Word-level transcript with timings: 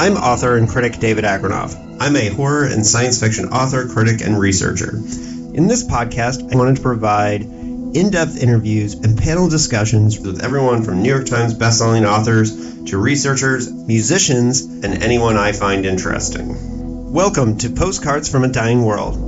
I'm 0.00 0.16
author 0.16 0.56
and 0.56 0.68
critic 0.68 1.00
David 1.00 1.24
Agranoff. 1.24 1.74
I'm 1.98 2.14
a 2.14 2.28
horror 2.28 2.64
and 2.64 2.86
science 2.86 3.18
fiction 3.18 3.46
author, 3.46 3.88
critic, 3.88 4.20
and 4.20 4.38
researcher. 4.38 4.94
In 4.94 5.66
this 5.66 5.82
podcast, 5.82 6.54
I 6.54 6.56
wanted 6.56 6.76
to 6.76 6.82
provide 6.82 7.42
in 7.42 8.10
depth 8.10 8.40
interviews 8.40 8.94
and 8.94 9.18
panel 9.18 9.48
discussions 9.48 10.20
with 10.20 10.44
everyone 10.44 10.84
from 10.84 11.02
New 11.02 11.08
York 11.08 11.26
Times 11.26 11.52
bestselling 11.52 12.08
authors 12.08 12.84
to 12.84 12.96
researchers, 12.96 13.72
musicians, 13.72 14.62
and 14.62 15.02
anyone 15.02 15.36
I 15.36 15.50
find 15.50 15.84
interesting. 15.84 17.12
Welcome 17.12 17.58
to 17.58 17.70
Postcards 17.70 18.30
from 18.30 18.44
a 18.44 18.48
Dying 18.48 18.84
World. 18.84 19.27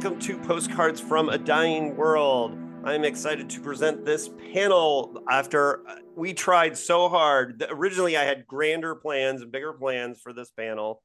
Welcome 0.00 0.20
to 0.20 0.38
Postcards 0.38 1.00
from 1.00 1.28
a 1.28 1.36
Dying 1.36 1.96
World. 1.96 2.56
I'm 2.84 3.02
excited 3.02 3.50
to 3.50 3.60
present 3.60 4.04
this 4.04 4.30
panel 4.52 5.20
after 5.28 5.84
uh, 5.88 5.96
we 6.14 6.34
tried 6.34 6.78
so 6.78 7.08
hard. 7.08 7.66
Originally, 7.68 8.16
I 8.16 8.22
had 8.22 8.46
grander 8.46 8.94
plans 8.94 9.42
and 9.42 9.50
bigger 9.50 9.72
plans 9.72 10.20
for 10.20 10.32
this 10.32 10.52
panel. 10.52 11.02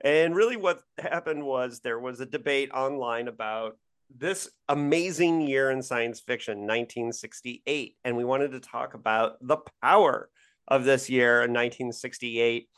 And 0.00 0.34
really, 0.34 0.56
what 0.56 0.80
happened 0.98 1.46
was 1.46 1.78
there 1.78 2.00
was 2.00 2.18
a 2.18 2.26
debate 2.26 2.72
online 2.72 3.28
about 3.28 3.78
this 4.12 4.50
amazing 4.68 5.42
year 5.42 5.70
in 5.70 5.80
science 5.80 6.18
fiction, 6.18 6.62
1968. 6.62 7.96
And 8.04 8.16
we 8.16 8.24
wanted 8.24 8.50
to 8.50 8.60
talk 8.60 8.94
about 8.94 9.36
the 9.40 9.58
power 9.80 10.28
of 10.66 10.82
this 10.82 11.08
year 11.08 11.42
in 11.42 11.52
1968 11.52 12.68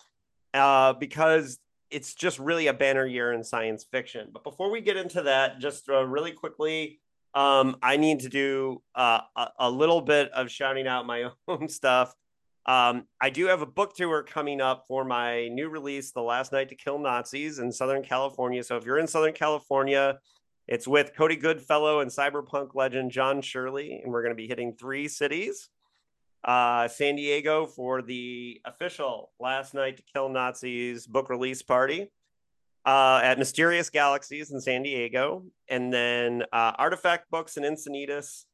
uh, 0.52 0.92
because 0.92 1.58
it's 1.90 2.14
just 2.14 2.38
really 2.38 2.66
a 2.66 2.72
banner 2.72 3.06
year 3.06 3.32
in 3.32 3.44
science 3.44 3.84
fiction. 3.84 4.28
But 4.32 4.44
before 4.44 4.70
we 4.70 4.80
get 4.80 4.96
into 4.96 5.22
that, 5.22 5.58
just 5.58 5.88
uh, 5.88 6.04
really 6.04 6.32
quickly, 6.32 7.00
um, 7.34 7.76
I 7.82 7.96
need 7.96 8.20
to 8.20 8.28
do 8.28 8.82
uh, 8.94 9.20
a, 9.36 9.48
a, 9.60 9.70
little 9.70 10.00
bit 10.00 10.30
of 10.32 10.50
shouting 10.50 10.86
out 10.86 11.06
my 11.06 11.30
own 11.48 11.68
stuff. 11.68 12.14
Um, 12.66 13.06
I 13.20 13.30
do 13.30 13.46
have 13.46 13.60
a 13.60 13.66
book 13.66 13.94
tour 13.94 14.22
coming 14.22 14.60
up 14.60 14.84
for 14.88 15.04
my 15.04 15.48
new 15.48 15.68
release, 15.68 16.12
The 16.12 16.22
Last 16.22 16.52
Night 16.52 16.70
to 16.70 16.76
Kill 16.76 16.98
Nazis 16.98 17.58
in 17.58 17.72
Southern 17.72 18.02
California. 18.02 18.62
So 18.62 18.76
if 18.76 18.84
you're 18.84 18.98
in 18.98 19.06
Southern 19.06 19.34
California, 19.34 20.18
it's 20.66 20.88
with 20.88 21.14
Cody 21.14 21.36
Goodfellow 21.36 22.00
and 22.00 22.10
cyberpunk 22.10 22.74
legend 22.74 23.10
John 23.10 23.42
Shirley, 23.42 24.00
and 24.02 24.12
we're 24.12 24.22
going 24.22 24.32
to 24.32 24.36
be 24.36 24.48
hitting 24.48 24.72
three 24.72 25.08
cities 25.08 25.68
uh, 26.44 26.88
San 26.88 27.16
Diego 27.16 27.66
for 27.66 28.02
the 28.02 28.60
official 28.64 29.32
Last 29.40 29.74
Night 29.74 29.96
to 29.96 30.02
Kill 30.12 30.28
Nazis 30.28 31.06
book 31.06 31.30
release 31.30 31.62
party 31.62 32.10
uh, 32.84 33.20
at 33.22 33.38
Mysterious 33.38 33.90
Galaxies 33.90 34.50
in 34.50 34.60
San 34.60 34.82
Diego. 34.82 35.44
And 35.68 35.92
then 35.92 36.42
uh, 36.52 36.72
Artifact 36.78 37.30
Books 37.30 37.56
in 37.56 37.62
Encinitas. 37.62 38.44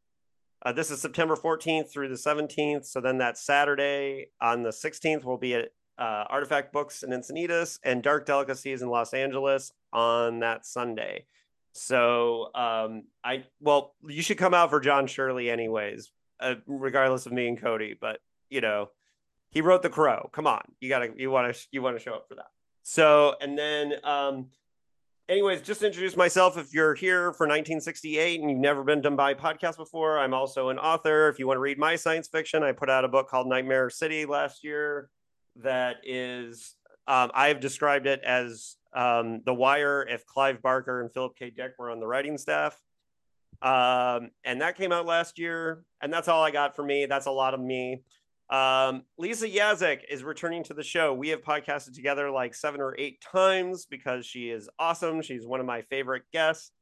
Uh, 0.62 0.72
this 0.72 0.90
is 0.90 1.00
September 1.00 1.36
14th 1.36 1.90
through 1.90 2.08
the 2.08 2.14
17th. 2.14 2.84
So 2.84 3.00
then 3.00 3.18
that 3.18 3.36
Saturday 3.36 4.28
on 4.40 4.62
the 4.62 4.70
16th, 4.70 5.24
we'll 5.24 5.38
be 5.38 5.54
at 5.54 5.70
uh, 5.98 6.24
Artifact 6.30 6.72
Books 6.72 7.02
in 7.02 7.10
Encinitas 7.10 7.78
and 7.82 8.02
Dark 8.02 8.24
Delicacies 8.24 8.82
in 8.82 8.88
Los 8.88 9.12
Angeles 9.12 9.72
on 9.92 10.40
that 10.40 10.64
Sunday. 10.64 11.26
So 11.72 12.50
um, 12.54 13.04
I 13.22 13.44
well, 13.60 13.94
you 14.08 14.22
should 14.22 14.38
come 14.38 14.54
out 14.54 14.70
for 14.70 14.80
John 14.80 15.06
Shirley 15.06 15.50
anyways 15.50 16.10
uh, 16.40 16.54
regardless 16.66 17.26
of 17.26 17.32
me 17.32 17.48
and 17.48 17.60
Cody. 17.60 17.96
But 18.00 18.20
you 18.48 18.60
know, 18.60 18.90
he 19.50 19.60
wrote 19.60 19.82
The 19.82 19.90
Crow. 19.90 20.30
Come 20.32 20.46
on, 20.46 20.62
you 20.80 20.88
gotta 20.88 21.10
you 21.16 21.30
want 21.30 21.54
to 21.54 21.60
you 21.70 21.82
want 21.82 21.96
to 21.96 22.02
show 22.02 22.14
up 22.14 22.28
for 22.28 22.36
that. 22.36 22.50
So 22.82 23.34
and 23.40 23.58
then, 23.58 23.94
um, 24.04 24.46
anyways, 25.28 25.62
just 25.62 25.82
introduce 25.82 26.16
myself. 26.16 26.58
If 26.58 26.72
you're 26.74 26.94
here 26.94 27.32
for 27.32 27.46
1968 27.46 28.40
and 28.40 28.50
you've 28.50 28.58
never 28.58 28.82
been 28.82 29.00
done 29.00 29.16
by 29.16 29.34
podcast 29.34 29.76
before, 29.76 30.18
I'm 30.18 30.34
also 30.34 30.68
an 30.68 30.78
author. 30.78 31.28
If 31.28 31.38
you 31.38 31.46
want 31.46 31.56
to 31.56 31.62
read 31.62 31.78
my 31.78 31.96
science 31.96 32.28
fiction, 32.28 32.62
I 32.62 32.72
put 32.72 32.90
out 32.90 33.04
a 33.04 33.08
book 33.08 33.28
called 33.28 33.46
Nightmare 33.46 33.90
City 33.90 34.26
last 34.26 34.64
year. 34.64 35.10
That 35.56 35.96
is, 36.04 36.74
um, 37.06 37.30
I've 37.34 37.60
described 37.60 38.06
it 38.06 38.20
as 38.24 38.76
um, 38.94 39.42
The 39.44 39.54
Wire 39.54 40.06
if 40.08 40.24
Clive 40.26 40.62
Barker 40.62 41.00
and 41.00 41.12
Philip 41.12 41.36
K. 41.36 41.50
Dick 41.50 41.72
were 41.78 41.90
on 41.90 42.00
the 42.00 42.06
writing 42.06 42.38
staff. 42.38 42.80
Um, 43.62 44.30
and 44.44 44.60
that 44.60 44.76
came 44.76 44.92
out 44.92 45.06
last 45.06 45.38
year. 45.38 45.84
And 46.00 46.12
that's 46.12 46.28
all 46.28 46.42
I 46.42 46.50
got 46.50 46.76
for 46.76 46.82
me. 46.82 47.06
That's 47.06 47.26
a 47.26 47.30
lot 47.30 47.54
of 47.54 47.60
me. 47.60 48.02
Um, 48.50 49.04
Lisa 49.16 49.48
Yaszek 49.48 50.00
is 50.10 50.24
returning 50.24 50.64
to 50.64 50.74
the 50.74 50.82
show. 50.82 51.14
We 51.14 51.28
have 51.28 51.42
podcasted 51.42 51.94
together 51.94 52.30
like 52.30 52.54
seven 52.54 52.80
or 52.80 52.96
eight 52.98 53.20
times 53.20 53.86
because 53.86 54.26
she 54.26 54.50
is 54.50 54.68
awesome. 54.78 55.22
She's 55.22 55.46
one 55.46 55.60
of 55.60 55.66
my 55.66 55.82
favorite 55.82 56.24
guests. 56.32 56.72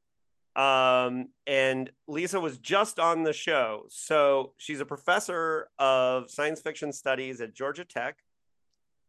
Um, 0.55 1.27
and 1.45 1.91
Lisa 2.07 2.39
was 2.39 2.57
just 2.57 2.99
on 2.99 3.23
the 3.23 3.33
show. 3.33 3.83
So 3.89 4.53
she's 4.57 4.79
a 4.79 4.85
professor 4.85 5.69
of 5.77 6.29
science 6.31 6.59
fiction 6.59 6.91
studies 6.91 7.39
at 7.39 7.53
Georgia 7.53 7.85
Tech. 7.85 8.17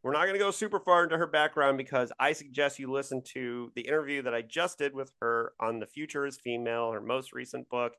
We're 0.03 0.13
not 0.13 0.23
going 0.23 0.33
to 0.33 0.39
go 0.39 0.51
super 0.51 0.81
far 0.81 1.05
into 1.05 1.19
her 1.19 1.27
background 1.27 1.77
because 1.77 2.11
I 2.19 2.33
suggest 2.33 2.79
you 2.79 2.91
listen 2.91 3.21
to 3.35 3.71
the 3.75 3.83
interview 3.83 4.23
that 4.23 4.33
I 4.33 4.41
just 4.41 4.79
did 4.79 4.95
with 4.95 5.13
her 5.21 5.53
on 5.61 5.79
The 5.79 5.87
Future 5.87 6.25
is 6.25 6.39
Female, 6.39 6.91
her 6.93 7.03
most 7.03 7.35
recent 7.35 7.69
book. 7.69 7.93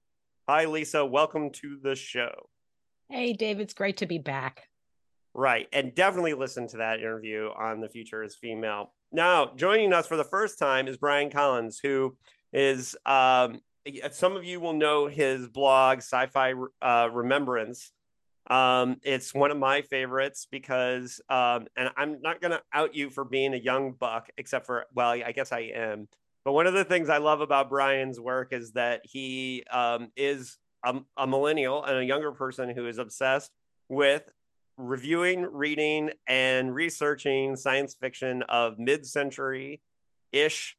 Hi, 0.49 0.65
Lisa. 0.65 1.05
Welcome 1.05 1.51
to 1.61 1.77
the 1.79 1.93
show. 1.93 2.49
Hey, 3.07 3.33
Dave. 3.33 3.59
It's 3.59 3.75
great 3.75 3.97
to 3.97 4.07
be 4.07 4.17
back. 4.17 4.63
Right. 5.35 5.67
And 5.71 5.93
definitely 5.93 6.33
listen 6.33 6.67
to 6.69 6.77
that 6.77 6.99
interview 6.99 7.49
on 7.55 7.81
The 7.81 7.89
Future 7.89 8.23
is 8.23 8.35
Female. 8.35 8.91
Now, 9.11 9.51
joining 9.55 9.93
us 9.93 10.07
for 10.07 10.17
the 10.17 10.23
first 10.23 10.57
time 10.57 10.87
is 10.87 10.97
Brian 10.97 11.29
Collins, 11.29 11.79
who 11.83 12.17
is, 12.51 12.95
um, 13.05 13.61
some 14.09 14.35
of 14.35 14.43
you 14.43 14.59
will 14.59 14.73
know 14.73 15.05
his 15.05 15.47
blog, 15.47 15.99
Sci 15.99 16.25
Fi 16.27 16.53
uh, 16.81 17.09
Remembrance 17.13 17.91
um, 18.49 18.97
it's 19.03 19.33
one 19.33 19.51
of 19.51 19.57
my 19.57 19.81
favorites 19.83 20.47
because, 20.49 21.21
um, 21.29 21.67
and 21.75 21.89
I'm 21.95 22.21
not 22.21 22.41
going 22.41 22.51
to 22.51 22.61
out 22.73 22.95
you 22.95 23.09
for 23.09 23.23
being 23.23 23.53
a 23.53 23.57
young 23.57 23.91
buck, 23.93 24.29
except 24.37 24.65
for, 24.65 24.85
well, 24.93 25.11
I 25.11 25.31
guess 25.31 25.51
I 25.51 25.71
am. 25.75 26.07
But 26.43 26.53
one 26.53 26.65
of 26.65 26.73
the 26.73 26.83
things 26.83 27.09
I 27.09 27.17
love 27.19 27.41
about 27.41 27.69
Brian's 27.69 28.19
work 28.19 28.51
is 28.51 28.71
that 28.71 29.01
he 29.03 29.63
um, 29.71 30.09
is 30.15 30.57
a, 30.83 30.99
a 31.15 31.27
millennial 31.27 31.83
and 31.83 31.99
a 31.99 32.05
younger 32.05 32.31
person 32.31 32.69
who 32.69 32.87
is 32.87 32.97
obsessed 32.97 33.51
with 33.89 34.23
reviewing, 34.77 35.43
reading, 35.43 36.11
and 36.27 36.73
researching 36.73 37.55
science 37.55 37.95
fiction 37.99 38.41
of 38.43 38.79
mid 38.79 39.05
century 39.05 39.81
ish 40.31 40.77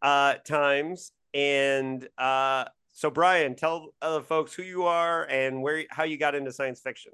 uh, 0.00 0.34
times. 0.46 1.12
And 1.34 2.08
uh, 2.16 2.64
so, 2.92 3.10
Brian, 3.10 3.54
tell 3.54 3.94
other 4.02 4.22
folks 4.22 4.52
who 4.52 4.62
you 4.62 4.84
are 4.84 5.24
and 5.24 5.62
where 5.62 5.84
how 5.90 6.04
you 6.04 6.18
got 6.18 6.34
into 6.34 6.52
science 6.52 6.80
fiction. 6.80 7.12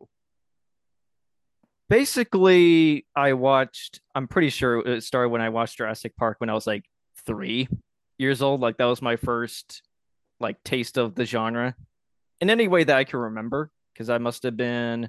Basically, 1.89 3.06
I 3.15 3.33
watched. 3.34 4.00
I'm 4.15 4.27
pretty 4.27 4.50
sure 4.50 4.87
it 4.87 5.05
started 5.05 5.28
when 5.31 5.41
I 5.41 5.49
watched 5.50 5.78
Jurassic 5.78 6.17
Park 6.17 6.41
when 6.41 6.50
I 6.50 6.55
was 6.55 6.67
like 6.67 6.84
three 7.25 7.69
years 8.19 8.43
old. 8.43 8.61
Like 8.61 8.77
that 8.78 8.84
was 8.84 9.00
my 9.00 9.17
first 9.17 9.83
like 10.41 10.62
taste 10.65 10.99
of 10.99 11.15
the 11.15 11.25
genre 11.25 11.75
in 12.41 12.50
any 12.50 12.67
way 12.69 12.83
that 12.84 12.97
I 12.97 13.05
can 13.05 13.21
remember. 13.21 13.71
Because 13.94 14.11
I 14.11 14.19
must 14.19 14.43
have 14.44 14.56
been, 14.56 15.09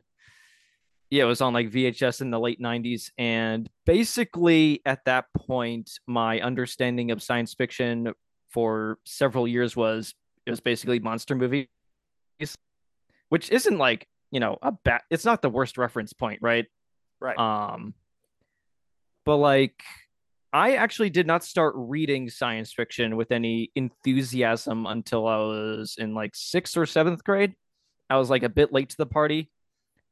yeah, 1.09 1.23
it 1.23 1.27
was 1.27 1.41
on 1.41 1.53
like 1.53 1.71
VHS 1.71 2.21
in 2.21 2.29
the 2.29 2.39
late 2.39 2.61
'90s, 2.61 3.09
and 3.17 3.67
basically 3.87 4.81
at 4.85 5.03
that 5.05 5.25
point, 5.35 5.99
my 6.05 6.39
understanding 6.41 7.09
of 7.09 7.23
science 7.23 7.55
fiction 7.55 8.13
for 8.49 8.99
several 9.05 9.47
years 9.47 9.75
was 9.75 10.13
it 10.49 10.51
was 10.51 10.59
basically 10.61 10.99
monster 10.99 11.35
movies, 11.35 11.67
which 13.29 13.51
isn't 13.51 13.77
like 13.77 14.07
you 14.31 14.39
know 14.39 14.57
a 14.63 14.71
bad. 14.71 15.01
It's 15.11 15.25
not 15.25 15.43
the 15.43 15.49
worst 15.49 15.77
reference 15.77 16.11
point, 16.11 16.39
right? 16.41 16.65
Right. 17.19 17.37
Um, 17.37 17.93
but 19.25 19.37
like 19.37 19.83
I 20.51 20.75
actually 20.75 21.11
did 21.11 21.27
not 21.27 21.43
start 21.43 21.75
reading 21.77 22.31
science 22.31 22.73
fiction 22.73 23.15
with 23.15 23.31
any 23.31 23.71
enthusiasm 23.75 24.87
until 24.87 25.27
I 25.27 25.37
was 25.37 25.95
in 25.99 26.15
like 26.15 26.31
sixth 26.35 26.75
or 26.75 26.87
seventh 26.87 27.23
grade. 27.23 27.53
I 28.09 28.17
was 28.17 28.31
like 28.31 28.41
a 28.41 28.49
bit 28.49 28.73
late 28.73 28.89
to 28.89 28.97
the 28.97 29.05
party. 29.05 29.51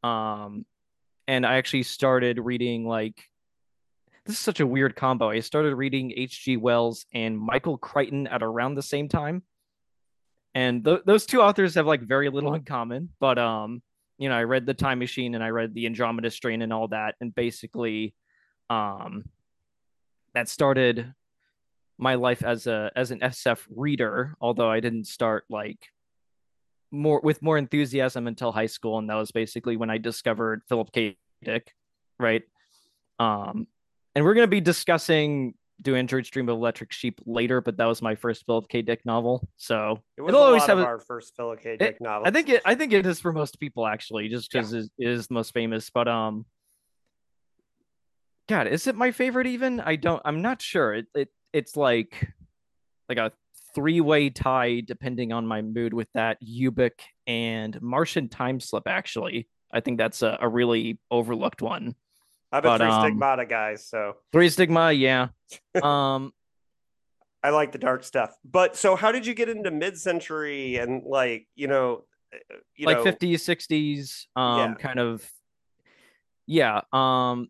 Um, 0.03 0.67
and 1.27 1.47
I 1.47 1.55
actually 1.55 1.81
started 1.83 2.37
reading 2.37 2.87
like 2.87 3.23
this 4.27 4.35
is 4.35 4.39
such 4.39 4.59
a 4.59 4.67
weird 4.67 4.95
combo. 4.95 5.31
I 5.31 5.39
started 5.39 5.73
reading 5.73 6.13
H.G. 6.15 6.57
Wells 6.57 7.07
and 7.11 7.39
Michael 7.39 7.79
Crichton 7.79 8.27
at 8.27 8.43
around 8.43 8.75
the 8.75 8.83
same 8.83 9.09
time 9.09 9.41
and 10.57 10.83
th- 10.83 11.01
those 11.05 11.25
two 11.25 11.41
authors 11.41 11.75
have 11.75 11.85
like 11.85 12.01
very 12.01 12.29
little 12.29 12.53
in 12.53 12.63
common 12.63 13.09
but 13.19 13.37
um 13.37 13.81
you 14.17 14.27
know 14.29 14.35
i 14.35 14.43
read 14.43 14.65
the 14.65 14.73
time 14.73 14.99
machine 14.99 15.35
and 15.35 15.43
i 15.43 15.49
read 15.49 15.73
the 15.73 15.85
andromeda 15.85 16.31
strain 16.31 16.61
and 16.61 16.73
all 16.73 16.87
that 16.87 17.15
and 17.21 17.33
basically 17.35 18.13
um 18.69 19.23
that 20.33 20.49
started 20.49 21.13
my 21.97 22.15
life 22.15 22.43
as 22.43 22.67
a 22.67 22.91
as 22.95 23.11
an 23.11 23.19
sf 23.19 23.59
reader 23.69 24.35
although 24.41 24.69
i 24.69 24.79
didn't 24.79 25.05
start 25.05 25.43
like 25.49 25.89
more 26.91 27.19
with 27.21 27.41
more 27.41 27.57
enthusiasm 27.57 28.27
until 28.27 28.51
high 28.51 28.67
school, 28.67 28.97
and 28.97 29.09
that 29.09 29.15
was 29.15 29.31
basically 29.31 29.77
when 29.77 29.89
I 29.89 29.97
discovered 29.97 30.61
Philip 30.69 30.91
K. 30.91 31.17
Dick, 31.43 31.73
right? 32.19 32.43
Um, 33.19 33.67
and 34.15 34.23
we're 34.25 34.33
gonna 34.33 34.47
be 34.47 34.61
discussing 34.61 35.53
Do 35.81 35.95
Androids 35.95 36.29
Dream 36.29 36.49
of 36.49 36.57
Electric 36.57 36.91
Sheep 36.91 37.21
later, 37.25 37.61
but 37.61 37.77
that 37.77 37.85
was 37.85 38.01
my 38.01 38.15
first 38.15 38.45
Philip 38.45 38.67
K. 38.67 38.81
Dick 38.81 39.05
novel, 39.05 39.47
so 39.57 40.01
It 40.17 40.21
a 40.21 40.35
always 40.35 40.65
have 40.65 40.79
a- 40.79 40.85
our 40.85 40.99
first 40.99 41.35
Philip 41.35 41.61
K. 41.61 41.77
Dick 41.77 42.01
novel. 42.01 42.27
I 42.27 42.31
think 42.31 42.49
it. 42.49 42.61
I 42.65 42.73
think 42.75 42.93
it 42.93 43.05
is 43.05 43.19
for 43.19 43.31
most 43.31 43.59
people 43.59 43.85
actually, 43.85 44.27
just 44.27 44.51
because 44.51 44.73
it 44.73 44.89
is 44.97 45.27
the 45.27 45.33
most 45.35 45.53
famous. 45.53 45.89
But 45.91 46.07
um, 46.07 46.45
God, 48.47 48.67
is 48.67 48.87
it 48.87 48.95
my 48.95 49.11
favorite? 49.11 49.47
Even 49.47 49.79
I 49.79 49.97
don't. 49.97 50.21
I'm 50.25 50.41
not 50.41 50.61
sure. 50.61 50.93
It 50.93 51.05
it 51.13 51.29
it's 51.53 51.75
like 51.75 52.27
like 53.09 53.17
a 53.17 53.31
three 53.75 54.01
way 54.01 54.29
tie 54.29 54.79
depending 54.79 55.31
on 55.33 55.45
my 55.45 55.61
mood 55.61 55.93
with 55.93 56.07
that 56.13 56.37
Ubik 56.43 56.99
and 57.27 57.79
Martian 57.81 58.29
time 58.29 58.59
slip. 58.59 58.87
Actually, 58.87 59.47
I 59.71 59.81
think 59.81 59.97
that's 59.97 60.21
a, 60.23 60.37
a 60.41 60.47
really 60.49 60.97
overlooked 61.11 61.61
one. 61.61 61.93
I'm 62.51 62.59
a 62.59 62.61
but, 62.61 62.77
three 62.77 62.87
um, 62.87 63.01
stigmata 63.01 63.45
guy, 63.45 63.75
so 63.75 64.15
Three 64.31 64.49
stigma, 64.49 64.91
yeah. 64.91 65.29
Um, 65.81 66.33
I 67.43 67.51
like 67.51 67.71
the 67.71 67.77
dark 67.77 68.03
stuff. 68.03 68.35
But 68.43 68.75
so, 68.75 68.95
how 68.95 69.11
did 69.11 69.25
you 69.25 69.33
get 69.33 69.47
into 69.47 69.71
mid-century 69.71 70.77
and 70.77 71.03
like 71.05 71.47
you 71.55 71.67
know, 71.67 72.03
you 72.75 72.85
like 72.85 72.99
50s 72.99 73.39
60s 73.39 74.25
um 74.35 74.57
Yeah. 74.57 74.73
kind 74.75 74.99
of 74.99 75.29
yeah 76.45 76.81
um 76.91 77.49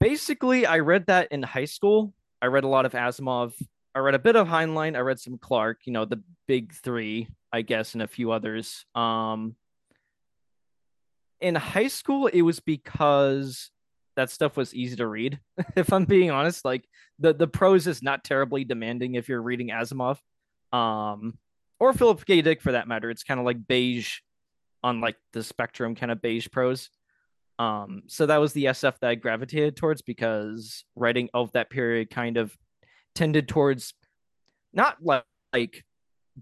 basically 0.00 0.66
i 0.66 0.78
read 0.78 1.06
that 1.06 1.28
in 1.30 1.42
high 1.42 1.64
school 1.64 2.12
i 2.42 2.46
read 2.46 2.64
a 2.64 2.68
lot 2.68 2.86
of 2.86 2.92
asimov 2.92 3.52
i 3.94 3.98
read 3.98 4.14
a 4.14 4.18
bit 4.18 4.36
of 4.36 4.48
heinlein 4.48 4.96
i 4.96 5.00
read 5.00 5.18
some 5.18 5.38
clarke 5.38 5.80
you 5.84 5.92
know 5.92 6.04
the 6.04 6.22
big 6.46 6.72
three 6.72 7.28
i 7.52 7.62
guess 7.62 7.94
and 7.94 8.02
a 8.02 8.06
few 8.06 8.30
others 8.30 8.84
um 8.94 9.54
in 11.40 11.54
high 11.54 11.88
school 11.88 12.26
it 12.26 12.42
was 12.42 12.60
because 12.60 13.70
that 14.18 14.30
stuff 14.30 14.56
was 14.56 14.74
easy 14.74 14.96
to 14.96 15.06
read 15.06 15.38
if 15.76 15.92
i'm 15.92 16.04
being 16.04 16.30
honest 16.30 16.64
like 16.64 16.84
the 17.18 17.32
the 17.32 17.46
prose 17.48 17.86
is 17.86 18.02
not 18.02 18.24
terribly 18.24 18.64
demanding 18.64 19.14
if 19.14 19.28
you're 19.28 19.40
reading 19.40 19.68
asimov 19.68 20.18
um 20.72 21.38
or 21.80 21.92
philip 21.92 22.24
k 22.26 22.42
dick 22.42 22.60
for 22.60 22.72
that 22.72 22.88
matter 22.88 23.10
it's 23.10 23.22
kind 23.22 23.40
of 23.40 23.46
like 23.46 23.66
beige 23.66 24.18
on 24.82 25.00
like 25.00 25.16
the 25.32 25.42
spectrum 25.42 25.94
kind 25.94 26.12
of 26.12 26.22
beige 26.22 26.48
prose. 26.50 26.90
Um, 27.58 28.02
so 28.06 28.26
that 28.26 28.38
was 28.38 28.52
the 28.52 28.66
SF 28.66 28.98
that 29.00 29.10
I 29.10 29.14
gravitated 29.16 29.76
towards 29.76 30.02
because 30.02 30.84
writing 30.94 31.28
of 31.34 31.50
that 31.52 31.70
period 31.70 32.10
kind 32.10 32.36
of 32.36 32.56
tended 33.14 33.48
towards 33.48 33.94
not 34.72 34.98
like, 35.02 35.24
like 35.52 35.84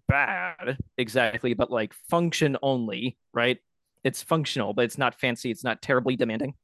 bad 0.09 0.79
exactly, 0.99 1.55
but 1.55 1.71
like 1.71 1.95
function 2.11 2.57
only, 2.63 3.17
right? 3.33 3.59
It's 4.05 4.23
functional, 4.23 4.75
but 4.75 4.85
it's 4.85 4.99
not 4.99 5.19
fancy. 5.19 5.51
It's 5.51 5.65
not 5.65 5.81
terribly 5.81 6.17
demanding. 6.17 6.55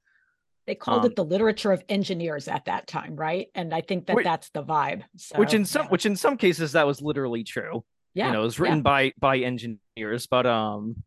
They 0.66 0.74
called 0.74 1.04
Um, 1.04 1.10
it 1.10 1.16
the 1.16 1.24
literature 1.24 1.72
of 1.72 1.82
engineers 1.88 2.46
at 2.48 2.66
that 2.66 2.86
time, 2.86 3.16
right? 3.16 3.48
And 3.54 3.74
I 3.74 3.80
think 3.80 4.06
that 4.06 4.16
Which- 4.16 4.24
that's 4.24 4.50
the 4.50 4.62
vibe. 4.62 5.02
So, 5.16 5.38
which 5.38 5.54
in 5.54 5.64
some 5.64 5.84
yeah. 5.84 5.90
which 5.90 6.06
in 6.06 6.16
some 6.16 6.36
cases 6.36 6.72
that 6.72 6.86
was 6.86 7.02
literally 7.02 7.44
true. 7.44 7.84
yeah, 8.14 8.26
you 8.26 8.32
know, 8.34 8.42
it 8.42 8.44
was 8.44 8.58
yeah. 8.58 8.62
written 8.64 8.82
by 8.82 9.12
by 9.18 9.38
engineers, 9.38 10.26
but 10.26 10.46
um, 10.46 11.02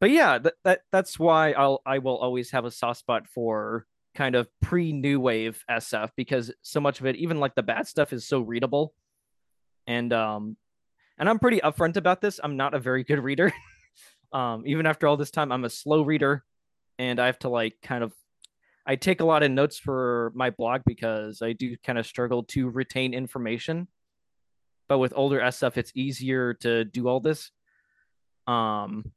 but 0.00 0.10
yeah, 0.10 0.38
that, 0.38 0.54
that 0.64 0.80
that's 0.92 1.18
why 1.18 1.52
I'll 1.52 1.80
I 1.86 1.98
will 1.98 2.16
always 2.18 2.50
have 2.52 2.64
a 2.64 2.70
soft 2.70 3.00
spot 3.00 3.26
for 3.26 3.86
kind 4.14 4.36
of 4.36 4.48
pre 4.62 4.92
new 4.92 5.18
wave 5.18 5.64
SF 5.68 6.10
because 6.16 6.52
so 6.62 6.80
much 6.80 7.00
of 7.00 7.06
it, 7.06 7.16
even 7.16 7.40
like 7.40 7.54
the 7.54 7.62
bad 7.62 7.88
stuff, 7.88 8.12
is 8.12 8.26
so 8.26 8.40
readable, 8.40 8.94
and 9.86 10.12
um, 10.12 10.56
and 11.18 11.28
I'm 11.28 11.38
pretty 11.38 11.60
upfront 11.60 11.96
about 11.96 12.20
this. 12.20 12.38
I'm 12.42 12.56
not 12.56 12.74
a 12.74 12.78
very 12.78 13.02
good 13.04 13.22
reader. 13.22 13.52
um, 14.32 14.64
even 14.66 14.86
after 14.86 15.06
all 15.06 15.16
this 15.16 15.30
time, 15.30 15.50
I'm 15.50 15.64
a 15.64 15.70
slow 15.70 16.02
reader, 16.02 16.44
and 16.98 17.18
I 17.18 17.26
have 17.26 17.38
to 17.40 17.48
like 17.48 17.76
kind 17.82 18.04
of. 18.04 18.12
I 18.86 18.96
take 18.96 19.20
a 19.20 19.24
lot 19.24 19.42
of 19.42 19.50
notes 19.50 19.78
for 19.78 20.32
my 20.34 20.50
blog 20.50 20.82
because 20.84 21.40
I 21.42 21.52
do 21.52 21.76
kind 21.84 21.98
of 21.98 22.06
struggle 22.06 22.42
to 22.44 22.68
retain 22.68 23.14
information 23.14 23.88
but 24.86 24.98
with 24.98 25.14
older 25.16 25.40
SF, 25.40 25.78
it's 25.78 25.92
easier 25.94 26.52
to 26.60 26.84
do 26.84 27.08
all 27.08 27.18
this. 27.18 27.50
Um, 28.46 29.12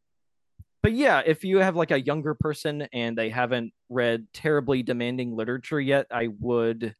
but 0.81 0.93
yeah, 0.93 1.21
if 1.25 1.43
you 1.43 1.57
have 1.57 1.75
like 1.75 1.91
a 1.91 1.99
younger 1.99 2.33
person 2.35 2.87
and 2.93 3.17
they 3.17 3.29
haven't 3.29 3.73
read 3.89 4.27
terribly 4.33 4.81
demanding 4.81 5.35
literature 5.35 5.81
yet, 5.81 6.07
I 6.09 6.29
would 6.39 6.95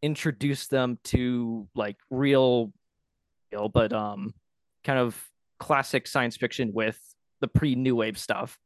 introduce 0.00 0.68
them 0.68 0.98
to 1.04 1.68
like 1.74 1.96
real, 2.10 2.72
real 3.52 3.68
but 3.68 3.92
um, 3.92 4.32
kind 4.82 4.98
of 4.98 5.22
classic 5.58 6.06
science 6.06 6.38
fiction 6.38 6.72
with 6.72 6.98
the 7.40 7.48
pre 7.48 7.74
new 7.74 7.96
wave 7.96 8.16
stuff. 8.16 8.58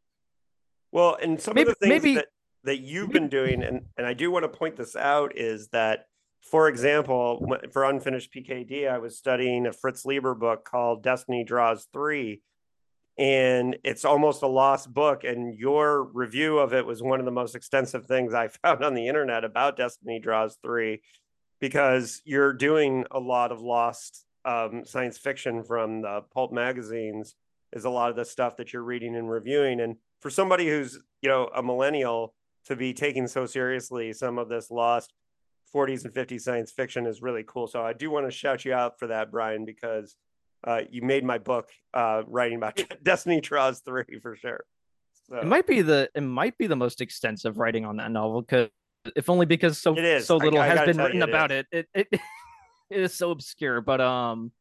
Well, 0.93 1.19
and 1.20 1.40
some 1.40 1.55
Maybe- 1.55 1.70
of 1.70 1.76
the 1.81 1.87
things 1.88 2.02
maybe- 2.02 2.14
that, 2.14 2.26
that 2.64 2.81
you've 2.81 3.11
been 3.11 3.29
doing, 3.29 3.62
and, 3.62 3.82
and 3.97 4.06
I 4.06 4.14
do 4.14 4.31
want 4.31 4.44
to 4.44 4.49
point 4.49 4.76
this 4.76 4.94
out, 4.97 5.37
is 5.37 5.69
that, 5.69 6.06
for 6.41 6.69
example, 6.69 7.47
for 7.73 7.85
unfinished 7.85 8.32
PKD, 8.35 8.91
I 8.91 8.99
was 8.99 9.17
studying 9.17 9.67
a 9.67 9.73
Fritz 9.73 10.05
Leiber 10.05 10.35
book 10.35 10.64
called 10.64 11.03
Destiny 11.03 11.44
Draws 11.44 11.87
Three. 11.93 12.43
And 13.19 13.76
it's 13.85 14.05
almost 14.05 14.43
a 14.43 14.47
lost 14.47 14.93
book. 14.93 15.23
And 15.23 15.55
your 15.55 16.03
review 16.03 16.59
of 16.59 16.73
it 16.73 16.87
was 16.87 17.03
one 17.03 17.20
of 17.20 17.26
the 17.26 17.32
most 17.32 17.55
extensive 17.55 18.06
things 18.06 18.32
I 18.32 18.49
found 18.62 18.85
on 18.85 18.94
the 18.94 19.06
internet 19.08 19.44
about 19.44 19.76
Destiny 19.76 20.19
Draws 20.19 20.56
Three, 20.62 21.03
because 21.61 22.23
you're 22.25 22.53
doing 22.53 23.05
a 23.11 23.20
lot 23.20 23.53
of 23.53 23.61
lost 23.61 24.25
um, 24.44 24.85
science 24.85 25.19
fiction 25.19 25.62
from 25.62 26.03
the 26.03 26.23
pulp 26.32 26.53
magazines, 26.53 27.35
is 27.73 27.85
a 27.85 27.91
lot 27.91 28.11
of 28.11 28.17
the 28.17 28.25
stuff 28.25 28.56
that 28.56 28.73
you're 28.73 28.82
reading 28.82 29.17
and 29.17 29.31
reviewing. 29.31 29.81
And 29.81 29.97
for 30.20 30.31
somebody 30.31 30.69
who's 30.69 30.99
you 31.20 31.29
know 31.29 31.50
a 31.55 31.62
millennial 31.62 32.35
to 32.67 32.76
be 32.76 32.93
taking 32.93 33.26
so 33.26 33.47
seriously 33.47 34.12
some 34.12 34.38
of 34.38 34.49
this 34.49 34.70
lost 34.70 35.12
40s 35.75 36.05
and 36.05 36.12
50s 36.12 36.43
science 36.43 36.70
fiction 36.70 37.06
is 37.06 37.23
really 37.23 37.44
cool 37.47 37.67
so 37.67 37.82
i 37.82 37.93
do 37.93 38.11
want 38.11 38.26
to 38.26 38.31
shout 38.31 38.64
you 38.64 38.73
out 38.73 38.99
for 38.99 39.09
that 39.09 39.31
brian 39.31 39.64
because 39.64 40.17
uh, 40.64 40.82
you 40.91 41.03
made 41.03 41.25
my 41.25 41.38
book 41.38 41.70
uh, 41.93 42.23
writing 42.29 42.56
about 42.56 42.81
destiny 43.03 43.41
draws 43.41 43.81
3 43.81 44.05
for 44.23 44.37
sure 44.37 44.64
so 45.29 45.38
It 45.38 45.47
might 45.47 45.67
be 45.67 45.82
the 45.82 46.11
it 46.14 46.20
might 46.20 46.56
be 46.59 46.67
the 46.67 46.76
most 46.76 47.00
extensive 47.00 47.59
writing 47.59 47.85
on 47.85 47.97
that 47.97 48.11
novel 48.11 48.43
because 48.43 48.69
if 49.17 49.31
only 49.31 49.47
because 49.47 49.79
so 49.79 49.97
is. 49.97 50.26
so 50.26 50.37
little 50.37 50.61
I 50.61 50.67
has 50.67 50.81
been 50.81 50.97
tell 50.97 51.06
you, 51.12 51.20
written 51.20 51.23
it 51.23 51.29
about 51.29 51.50
it. 51.50 51.67
It, 51.73 51.88
it 51.94 52.08
it 52.91 53.00
is 53.00 53.15
so 53.15 53.31
obscure, 53.31 53.81
but 53.81 54.00
um, 54.00 54.53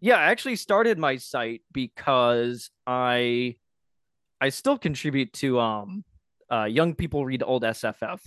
yeah, 0.00 0.16
I 0.16 0.24
actually 0.24 0.56
started 0.56 0.98
my 0.98 1.16
site 1.16 1.62
because 1.72 2.70
I 2.86 3.56
I 4.40 4.48
still 4.48 4.78
contribute 4.78 5.32
to 5.34 5.60
um 5.60 6.04
uh 6.50 6.64
young 6.64 6.94
people 6.94 7.24
read 7.24 7.42
old 7.42 7.62
SFF. 7.62 8.20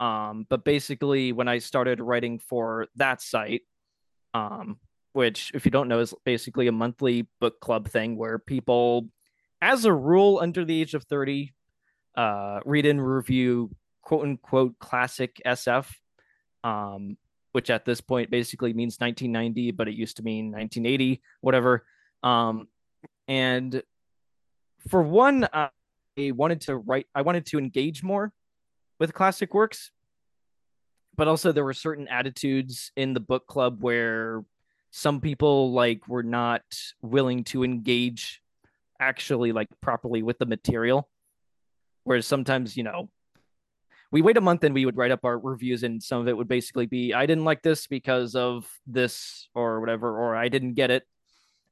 Um, 0.00 0.46
but 0.50 0.64
basically 0.64 1.32
when 1.32 1.48
I 1.48 1.58
started 1.58 2.00
writing 2.00 2.38
for 2.38 2.88
that 2.96 3.22
site, 3.22 3.62
um, 4.34 4.78
which 5.14 5.52
if 5.54 5.64
you 5.64 5.70
don't 5.70 5.88
know 5.88 6.00
is 6.00 6.12
basically 6.24 6.66
a 6.66 6.72
monthly 6.72 7.26
book 7.40 7.60
club 7.60 7.88
thing 7.88 8.16
where 8.16 8.38
people 8.38 9.08
as 9.62 9.86
a 9.86 9.92
rule 9.92 10.40
under 10.42 10.64
the 10.64 10.78
age 10.78 10.94
of 10.94 11.04
30 11.04 11.54
uh 12.16 12.60
read 12.64 12.84
and 12.84 13.04
review 13.04 13.70
quote 14.02 14.24
unquote 14.24 14.78
classic 14.78 15.40
SF 15.46 15.86
um 16.62 17.16
which 17.52 17.70
at 17.70 17.84
this 17.84 18.00
point 18.00 18.30
basically 18.30 18.72
means 18.72 18.98
1990 18.98 19.70
but 19.70 19.88
it 19.88 19.94
used 19.94 20.18
to 20.18 20.22
mean 20.22 20.52
1980 20.52 21.22
whatever 21.40 21.84
um 22.22 22.68
and 23.28 23.82
for 24.88 25.00
one 25.00 25.48
I 25.52 25.70
wanted 26.16 26.60
to 26.62 26.76
write 26.76 27.06
I 27.14 27.22
wanted 27.22 27.46
to 27.46 27.58
engage 27.58 28.02
more 28.02 28.32
with 28.98 29.12
classic 29.14 29.52
works 29.54 29.90
but 31.16 31.28
also 31.28 31.52
there 31.52 31.64
were 31.64 31.74
certain 31.74 32.08
attitudes 32.08 32.92
in 32.96 33.14
the 33.14 33.20
book 33.20 33.46
club 33.46 33.78
where 33.82 34.44
some 34.90 35.20
people 35.20 35.72
like 35.72 36.06
were 36.08 36.22
not 36.22 36.62
willing 37.02 37.44
to 37.44 37.64
engage 37.64 38.40
actually 39.00 39.52
like 39.52 39.68
properly 39.80 40.22
with 40.22 40.38
the 40.38 40.46
material. 40.46 41.08
Whereas 42.04 42.26
sometimes 42.26 42.76
you 42.76 42.82
know 42.82 43.10
we 44.10 44.22
wait 44.22 44.36
a 44.36 44.40
month 44.40 44.62
and 44.64 44.74
we 44.74 44.84
would 44.84 44.96
write 44.96 45.10
up 45.10 45.24
our 45.24 45.38
reviews 45.38 45.82
and 45.82 46.02
some 46.02 46.20
of 46.20 46.28
it 46.28 46.36
would 46.36 46.46
basically 46.46 46.86
be 46.86 47.14
i 47.14 47.26
didn't 47.26 47.44
like 47.44 47.62
this 47.62 47.86
because 47.86 48.36
of 48.36 48.70
this 48.86 49.48
or 49.54 49.80
whatever 49.80 50.16
or 50.16 50.36
i 50.36 50.48
didn't 50.48 50.74
get 50.74 50.90
it 50.90 51.02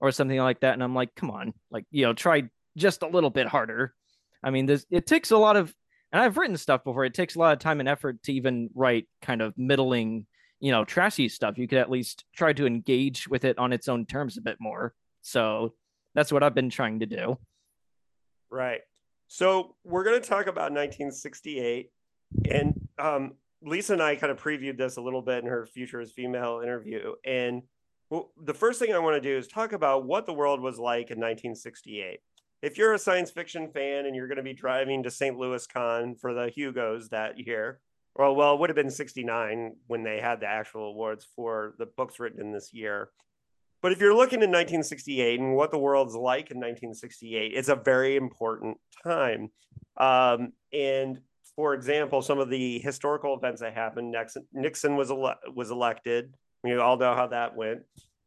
or 0.00 0.10
something 0.10 0.38
like 0.38 0.60
that. 0.60 0.72
And 0.72 0.82
i'm 0.82 0.94
like 0.94 1.14
come 1.14 1.30
on 1.30 1.52
like 1.70 1.84
you 1.90 2.04
know 2.04 2.14
try 2.14 2.44
just 2.76 3.02
a 3.02 3.08
little 3.08 3.30
bit 3.30 3.46
harder 3.46 3.94
i 4.42 4.50
mean 4.50 4.66
this 4.66 4.86
it 4.90 5.06
takes 5.06 5.30
a 5.30 5.36
lot 5.36 5.56
of 5.56 5.74
and 6.12 6.22
i've 6.22 6.36
written 6.36 6.56
stuff 6.56 6.84
before 6.84 7.04
it 7.04 7.14
takes 7.14 7.36
a 7.36 7.38
lot 7.38 7.52
of 7.52 7.58
time 7.58 7.80
and 7.80 7.88
effort 7.88 8.22
to 8.22 8.32
even 8.32 8.68
write 8.74 9.08
kind 9.20 9.40
of 9.40 9.56
middling 9.56 10.26
you 10.62 10.70
know 10.70 10.84
trashy 10.84 11.28
stuff. 11.28 11.58
You 11.58 11.68
could 11.68 11.78
at 11.78 11.90
least 11.90 12.24
try 12.34 12.54
to 12.54 12.66
engage 12.66 13.28
with 13.28 13.44
it 13.44 13.58
on 13.58 13.72
its 13.72 13.88
own 13.88 14.06
terms 14.06 14.38
a 14.38 14.40
bit 14.40 14.56
more. 14.60 14.94
So 15.20 15.74
that's 16.14 16.32
what 16.32 16.42
i've 16.42 16.54
been 16.54 16.70
trying 16.70 17.00
to 17.00 17.06
do. 17.06 17.36
Right. 18.48 18.80
So 19.26 19.74
we're 19.84 20.04
going 20.04 20.20
to 20.20 20.26
talk 20.26 20.46
about 20.46 20.72
1968 20.72 21.90
and 22.50 22.88
um, 22.98 23.32
lisa 23.62 23.92
and 23.92 24.02
i 24.02 24.16
kind 24.16 24.30
of 24.30 24.42
previewed 24.42 24.76
this 24.76 24.96
a 24.96 25.00
little 25.00 25.22
bit 25.22 25.42
in 25.42 25.48
her 25.48 25.66
future 25.66 26.00
as 26.00 26.10
female 26.10 26.60
interview 26.62 27.12
and 27.24 27.62
well, 28.10 28.30
the 28.44 28.52
first 28.52 28.78
thing 28.78 28.92
I 28.92 28.98
want 28.98 29.22
to 29.22 29.26
do 29.26 29.38
is 29.38 29.48
talk 29.48 29.72
about 29.72 30.04
what 30.04 30.26
the 30.26 30.34
world 30.34 30.60
was 30.60 30.78
like 30.78 31.10
in 31.10 31.18
1968. 31.18 32.20
If 32.62 32.78
you're 32.78 32.94
a 32.94 32.98
science 32.98 33.30
fiction 33.30 33.68
fan 33.72 34.06
and 34.06 34.14
you're 34.14 34.28
going 34.28 34.36
to 34.36 34.42
be 34.42 34.54
driving 34.54 35.02
to 35.02 35.10
St. 35.10 35.36
Louis 35.36 35.66
Con 35.66 36.14
for 36.14 36.32
the 36.32 36.48
Hugos 36.48 37.08
that 37.08 37.44
year, 37.44 37.80
well, 38.14 38.36
well, 38.36 38.54
it 38.54 38.60
would 38.60 38.70
have 38.70 38.76
been 38.76 38.90
69 38.90 39.74
when 39.86 40.04
they 40.04 40.20
had 40.20 40.40
the 40.40 40.46
actual 40.46 40.90
awards 40.90 41.26
for 41.34 41.74
the 41.78 41.86
books 41.86 42.20
written 42.20 42.40
in 42.40 42.52
this 42.52 42.72
year. 42.72 43.10
But 43.80 43.90
if 43.90 44.00
you're 44.00 44.14
looking 44.14 44.42
in 44.42 44.50
1968 44.50 45.40
and 45.40 45.56
what 45.56 45.72
the 45.72 45.78
world's 45.78 46.14
like 46.14 46.52
in 46.52 46.58
1968, 46.58 47.52
it's 47.52 47.68
a 47.68 47.74
very 47.74 48.14
important 48.14 48.78
time. 49.02 49.50
Um, 49.96 50.52
and 50.72 51.20
for 51.56 51.74
example, 51.74 52.22
some 52.22 52.38
of 52.38 52.48
the 52.48 52.78
historical 52.78 53.36
events 53.36 53.60
that 53.60 53.74
happened, 53.74 54.12
Nixon, 54.12 54.46
Nixon 54.52 54.96
was 54.96 55.10
ele- 55.10 55.34
was 55.54 55.70
elected. 55.70 56.32
We 56.62 56.76
all 56.76 56.96
know 56.96 57.14
how 57.14 57.26
that 57.28 57.56
went. 57.56 57.80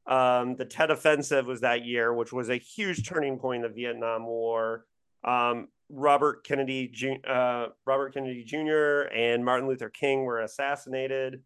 Um, 0.07 0.55
the 0.55 0.65
Tet 0.65 0.91
Offensive 0.91 1.47
was 1.47 1.61
that 1.61 1.85
year, 1.85 2.13
which 2.13 2.31
was 2.31 2.49
a 2.49 2.57
huge 2.57 3.07
turning 3.07 3.39
point 3.39 3.63
in 3.65 3.69
the 3.69 3.75
Vietnam 3.75 4.25
War. 4.25 4.85
Um, 5.23 5.69
Robert 5.89 6.45
Kennedy, 6.45 7.21
uh, 7.27 7.67
Robert 7.85 8.13
Kennedy 8.13 8.43
Jr. 8.43 9.07
and 9.13 9.43
Martin 9.43 9.67
Luther 9.67 9.89
King 9.89 10.23
were 10.23 10.41
assassinated. 10.41 11.41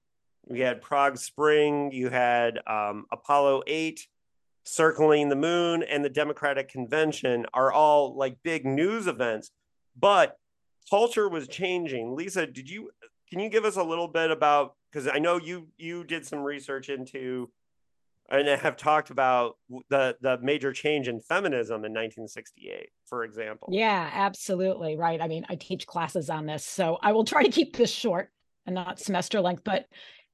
We 0.47 0.59
had 0.61 0.81
Prague 0.81 1.17
Spring. 1.17 1.91
You 1.91 2.09
had 2.09 2.59
um, 2.67 3.05
Apollo 3.11 3.63
8 3.67 4.05
circling 4.63 5.29
the 5.29 5.35
moon 5.35 5.83
and 5.83 6.03
the 6.03 6.09
Democratic 6.09 6.69
Convention 6.69 7.45
are 7.53 7.71
all 7.71 8.15
like 8.15 8.37
big 8.43 8.65
news 8.65 9.07
events. 9.07 9.51
But 9.97 10.37
culture 10.89 11.27
was 11.27 11.47
changing. 11.47 12.15
Lisa, 12.15 12.45
did 12.45 12.69
you 12.69 12.91
can 13.29 13.39
you 13.39 13.49
give 13.49 13.65
us 13.65 13.75
a 13.77 13.83
little 13.83 14.07
bit 14.07 14.31
about 14.31 14.75
because 14.91 15.07
I 15.07 15.19
know 15.19 15.37
you 15.37 15.67
you 15.77 16.03
did 16.03 16.25
some 16.25 16.39
research 16.39 16.89
into 16.89 17.49
and 18.29 18.47
have 18.47 18.77
talked 18.77 19.09
about 19.09 19.57
the 19.89 20.15
the 20.21 20.37
major 20.41 20.71
change 20.71 21.07
in 21.07 21.19
feminism 21.19 21.85
in 21.85 21.91
1968 21.91 22.89
for 23.05 23.23
example. 23.23 23.69
Yeah 23.71 24.09
absolutely 24.13 24.97
right. 24.97 25.21
I 25.21 25.27
mean 25.27 25.45
i 25.49 25.55
teach 25.55 25.87
classes 25.87 26.29
on 26.29 26.45
this 26.45 26.65
so 26.65 26.97
i 27.01 27.11
will 27.11 27.25
try 27.25 27.43
to 27.43 27.49
keep 27.49 27.75
this 27.75 27.91
short 27.91 28.31
and 28.65 28.75
not 28.75 28.99
semester 28.99 29.41
length 29.41 29.63
but 29.63 29.85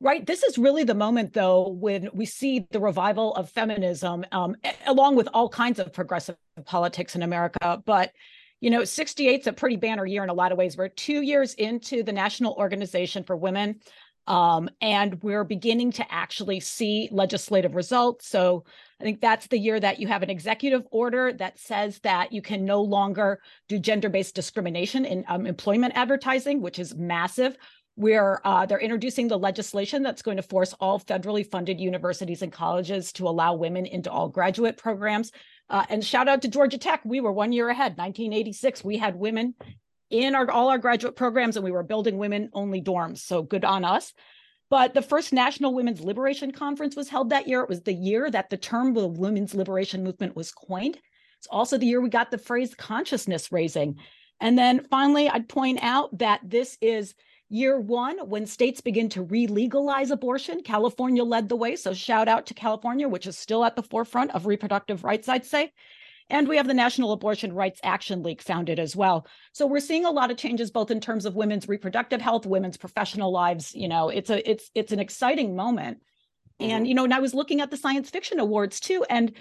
right 0.01 0.25
this 0.25 0.43
is 0.43 0.57
really 0.57 0.83
the 0.83 0.93
moment 0.93 1.33
though 1.33 1.69
when 1.69 2.09
we 2.13 2.25
see 2.25 2.67
the 2.71 2.79
revival 2.79 3.33
of 3.35 3.49
feminism 3.49 4.25
um, 4.31 4.55
along 4.87 5.15
with 5.15 5.29
all 5.33 5.47
kinds 5.47 5.79
of 5.79 5.93
progressive 5.93 6.35
politics 6.65 7.15
in 7.15 7.23
america 7.23 7.81
but 7.85 8.11
you 8.61 8.69
know 8.69 8.83
68 8.83 9.41
is 9.41 9.47
a 9.47 9.53
pretty 9.53 9.75
banner 9.75 10.05
year 10.05 10.23
in 10.23 10.29
a 10.29 10.33
lot 10.33 10.51
of 10.51 10.57
ways. 10.57 10.77
We're 10.77 10.89
two 10.89 11.21
years 11.21 11.53
into 11.55 12.03
the 12.03 12.11
national 12.11 12.53
organization 12.53 13.23
for 13.23 13.35
women 13.35 13.79
um, 14.27 14.69
and 14.81 15.21
we're 15.21 15.43
beginning 15.43 15.91
to 15.93 16.13
actually 16.13 16.59
see 16.59 17.09
legislative 17.11 17.75
results. 17.75 18.27
So 18.27 18.63
I 18.99 19.03
think 19.03 19.21
that's 19.21 19.47
the 19.47 19.59
year 19.59 19.79
that 19.79 19.99
you 19.99 20.07
have 20.07 20.23
an 20.23 20.29
executive 20.29 20.83
order 20.91 21.33
that 21.33 21.59
says 21.59 21.99
that 21.99 22.31
you 22.31 22.41
can 22.41 22.65
no 22.65 22.81
longer 22.81 23.39
do 23.67 23.77
gender 23.77 24.09
based 24.09 24.35
discrimination 24.35 25.05
in 25.05 25.25
um, 25.27 25.45
employment 25.45 25.93
advertising, 25.95 26.61
which 26.61 26.79
is 26.79 26.95
massive. 26.95 27.57
Where 27.97 28.45
uh, 28.45 28.65
they're 28.65 28.77
introducing 28.77 29.29
the 29.29 29.39
legislation 29.39 30.03
that's 30.03 30.21
going 30.21 30.35
to 30.35 30.43
force 30.43 30.73
all 30.81 30.99
federally 30.99 31.49
funded 31.49 31.79
universities 31.79 32.41
and 32.41 32.51
colleges 32.51 33.13
to 33.13 33.25
allow 33.25 33.55
women 33.55 33.85
into 33.85 34.11
all 34.11 34.27
graduate 34.27 34.75
programs. 34.75 35.31
Uh, 35.69 35.85
and 35.87 36.03
shout 36.03 36.27
out 36.27 36.41
to 36.41 36.49
Georgia 36.49 36.77
Tech. 36.77 36.99
We 37.05 37.21
were 37.21 37.31
one 37.31 37.53
year 37.53 37.69
ahead. 37.69 37.97
1986, 37.97 38.83
we 38.83 38.97
had 38.97 39.15
women 39.15 39.53
in 40.09 40.35
our 40.35 40.49
all 40.49 40.69
our 40.69 40.77
graduate 40.77 41.15
programs 41.15 41.55
and 41.55 41.63
we 41.63 41.71
were 41.71 41.83
building 41.83 42.17
women 42.17 42.49
only 42.53 42.81
dorms 42.81 43.19
so 43.19 43.41
good 43.41 43.65
on 43.65 43.83
us. 43.83 44.13
But 44.69 44.93
the 44.93 45.01
first 45.01 45.31
national 45.31 45.73
women's 45.73 46.01
liberation 46.01 46.51
conference 46.51 46.95
was 46.95 47.09
held 47.09 47.29
that 47.29 47.47
year. 47.47 47.61
It 47.61 47.69
was 47.69 47.83
the 47.83 47.93
year 47.93 48.29
that 48.31 48.49
the 48.49 48.57
term 48.57 48.93
the 48.93 49.07
women's 49.07 49.53
liberation 49.53 50.03
movement 50.03 50.35
was 50.35 50.51
coined. 50.51 50.97
It's 51.37 51.47
also 51.47 51.77
the 51.77 51.85
year 51.85 52.01
we 52.01 52.09
got 52.09 52.31
the 52.31 52.37
phrase 52.37 52.73
consciousness 52.73 53.51
raising. 53.51 53.99
And 54.41 54.57
then 54.57 54.85
finally 54.89 55.29
i'd 55.29 55.47
point 55.47 55.79
out 55.81 56.17
that 56.17 56.41
this 56.43 56.77
is 56.81 57.15
year 57.49 57.79
one 57.79 58.17
when 58.27 58.45
states 58.45 58.81
begin 58.81 59.07
to 59.09 59.21
re-legalize 59.21 60.11
abortion. 60.11 60.61
California 60.61 61.23
led 61.23 61.47
the 61.47 61.55
way 61.55 61.75
so 61.75 61.93
shout 61.93 62.27
out 62.27 62.45
to 62.47 62.53
california 62.53 63.07
which 63.07 63.27
is 63.27 63.37
still 63.37 63.63
at 63.63 63.75
the 63.75 63.83
forefront 63.83 64.31
of 64.31 64.45
reproductive 64.45 65.03
rights 65.03 65.29
i'd 65.29 65.45
say 65.45 65.71
and 66.29 66.47
we 66.47 66.57
have 66.57 66.67
the 66.67 66.73
National 66.73 67.11
Abortion 67.11 67.53
Rights 67.53 67.79
Action 67.83 68.23
League 68.23 68.41
founded 68.41 68.79
as 68.79 68.95
well. 68.95 69.27
So 69.53 69.67
we're 69.67 69.79
seeing 69.79 70.05
a 70.05 70.11
lot 70.11 70.31
of 70.31 70.37
changes 70.37 70.71
both 70.71 70.89
in 70.89 70.99
terms 70.99 71.25
of 71.25 71.35
women's 71.35 71.67
reproductive 71.67 72.21
health, 72.21 72.45
women's 72.45 72.77
professional 72.77 73.31
lives. 73.31 73.75
You 73.75 73.87
know, 73.87 74.09
it's 74.09 74.29
a 74.29 74.49
it's 74.49 74.69
it's 74.73 74.91
an 74.91 74.99
exciting 74.99 75.55
moment. 75.55 75.99
Mm-hmm. 76.59 76.71
And 76.71 76.87
you 76.87 76.95
know, 76.95 77.03
and 77.03 77.13
I 77.13 77.19
was 77.19 77.33
looking 77.33 77.61
at 77.61 77.69
the 77.69 77.77
science 77.77 78.09
fiction 78.09 78.39
awards 78.39 78.79
too 78.79 79.05
and 79.09 79.33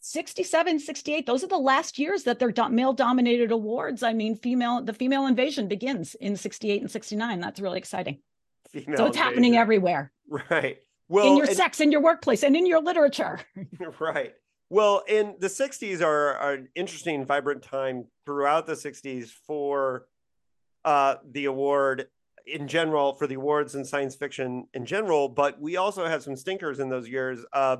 67 0.00 0.78
68 0.78 1.26
those 1.26 1.42
are 1.42 1.48
the 1.48 1.58
last 1.58 1.98
years 1.98 2.22
that 2.24 2.38
they're 2.38 2.52
do- 2.52 2.68
male 2.68 2.92
dominated 2.92 3.50
awards 3.50 4.04
i 4.04 4.12
mean 4.12 4.36
female 4.36 4.80
the 4.80 4.92
female 4.92 5.26
invasion 5.26 5.66
begins 5.66 6.14
in 6.16 6.36
68 6.36 6.80
and 6.80 6.90
69 6.90 7.40
that's 7.40 7.58
really 7.58 7.78
exciting 7.78 8.20
female 8.70 8.98
so 8.98 9.06
it's 9.06 9.16
invasion. 9.16 9.24
happening 9.24 9.56
everywhere 9.56 10.12
right 10.50 10.78
well 11.08 11.26
in 11.26 11.36
your 11.36 11.46
and, 11.46 11.56
sex 11.56 11.80
in 11.80 11.90
your 11.90 12.02
workplace 12.02 12.44
and 12.44 12.54
in 12.54 12.66
your 12.66 12.80
literature 12.80 13.40
right 13.98 14.34
well, 14.68 15.02
in 15.06 15.36
the 15.38 15.46
60s 15.46 16.02
are, 16.02 16.34
are 16.36 16.52
an 16.54 16.68
interesting, 16.74 17.24
vibrant 17.24 17.62
time 17.62 18.06
throughout 18.24 18.66
the 18.66 18.72
60s 18.74 19.30
for 19.46 20.06
uh, 20.84 21.16
the 21.30 21.44
award 21.44 22.06
in 22.46 22.68
general, 22.68 23.14
for 23.14 23.26
the 23.26 23.34
awards 23.34 23.74
in 23.74 23.84
science 23.84 24.14
fiction 24.14 24.66
in 24.72 24.86
general, 24.86 25.28
but 25.28 25.60
we 25.60 25.76
also 25.76 26.06
had 26.06 26.22
some 26.22 26.36
stinkers 26.36 26.78
in 26.78 26.88
those 26.88 27.08
years. 27.08 27.44
Uh, 27.52 27.78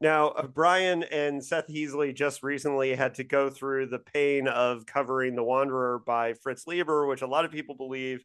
now, 0.00 0.28
uh, 0.28 0.46
Brian 0.46 1.04
and 1.04 1.42
Seth 1.42 1.68
Heasley 1.68 2.14
just 2.14 2.42
recently 2.42 2.94
had 2.94 3.14
to 3.14 3.24
go 3.24 3.50
through 3.50 3.86
the 3.86 4.00
pain 4.00 4.48
of 4.48 4.86
covering 4.86 5.36
The 5.36 5.44
Wanderer 5.44 6.00
by 6.04 6.34
Fritz 6.34 6.66
Leiber, 6.66 7.06
which 7.06 7.22
a 7.22 7.26
lot 7.26 7.44
of 7.44 7.52
people 7.52 7.76
believe, 7.76 8.24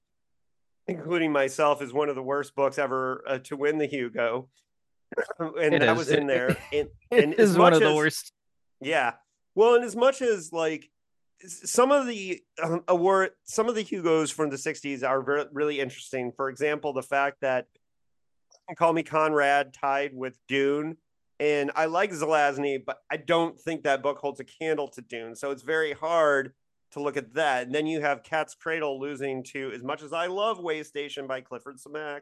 including 0.87 1.31
myself, 1.31 1.81
is 1.81 1.93
one 1.93 2.09
of 2.09 2.15
the 2.15 2.23
worst 2.23 2.55
books 2.55 2.79
ever 2.79 3.23
uh, 3.27 3.37
to 3.39 3.55
win 3.55 3.77
the 3.77 3.85
Hugo. 3.85 4.49
And 5.39 5.75
it 5.75 5.79
that 5.79 5.91
is. 5.91 5.97
was 5.97 6.09
in 6.09 6.27
there. 6.27 6.57
And, 6.73 6.89
and 7.11 7.33
is 7.33 7.57
one 7.57 7.73
of 7.73 7.79
the 7.79 7.93
worst. 7.95 8.31
Yeah. 8.81 9.13
Well, 9.55 9.75
and 9.75 9.83
as 9.83 9.95
much 9.95 10.21
as 10.21 10.53
like 10.53 10.89
some 11.45 11.91
of 11.91 12.07
the 12.07 12.41
um, 12.61 12.83
award, 12.87 13.31
some 13.43 13.67
of 13.67 13.75
the 13.75 13.83
Hugos 13.83 14.31
from 14.31 14.49
the 14.49 14.57
'60s 14.57 15.07
are 15.07 15.21
very, 15.21 15.45
really 15.51 15.79
interesting. 15.79 16.31
For 16.35 16.49
example, 16.49 16.93
the 16.93 17.01
fact 17.01 17.37
that 17.41 17.67
Call 18.77 18.93
Me 18.93 19.03
Conrad 19.03 19.73
tied 19.73 20.13
with 20.13 20.37
Dune, 20.47 20.97
and 21.39 21.71
I 21.75 21.85
like 21.85 22.11
Zelazny, 22.11 22.83
but 22.85 22.99
I 23.09 23.17
don't 23.17 23.59
think 23.59 23.83
that 23.83 24.03
book 24.03 24.19
holds 24.19 24.39
a 24.39 24.43
candle 24.43 24.89
to 24.89 25.01
Dune. 25.01 25.35
So 25.35 25.51
it's 25.51 25.63
very 25.63 25.93
hard 25.93 26.53
to 26.91 27.01
look 27.01 27.17
at 27.17 27.33
that. 27.35 27.65
And 27.65 27.75
then 27.75 27.87
you 27.87 28.01
have 28.01 28.23
Cat's 28.23 28.55
Cradle 28.55 28.99
losing 28.99 29.43
to, 29.45 29.71
as 29.73 29.83
much 29.83 30.01
as 30.01 30.11
I 30.11 30.27
love 30.27 30.59
Way 30.59 30.83
Station 30.83 31.27
by 31.27 31.41
Clifford 31.41 31.77
Simak, 31.77 32.21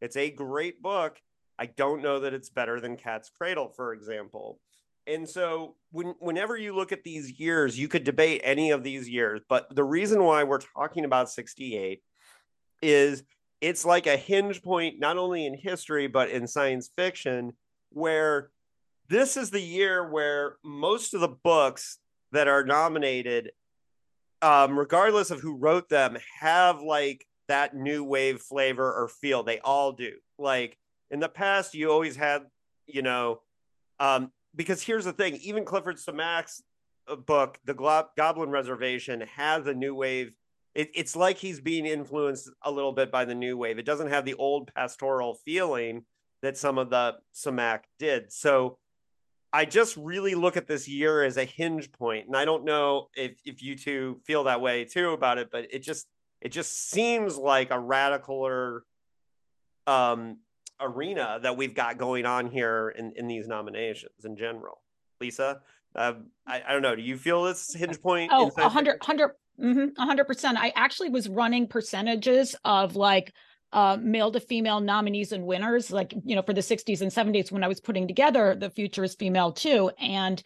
it's 0.00 0.16
a 0.16 0.30
great 0.30 0.82
book 0.82 1.18
I 1.62 1.66
don't 1.66 2.02
know 2.02 2.18
that 2.18 2.34
it's 2.34 2.50
better 2.50 2.80
than 2.80 2.96
Cat's 2.96 3.30
Cradle, 3.30 3.68
for 3.68 3.92
example. 3.92 4.58
And 5.06 5.28
so 5.28 5.76
when, 5.92 6.16
whenever 6.18 6.56
you 6.56 6.74
look 6.74 6.90
at 6.90 7.04
these 7.04 7.38
years, 7.38 7.78
you 7.78 7.86
could 7.86 8.02
debate 8.02 8.40
any 8.42 8.72
of 8.72 8.82
these 8.82 9.08
years, 9.08 9.42
but 9.48 9.72
the 9.72 9.84
reason 9.84 10.24
why 10.24 10.42
we're 10.42 10.58
talking 10.58 11.04
about 11.04 11.30
68 11.30 12.02
is 12.82 13.22
it's 13.60 13.84
like 13.84 14.08
a 14.08 14.16
hinge 14.16 14.60
point, 14.60 14.98
not 14.98 15.18
only 15.18 15.46
in 15.46 15.54
history, 15.56 16.08
but 16.08 16.30
in 16.30 16.48
science 16.48 16.90
fiction, 16.96 17.52
where 17.90 18.50
this 19.08 19.36
is 19.36 19.50
the 19.50 19.62
year 19.62 20.10
where 20.10 20.56
most 20.64 21.14
of 21.14 21.20
the 21.20 21.28
books 21.28 21.98
that 22.32 22.48
are 22.48 22.64
nominated, 22.64 23.52
um, 24.40 24.76
regardless 24.76 25.30
of 25.30 25.38
who 25.38 25.54
wrote 25.54 25.88
them, 25.88 26.16
have 26.40 26.82
like 26.82 27.24
that 27.46 27.76
new 27.76 28.02
wave 28.02 28.40
flavor 28.40 28.92
or 28.92 29.06
feel. 29.06 29.44
They 29.44 29.60
all 29.60 29.92
do. 29.92 30.14
Like 30.40 30.76
in 31.12 31.20
the 31.20 31.28
past 31.28 31.74
you 31.74 31.90
always 31.90 32.16
had 32.16 32.42
you 32.86 33.02
know 33.02 33.40
um 34.00 34.32
because 34.56 34.82
here's 34.82 35.04
the 35.04 35.12
thing 35.12 35.36
even 35.36 35.64
clifford 35.64 35.96
simak's 35.96 36.62
uh, 37.08 37.16
book 37.16 37.58
the 37.64 37.74
Glo- 37.74 38.08
goblin 38.16 38.50
reservation 38.50 39.22
has 39.22 39.66
a 39.66 39.74
new 39.74 39.94
wave. 39.94 40.32
It, 40.74 40.90
it's 40.94 41.16
like 41.16 41.36
he's 41.36 41.60
being 41.60 41.84
influenced 41.84 42.48
a 42.62 42.70
little 42.70 42.92
bit 42.92 43.10
by 43.10 43.24
the 43.24 43.34
new 43.34 43.56
wave. 43.56 43.78
It 43.78 43.84
doesn't 43.84 44.08
have 44.08 44.24
the 44.24 44.34
old 44.34 44.72
pastoral 44.74 45.34
feeling 45.44 46.04
that 46.40 46.56
some 46.56 46.78
of 46.78 46.90
the 46.90 47.16
simak 47.34 47.80
did. 47.98 48.32
So 48.32 48.78
i 49.52 49.66
just 49.66 49.96
really 49.98 50.34
look 50.34 50.56
at 50.56 50.66
this 50.66 50.88
year 50.88 51.22
as 51.22 51.36
a 51.36 51.44
hinge 51.44 51.92
point 51.92 52.26
and 52.26 52.34
i 52.34 52.46
don't 52.46 52.64
know 52.64 53.08
if 53.14 53.32
if 53.44 53.62
you 53.62 53.76
two 53.76 54.18
feel 54.24 54.44
that 54.44 54.62
way 54.62 54.82
too 54.86 55.10
about 55.10 55.36
it 55.36 55.50
but 55.52 55.66
it 55.70 55.80
just 55.80 56.06
it 56.40 56.48
just 56.48 56.88
seems 56.88 57.36
like 57.36 57.70
a 57.70 57.74
radicaler 57.74 58.80
um 59.86 60.38
arena 60.82 61.38
that 61.42 61.56
we've 61.56 61.74
got 61.74 61.98
going 61.98 62.26
on 62.26 62.50
here 62.50 62.94
in, 62.96 63.12
in 63.16 63.26
these 63.26 63.48
nominations 63.48 64.24
in 64.24 64.36
general. 64.36 64.80
Lisa, 65.20 65.60
uh, 65.94 66.14
I, 66.46 66.62
I 66.66 66.72
don't 66.72 66.82
know. 66.82 66.96
Do 66.96 67.02
you 67.02 67.16
feel 67.16 67.44
this 67.44 67.72
hinge 67.74 68.00
point? 68.00 68.30
Oh, 68.32 68.46
100, 68.46 69.00
100, 69.00 69.30
mm-hmm, 69.60 70.10
100%. 70.10 70.54
I 70.56 70.72
actually 70.74 71.10
was 71.10 71.28
running 71.28 71.68
percentages 71.68 72.56
of 72.64 72.96
like 72.96 73.32
uh, 73.72 73.96
male 74.00 74.30
to 74.32 74.40
female 74.40 74.80
nominees 74.80 75.32
and 75.32 75.46
winners, 75.46 75.90
like, 75.90 76.14
you 76.24 76.36
know, 76.36 76.42
for 76.42 76.52
the 76.52 76.60
60s 76.60 77.00
and 77.00 77.10
70s 77.10 77.52
when 77.52 77.64
I 77.64 77.68
was 77.68 77.80
putting 77.80 78.06
together 78.06 78.54
the 78.54 78.70
future 78.70 79.04
is 79.04 79.14
female 79.14 79.52
too. 79.52 79.90
And 79.98 80.42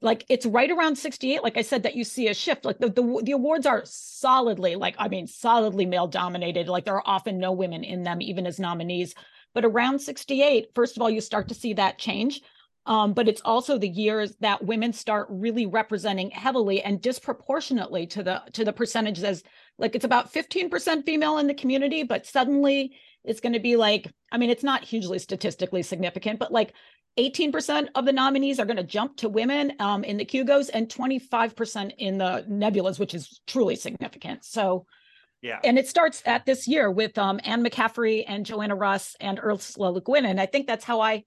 like 0.00 0.24
it's 0.28 0.46
right 0.46 0.70
around 0.70 0.96
68 0.96 1.42
like 1.42 1.56
i 1.56 1.62
said 1.62 1.82
that 1.82 1.96
you 1.96 2.04
see 2.04 2.28
a 2.28 2.34
shift 2.34 2.64
like 2.64 2.78
the, 2.78 2.88
the, 2.88 3.20
the 3.24 3.32
awards 3.32 3.66
are 3.66 3.82
solidly 3.84 4.76
like 4.76 4.94
i 4.98 5.08
mean 5.08 5.26
solidly 5.26 5.86
male 5.86 6.06
dominated 6.06 6.68
like 6.68 6.84
there 6.84 6.94
are 6.94 7.02
often 7.04 7.38
no 7.38 7.52
women 7.52 7.82
in 7.82 8.02
them 8.02 8.22
even 8.22 8.46
as 8.46 8.60
nominees 8.60 9.14
but 9.58 9.64
around 9.64 9.98
68 9.98 10.68
first 10.72 10.96
of 10.96 11.02
all 11.02 11.10
you 11.10 11.20
start 11.20 11.48
to 11.48 11.54
see 11.54 11.72
that 11.72 11.98
change 11.98 12.42
um, 12.86 13.12
but 13.12 13.26
it's 13.26 13.40
also 13.44 13.76
the 13.76 13.88
years 13.88 14.36
that 14.36 14.64
women 14.64 14.92
start 14.92 15.26
really 15.28 15.66
representing 15.66 16.30
heavily 16.30 16.80
and 16.80 17.02
disproportionately 17.02 18.06
to 18.06 18.22
the 18.22 18.40
to 18.52 18.64
the 18.64 18.72
percentages 18.72 19.24
as 19.24 19.42
like 19.76 19.96
it's 19.96 20.04
about 20.04 20.32
15% 20.32 21.04
female 21.04 21.38
in 21.38 21.48
the 21.48 21.54
community 21.54 22.04
but 22.04 22.24
suddenly 22.24 22.96
it's 23.24 23.40
going 23.40 23.52
to 23.52 23.58
be 23.58 23.74
like 23.74 24.12
i 24.30 24.38
mean 24.38 24.48
it's 24.48 24.62
not 24.62 24.84
hugely 24.84 25.18
statistically 25.18 25.82
significant 25.82 26.38
but 26.38 26.52
like 26.52 26.72
18% 27.18 27.88
of 27.96 28.04
the 28.04 28.12
nominees 28.12 28.60
are 28.60 28.64
going 28.64 28.76
to 28.76 28.84
jump 28.84 29.16
to 29.16 29.28
women 29.28 29.72
um, 29.80 30.04
in 30.04 30.18
the 30.18 30.24
Hugos 30.24 30.68
and 30.68 30.88
25% 30.88 31.92
in 31.98 32.16
the 32.16 32.46
Nebulas, 32.48 33.00
which 33.00 33.12
is 33.12 33.40
truly 33.44 33.74
significant. 33.74 34.44
So, 34.44 34.86
yeah. 35.42 35.60
And 35.62 35.78
it 35.78 35.88
starts 35.88 36.22
at 36.26 36.46
this 36.46 36.66
year 36.66 36.90
with 36.90 37.16
um, 37.16 37.40
Anne 37.44 37.64
McCaffrey 37.64 38.24
and 38.26 38.44
Joanna 38.44 38.74
Russ 38.74 39.16
and 39.20 39.38
Ursula 39.38 39.90
Le 39.90 40.00
Guin. 40.00 40.24
And 40.24 40.40
I 40.40 40.46
think 40.46 40.66
that's 40.66 40.84
how 40.84 41.00
I 41.00 41.24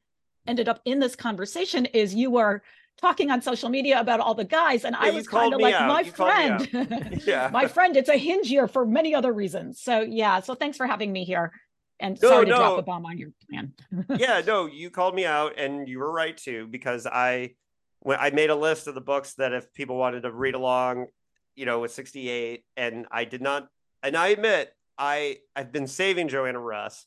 ended 0.47 0.67
up 0.67 0.81
in 0.85 0.99
this 0.99 1.15
conversation 1.15 1.85
is 1.87 2.13
you 2.13 2.31
were 2.31 2.61
talking 2.99 3.31
on 3.31 3.41
social 3.41 3.69
media 3.69 3.99
about 3.99 4.19
all 4.19 4.33
the 4.33 4.43
guys 4.43 4.85
and 4.85 4.95
yeah, 4.99 5.07
I 5.07 5.11
was 5.11 5.27
kind 5.27 5.53
of 5.53 5.61
like 5.61 5.73
out. 5.73 5.87
my 5.87 6.01
you 6.01 6.11
friend. 6.11 7.21
yeah. 7.25 7.49
my 7.51 7.67
friend, 7.67 7.95
it's 7.95 8.09
a 8.09 8.17
hinge 8.17 8.51
year 8.51 8.67
for 8.67 8.85
many 8.85 9.15
other 9.15 9.31
reasons. 9.31 9.81
So 9.81 10.01
yeah, 10.01 10.39
so 10.41 10.55
thanks 10.55 10.77
for 10.77 10.85
having 10.85 11.11
me 11.11 11.23
here. 11.23 11.51
And 11.99 12.19
No, 12.21 12.29
sorry 12.29 12.45
to 12.45 12.51
no. 12.51 12.57
drop 12.57 12.79
a 12.79 12.81
bomb 12.81 13.05
on 13.05 13.17
your 13.17 13.29
plan. 13.49 13.73
yeah, 14.17 14.41
no, 14.45 14.65
you 14.65 14.89
called 14.89 15.15
me 15.15 15.25
out 15.25 15.57
and 15.57 15.87
you 15.87 15.99
were 15.99 16.11
right 16.11 16.35
too, 16.35 16.67
because 16.67 17.05
I 17.07 17.51
when 17.99 18.17
I 18.19 18.31
made 18.31 18.49
a 18.49 18.55
list 18.55 18.87
of 18.87 18.95
the 18.95 19.01
books 19.01 19.35
that 19.35 19.53
if 19.53 19.71
people 19.73 19.95
wanted 19.95 20.23
to 20.23 20.31
read 20.31 20.55
along, 20.55 21.07
you 21.55 21.65
know, 21.67 21.79
with 21.79 21.91
68, 21.91 22.65
and 22.75 23.05
I 23.11 23.25
did 23.25 23.41
not 23.41 23.67
and 24.03 24.15
I 24.15 24.29
admit 24.29 24.73
I 24.97 25.37
I've 25.55 25.71
been 25.71 25.87
saving 25.87 26.27
Joanna 26.27 26.59
Russ, 26.59 27.05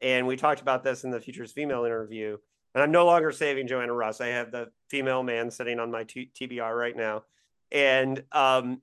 and 0.00 0.26
we 0.26 0.36
talked 0.36 0.60
about 0.60 0.84
this 0.84 1.04
in 1.04 1.10
the 1.10 1.20
Futures 1.20 1.52
Female 1.52 1.84
interview, 1.84 2.36
and 2.74 2.82
I'm 2.82 2.90
no 2.90 3.06
longer 3.06 3.32
saving 3.32 3.66
Joanna 3.66 3.92
Russ. 3.92 4.20
I 4.20 4.28
have 4.28 4.50
the 4.50 4.70
female 4.88 5.22
man 5.22 5.50
sitting 5.50 5.78
on 5.78 5.90
my 5.90 6.04
t- 6.04 6.30
TBR 6.34 6.76
right 6.76 6.96
now, 6.96 7.24
and 7.72 8.22
um, 8.32 8.80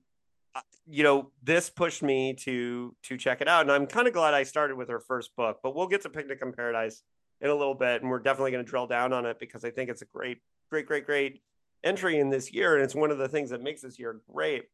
you 0.86 1.02
know, 1.02 1.30
this 1.42 1.70
pushed 1.70 2.02
me 2.02 2.34
to 2.34 2.94
to 3.04 3.16
check 3.16 3.40
it 3.40 3.48
out, 3.48 3.62
and 3.62 3.72
I'm 3.72 3.86
kind 3.86 4.06
of 4.06 4.14
glad 4.14 4.34
I 4.34 4.42
started 4.42 4.76
with 4.76 4.88
her 4.88 5.00
first 5.00 5.34
book. 5.36 5.60
But 5.62 5.74
we'll 5.74 5.86
get 5.86 6.02
to 6.02 6.10
Picnic 6.10 6.40
in 6.42 6.52
Paradise 6.52 7.02
in 7.40 7.50
a 7.50 7.54
little 7.54 7.74
bit, 7.74 8.02
and 8.02 8.10
we're 8.10 8.18
definitely 8.18 8.52
going 8.52 8.64
to 8.64 8.68
drill 8.68 8.86
down 8.86 9.12
on 9.12 9.26
it 9.26 9.38
because 9.38 9.64
I 9.64 9.70
think 9.70 9.90
it's 9.90 10.02
a 10.02 10.06
great, 10.06 10.38
great, 10.70 10.86
great, 10.86 11.06
great 11.06 11.42
entry 11.82 12.18
in 12.18 12.30
this 12.30 12.52
year, 12.52 12.74
and 12.74 12.84
it's 12.84 12.94
one 12.94 13.10
of 13.10 13.18
the 13.18 13.28
things 13.28 13.50
that 13.50 13.62
makes 13.62 13.82
this 13.82 13.98
year 13.98 14.20
great. 14.30 14.64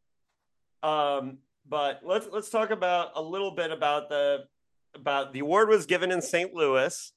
Um, 0.82 1.38
but 1.70 2.00
let's 2.02 2.26
let's 2.30 2.50
talk 2.50 2.70
about 2.70 3.12
a 3.14 3.22
little 3.22 3.52
bit 3.52 3.70
about 3.70 4.08
the 4.08 4.44
about 4.94 5.32
the 5.32 5.38
award 5.38 5.68
was 5.68 5.86
given 5.86 6.10
in 6.10 6.20
St. 6.20 6.52
Louis. 6.52 7.12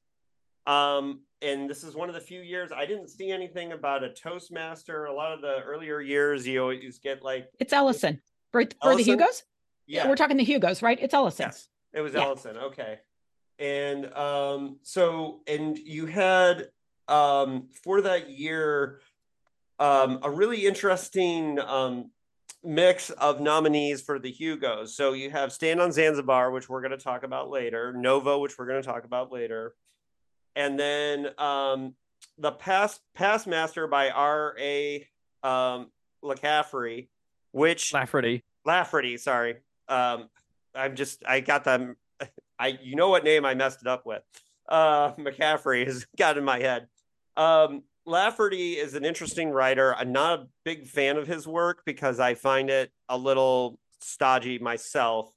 Um, 0.66 1.22
and 1.42 1.70
this 1.70 1.84
is 1.84 1.94
one 1.94 2.08
of 2.08 2.16
the 2.16 2.22
few 2.22 2.40
years 2.40 2.72
I 2.72 2.86
didn't 2.86 3.10
see 3.10 3.32
anything 3.32 3.74
about 3.74 4.04
a 4.04 4.14
Toastmaster. 4.14 5.06
A 5.06 5.14
lot 5.14 5.34
of 5.34 5.42
the 5.42 5.60
earlier 5.62 6.00
years, 6.00 6.48
you 6.48 6.62
always 6.62 7.00
get 7.00 7.24
like, 7.24 7.50
it's 7.60 7.74
Ellison. 7.74 8.22
For, 8.52 8.64
for 8.82 8.96
the? 8.96 9.04
Hugos? 9.04 9.44
yeah, 9.88 10.08
We're 10.08 10.16
talking 10.16 10.38
the 10.38 10.44
Hugos, 10.44 10.82
right? 10.82 10.98
It's 11.02 11.14
Ellison. 11.14 11.48
Yes, 11.48 11.68
it 11.92 12.02
was 12.02 12.14
Yeah. 12.14 12.22
Ellison. 12.22 12.58
Okay. 12.58 13.00
And 13.60 14.14
um, 14.14 14.78
so, 14.84 15.42
and 15.48 15.78
you 15.78 16.06
had 16.06 16.70
um, 17.08 17.70
for 17.84 18.02
that 18.02 18.30
year 18.30 19.02
um, 19.80 20.20
a 20.22 20.30
really 20.30 20.66
interesting 20.66 21.60
um, 21.60 22.12
mix 22.64 23.10
of 23.10 23.42
nominees 23.42 24.02
for 24.02 24.20
the 24.20 24.32
Hugos. 24.32 24.96
So 24.96 25.14
you 25.14 25.30
have 25.30 25.52
Stand 25.52 25.82
on 25.82 25.92
Zanzibar, 25.92 26.52
which 26.52 26.70
we're 26.70 26.82
going 26.82 26.92
to 26.92 26.98
talk 26.98 27.24
about 27.24 27.50
later, 27.50 27.94
Nova, 27.94 28.38
which 28.40 28.58
we're 28.58 28.68
going 28.68 28.82
to 28.82 28.88
talk 28.88 29.04
about 29.04 29.32
later, 29.32 29.76
and 30.56 30.80
then 30.80 31.28
um, 31.38 31.96
the 32.38 32.52
Past 32.52 33.02
Past 33.14 33.48
Master 33.48 33.88
by 33.88 34.10
R. 34.10 34.56
A. 34.60 35.08
Um, 35.44 35.88
LaCaffrey, 36.24 37.10
which 37.52 37.94
Lafferty. 37.94 38.44
Lafferty, 38.66 39.18
sorry. 39.18 39.58
Um, 39.88 40.30
I'm 40.74 40.96
just 40.96 41.24
I 41.26 41.42
got 41.42 41.64
them. 41.64 41.98
I 42.58 42.80
you 42.82 42.96
know 42.96 43.10
what 43.10 43.24
name 43.24 43.46
I 43.46 43.54
messed 43.54 43.82
it 43.82 43.88
up 43.88 44.06
with. 44.06 44.24
Uh, 44.68 45.14
McCaffrey 45.20 45.86
has 45.86 46.06
got 46.18 46.38
in 46.38 46.44
my 46.44 46.60
head. 46.60 46.88
Um, 47.36 47.84
Lafferty 48.06 48.74
is 48.74 48.96
an 48.96 49.06
interesting 49.06 49.50
writer. 49.50 49.96
I'm 49.96 50.12
not 50.12 50.40
a 50.40 50.48
big 50.66 50.88
fan 50.88 51.18
of 51.18 51.26
his 51.26 51.48
work 51.48 51.84
because 51.86 52.20
I 52.20 52.34
find 52.36 52.70
it 52.70 52.92
a 53.08 53.18
little 53.18 53.80
stodgy 54.02 54.60
myself. 54.60 55.32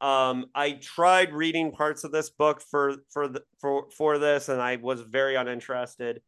Um, 0.00 0.46
I 0.52 0.72
tried 0.72 1.32
reading 1.32 1.70
parts 1.70 2.02
of 2.02 2.10
this 2.10 2.28
book 2.28 2.60
for 2.60 2.96
for 3.10 3.28
the, 3.28 3.42
for 3.60 3.86
for 3.96 4.18
this, 4.18 4.48
and 4.48 4.60
I 4.60 4.76
was 4.76 5.02
very 5.02 5.36
uninterested. 5.36 6.22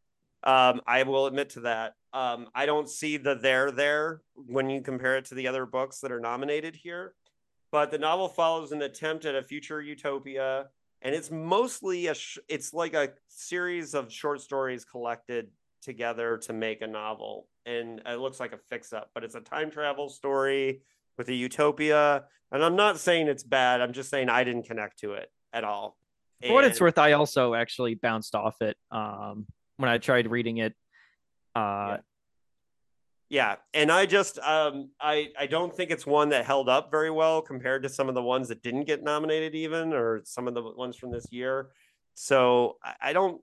Um, 0.44 0.80
I 0.87 1.02
will 1.02 1.26
admit 1.26 1.50
to 1.50 1.60
that. 1.60 1.94
Um, 2.12 2.46
I 2.54 2.66
don't 2.66 2.88
see 2.88 3.16
the 3.16 3.34
there 3.34 3.72
there 3.72 4.20
when 4.37 4.70
you 4.70 4.80
compare 4.80 5.16
it 5.16 5.24
to 5.26 5.34
the 5.34 5.48
other 5.48 5.66
books 5.66 5.98
that 6.00 6.12
are 6.12 6.20
nominated 6.20 6.76
here. 6.76 7.14
But 7.72 7.90
the 7.90 7.98
novel 7.98 8.28
follows 8.28 8.70
an 8.70 8.82
attempt 8.82 9.24
at 9.24 9.34
a 9.34 9.42
future 9.42 9.82
utopia, 9.82 10.66
and 11.02 11.12
it's 11.12 11.32
mostly 11.32 12.06
a 12.06 12.14
sh- 12.14 12.38
it's 12.48 12.72
like 12.72 12.94
a 12.94 13.08
series 13.26 13.94
of 13.94 14.12
short 14.12 14.40
stories 14.40 14.84
collected 14.84 15.48
together 15.85 16.38
to 16.38 16.53
make 16.53 16.83
a 16.83 16.87
novel, 16.87 17.49
and 17.66 18.01
it 18.07 18.18
looks 18.18 18.40
like 18.40 18.53
a 18.53 18.59
fix 18.59 18.92
up. 18.92 19.11
But 19.14 19.25
it's 19.25 19.35
a 19.35 19.40
time 19.40 19.70
travel 19.70 20.09
story 20.09 20.83
with 21.16 21.29
a 21.29 21.35
utopia, 21.35 22.25
and 22.51 22.64
I'm 22.64 22.77
not 22.77 22.99
saying 22.99 23.29
it's 23.29 23.44
bad. 23.44 23.81
I'm 23.81 23.92
just 23.92 24.11
saying 24.11 24.29
I 24.29 24.44
didn't 24.44 24.64
connect 24.64 25.01
to 25.01 25.12
it 25.14 25.31
at 25.53 25.64
all. 25.64 25.97
For 26.44 26.53
what 26.53 26.64
it's 26.64 26.81
worth, 26.81 26.99
I 26.99 27.12
also 27.12 27.55
actually 27.55 27.94
bounced 27.94 28.35
off 28.35 28.61
it 28.61 28.77
um, 28.90 29.47
when 29.77 29.88
I 29.88 29.99
tried 29.99 30.31
reading 30.31 30.59
it. 30.59 30.75
Uh, 31.55 31.99
yeah 33.29 33.57
and 33.73 33.90
i 33.90 34.07
just 34.07 34.38
um 34.40 34.90
i 35.01 35.29
i 35.38 35.47
don't 35.47 35.75
think 35.75 35.90
it's 35.90 36.07
one 36.07 36.29
that 36.29 36.44
held 36.44 36.68
up 36.68 36.90
very 36.90 37.11
well 37.11 37.40
compared 37.40 37.83
to 37.83 37.88
some 37.88 38.09
of 38.09 38.14
the 38.14 38.23
ones 38.23 38.49
that 38.49 38.62
didn't 38.62 38.85
get 38.85 39.03
nominated 39.03 39.55
even 39.55 39.92
or 39.92 40.20
some 40.25 40.47
of 40.47 40.55
the 40.55 40.62
ones 40.62 40.97
from 40.97 41.11
this 41.11 41.27
year 41.31 41.70
so 42.14 42.77
i, 42.85 42.94
I 43.03 43.12
don't 43.12 43.40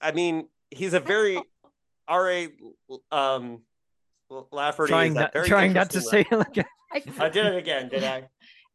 i 0.00 0.12
mean 0.12 0.48
he's 0.70 0.94
a 0.94 1.00
very 1.00 1.40
ra 2.08 2.46
um 3.12 3.62
lafferty 4.50 4.90
trying 4.90 5.12
is 5.12 5.16
not, 5.16 5.32
very 5.32 5.48
trying 5.48 5.72
not 5.72 5.90
to 5.90 5.98
interesting 5.98 6.24
say 6.30 6.36
like, 6.36 6.66
I, 6.92 7.24
i 7.24 7.28
did 7.28 7.46
it 7.46 7.56
again 7.56 7.88
did 7.88 8.04
i 8.04 8.28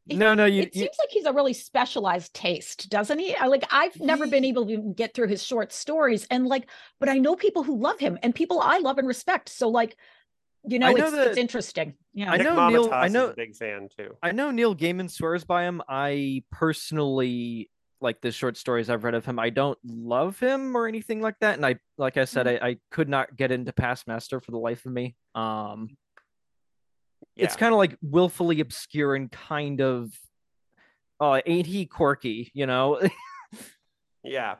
no, 0.06 0.34
no, 0.34 0.44
you, 0.44 0.62
it 0.62 0.74
you 0.74 0.80
seems 0.82 0.96
like 0.98 1.10
he's 1.10 1.26
a 1.26 1.32
really 1.32 1.52
specialized 1.52 2.34
taste, 2.34 2.88
doesn't 2.90 3.18
he? 3.20 3.36
Like 3.46 3.64
I've 3.70 4.00
never 4.00 4.26
been 4.26 4.44
able 4.44 4.66
to 4.66 4.72
even 4.72 4.92
get 4.92 5.14
through 5.14 5.28
his 5.28 5.40
short 5.42 5.72
stories 5.72 6.26
and 6.30 6.46
like, 6.48 6.68
but 6.98 7.08
I 7.08 7.18
know 7.18 7.36
people 7.36 7.62
who 7.62 7.78
love 7.80 8.00
him 8.00 8.18
and 8.22 8.34
people 8.34 8.60
I 8.60 8.78
love 8.78 8.98
and 8.98 9.06
respect. 9.06 9.50
So 9.50 9.68
like, 9.68 9.96
you 10.66 10.80
know, 10.80 10.90
know 10.90 11.04
it's, 11.04 11.12
that- 11.12 11.26
it's 11.28 11.36
interesting. 11.38 11.94
Yeah. 12.12 12.32
I 12.32 12.38
Nick 12.38 12.46
know 12.46 12.68
Neil- 12.68 12.92
I 12.92 13.06
know- 13.08 13.28
a 13.28 13.34
big 13.34 13.54
fan 13.54 13.88
too 13.96 14.16
I 14.20 14.32
know 14.32 14.50
Neil 14.50 14.74
Gaiman 14.74 15.10
swears 15.10 15.44
by 15.44 15.64
him. 15.64 15.80
I 15.88 16.42
personally 16.50 17.70
like 18.00 18.20
the 18.20 18.30
short 18.32 18.56
stories 18.56 18.88
I've 18.88 19.04
read 19.04 19.14
of 19.14 19.24
him. 19.24 19.38
I 19.38 19.50
don't 19.50 19.78
love 19.84 20.38
him 20.40 20.76
or 20.76 20.86
anything 20.88 21.20
like 21.20 21.38
that. 21.40 21.56
And 21.56 21.66
I, 21.66 21.76
like 21.98 22.16
I 22.16 22.24
said, 22.24 22.48
I, 22.48 22.52
I 22.62 22.76
could 22.90 23.08
not 23.08 23.36
get 23.36 23.52
into 23.52 23.72
Past 23.72 24.06
Master 24.08 24.40
for 24.40 24.50
the 24.50 24.58
life 24.58 24.86
of 24.86 24.92
me. 24.92 25.16
Um, 25.34 25.96
yeah 27.36 27.44
it's 27.44 27.56
kind 27.56 27.72
of 27.72 27.78
like 27.78 27.96
willfully 28.02 28.60
obscure 28.60 29.14
and 29.14 29.30
kind 29.30 29.80
of, 29.80 30.12
oh, 31.20 31.40
ain't 31.44 31.66
he 31.66 31.86
quirky? 31.86 32.50
You 32.54 32.66
know? 32.66 33.00
Yeah. 34.24 34.56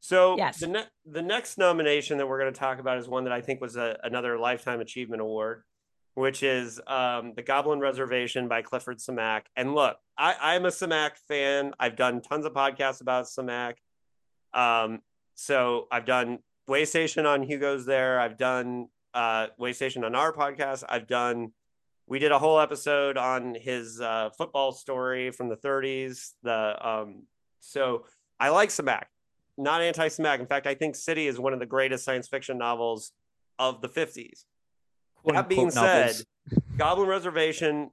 So 0.00 0.36
Yes. 0.36 0.60
the 0.60 0.66
ne- 0.66 0.88
the 1.06 1.22
next 1.22 1.58
nomination 1.58 2.18
that 2.18 2.26
we're 2.26 2.40
going 2.40 2.52
to 2.52 2.58
talk 2.58 2.78
about 2.78 2.98
is 2.98 3.08
one 3.08 3.24
that 3.24 3.32
I 3.32 3.40
think 3.40 3.60
was 3.60 3.76
a, 3.76 3.98
another 4.02 4.38
lifetime 4.38 4.80
achievement 4.80 5.22
award, 5.22 5.62
which 6.14 6.42
is 6.42 6.80
um, 6.86 7.32
the 7.34 7.42
Goblin 7.42 7.80
Reservation 7.80 8.48
by 8.48 8.62
Clifford 8.62 8.98
Simak. 8.98 9.42
And 9.56 9.74
look, 9.74 9.96
I, 10.18 10.34
I'm 10.40 10.66
a 10.66 10.68
Simak 10.68 11.12
fan. 11.28 11.72
I've 11.80 11.96
done 11.96 12.20
tons 12.20 12.44
of 12.44 12.52
podcasts 12.52 13.00
about 13.00 13.26
Simak. 13.26 13.74
Um, 14.52 15.00
so 15.34 15.86
I've 15.90 16.04
done 16.04 16.40
Waystation 16.68 17.26
on 17.26 17.42
Hugos 17.42 17.86
There. 17.86 18.20
I've 18.20 18.36
done 18.36 18.88
uh, 19.14 19.48
Waystation 19.58 20.04
on 20.04 20.14
our 20.14 20.32
podcast. 20.32 20.84
I've 20.88 21.06
done. 21.06 21.52
We 22.06 22.18
did 22.18 22.32
a 22.32 22.38
whole 22.38 22.60
episode 22.60 23.16
on 23.16 23.54
his 23.54 24.00
uh, 24.00 24.30
football 24.36 24.72
story 24.72 25.30
from 25.30 25.48
the 25.48 25.56
30s. 25.56 26.32
The 26.42 26.76
um, 26.86 27.22
so 27.60 28.04
I 28.38 28.50
like 28.50 28.68
Simak, 28.68 29.04
not 29.56 29.80
anti 29.80 30.08
Simak. 30.08 30.40
In 30.40 30.46
fact, 30.46 30.66
I 30.66 30.74
think 30.74 30.94
City 30.94 31.26
is 31.26 31.38
one 31.38 31.54
of 31.54 31.58
the 31.58 31.66
greatest 31.66 32.04
science 32.04 32.28
fiction 32.28 32.58
novels 32.58 33.12
of 33.58 33.80
the 33.80 33.88
50s. 33.88 34.44
That 35.24 35.48
being 35.48 35.70
said, 35.70 36.16
Goblin 36.76 37.08
Reservation 37.08 37.90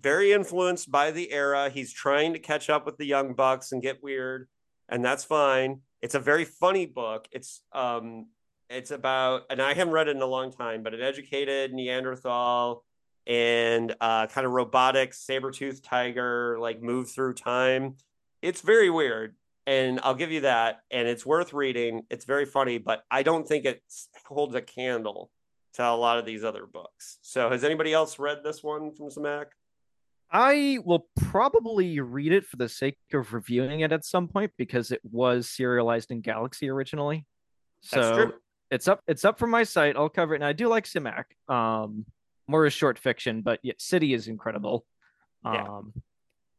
very 0.00 0.32
influenced 0.32 0.90
by 0.90 1.10
the 1.10 1.32
era. 1.32 1.70
He's 1.70 1.92
trying 1.92 2.32
to 2.32 2.38
catch 2.38 2.68
up 2.68 2.84
with 2.84 2.96
the 2.96 3.06
young 3.06 3.34
bucks 3.34 3.72
and 3.72 3.80
get 3.80 4.02
weird, 4.02 4.48
and 4.88 5.04
that's 5.04 5.24
fine. 5.24 5.80
It's 6.00 6.14
a 6.14 6.20
very 6.20 6.44
funny 6.44 6.86
book. 6.86 7.28
It's 7.30 7.62
um 7.72 8.26
it's 8.68 8.90
about 8.90 9.42
and 9.50 9.62
I 9.62 9.74
haven't 9.74 9.92
read 9.92 10.08
it 10.08 10.16
in 10.16 10.22
a 10.22 10.26
long 10.26 10.52
time, 10.52 10.82
but 10.82 10.94
an 10.94 11.00
educated 11.00 11.72
Neanderthal 11.72 12.84
and 13.26 13.94
uh 14.00 14.26
kind 14.26 14.46
of 14.46 14.52
robotic 14.52 15.14
saber-toothed 15.14 15.84
tiger 15.84 16.58
like 16.60 16.82
move 16.82 17.10
through 17.10 17.34
time. 17.34 17.96
It's 18.40 18.60
very 18.60 18.90
weird 18.90 19.36
and 19.66 20.00
I'll 20.02 20.14
give 20.14 20.32
you 20.32 20.40
that 20.40 20.80
and 20.90 21.06
it's 21.06 21.24
worth 21.24 21.52
reading. 21.52 22.02
It's 22.10 22.24
very 22.24 22.46
funny, 22.46 22.78
but 22.78 23.04
I 23.10 23.22
don't 23.22 23.46
think 23.46 23.64
it 23.64 23.82
holds 24.26 24.56
a 24.56 24.62
candle 24.62 25.30
to 25.74 25.86
a 25.86 25.90
lot 25.90 26.18
of 26.18 26.26
these 26.26 26.44
other 26.44 26.66
books. 26.66 27.18
So 27.22 27.50
has 27.50 27.64
anybody 27.64 27.92
else 27.92 28.18
read 28.18 28.38
this 28.44 28.62
one 28.62 28.92
from 28.92 29.08
Simak? 29.08 29.46
I 30.30 30.78
will 30.84 31.06
probably 31.16 32.00
read 32.00 32.32
it 32.32 32.46
for 32.46 32.56
the 32.56 32.68
sake 32.68 32.96
of 33.12 33.34
reviewing 33.34 33.80
it 33.80 33.92
at 33.92 34.04
some 34.04 34.28
point 34.28 34.52
because 34.56 34.90
it 34.90 35.00
was 35.04 35.48
serialized 35.48 36.10
in 36.10 36.22
Galaxy 36.22 36.70
originally. 36.70 37.26
So 37.82 38.32
it's 38.70 38.88
up 38.88 39.02
it's 39.06 39.24
up 39.24 39.38
from 39.38 39.50
my 39.50 39.64
site. 39.64 39.96
I'll 39.96 40.08
cover 40.08 40.32
it. 40.32 40.38
And 40.38 40.44
I 40.44 40.54
do 40.54 40.68
like 40.68 40.86
Simak. 40.86 41.24
Um 41.52 42.06
more 42.48 42.64
as 42.64 42.72
short 42.72 42.98
fiction, 42.98 43.42
but 43.42 43.60
yet 43.62 43.80
City 43.80 44.14
is 44.14 44.28
incredible. 44.28 44.86
Yeah. 45.44 45.64
Um 45.64 45.92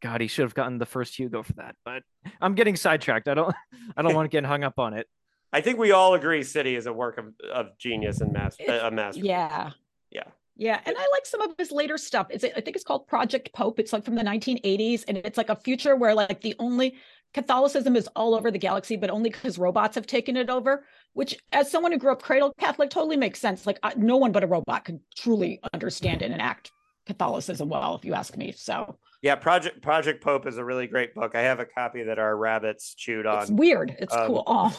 God, 0.01 0.21
he 0.21 0.27
should 0.27 0.43
have 0.43 0.53
gotten 0.53 0.77
the 0.77 0.85
first 0.85 1.17
Hugo 1.17 1.41
for 1.41 1.53
that, 1.53 1.75
but 1.83 2.03
I'm 2.41 2.55
getting 2.55 2.75
sidetracked. 2.75 3.27
I 3.27 3.33
don't 3.33 3.55
I 3.97 4.03
don't 4.03 4.13
want 4.15 4.29
to 4.29 4.35
get 4.35 4.45
hung 4.45 4.63
up 4.63 4.77
on 4.77 4.93
it. 4.93 5.07
I 5.53 5.61
think 5.61 5.77
we 5.77 5.91
all 5.91 6.15
agree 6.15 6.43
City 6.43 6.75
is 6.75 6.87
a 6.87 6.93
work 6.93 7.17
of, 7.17 7.27
of 7.51 7.77
genius 7.77 8.19
and 8.19 8.33
master 8.33 8.65
a 8.65 8.91
master. 8.91 9.21
Yeah. 9.21 9.71
Yeah. 10.11 10.23
Yeah, 10.55 10.79
and 10.85 10.95
I 10.95 11.07
like 11.11 11.25
some 11.25 11.41
of 11.41 11.55
his 11.57 11.71
later 11.71 11.97
stuff. 11.97 12.27
It's 12.29 12.43
I 12.43 12.61
think 12.61 12.75
it's 12.75 12.83
called 12.83 13.07
Project 13.07 13.51
Pope. 13.53 13.79
It's 13.79 13.91
like 13.91 14.05
from 14.05 14.13
the 14.13 14.21
1980s, 14.23 15.03
and 15.07 15.17
it's 15.17 15.37
like 15.37 15.49
a 15.49 15.55
future 15.55 15.95
where 15.95 16.13
like 16.13 16.41
the 16.41 16.55
only 16.59 16.95
Catholicism 17.33 17.95
is 17.95 18.07
all 18.15 18.35
over 18.35 18.51
the 18.51 18.59
galaxy, 18.59 18.95
but 18.95 19.09
only 19.09 19.31
because 19.31 19.57
robots 19.57 19.95
have 19.95 20.05
taken 20.05 20.37
it 20.37 20.51
over. 20.51 20.85
Which, 21.13 21.35
as 21.51 21.71
someone 21.71 21.91
who 21.91 21.97
grew 21.97 22.11
up 22.11 22.21
cradle 22.21 22.53
Catholic, 22.59 22.91
totally 22.91 23.17
makes 23.17 23.39
sense. 23.39 23.65
Like 23.65 23.79
no 23.97 24.17
one 24.17 24.31
but 24.31 24.43
a 24.43 24.47
robot 24.47 24.85
could 24.85 24.99
truly 25.17 25.59
understand 25.73 26.21
and 26.21 26.31
enact 26.31 26.71
Catholicism 27.07 27.69
well, 27.69 27.95
if 27.95 28.05
you 28.05 28.13
ask 28.13 28.37
me. 28.37 28.51
So 28.51 28.99
yeah, 29.23 29.35
Project 29.35 29.81
Project 29.81 30.21
Pope 30.21 30.45
is 30.47 30.57
a 30.57 30.65
really 30.65 30.85
great 30.85 31.15
book. 31.15 31.33
I 31.33 31.43
have 31.43 31.61
a 31.61 31.65
copy 31.65 32.03
that 32.03 32.19
our 32.19 32.35
rabbits 32.35 32.93
chewed 32.93 33.25
on. 33.25 33.43
It's 33.43 33.51
weird. 33.51 33.95
It's 33.97 34.13
um, 34.13 34.27
cool. 34.27 34.43
Oh, 34.47 34.77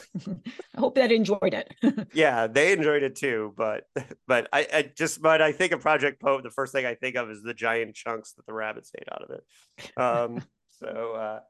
I 0.76 0.80
hope 0.80 0.96
that 0.96 1.10
enjoyed 1.10 1.54
it. 1.54 1.74
yeah, 2.12 2.46
they 2.46 2.72
enjoyed 2.74 3.02
it 3.02 3.16
too. 3.16 3.54
But 3.56 3.84
but 4.28 4.48
I, 4.52 4.66
I, 4.70 4.82
just 4.94 5.22
but 5.22 5.40
I 5.40 5.50
think 5.52 5.72
of 5.72 5.80
Project 5.80 6.20
Pope. 6.20 6.42
The 6.42 6.50
first 6.50 6.74
thing 6.74 6.84
I 6.84 6.94
think 6.94 7.16
of 7.16 7.30
is 7.30 7.42
the 7.42 7.54
giant 7.54 7.94
chunks 7.94 8.32
that 8.32 8.44
the 8.44 8.52
rabbits 8.52 8.92
ate 9.00 9.08
out 9.10 9.22
of 9.22 9.30
it. 9.30 9.98
Um, 9.98 10.44
so, 10.78 11.14
uh, 11.14 11.40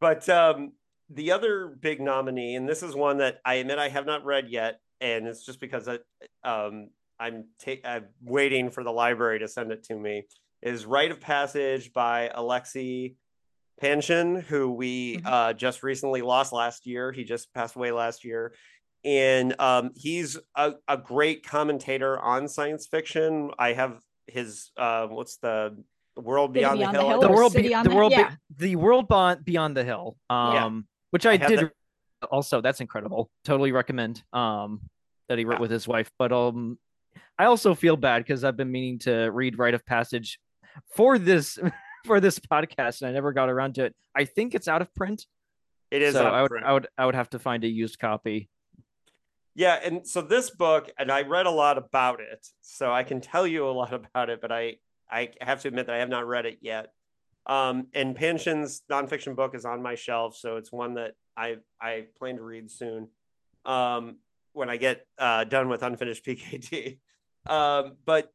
but 0.00 0.26
um, 0.30 0.72
the 1.10 1.32
other 1.32 1.76
big 1.78 2.00
nominee, 2.00 2.54
and 2.54 2.66
this 2.66 2.82
is 2.82 2.94
one 2.94 3.18
that 3.18 3.40
I 3.44 3.56
admit 3.56 3.78
I 3.78 3.90
have 3.90 4.06
not 4.06 4.24
read 4.24 4.48
yet, 4.48 4.80
and 5.02 5.26
it's 5.26 5.44
just 5.44 5.60
because 5.60 5.86
I, 5.86 5.98
um, 6.44 6.88
I'm 7.20 7.48
ta- 7.62 7.84
I'm 7.84 8.06
waiting 8.22 8.70
for 8.70 8.82
the 8.82 8.92
library 8.92 9.40
to 9.40 9.48
send 9.48 9.70
it 9.70 9.84
to 9.84 9.96
me 9.96 10.24
is 10.62 10.86
Rite 10.86 11.10
of 11.10 11.20
Passage 11.20 11.92
by 11.92 12.30
Alexei 12.34 13.14
Panshin, 13.82 14.42
who 14.42 14.72
we 14.72 15.16
mm-hmm. 15.16 15.26
uh, 15.26 15.52
just 15.52 15.82
recently 15.82 16.22
lost 16.22 16.52
last 16.52 16.86
year. 16.86 17.12
He 17.12 17.24
just 17.24 17.52
passed 17.54 17.76
away 17.76 17.92
last 17.92 18.24
year. 18.24 18.54
And 19.04 19.58
um, 19.60 19.90
he's 19.94 20.36
a, 20.56 20.74
a, 20.88 20.96
great 20.96 21.46
commentator 21.46 22.18
on 22.18 22.48
science 22.48 22.88
fiction. 22.88 23.52
I 23.56 23.72
have 23.74 24.00
his, 24.26 24.72
uh, 24.76 25.06
what's 25.06 25.36
the 25.36 25.76
world 26.16 26.52
beyond, 26.52 26.78
beyond 26.78 26.96
the, 26.96 27.00
hill? 27.00 27.20
The, 27.20 27.28
world, 27.28 27.54
be, 27.54 27.62
the, 27.62 27.82
the 27.84 27.94
world, 27.94 28.12
yeah. 28.12 28.30
be, 28.56 28.66
the 28.66 28.76
world 28.76 29.06
beyond, 29.06 29.44
beyond 29.44 29.76
the 29.76 29.84
hill. 29.84 30.16
Um, 30.28 30.54
yeah. 30.54 30.70
which 31.10 31.26
I, 31.26 31.32
I 31.32 31.36
did 31.36 31.58
that. 31.60 32.26
also. 32.26 32.60
That's 32.60 32.80
incredible. 32.80 33.30
Totally 33.44 33.70
recommend. 33.70 34.22
Um, 34.32 34.80
that 35.28 35.38
he 35.38 35.44
wrote 35.44 35.56
yeah. 35.56 35.60
with 35.60 35.70
his 35.70 35.86
wife. 35.86 36.10
But 36.18 36.32
um, 36.32 36.78
I 37.38 37.44
also 37.44 37.74
feel 37.74 37.96
bad 37.96 38.24
because 38.24 38.42
I've 38.44 38.56
been 38.56 38.70
meaning 38.70 38.98
to 39.00 39.30
read 39.30 39.58
Rite 39.58 39.74
of 39.74 39.86
Passage 39.86 40.40
for 40.94 41.18
this 41.18 41.58
for 42.06 42.20
this 42.20 42.38
podcast, 42.38 43.02
and 43.02 43.10
I 43.10 43.12
never 43.12 43.32
got 43.32 43.48
around 43.48 43.74
to 43.76 43.84
it. 43.84 43.96
I 44.14 44.24
think 44.24 44.54
it's 44.54 44.68
out 44.68 44.82
of 44.82 44.94
print. 44.94 45.26
It 45.90 46.02
is. 46.02 46.14
So 46.14 46.24
I 46.24 46.42
would, 46.42 46.50
I 46.64 46.72
would 46.72 46.86
I 46.96 47.06
would 47.06 47.14
have 47.14 47.30
to 47.30 47.38
find 47.38 47.64
a 47.64 47.68
used 47.68 47.98
copy. 47.98 48.48
Yeah, 49.54 49.78
and 49.82 50.06
so 50.06 50.22
this 50.22 50.50
book, 50.50 50.90
and 50.98 51.10
I 51.10 51.22
read 51.22 51.46
a 51.46 51.50
lot 51.50 51.78
about 51.78 52.20
it, 52.20 52.46
so 52.60 52.92
I 52.92 53.02
can 53.02 53.20
tell 53.20 53.46
you 53.46 53.68
a 53.68 53.72
lot 53.72 53.92
about 54.14 54.30
it, 54.30 54.40
but 54.40 54.52
I 54.52 54.76
I 55.10 55.30
have 55.40 55.62
to 55.62 55.68
admit 55.68 55.86
that 55.86 55.94
I 55.94 55.98
have 55.98 56.08
not 56.08 56.26
read 56.26 56.46
it 56.46 56.58
yet. 56.60 56.92
Um, 57.46 57.86
and 57.94 58.14
Panshin's 58.14 58.82
nonfiction 58.90 59.34
book 59.34 59.54
is 59.54 59.64
on 59.64 59.82
my 59.82 59.94
shelf, 59.94 60.36
so 60.36 60.56
it's 60.56 60.70
one 60.70 60.94
that 60.94 61.14
I 61.36 61.56
I 61.80 62.06
plan 62.18 62.36
to 62.36 62.42
read 62.42 62.70
soon. 62.70 63.08
Um, 63.64 64.16
when 64.52 64.68
I 64.68 64.76
get 64.76 65.06
uh, 65.18 65.44
done 65.44 65.68
with 65.68 65.82
unfinished 65.82 66.24
PKD. 66.24 66.98
Um, 67.46 67.92
but 68.04 68.30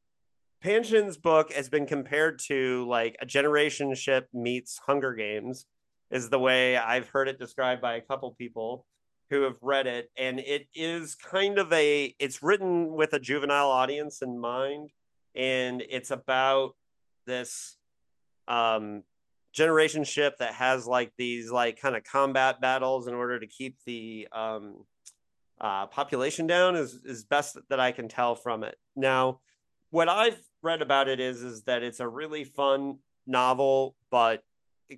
Panshin's 0.64 1.18
book 1.18 1.52
has 1.52 1.68
been 1.68 1.86
compared 1.86 2.40
to 2.48 2.88
like 2.88 3.18
a 3.22 3.26
generation 3.26 3.94
ship 3.96 4.30
meets 4.34 4.80
Hunger 4.88 5.14
Games, 5.14 5.66
is 6.10 6.30
the 6.30 6.40
way 6.40 6.78
I've 6.78 7.10
heard 7.10 7.28
it 7.28 7.38
described 7.38 7.82
by 7.82 7.96
a 7.96 8.02
couple 8.02 8.32
people 8.32 8.86
who 9.30 9.42
have 9.42 9.58
read 9.62 9.88
it. 9.88 10.10
And 10.18 10.40
it 10.40 10.68
is 10.74 11.16
kind 11.16 11.60
of 11.60 11.74
a, 11.74 12.16
it's 12.18 12.42
written 12.42 12.94
with 12.94 13.12
a 13.14 13.20
juvenile 13.20 13.70
audience 13.70 14.22
in 14.22 14.40
mind. 14.40 14.92
And 15.36 15.84
it's 15.90 16.12
about 16.12 16.76
this 17.26 17.76
um, 18.48 19.04
generation 19.52 20.06
ship 20.06 20.38
that 20.38 20.54
has 20.54 20.88
like 20.88 21.12
these 21.18 21.52
like 21.52 21.82
kind 21.82 21.98
of 21.98 22.06
combat 22.06 22.62
battles 22.62 23.08
in 23.08 23.16
order 23.16 23.38
to 23.38 23.48
keep 23.48 23.78
the 23.86 24.30
um, 24.32 24.86
uh, 25.60 25.88
population 25.88 26.48
down 26.48 26.78
is, 26.78 27.02
is 27.04 27.26
best 27.26 27.58
that 27.70 27.82
I 27.82 27.92
can 27.92 28.08
tell 28.08 28.36
from 28.36 28.64
it. 28.64 28.76
Now, 28.96 29.40
what 29.90 30.08
I've 30.10 30.40
read 30.64 30.82
about 30.82 31.08
it 31.08 31.20
is 31.20 31.44
is 31.44 31.64
that 31.64 31.84
it's 31.84 32.00
a 32.00 32.08
really 32.08 32.44
fun 32.44 33.00
novel, 33.28 33.96
but 34.10 34.44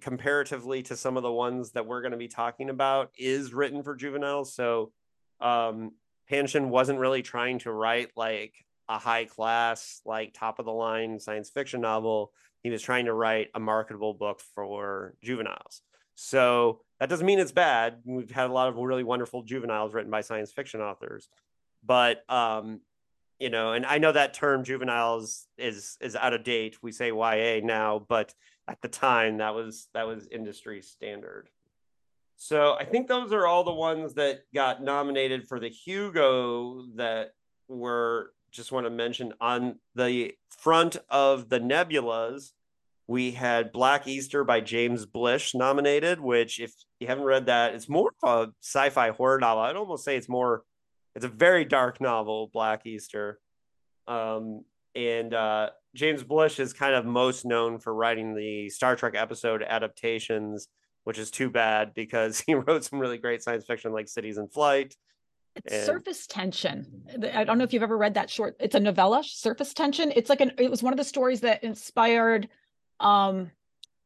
comparatively 0.01 0.83
to 0.83 0.95
some 0.95 1.17
of 1.17 1.23
the 1.23 1.31
ones 1.31 1.71
that 1.71 1.85
we're 1.85 2.01
going 2.01 2.11
to 2.11 2.17
be 2.17 2.27
talking 2.27 2.69
about, 2.69 3.11
is 3.17 3.53
written 3.53 3.83
for 3.83 3.95
juveniles. 3.95 4.53
So 4.53 4.91
um, 5.39 5.91
Panshin 6.31 6.67
wasn't 6.69 6.99
really 6.99 7.21
trying 7.21 7.59
to 7.59 7.71
write 7.71 8.09
like 8.15 8.53
a 8.89 8.97
high 8.97 9.25
class, 9.25 10.01
like 10.05 10.33
top 10.33 10.59
of 10.59 10.65
the 10.65 10.71
line 10.71 11.19
science 11.19 11.49
fiction 11.49 11.81
novel. 11.81 12.31
He 12.61 12.69
was 12.69 12.81
trying 12.81 13.05
to 13.05 13.13
write 13.13 13.49
a 13.53 13.59
marketable 13.59 14.13
book 14.13 14.41
for 14.53 15.15
juveniles. 15.21 15.81
So 16.15 16.81
that 16.99 17.09
doesn't 17.09 17.25
mean 17.25 17.39
it's 17.39 17.51
bad. 17.51 17.97
We've 18.05 18.31
had 18.31 18.49
a 18.49 18.53
lot 18.53 18.69
of 18.69 18.77
really 18.77 19.03
wonderful 19.03 19.43
juveniles 19.43 19.93
written 19.93 20.11
by 20.11 20.21
science 20.21 20.51
fiction 20.51 20.81
authors, 20.81 21.27
but 21.85 22.23
um, 22.29 22.79
you 23.39 23.49
know, 23.49 23.73
and 23.73 23.85
I 23.85 23.97
know 23.97 24.11
that 24.11 24.33
term 24.33 24.63
juveniles 24.63 25.47
is 25.57 25.97
is 26.01 26.15
out 26.15 26.33
of 26.33 26.43
date. 26.43 26.77
We 26.81 26.91
say 26.91 27.09
YA 27.09 27.65
now, 27.65 28.05
but 28.07 28.33
at 28.67 28.81
the 28.81 28.87
time 28.87 29.37
that 29.37 29.53
was 29.53 29.87
that 29.93 30.07
was 30.07 30.27
industry 30.31 30.81
standard. 30.81 31.49
So 32.37 32.73
I 32.73 32.85
think 32.85 33.07
those 33.07 33.31
are 33.31 33.45
all 33.45 33.63
the 33.63 33.73
ones 33.73 34.13
that 34.15 34.41
got 34.53 34.83
nominated 34.83 35.47
for 35.47 35.59
the 35.59 35.69
Hugo 35.69 36.85
that 36.95 37.33
were 37.67 38.33
just 38.51 38.71
want 38.71 38.85
to 38.85 38.89
mention 38.89 39.33
on 39.41 39.79
the 39.95 40.33
front 40.49 40.97
of 41.09 41.49
the 41.49 41.59
nebulas. 41.59 42.51
We 43.07 43.31
had 43.31 43.71
Black 43.71 44.07
Easter 44.07 44.43
by 44.43 44.61
James 44.61 45.05
Blish 45.05 45.53
nominated, 45.53 46.19
which 46.19 46.59
if 46.59 46.73
you 46.99 47.07
haven't 47.07 47.25
read 47.25 47.45
that, 47.45 47.75
it's 47.75 47.87
more 47.87 48.11
of 48.23 48.49
a 48.49 48.51
sci-fi 48.61 49.11
horror 49.11 49.39
novel. 49.39 49.63
I'd 49.63 49.75
almost 49.75 50.03
say 50.03 50.17
it's 50.17 50.29
more 50.29 50.63
it's 51.15 51.25
a 51.25 51.29
very 51.29 51.65
dark 51.65 52.01
novel, 52.01 52.49
Black 52.53 52.85
Easter. 52.85 53.39
Um, 54.07 54.63
and 54.95 55.33
uh, 55.33 55.69
James 55.95 56.23
Blish 56.23 56.59
is 56.59 56.73
kind 56.73 56.93
of 56.93 57.05
most 57.05 57.45
known 57.45 57.79
for 57.79 57.93
writing 57.93 58.35
the 58.35 58.69
Star 58.69 58.95
Trek 58.95 59.13
episode 59.15 59.63
adaptations, 59.63 60.67
which 61.03 61.17
is 61.17 61.31
too 61.31 61.49
bad 61.49 61.93
because 61.93 62.39
he 62.47 62.53
wrote 62.53 62.83
some 62.83 62.99
really 62.99 63.17
great 63.17 63.43
science 63.43 63.65
fiction 63.65 63.91
like 63.91 64.07
Cities 64.07 64.37
in 64.37 64.47
Flight. 64.47 64.95
It's 65.55 65.73
and... 65.73 65.85
Surface 65.85 66.27
Tension. 66.27 67.03
I 67.33 67.45
don't 67.45 67.57
know 67.57 67.63
if 67.63 67.71
you've 67.71 67.83
ever 67.83 67.97
read 67.97 68.15
that 68.15 68.29
short. 68.29 68.57
It's 68.59 68.75
a 68.75 68.79
novella, 68.79 69.23
Surface 69.23 69.73
Tension. 69.73 70.11
It's 70.15 70.29
like 70.29 70.41
an. 70.41 70.51
It 70.57 70.69
was 70.69 70.83
one 70.83 70.91
of 70.91 70.97
the 70.97 71.05
stories 71.05 71.41
that 71.41 71.63
inspired 71.63 72.49
um 72.99 73.51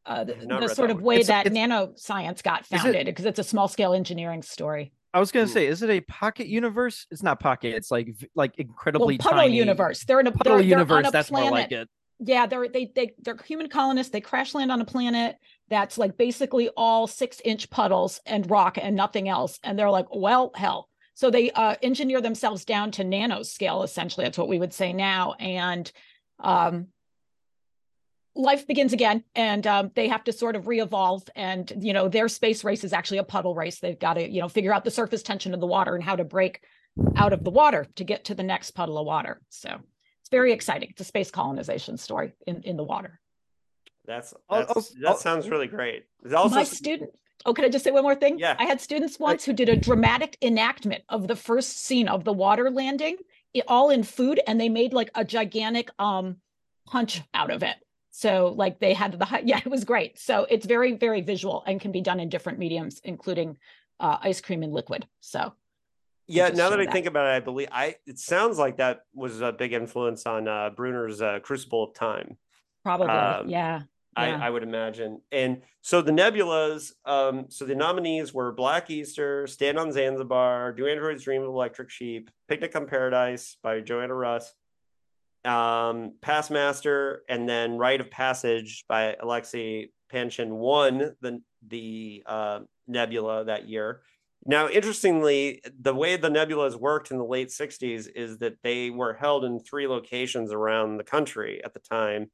uh, 0.06 0.24
the, 0.24 0.34
the 0.34 0.68
sort 0.68 0.90
of 0.90 0.96
one. 0.96 1.04
way 1.04 1.16
it's, 1.18 1.28
that 1.28 1.46
it's, 1.46 1.56
nanoscience 1.56 2.42
got 2.42 2.66
founded 2.66 3.06
because 3.06 3.24
it, 3.24 3.30
it's 3.30 3.38
a 3.38 3.44
small 3.44 3.68
scale 3.68 3.92
engineering 3.92 4.42
story. 4.42 4.92
I 5.12 5.20
was 5.20 5.32
gonna 5.32 5.48
say, 5.48 5.66
is 5.66 5.82
it 5.82 5.90
a 5.90 6.00
pocket 6.02 6.46
universe? 6.46 7.06
It's 7.10 7.22
not 7.22 7.40
pocket. 7.40 7.74
It's 7.74 7.90
like 7.90 8.14
like 8.34 8.58
incredibly 8.58 9.14
well, 9.14 9.30
puddle 9.30 9.38
tiny. 9.40 9.56
universe. 9.56 10.04
They're 10.04 10.20
in 10.20 10.26
a 10.26 10.32
puddle 10.32 10.58
they're, 10.58 10.64
universe. 10.66 11.04
They're 11.04 11.10
that's 11.10 11.30
planet. 11.30 11.50
more 11.50 11.58
like 11.58 11.72
it. 11.72 11.88
Yeah, 12.20 12.46
they're 12.46 12.68
they 12.68 12.92
they 12.94 13.14
they're 13.18 13.36
human 13.44 13.68
colonists. 13.68 14.12
They 14.12 14.20
crash 14.20 14.54
land 14.54 14.70
on 14.70 14.80
a 14.80 14.84
planet 14.84 15.36
that's 15.68 15.98
like 15.98 16.16
basically 16.16 16.68
all 16.76 17.06
six 17.06 17.40
inch 17.44 17.70
puddles 17.70 18.20
and 18.26 18.48
rock 18.50 18.78
and 18.80 18.94
nothing 18.94 19.28
else. 19.28 19.58
And 19.64 19.78
they're 19.78 19.90
like, 19.90 20.14
well, 20.14 20.52
hell. 20.54 20.88
So 21.14 21.30
they 21.30 21.50
uh, 21.50 21.76
engineer 21.82 22.20
themselves 22.20 22.64
down 22.64 22.92
to 22.92 23.04
nanoscale. 23.04 23.84
Essentially, 23.84 24.24
that's 24.24 24.38
what 24.38 24.48
we 24.48 24.58
would 24.58 24.72
say 24.72 24.92
now. 24.92 25.34
And 25.38 25.90
um, 26.38 26.88
life 28.42 28.66
begins 28.66 28.92
again 28.92 29.24
and 29.34 29.66
um, 29.66 29.90
they 29.94 30.08
have 30.08 30.24
to 30.24 30.32
sort 30.32 30.56
of 30.56 30.66
re-evolve 30.66 31.22
and 31.34 31.72
you 31.78 31.92
know 31.92 32.08
their 32.08 32.28
space 32.28 32.64
race 32.64 32.84
is 32.84 32.92
actually 32.92 33.18
a 33.18 33.24
puddle 33.24 33.54
race. 33.54 33.80
They've 33.80 33.98
got 33.98 34.14
to 34.14 34.28
you 34.28 34.40
know 34.40 34.48
figure 34.48 34.72
out 34.72 34.84
the 34.84 34.90
surface 34.90 35.22
tension 35.22 35.54
of 35.54 35.60
the 35.60 35.66
water 35.66 35.94
and 35.94 36.04
how 36.04 36.16
to 36.16 36.24
break 36.24 36.62
out 37.16 37.32
of 37.32 37.44
the 37.44 37.50
water 37.50 37.86
to 37.96 38.04
get 38.04 38.24
to 38.26 38.34
the 38.34 38.42
next 38.42 38.72
puddle 38.72 38.98
of 38.98 39.06
water. 39.06 39.40
So 39.48 39.78
it's 40.20 40.30
very 40.30 40.52
exciting 40.52 40.90
it's 40.90 41.00
a 41.00 41.04
space 41.04 41.30
colonization 41.30 41.96
story 41.96 42.32
in, 42.46 42.62
in 42.62 42.76
the 42.76 42.84
water. 42.84 43.20
That's, 44.06 44.34
that's 44.50 44.70
I'll, 44.70 44.74
that 44.74 45.08
I'll, 45.08 45.16
sounds 45.16 45.48
really 45.48 45.68
great. 45.68 46.04
Also 46.34 46.56
my 46.56 46.64
student 46.64 47.10
oh 47.46 47.54
can 47.54 47.64
i 47.64 47.68
just 47.68 47.84
say 47.84 47.90
one 47.90 48.02
more 48.02 48.14
thing? 48.14 48.38
Yeah. 48.38 48.56
I 48.58 48.64
had 48.64 48.80
students 48.80 49.18
once 49.18 49.44
who 49.44 49.52
did 49.52 49.68
a 49.68 49.76
dramatic 49.76 50.36
enactment 50.42 51.04
of 51.08 51.28
the 51.28 51.36
first 51.36 51.84
scene 51.84 52.08
of 52.08 52.24
the 52.24 52.32
water 52.32 52.70
landing 52.70 53.16
all 53.66 53.90
in 53.90 54.02
food 54.02 54.40
and 54.46 54.60
they 54.60 54.68
made 54.68 54.92
like 54.92 55.10
a 55.14 55.24
gigantic 55.24 55.90
um 55.98 56.36
punch 56.86 57.22
out 57.34 57.50
of 57.50 57.62
it 57.62 57.76
so 58.10 58.54
like 58.56 58.80
they 58.80 58.94
had 58.94 59.12
the 59.12 59.40
yeah, 59.44 59.58
it 59.58 59.70
was 59.70 59.84
great. 59.84 60.18
So 60.18 60.46
it's 60.50 60.66
very 60.66 60.92
very 60.92 61.20
visual 61.20 61.62
and 61.66 61.80
can 61.80 61.92
be 61.92 62.00
done 62.00 62.20
in 62.20 62.28
different 62.28 62.58
mediums, 62.58 63.00
including 63.04 63.56
uh, 63.98 64.18
ice 64.20 64.40
cream 64.40 64.62
and 64.62 64.72
liquid. 64.72 65.06
So 65.20 65.52
yeah, 66.26 66.48
now 66.50 66.70
that 66.70 66.80
I 66.80 66.84
that. 66.84 66.92
think 66.92 67.06
about 67.06 67.26
it, 67.26 67.36
I 67.36 67.40
believe 67.40 67.68
I 67.72 67.96
it 68.06 68.18
sounds 68.18 68.58
like 68.58 68.76
that 68.76 69.04
was 69.14 69.40
a 69.40 69.52
big 69.52 69.72
influence 69.72 70.26
on 70.26 70.46
uh, 70.46 70.70
Brunner's 70.70 71.20
uh, 71.20 71.40
Crucible 71.42 71.84
of 71.84 71.94
Time. 71.94 72.36
Probably, 72.84 73.08
um, 73.08 73.48
yeah. 73.48 73.82
I. 74.16 74.30
I, 74.32 74.50
would 74.50 74.62
imagine. 74.64 75.20
And 75.30 75.62
so 75.82 76.02
the 76.02 76.10
nebulas, 76.10 76.92
um, 77.04 77.46
so 77.48 77.64
the 77.64 77.76
nominees 77.76 78.34
were 78.34 78.50
Black 78.52 78.90
Easter, 78.90 79.46
Stand 79.46 79.78
on 79.78 79.92
Zanzibar, 79.92 80.72
Do 80.72 80.88
Androids 80.88 81.22
Dream 81.22 81.42
of 81.42 81.48
Electric 81.48 81.90
Sheep, 81.90 82.28
Picnic 82.48 82.74
on 82.74 82.86
Paradise 82.86 83.56
by 83.62 83.80
Joanna 83.80 84.14
Russ, 84.14 84.52
um, 85.44 86.14
Past 86.20 86.50
Master, 86.50 87.22
and 87.28 87.48
then 87.48 87.76
Rite 87.76 88.00
of 88.00 88.10
Passage 88.10 88.84
by 88.88 89.16
Alexei 89.20 89.90
Panshin 90.12 90.48
won 90.48 91.16
the 91.20 91.40
the 91.66 92.22
uh, 92.26 92.60
Nebula 92.86 93.44
that 93.44 93.68
year. 93.68 94.02
Now, 94.46 94.68
interestingly, 94.68 95.60
the 95.78 95.94
way 95.94 96.16
the 96.16 96.30
nebulas 96.30 96.74
worked 96.74 97.10
in 97.10 97.18
the 97.18 97.24
late 97.24 97.48
60s 97.48 98.08
is 98.14 98.38
that 98.38 98.56
they 98.62 98.88
were 98.88 99.12
held 99.12 99.44
in 99.44 99.60
three 99.60 99.86
locations 99.86 100.50
around 100.50 100.96
the 100.96 101.04
country 101.04 101.60
at 101.62 101.74
the 101.74 101.80
time, 101.80 102.30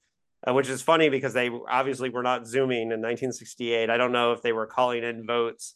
uh, 0.46 0.54
which 0.54 0.68
is 0.68 0.82
funny 0.82 1.08
because 1.08 1.34
they 1.34 1.50
obviously 1.68 2.08
were 2.08 2.22
not 2.22 2.46
zooming 2.46 2.92
in 2.92 3.00
1968. 3.00 3.90
I 3.90 3.96
don't 3.96 4.12
know 4.12 4.32
if 4.32 4.40
they 4.40 4.52
were 4.52 4.66
calling 4.66 5.02
in 5.02 5.26
votes 5.26 5.74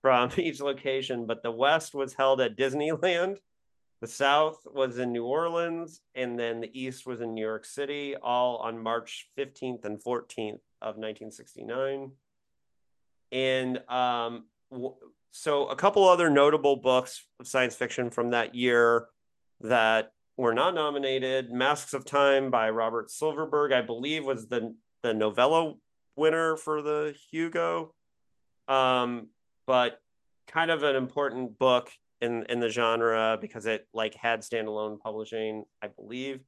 from 0.00 0.30
each 0.38 0.60
location, 0.60 1.26
but 1.26 1.42
the 1.42 1.50
West 1.50 1.94
was 1.94 2.14
held 2.14 2.40
at 2.40 2.56
Disneyland 2.56 3.36
the 4.00 4.06
South 4.06 4.58
was 4.66 4.98
in 4.98 5.12
New 5.12 5.24
Orleans, 5.24 6.00
and 6.14 6.38
then 6.38 6.60
the 6.60 6.78
East 6.78 7.06
was 7.06 7.20
in 7.20 7.34
New 7.34 7.44
York 7.44 7.64
City, 7.64 8.14
all 8.14 8.58
on 8.58 8.82
March 8.82 9.28
15th 9.38 9.84
and 9.84 10.02
14th 10.02 10.60
of 10.82 10.96
1969. 10.96 12.12
And 13.32 13.78
um, 13.88 14.44
w- 14.70 14.94
so, 15.30 15.68
a 15.68 15.76
couple 15.76 16.06
other 16.06 16.28
notable 16.28 16.76
books 16.76 17.24
of 17.40 17.46
science 17.46 17.74
fiction 17.74 18.10
from 18.10 18.30
that 18.30 18.54
year 18.54 19.06
that 19.60 20.12
were 20.36 20.54
not 20.54 20.74
nominated 20.74 21.50
Masks 21.50 21.94
of 21.94 22.04
Time 22.04 22.50
by 22.50 22.70
Robert 22.70 23.10
Silverberg, 23.10 23.72
I 23.72 23.80
believe, 23.80 24.24
was 24.24 24.46
the, 24.48 24.74
the 25.02 25.14
novella 25.14 25.74
winner 26.16 26.56
for 26.56 26.82
the 26.82 27.14
Hugo. 27.30 27.94
Um, 28.68 29.28
but 29.66 30.00
kind 30.46 30.70
of 30.70 30.82
an 30.82 30.96
important 30.96 31.58
book 31.58 31.90
in 32.20 32.44
in 32.48 32.60
the 32.60 32.68
genre 32.68 33.38
because 33.40 33.66
it 33.66 33.86
like 33.92 34.14
had 34.14 34.40
standalone 34.40 34.98
publishing, 34.98 35.64
I 35.82 35.88
believe. 35.88 36.40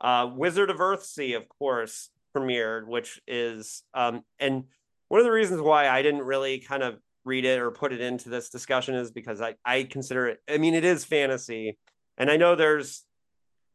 Uh, 0.00 0.30
Wizard 0.34 0.70
of 0.70 0.78
Earthsea, 0.78 1.36
of 1.36 1.48
course, 1.48 2.10
premiered, 2.36 2.86
which 2.86 3.20
is 3.26 3.82
um, 3.94 4.22
and 4.38 4.64
one 5.08 5.20
of 5.20 5.24
the 5.24 5.32
reasons 5.32 5.60
why 5.60 5.88
I 5.88 6.02
didn't 6.02 6.22
really 6.22 6.58
kind 6.58 6.82
of 6.82 6.98
read 7.24 7.44
it 7.44 7.58
or 7.58 7.70
put 7.70 7.92
it 7.92 8.00
into 8.00 8.28
this 8.28 8.50
discussion 8.50 8.94
is 8.94 9.10
because 9.10 9.40
I 9.40 9.54
I 9.64 9.84
consider 9.84 10.28
it. 10.28 10.40
I 10.48 10.58
mean, 10.58 10.74
it 10.74 10.84
is 10.84 11.04
fantasy, 11.04 11.78
and 12.18 12.30
I 12.30 12.36
know 12.36 12.54
there's 12.54 13.04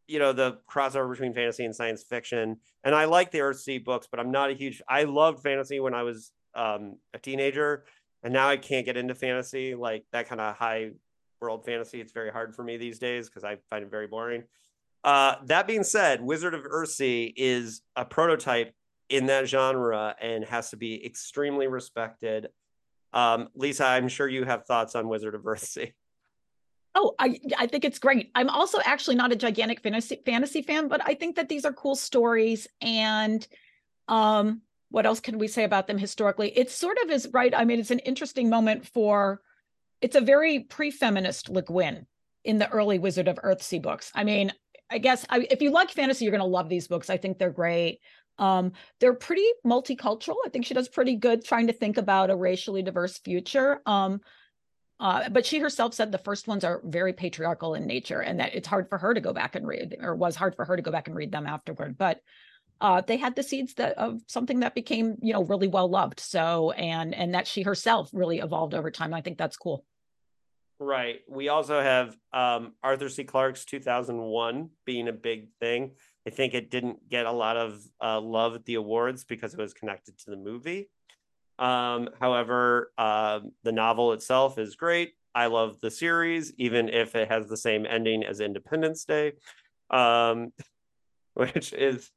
you 0.08 0.19
know 0.19 0.34
the 0.34 0.60
crossover 0.69 1.10
between 1.10 1.34
fantasy 1.34 1.65
and 1.65 1.75
science 1.75 2.04
fiction, 2.04 2.58
and 2.84 2.95
I 2.95 3.06
like 3.06 3.32
the 3.32 3.39
Earthsea 3.39 3.84
books, 3.84 4.08
but 4.10 4.19
I'm 4.19 4.32
not 4.32 4.51
a 4.51 4.54
huge. 4.54 4.82
I 4.88 5.04
loved 5.04 5.41
fantasy 5.41 5.80
when 5.80 5.93
I 5.93 6.04
was 6.04 6.32
um, 6.54 6.97
a 7.13 7.19
teenager, 7.19 7.86
and 8.23 8.34
now 8.34 8.49
I 8.49 8.58
can't 8.58 8.86
get 8.86 8.97
into 8.97 9.15
fantasy 9.15 9.73
like 9.75 10.06
that 10.12 10.27
kind 10.27 10.41
of 10.41 10.56
high 10.56 10.91
world 11.41 11.65
fantasy. 11.65 11.99
It's 11.99 12.12
very 12.12 12.32
hard 12.32 12.56
for 12.56 12.63
me 12.63 12.77
these 12.77 12.99
days 12.99 13.27
because 13.27 13.43
I 13.43 13.58
find 13.69 13.84
it 13.84 13.91
very 13.91 14.08
boring. 14.08 14.43
Uh, 15.04 15.36
that 15.45 15.67
being 15.67 15.84
said, 15.84 16.21
Wizard 16.21 16.54
of 16.54 16.63
Earthsea 16.63 17.34
is 17.36 17.82
a 17.95 18.06
prototype 18.06 18.73
in 19.10 19.25
that 19.25 19.47
genre 19.47 20.15
and 20.21 20.45
has 20.45 20.69
to 20.69 20.77
be 20.77 21.04
extremely 21.04 21.67
respected. 21.67 22.49
Um, 23.13 23.49
Lisa, 23.56 23.86
I'm 23.86 24.08
sure 24.08 24.27
you 24.27 24.45
have 24.45 24.65
thoughts 24.65 24.95
on 24.95 25.10
Wizard 25.10 25.36
of 25.36 25.41
Earthsea. 25.41 25.93
Oh, 26.93 27.15
I 27.17 27.39
I 27.58 27.67
think 27.67 27.86
it's 27.86 27.99
great. 27.99 28.32
I'm 28.36 28.49
also 28.49 28.80
actually 28.84 29.15
not 29.15 29.32
a 29.32 29.36
gigantic 29.36 29.80
fantasy 29.80 30.21
fantasy 30.25 30.62
fan, 30.62 30.89
but 30.89 31.01
I 31.06 31.15
think 31.15 31.38
that 31.38 31.47
these 31.47 31.63
are 31.63 31.71
cool 31.71 31.95
stories. 31.95 32.67
And 32.82 33.47
um, 34.10 34.62
what 34.89 35.06
else 35.06 35.21
can 35.21 35.38
we 35.38 35.47
say 35.47 35.63
about 35.63 35.88
them 35.88 35.97
historically? 35.97 36.49
It 36.49 36.69
sort 36.69 36.97
of 37.04 37.10
is 37.10 37.30
right. 37.32 37.56
I 37.56 37.63
mean, 37.63 37.80
it's 37.80 37.91
an 37.91 37.99
interesting 37.99 38.49
moment 38.49 38.86
for 38.86 39.41
it's 40.02 40.16
a 40.16 40.22
very 40.22 40.62
pre-feminist 40.62 41.50
Le 41.50 41.62
Guin 41.62 42.06
in 42.44 42.58
the 42.58 42.70
early 42.70 43.00
Wizard 43.00 43.28
of 43.28 43.38
Earthsea 43.38 43.82
books. 43.82 44.12
I 44.16 44.24
mean, 44.24 44.52
I 44.90 44.98
guess 44.98 45.26
I, 45.30 45.48
if 45.50 45.62
you 45.62 45.72
like 45.72 45.92
fantasy, 45.92 46.26
you're 46.26 46.32
going 46.32 46.40
to 46.40 46.46
love 46.46 46.68
these 46.68 46.88
books. 46.88 47.10
I 47.10 47.18
think 47.18 47.38
they're 47.38 47.52
great. 47.52 48.00
Um, 48.38 48.74
they're 49.00 49.14
pretty 49.14 49.48
multicultural. 49.66 50.36
I 50.46 50.50
think 50.50 50.66
she 50.66 50.74
does 50.74 50.90
pretty 50.90 51.16
good 51.16 51.46
trying 51.46 51.68
to 51.68 51.74
think 51.74 51.98
about 51.98 52.32
a 52.32 52.36
racially 52.36 52.82
diverse 52.82 53.20
future. 53.20 53.82
Um, 53.86 54.22
uh, 55.00 55.30
but 55.30 55.46
she 55.46 55.60
herself 55.60 55.94
said 55.94 56.12
the 56.12 56.18
first 56.18 56.48
ones 56.48 56.64
are 56.64 56.82
very 56.84 57.14
patriarchal 57.14 57.74
in 57.74 57.88
nature, 57.88 58.22
and 58.22 58.40
that 58.40 58.54
it's 58.54 58.68
hard 58.68 58.88
for 58.90 58.98
her 58.98 59.14
to 59.14 59.22
go 59.22 59.34
back 59.34 59.56
and 59.56 59.68
read, 59.68 59.98
or 60.00 60.16
was 60.16 60.36
hard 60.36 60.56
for 60.56 60.66
her 60.66 60.76
to 60.76 60.84
go 60.84 60.92
back 60.92 61.08
and 61.08 61.16
read 61.16 61.32
them 61.32 61.48
afterward. 61.48 61.98
But 61.98 62.20
uh, 62.80 63.02
they 63.02 63.18
had 63.18 63.36
the 63.36 63.44
seeds 63.44 63.74
that 63.76 63.98
of 63.98 64.22
something 64.28 64.60
that 64.60 64.76
became, 64.76 65.16
you 65.22 65.34
know, 65.34 65.44
really 65.44 65.68
well 65.68 65.90
loved. 65.90 66.20
So, 66.20 66.72
and 66.72 67.16
and 67.16 67.34
that 67.34 67.48
she 67.48 67.64
herself 67.64 68.10
really 68.14 68.40
evolved 68.40 68.76
over 68.76 68.92
time. 68.92 69.14
I 69.14 69.22
think 69.22 69.38
that's 69.38 69.58
cool. 69.58 69.86
Right. 70.82 71.20
We 71.30 71.48
also 71.50 71.80
have 71.80 72.17
um, 72.34 72.74
Arthur 72.82 73.08
C. 73.08 73.24
Clarke's 73.24 73.65
2001 73.65 74.72
being 74.84 75.08
a 75.10 75.13
big 75.13 75.50
thing. 75.60 75.91
I 76.26 76.32
think 76.32 76.56
it 76.56 76.72
didn't 76.72 77.08
get 77.08 77.28
a 77.28 77.32
lot 77.32 77.56
of 77.56 77.80
uh, 78.04 78.20
love 78.20 78.56
at 78.56 78.65
the 78.65 78.74
awards 78.76 79.24
because 79.24 79.54
it 79.54 79.60
was 79.60 79.76
connected 79.76 80.17
to 80.17 80.32
the 80.32 80.38
movie. 80.38 80.89
Um, 81.60 82.10
however, 82.20 82.91
uh, 82.98 83.41
the 83.63 83.72
novel 83.72 84.13
itself 84.13 84.58
is 84.58 84.76
great. 84.76 85.12
I 85.36 85.46
love 85.46 85.80
the 85.82 85.91
series, 85.91 86.52
even 86.58 86.89
if 86.89 87.13
it 87.13 87.30
has 87.30 87.46
the 87.46 87.58
same 87.58 87.86
ending 87.86 88.26
as 88.26 88.39
Independence 88.39 89.06
Day, 89.06 89.34
um, 89.91 90.52
which 91.36 91.74
is 91.74 92.10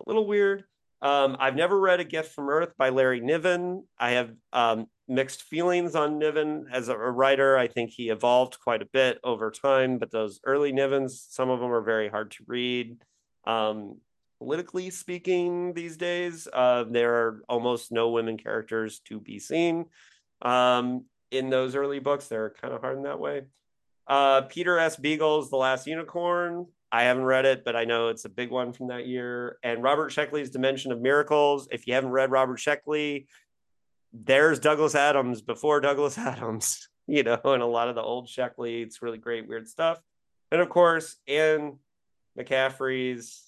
a 0.00 0.08
little 0.08 0.26
weird. 0.26 0.64
Um, 1.02 1.36
I've 1.38 1.54
never 1.54 1.78
read 1.78 2.00
A 2.00 2.04
Gift 2.04 2.34
from 2.34 2.48
Earth 2.48 2.72
by 2.76 2.88
Larry 2.88 3.20
Niven. 3.20 3.84
I 3.96 4.10
have 4.10 4.32
um, 4.52 4.88
mixed 5.08 5.42
feelings 5.42 5.94
on 5.94 6.18
Niven 6.18 6.66
as 6.70 6.88
a 6.88 6.96
writer. 6.96 7.56
I 7.56 7.66
think 7.66 7.90
he 7.90 8.10
evolved 8.10 8.60
quite 8.60 8.82
a 8.82 8.86
bit 8.92 9.18
over 9.24 9.50
time, 9.50 9.98
but 9.98 10.10
those 10.10 10.40
early 10.44 10.72
Nivens, 10.72 11.26
some 11.30 11.50
of 11.50 11.60
them 11.60 11.72
are 11.72 11.80
very 11.80 12.08
hard 12.08 12.30
to 12.32 12.44
read. 12.46 13.02
Um, 13.44 14.00
politically 14.38 14.90
speaking, 14.90 15.72
these 15.72 15.96
days, 15.96 16.46
uh, 16.52 16.84
there 16.88 17.14
are 17.14 17.42
almost 17.48 17.90
no 17.90 18.10
women 18.10 18.36
characters 18.36 19.00
to 19.06 19.18
be 19.18 19.38
seen. 19.38 19.86
Um, 20.42 21.06
in 21.30 21.50
those 21.50 21.74
early 21.74 21.98
books, 21.98 22.28
they're 22.28 22.50
kind 22.50 22.74
of 22.74 22.82
hard 22.82 22.98
in 22.98 23.02
that 23.04 23.18
way. 23.18 23.42
Uh, 24.06 24.42
Peter 24.42 24.78
S. 24.78 24.96
Beagle's 24.96 25.50
The 25.50 25.56
Last 25.56 25.86
Unicorn. 25.86 26.66
I 26.90 27.02
haven't 27.02 27.24
read 27.24 27.44
it, 27.44 27.64
but 27.64 27.76
I 27.76 27.84
know 27.84 28.08
it's 28.08 28.24
a 28.24 28.30
big 28.30 28.50
one 28.50 28.72
from 28.72 28.88
that 28.88 29.06
year. 29.06 29.58
And 29.62 29.82
Robert 29.82 30.10
Sheckley's 30.10 30.48
Dimension 30.48 30.90
of 30.90 31.00
Miracles. 31.00 31.68
If 31.70 31.86
you 31.86 31.92
haven't 31.92 32.10
read 32.10 32.30
Robert 32.30 32.58
Sheckley, 32.58 33.26
there's 34.12 34.58
Douglas 34.58 34.94
Adams 34.94 35.42
before 35.42 35.80
Douglas 35.80 36.18
Adams, 36.18 36.88
you 37.06 37.22
know, 37.22 37.40
and 37.44 37.62
a 37.62 37.66
lot 37.66 37.88
of 37.88 37.94
the 37.94 38.02
old 38.02 38.28
Sheckley. 38.28 38.82
It's 38.82 39.02
really 39.02 39.18
great, 39.18 39.48
weird 39.48 39.68
stuff. 39.68 40.00
And 40.50 40.60
of 40.60 40.68
course, 40.68 41.16
Anne 41.26 41.78
McCaffrey's 42.38 43.42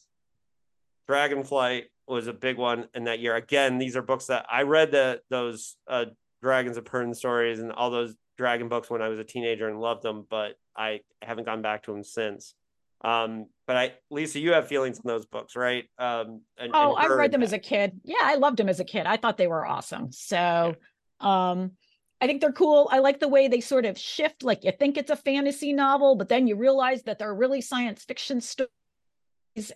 Dragonflight 1.08 1.84
was 2.06 2.26
a 2.26 2.32
big 2.32 2.56
one 2.56 2.88
in 2.94 3.04
that 3.04 3.20
year. 3.20 3.36
Again, 3.36 3.78
these 3.78 3.96
are 3.96 4.02
books 4.02 4.26
that 4.26 4.46
I 4.50 4.62
read 4.62 4.92
that 4.92 5.22
those 5.30 5.76
uh, 5.88 6.06
Dragons 6.42 6.76
of 6.76 6.84
Pern 6.84 7.14
stories 7.14 7.58
and 7.58 7.72
all 7.72 7.90
those 7.90 8.14
dragon 8.36 8.68
books 8.68 8.90
when 8.90 9.02
I 9.02 9.08
was 9.08 9.18
a 9.18 9.24
teenager 9.24 9.68
and 9.68 9.80
loved 9.80 10.02
them, 10.02 10.26
but 10.28 10.58
I 10.76 11.00
haven't 11.22 11.44
gone 11.44 11.62
back 11.62 11.84
to 11.84 11.92
them 11.92 12.02
since. 12.02 12.54
Um, 13.02 13.46
but 13.66 13.76
I, 13.76 13.92
Lisa, 14.10 14.38
you 14.40 14.52
have 14.52 14.68
feelings 14.68 14.98
on 14.98 15.04
those 15.06 15.26
books, 15.26 15.56
right? 15.56 15.84
Um, 15.98 16.42
and, 16.58 16.72
oh, 16.74 16.94
and 16.94 17.12
I 17.12 17.14
read 17.14 17.32
them 17.32 17.40
that. 17.40 17.46
as 17.46 17.52
a 17.52 17.58
kid. 17.58 18.00
Yeah, 18.04 18.16
I 18.22 18.34
loved 18.34 18.56
them 18.56 18.68
as 18.68 18.80
a 18.80 18.84
kid. 18.84 19.06
I 19.06 19.16
thought 19.16 19.36
they 19.36 19.46
were 19.46 19.64
awesome. 19.64 20.12
So, 20.12 20.76
yeah. 21.20 21.50
um, 21.50 21.72
I 22.20 22.26
think 22.26 22.40
they're 22.40 22.52
cool. 22.52 22.88
I 22.92 22.98
like 22.98 23.20
the 23.20 23.28
way 23.28 23.48
they 23.48 23.60
sort 23.60 23.86
of 23.86 23.96
shift. 23.98 24.42
Like 24.42 24.64
you 24.64 24.72
think 24.72 24.98
it's 24.98 25.10
a 25.10 25.16
fantasy 25.16 25.72
novel, 25.72 26.16
but 26.16 26.28
then 26.28 26.46
you 26.46 26.56
realize 26.56 27.02
that 27.04 27.18
they're 27.18 27.34
really 27.34 27.60
science 27.60 28.04
fiction 28.04 28.40
stories. 28.40 28.70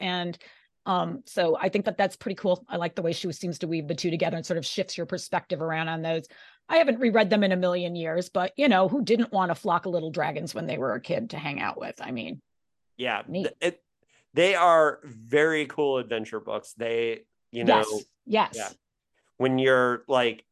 And 0.00 0.36
Um, 0.86 1.22
so 1.24 1.56
I 1.58 1.70
think 1.70 1.86
that 1.86 1.96
that's 1.96 2.16
pretty 2.16 2.34
cool. 2.34 2.62
I 2.68 2.76
like 2.76 2.94
the 2.94 3.00
way 3.00 3.14
she 3.14 3.32
seems 3.32 3.58
to 3.60 3.66
weave 3.66 3.88
the 3.88 3.94
two 3.94 4.10
together 4.10 4.36
and 4.36 4.44
sort 4.44 4.58
of 4.58 4.66
shifts 4.66 4.98
your 4.98 5.06
perspective 5.06 5.62
around 5.62 5.88
on 5.88 6.02
those. 6.02 6.26
I 6.68 6.76
haven't 6.76 7.00
reread 7.00 7.30
them 7.30 7.42
in 7.42 7.52
a 7.52 7.56
million 7.56 7.96
years, 7.96 8.28
but 8.28 8.52
you 8.56 8.68
know, 8.68 8.88
who 8.88 9.02
didn't 9.02 9.32
want 9.32 9.50
a 9.50 9.54
flock 9.54 9.86
of 9.86 9.92
little 9.92 10.10
dragons 10.10 10.54
when 10.54 10.66
they 10.66 10.76
were 10.76 10.92
a 10.92 11.00
kid 11.00 11.30
to 11.30 11.38
hang 11.38 11.60
out 11.60 11.80
with? 11.80 11.94
I 12.02 12.10
mean, 12.10 12.42
yeah, 12.96 13.22
it, 13.60 13.82
they 14.34 14.54
are 14.54 15.00
very 15.04 15.66
cool 15.66 15.98
adventure 15.98 16.40
books. 16.40 16.72
They, 16.76 17.20
you 17.50 17.64
know, 17.64 17.78
yes, 17.78 18.04
yes. 18.26 18.54
yeah. 18.56 18.68
when 19.36 19.58
you're 19.58 20.04
like 20.08 20.44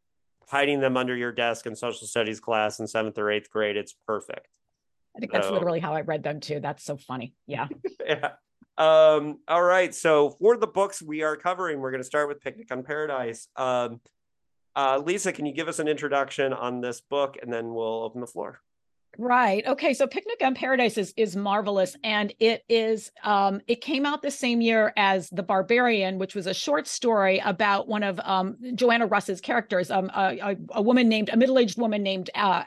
hiding 0.48 0.80
them 0.80 0.96
under 0.96 1.16
your 1.16 1.32
desk 1.32 1.66
in 1.66 1.74
social 1.74 2.06
studies 2.06 2.40
class 2.40 2.78
in 2.78 2.86
seventh 2.86 3.18
or 3.18 3.30
eighth 3.30 3.50
grade, 3.50 3.76
it's 3.76 3.94
perfect. 4.06 4.48
I 5.16 5.20
think 5.20 5.32
that's 5.32 5.46
So- 5.46 5.52
literally 5.52 5.80
how 5.80 5.94
I 5.94 6.02
read 6.02 6.22
them 6.22 6.40
too. 6.40 6.60
That's 6.60 6.84
so 6.84 6.96
funny. 6.96 7.34
Yeah. 7.46 7.68
yeah. 8.06 8.32
Um, 8.78 9.40
all 9.48 9.62
right. 9.62 9.94
So 9.94 10.30
for 10.40 10.56
the 10.56 10.66
books 10.66 11.02
we 11.02 11.22
are 11.22 11.36
covering, 11.36 11.80
we're 11.80 11.90
going 11.90 12.00
to 12.00 12.06
start 12.06 12.28
with 12.28 12.40
Picnic 12.40 12.72
on 12.72 12.82
Paradise. 12.82 13.48
Um, 13.56 14.00
uh, 14.74 15.02
Lisa, 15.04 15.32
can 15.32 15.44
you 15.44 15.52
give 15.52 15.68
us 15.68 15.78
an 15.78 15.88
introduction 15.88 16.52
on 16.52 16.80
this 16.80 17.00
book 17.00 17.36
and 17.42 17.52
then 17.52 17.74
we'll 17.74 18.02
open 18.04 18.20
the 18.20 18.26
floor? 18.26 18.60
Right. 19.18 19.66
Okay. 19.66 19.92
So 19.92 20.06
Picnic 20.06 20.38
on 20.42 20.54
Paradise 20.54 20.96
is 20.96 21.12
is 21.18 21.36
marvelous, 21.36 21.96
and 22.02 22.32
it 22.40 22.64
is. 22.68 23.10
Um, 23.22 23.60
it 23.66 23.82
came 23.82 24.06
out 24.06 24.22
the 24.22 24.30
same 24.30 24.62
year 24.62 24.92
as 24.96 25.28
The 25.28 25.42
Barbarian, 25.42 26.18
which 26.18 26.34
was 26.34 26.46
a 26.46 26.54
short 26.54 26.86
story 26.88 27.38
about 27.44 27.88
one 27.88 28.02
of 28.02 28.18
um, 28.20 28.56
Joanna 28.74 29.06
Russ's 29.06 29.42
characters, 29.42 29.90
um, 29.90 30.10
a, 30.16 30.38
a, 30.38 30.56
a 30.70 30.82
woman 30.82 31.10
named 31.10 31.28
a 31.28 31.36
middle 31.36 31.58
aged 31.58 31.78
woman 31.78 32.02
named 32.02 32.30
uh, 32.34 32.64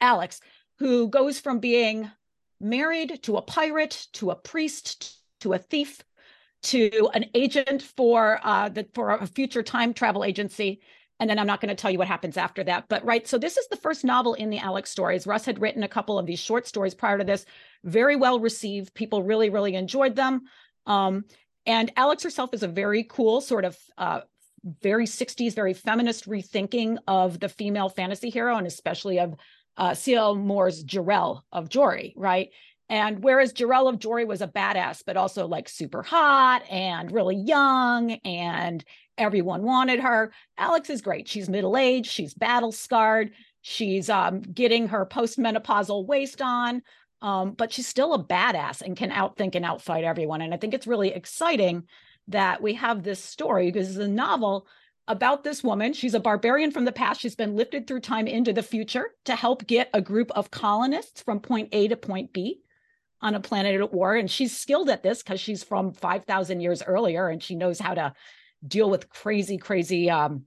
Alex, 0.00 0.40
who 0.78 1.08
goes 1.08 1.38
from 1.40 1.58
being 1.58 2.10
married 2.58 3.22
to 3.24 3.36
a 3.36 3.42
pirate 3.42 4.06
to 4.14 4.30
a 4.30 4.34
priest 4.36 5.18
to 5.40 5.52
a 5.52 5.58
thief 5.58 6.02
to 6.62 7.10
an 7.12 7.26
agent 7.34 7.82
for 7.82 8.40
uh, 8.44 8.68
the 8.70 8.86
for 8.94 9.10
a 9.10 9.26
future 9.26 9.62
time 9.62 9.92
travel 9.92 10.24
agency 10.24 10.80
and 11.22 11.30
then 11.30 11.38
I'm 11.38 11.46
not 11.46 11.60
going 11.60 11.68
to 11.68 11.80
tell 11.80 11.92
you 11.92 11.98
what 11.98 12.08
happens 12.08 12.36
after 12.36 12.64
that. 12.64 12.86
But 12.88 13.04
right, 13.04 13.28
so 13.28 13.38
this 13.38 13.56
is 13.56 13.68
the 13.68 13.76
first 13.76 14.02
novel 14.02 14.34
in 14.34 14.50
the 14.50 14.58
Alex 14.58 14.90
stories. 14.90 15.24
Russ 15.24 15.44
had 15.44 15.60
written 15.60 15.84
a 15.84 15.88
couple 15.88 16.18
of 16.18 16.26
these 16.26 16.40
short 16.40 16.66
stories 16.66 16.94
prior 16.94 17.16
to 17.16 17.22
this, 17.22 17.46
very 17.84 18.16
well 18.16 18.40
received. 18.40 18.92
People 18.92 19.22
really, 19.22 19.48
really 19.48 19.76
enjoyed 19.76 20.16
them. 20.16 20.42
Um, 20.84 21.24
and 21.64 21.92
Alex 21.96 22.24
herself 22.24 22.52
is 22.54 22.64
a 22.64 22.68
very 22.68 23.04
cool, 23.04 23.40
sort 23.40 23.64
of 23.64 23.78
uh, 23.96 24.22
very 24.82 25.06
60s, 25.06 25.54
very 25.54 25.74
feminist 25.74 26.28
rethinking 26.28 26.98
of 27.06 27.38
the 27.38 27.48
female 27.48 27.88
fantasy 27.88 28.28
hero, 28.28 28.56
and 28.56 28.66
especially 28.66 29.20
of 29.20 29.36
uh, 29.76 29.94
C.L. 29.94 30.34
Moore's 30.34 30.82
Jirel 30.82 31.42
of 31.52 31.68
Joiry, 31.68 32.14
right? 32.16 32.50
And 32.88 33.22
whereas 33.22 33.52
Jirel 33.52 33.88
of 33.88 34.00
Joiry 34.00 34.26
was 34.26 34.42
a 34.42 34.48
badass, 34.48 35.04
but 35.06 35.16
also 35.16 35.46
like 35.46 35.68
super 35.68 36.02
hot 36.02 36.64
and 36.68 37.12
really 37.12 37.36
young, 37.36 38.10
and 38.24 38.84
everyone 39.18 39.62
wanted 39.62 40.00
her, 40.00 40.32
Alex 40.58 40.90
is 40.90 41.02
great. 41.02 41.28
She's 41.28 41.48
middle 41.48 41.76
aged, 41.76 42.10
she's 42.10 42.34
battle 42.34 42.72
scarred, 42.72 43.32
she's 43.60 44.10
um, 44.10 44.40
getting 44.40 44.88
her 44.88 45.06
postmenopausal 45.06 46.06
waist 46.06 46.42
on, 46.42 46.82
um, 47.20 47.52
but 47.52 47.72
she's 47.72 47.86
still 47.86 48.14
a 48.14 48.24
badass 48.24 48.82
and 48.82 48.96
can 48.96 49.10
outthink 49.10 49.54
and 49.54 49.64
outfight 49.64 50.02
everyone. 50.02 50.42
And 50.42 50.52
I 50.52 50.56
think 50.56 50.74
it's 50.74 50.86
really 50.86 51.10
exciting 51.10 51.84
that 52.28 52.62
we 52.62 52.74
have 52.74 53.02
this 53.02 53.22
story 53.22 53.70
because 53.70 53.90
it's 53.90 53.98
a 53.98 54.08
novel 54.08 54.66
about 55.08 55.44
this 55.44 55.64
woman. 55.64 55.92
She's 55.92 56.14
a 56.14 56.20
barbarian 56.20 56.70
from 56.70 56.84
the 56.84 56.92
past. 56.92 57.20
She's 57.20 57.34
been 57.34 57.56
lifted 57.56 57.86
through 57.86 58.00
time 58.00 58.26
into 58.26 58.52
the 58.52 58.62
future 58.62 59.10
to 59.24 59.34
help 59.34 59.66
get 59.66 59.90
a 59.92 60.00
group 60.00 60.30
of 60.32 60.50
colonists 60.50 61.22
from 61.22 61.40
point 61.40 61.68
A 61.72 61.88
to 61.88 61.96
point 61.96 62.32
B 62.32 62.60
on 63.20 63.34
a 63.34 63.40
planet 63.40 63.80
at 63.80 63.92
war. 63.92 64.14
And 64.14 64.30
she's 64.30 64.56
skilled 64.56 64.90
at 64.90 65.02
this 65.02 65.22
because 65.22 65.40
she's 65.40 65.62
from 65.62 65.92
5,000 65.92 66.60
years 66.60 66.82
earlier 66.82 67.28
and 67.28 67.42
she 67.42 67.54
knows 67.54 67.78
how 67.78 67.94
to 67.94 68.12
deal 68.66 68.88
with 68.90 69.08
crazy, 69.08 69.58
crazy 69.58 70.10
um, 70.10 70.44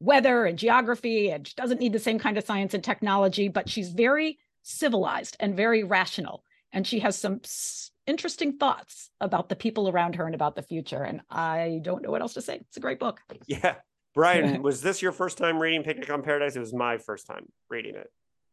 weather 0.00 0.44
and 0.44 0.58
geography. 0.58 1.30
And 1.30 1.46
she 1.46 1.54
doesn't 1.56 1.80
need 1.80 1.92
the 1.92 1.98
same 1.98 2.18
kind 2.18 2.38
of 2.38 2.44
science 2.44 2.74
and 2.74 2.82
technology, 2.82 3.48
but 3.48 3.68
she's 3.68 3.90
very 3.90 4.38
civilized 4.62 5.36
and 5.40 5.56
very 5.56 5.82
rational. 5.84 6.44
And 6.72 6.86
she 6.86 7.00
has 7.00 7.16
some 7.18 7.40
s- 7.44 7.90
interesting 8.06 8.56
thoughts 8.58 9.10
about 9.20 9.48
the 9.48 9.56
people 9.56 9.88
around 9.88 10.14
her 10.16 10.26
and 10.26 10.34
about 10.34 10.54
the 10.56 10.62
future. 10.62 11.02
And 11.02 11.20
I 11.30 11.80
don't 11.82 12.02
know 12.02 12.10
what 12.10 12.22
else 12.22 12.34
to 12.34 12.42
say. 12.42 12.56
It's 12.56 12.76
a 12.76 12.80
great 12.80 12.98
book. 13.00 13.20
Yeah. 13.46 13.74
Brian, 14.14 14.62
was 14.62 14.80
this 14.82 15.02
your 15.02 15.12
first 15.12 15.38
time 15.38 15.58
reading 15.58 15.82
Picnic 15.82 16.10
on 16.10 16.22
Paradise? 16.22 16.56
It 16.56 16.60
was 16.60 16.72
my 16.72 16.98
first 16.98 17.26
time 17.26 17.46
reading 17.68 17.94
it. 17.96 18.10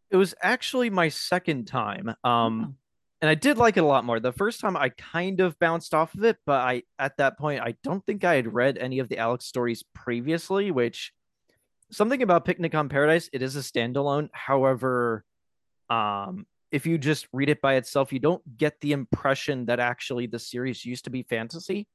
It 0.10 0.18
was 0.18 0.34
actually 0.42 0.90
my 0.90 1.10
second 1.10 1.66
time. 1.68 2.14
Um, 2.24 2.62
Oh. 2.70 2.74
And 3.22 3.30
I 3.30 3.36
did 3.36 3.58
like 3.58 3.78
it 3.78 3.84
a 3.84 3.86
lot 3.86 4.06
more. 4.06 4.20
The 4.20 4.32
first 4.32 4.60
time 4.60 4.78
I 4.78 4.90
kind 4.90 5.40
of 5.40 5.58
bounced 5.60 5.94
off 5.94 6.14
of 6.14 6.24
it, 6.24 6.38
but 6.46 6.62
I 6.62 6.84
at 7.00 7.18
that 7.18 7.38
point 7.38 7.62
I 7.62 7.76
don't 7.84 8.06
think 8.06 8.24
I 8.24 8.36
had 8.36 8.54
read 8.54 8.78
any 8.78 9.00
of 9.00 9.10
the 9.10 9.18
Alex 9.18 9.46
stories 9.46 9.84
previously, 9.94 10.72
which 10.72 11.14
something 11.92 12.22
about 12.22 12.46
Picnic 12.46 12.76
on 12.76 12.90
Paradise, 12.90 13.30
it 13.34 13.42
is 13.42 13.56
a 13.56 13.60
standalone. 13.60 14.30
However, 14.34 15.24
um 15.90 16.46
if 16.70 16.86
you 16.86 16.98
just 16.98 17.28
read 17.32 17.48
it 17.50 17.62
by 17.62 17.76
itself, 17.76 18.12
you 18.12 18.20
don't 18.20 18.58
get 18.58 18.80
the 18.82 18.92
impression 18.92 19.66
that 19.68 19.80
actually 19.80 20.28
the 20.28 20.38
series 20.38 20.84
used 20.84 21.06
to 21.06 21.10
be 21.10 21.24
fantasy. 21.24 21.88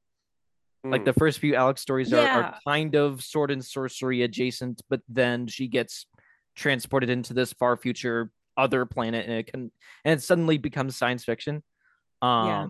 Like 0.82 1.02
Mm. 1.02 1.04
the 1.04 1.12
first 1.12 1.38
few 1.40 1.54
Alex 1.54 1.82
stories 1.82 2.12
are, 2.12 2.26
are 2.26 2.58
kind 2.66 2.96
of 2.96 3.22
sword 3.22 3.50
and 3.50 3.64
sorcery 3.64 4.22
adjacent, 4.22 4.82
but 4.88 5.02
then 5.08 5.46
she 5.46 5.68
gets 5.68 6.06
transported 6.56 7.10
into 7.10 7.34
this 7.34 7.52
far 7.52 7.76
future 7.76 8.32
other 8.56 8.84
planet 8.84 9.26
and 9.26 9.34
it 9.34 9.46
can 9.46 9.70
and 10.04 10.18
it 10.18 10.22
suddenly 10.22 10.58
becomes 10.58 10.96
science 10.96 11.24
fiction. 11.24 11.62
Um 12.20 12.46
Yeah. 12.46 12.66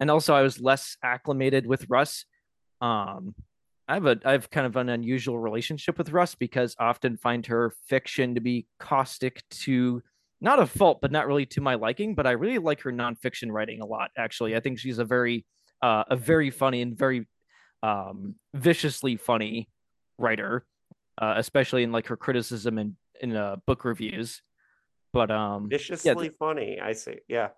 and 0.00 0.10
also 0.10 0.34
I 0.34 0.42
was 0.42 0.60
less 0.60 0.96
acclimated 1.02 1.66
with 1.66 1.88
Russ. 1.88 2.24
Um 2.80 3.34
I 3.86 3.94
have 3.94 4.06
a 4.06 4.18
I 4.24 4.32
have 4.32 4.50
kind 4.50 4.66
of 4.66 4.76
an 4.76 4.88
unusual 4.88 5.38
relationship 5.38 5.98
with 5.98 6.10
Russ 6.10 6.34
because 6.34 6.74
I 6.78 6.86
often 6.86 7.16
find 7.16 7.44
her 7.46 7.72
fiction 7.86 8.34
to 8.34 8.40
be 8.40 8.66
caustic 8.78 9.42
to 9.64 10.02
not 10.40 10.58
a 10.58 10.66
fault, 10.66 11.00
but 11.00 11.12
not 11.12 11.26
really 11.26 11.46
to 11.46 11.60
my 11.60 11.74
liking. 11.74 12.14
But 12.14 12.26
I 12.26 12.32
really 12.32 12.58
like 12.58 12.80
her 12.82 12.92
nonfiction 12.92 13.50
writing 13.50 13.80
a 13.80 13.86
lot. 13.86 14.10
Actually, 14.16 14.56
I 14.56 14.60
think 14.60 14.78
she's 14.78 14.98
a 14.98 15.04
very 15.04 15.44
uh, 15.82 16.04
a 16.08 16.16
very 16.16 16.50
funny 16.50 16.82
and 16.82 16.96
very 16.96 17.26
um, 17.82 18.36
viciously 18.54 19.16
funny 19.16 19.68
writer, 20.18 20.64
uh, 21.20 21.34
especially 21.36 21.82
in 21.82 21.92
like 21.92 22.06
her 22.06 22.16
criticism 22.16 22.78
and 22.78 22.96
in 23.20 23.36
uh, 23.36 23.56
book 23.66 23.84
reviews. 23.84 24.40
But 25.14 25.30
um, 25.30 25.68
Viciously 25.68 26.28
funny. 26.28 26.80
I 26.82 26.92
see. 26.92 27.14
Yeah. 27.28 27.50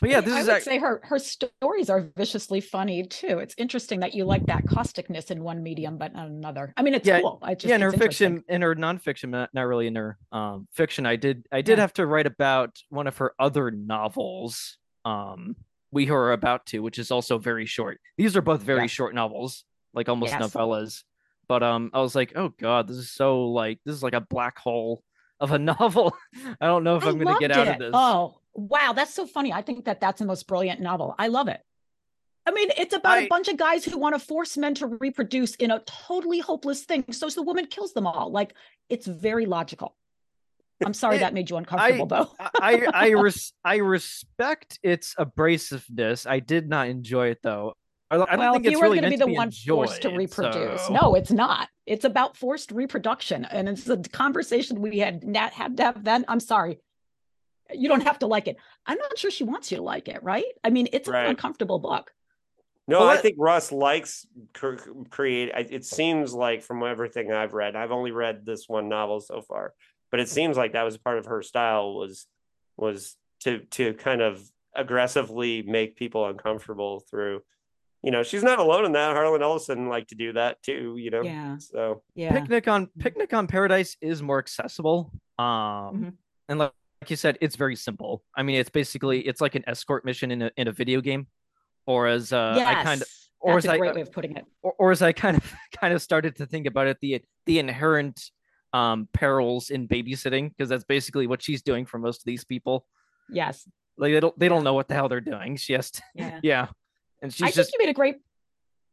but 0.00 0.10
yeah, 0.10 0.20
this 0.20 0.34
I 0.34 0.40
is 0.40 0.46
would 0.48 0.56
ac- 0.56 0.64
say 0.64 0.78
her 0.78 1.00
her 1.04 1.20
stories 1.20 1.88
are 1.88 2.10
viciously 2.16 2.60
funny 2.60 3.04
too. 3.06 3.38
It's 3.38 3.54
interesting 3.56 4.00
that 4.00 4.14
you 4.14 4.24
like 4.24 4.44
that 4.46 4.64
causticness 4.66 5.30
in 5.30 5.44
one 5.44 5.62
medium 5.62 5.96
but 5.96 6.12
not 6.12 6.26
another. 6.26 6.74
I 6.76 6.82
mean, 6.82 6.92
it's 6.92 7.06
Yeah, 7.06 7.20
cool. 7.20 7.38
I 7.40 7.54
just 7.54 7.66
yeah, 7.68 7.76
in 7.76 7.82
her 7.82 7.92
fiction, 7.92 8.42
in 8.48 8.62
her 8.62 8.74
nonfiction, 8.74 9.28
not, 9.30 9.50
not 9.54 9.62
really 9.62 9.86
in 9.86 9.94
her 9.94 10.18
um 10.32 10.66
fiction. 10.72 11.06
I 11.06 11.14
did 11.14 11.46
I 11.52 11.62
did 11.62 11.78
Yeah. 11.78 11.82
have 11.82 11.92
to 11.94 12.04
write 12.06 12.26
about 12.26 12.76
one 12.88 13.06
of 13.06 13.16
her 13.18 13.32
other 13.38 13.70
novels. 13.70 14.76
Um, 15.04 15.54
we 15.92 16.10
are 16.10 16.32
about 16.32 16.66
to, 16.66 16.80
which 16.80 16.98
is 16.98 17.12
also 17.12 17.38
very 17.38 17.64
short. 17.66 18.00
These 18.18 18.36
are 18.36 18.42
both 18.42 18.62
very 18.62 18.82
Yes. 18.82 18.90
short 18.90 19.14
novels, 19.14 19.62
like 19.94 20.08
almost 20.08 20.32
Yes. 20.32 20.42
novellas. 20.42 21.04
But 21.46 21.62
um, 21.62 21.90
I 21.94 22.00
was 22.00 22.16
like, 22.16 22.32
oh 22.34 22.48
god, 22.58 22.88
this 22.88 22.96
is 22.96 23.12
so 23.12 23.46
like 23.50 23.78
this 23.86 23.94
is 23.94 24.02
like 24.02 24.14
a 24.14 24.20
black 24.20 24.58
hole 24.58 25.04
of 25.40 25.52
a 25.52 25.58
novel. 25.72 26.14
I 26.60 26.66
don't 26.66 26.84
know 26.84 26.96
if 26.96 27.04
I 27.04 27.08
I'm 27.10 27.18
gonna 27.18 27.38
get 27.38 27.50
loved 27.50 27.68
out 27.68 27.74
of 27.74 27.78
this. 27.78 27.90
Oh, 27.92 28.38
wow, 28.54 28.92
that's 28.94 29.14
so 29.14 29.26
funny. 29.26 29.52
I 29.52 29.62
think 29.62 29.84
that 29.86 30.00
that's 30.00 30.20
the 30.20 30.26
most 30.26 30.46
brilliant 30.46 30.80
novel. 30.80 31.14
I 31.18 31.28
love 31.28 31.48
it. 31.48 31.60
I 32.46 32.50
mean, 32.50 32.70
it's 32.76 32.94
about 32.94 33.18
I- 33.18 33.20
a 33.22 33.28
bunch 33.28 33.48
of 33.48 33.56
guys 33.56 33.84
who 33.84 33.98
want 33.98 34.14
to 34.14 34.18
force 34.18 34.56
men 34.56 34.74
to 34.74 34.86
reproduce 34.86 35.54
in 35.56 35.70
a 35.70 35.80
totally 35.86 36.40
hopeless 36.40 36.84
thing. 36.84 37.04
So 37.12 37.28
the 37.28 37.42
woman 37.42 37.66
kills 37.66 37.92
them 37.94 38.06
all. 38.06 38.30
Like 38.30 38.54
it's 38.88 39.06
very 39.06 39.46
logical. 39.46 39.96
I'm 40.84 40.92
sorry 40.92 41.16
It- 41.16 41.20
that 41.20 41.32
made 41.32 41.48
you 41.50 41.56
uncomfortable, 41.56 42.06
though. 42.06 42.30
I 42.60 42.86
I 42.92 43.08
res- 43.16 43.52
I 43.64 43.76
respect 43.76 44.78
its 44.82 45.14
abrasiveness. 45.14 46.26
I 46.28 46.40
did 46.40 46.68
not 46.68 46.88
enjoy 46.88 47.28
it 47.28 47.38
though. 47.42 47.74
I 48.22 48.26
don't 48.30 48.38
well, 48.38 48.52
think 48.54 48.66
if 48.66 48.72
it's 48.72 48.72
you 48.72 48.78
were 48.78 48.84
really 48.84 49.00
going 49.00 49.12
to 49.12 49.18
be 49.18 49.32
the 49.32 49.36
one 49.36 49.50
forced 49.50 50.02
to 50.02 50.10
reproduce, 50.10 50.86
so- 50.86 50.92
no, 50.92 51.14
it's 51.14 51.30
not. 51.30 51.68
It's 51.86 52.04
about 52.04 52.36
forced 52.36 52.70
reproduction, 52.72 53.44
and 53.44 53.68
it's 53.68 53.88
a 53.88 53.98
conversation 53.98 54.80
we 54.80 54.98
had 54.98 55.22
not 55.24 55.52
had 55.52 55.76
to 55.76 55.82
have. 55.84 56.04
Then 56.04 56.24
I'm 56.28 56.40
sorry, 56.40 56.80
you 57.72 57.88
don't 57.88 58.02
have 58.02 58.18
to 58.20 58.26
like 58.26 58.48
it. 58.48 58.56
I'm 58.86 58.98
not 58.98 59.18
sure 59.18 59.30
she 59.30 59.44
wants 59.44 59.70
you 59.70 59.78
to 59.78 59.82
like 59.82 60.08
it, 60.08 60.22
right? 60.22 60.44
I 60.62 60.70
mean, 60.70 60.88
it's 60.92 61.08
Right. 61.08 61.24
an 61.24 61.30
uncomfortable 61.30 61.78
book. 61.78 62.12
No, 62.86 63.00
Well, 63.00 63.08
I 63.08 63.16
think 63.16 63.36
Russ 63.38 63.72
likes 63.72 64.26
cr- 64.52 64.76
create. 65.08 65.50
It 65.70 65.86
seems 65.86 66.34
like 66.34 66.62
from 66.62 66.82
everything 66.82 67.32
I've 67.32 67.54
read, 67.54 67.76
I've 67.76 67.92
only 67.92 68.10
read 68.10 68.44
this 68.44 68.68
one 68.68 68.88
novel 68.90 69.20
so 69.20 69.40
far, 69.40 69.72
but 70.10 70.20
it 70.20 70.28
seems 70.28 70.56
like 70.56 70.72
that 70.72 70.82
was 70.82 70.98
part 70.98 71.18
of 71.18 71.26
her 71.26 71.40
style 71.42 71.94
was 71.94 72.26
was 72.76 73.16
to 73.40 73.60
to 73.70 73.94
kind 73.94 74.20
of 74.20 74.42
aggressively 74.76 75.62
make 75.62 75.96
people 75.96 76.26
uncomfortable 76.26 77.00
through. 77.10 77.42
You 78.04 78.10
know, 78.10 78.22
she's 78.22 78.42
not 78.42 78.58
alone 78.58 78.84
in 78.84 78.92
that. 78.92 79.14
Harlan 79.16 79.42
Ellison 79.42 79.88
liked 79.88 80.10
to 80.10 80.14
do 80.14 80.34
that 80.34 80.62
too. 80.62 80.96
You 80.98 81.10
know, 81.10 81.22
Yeah. 81.22 81.56
so 81.58 82.02
Yeah. 82.14 82.32
Picnic 82.38 82.68
on 82.68 82.86
Mhm. 82.88 82.90
Picnic 83.00 83.32
on 83.32 83.46
Paradise 83.46 83.96
is 84.02 84.22
more 84.22 84.38
accessible. 84.38 85.10
Um 85.38 85.46
Mhm. 85.46 86.12
and 86.50 86.58
like, 86.58 86.72
like 87.00 87.10
you 87.10 87.16
said, 87.16 87.38
it's 87.40 87.56
very 87.56 87.76
simple. 87.76 88.22
I 88.36 88.42
mean, 88.42 88.56
it's 88.60 88.68
basically 88.70 89.20
it's 89.26 89.40
like 89.40 89.54
an 89.54 89.64
escort 89.66 90.04
mission 90.04 90.30
in 90.30 90.42
a 90.42 90.50
in 90.56 90.68
a 90.68 90.72
video 90.72 91.00
game. 91.00 91.28
Or 91.86 92.06
as 92.06 92.32
uh 92.32 92.54
I 92.58 92.82
kind 92.84 93.00
of 93.02 93.08
or 93.40 93.54
That's 93.54 93.64
as 93.66 93.70
a 93.70 93.72
I 93.74 93.78
great 93.78 93.94
way 93.94 94.00
of 94.02 94.12
putting 94.12 94.36
it. 94.36 94.44
or, 94.62 94.74
or 94.78 94.90
as 94.90 95.00
I 95.02 95.12
kind 95.12 95.36
of 95.38 95.44
kind 95.80 95.94
of 95.94 96.02
started 96.02 96.36
to 96.36 96.46
think 96.46 96.66
about 96.66 96.86
it, 96.88 96.98
the 97.00 97.22
the 97.46 97.58
inherent 97.58 98.20
um 98.74 99.08
perils 99.14 99.70
in 99.70 99.88
babysitting, 99.88 100.50
because 100.50 100.68
that's 100.68 100.84
basically 100.84 101.26
what 101.26 101.40
she's 101.42 101.62
doing 101.62 101.86
for 101.86 101.98
most 101.98 102.20
of 102.20 102.24
these 102.26 102.44
people. 102.44 102.86
Yes. 103.30 103.66
Like 103.96 104.12
they 104.12 104.20
don't 104.20 104.38
they 104.38 104.48
don't 104.48 104.64
know 104.64 104.74
what 104.74 104.88
the 104.88 104.94
hell 104.94 105.08
they're 105.08 105.20
doing. 105.22 105.56
She 105.56 105.72
has 105.72 105.90
to, 105.92 106.02
Yeah. 106.14 106.40
yeah. 106.52 106.66
And 107.24 107.32
she's 107.32 107.42
I 107.42 107.50
just 107.50 107.70
think 107.70 107.80
you 107.80 107.86
made 107.86 107.90
a 107.90 107.94
great. 107.94 108.16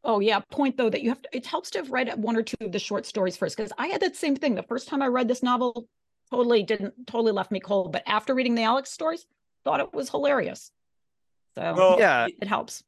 Oh 0.06 0.22
yeah, 0.22 0.40
point 0.40 0.78
though 0.78 0.90
that 0.90 1.02
you 1.02 1.10
have 1.10 1.22
to. 1.22 1.30
It 1.34 1.46
helps 1.46 1.70
to 1.72 1.80
have 1.80 1.92
read 1.92 2.10
one 2.16 2.38
or 2.38 2.42
two 2.42 2.56
of 2.62 2.72
the 2.72 2.80
short 2.80 3.06
stories 3.06 3.36
first 3.36 3.58
because 3.58 3.74
I 3.78 3.88
had 3.88 4.02
that 4.02 4.16
same 4.16 4.38
thing. 4.38 4.56
The 4.56 4.64
first 4.64 4.88
time 4.88 5.02
I 5.02 5.08
read 5.08 5.28
this 5.28 5.44
novel, 5.44 5.90
totally 6.32 6.64
didn't 6.64 6.94
totally 7.08 7.34
left 7.34 7.52
me 7.52 7.60
cold. 7.60 7.92
But 7.92 8.04
after 8.08 8.34
reading 8.34 8.56
the 8.56 8.64
Alex 8.64 8.90
stories, 8.90 9.26
thought 9.66 9.82
it 9.82 9.94
was 9.94 10.10
hilarious. 10.10 10.72
So 11.56 11.76
Well, 11.76 12.00
yeah. 12.00 12.28
it 12.28 12.48
helps. 12.48 12.84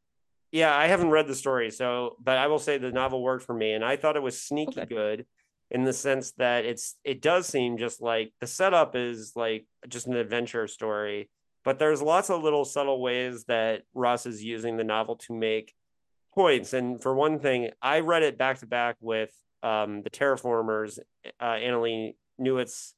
Yeah, 0.54 0.74
I 0.74 0.88
haven't 0.88 1.10
read 1.10 1.28
the 1.28 1.36
story, 1.36 1.72
so 1.72 2.16
but 2.24 2.38
I 2.38 2.48
will 2.48 2.58
say 2.60 2.78
the 2.78 2.92
novel 2.94 3.22
worked 3.22 3.44
for 3.46 3.54
me, 3.54 3.74
and 3.74 3.84
I 3.84 3.98
thought 3.98 4.16
it 4.16 4.24
was 4.24 4.42
sneaky 4.42 4.80
Okay. 4.80 4.86
good 4.86 5.26
in 5.72 5.84
the 5.84 5.92
sense 5.92 6.32
that 6.38 6.64
it's 6.64 6.96
it 7.04 7.22
does 7.22 7.48
seem 7.48 7.78
just 7.78 8.02
like 8.02 8.32
the 8.40 8.48
setup 8.48 8.96
is 8.96 9.34
like 9.36 9.66
just 9.90 10.08
an 10.08 10.16
adventure 10.16 10.68
story, 10.68 11.30
but 11.64 11.80
there's 11.80 12.02
lots 12.02 12.30
of 12.30 12.44
little 12.44 12.66
subtle 12.66 13.02
ways 13.02 13.46
that 13.46 13.84
Russ 13.94 14.26
is 14.26 14.44
using 14.44 14.78
the 14.78 14.84
novel 14.84 15.16
to 15.18 15.34
make 15.34 15.74
points. 16.34 16.74
And 16.74 17.02
for 17.02 17.14
one 17.14 17.40
thing, 17.40 17.70
I 17.82 18.00
read 18.00 18.24
it 18.24 18.38
back 18.38 18.60
to 18.60 18.66
back 18.66 18.98
with 19.00 19.32
um, 19.62 20.02
the 20.02 20.10
Terraformers, 20.10 21.00
uh, 21.40 21.44
Annalee 21.44 22.16
Newitz's 22.40 22.94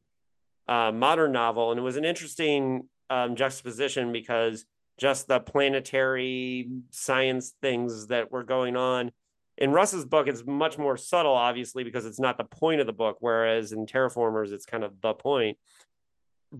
uh, 0.67 0.91
modern 0.91 1.31
novel, 1.31 1.71
and 1.71 1.79
it 1.79 1.83
was 1.83 1.97
an 1.97 2.05
interesting 2.05 2.87
um, 3.09 3.35
juxtaposition 3.35 4.11
because 4.11 4.65
just 4.97 5.27
the 5.27 5.39
planetary 5.39 6.69
science 6.89 7.53
things 7.61 8.07
that 8.07 8.31
were 8.31 8.43
going 8.43 8.75
on. 8.75 9.11
In 9.57 9.71
Russ's 9.71 10.05
book, 10.05 10.27
it's 10.27 10.43
much 10.45 10.77
more 10.77 10.97
subtle, 10.97 11.33
obviously, 11.33 11.83
because 11.83 12.05
it's 12.05 12.19
not 12.19 12.37
the 12.37 12.43
point 12.43 12.81
of 12.81 12.87
the 12.87 12.93
book, 12.93 13.17
whereas 13.19 13.71
in 13.71 13.85
Terraformers, 13.85 14.51
it's 14.51 14.65
kind 14.65 14.83
of 14.83 14.99
the 15.01 15.13
point. 15.13 15.57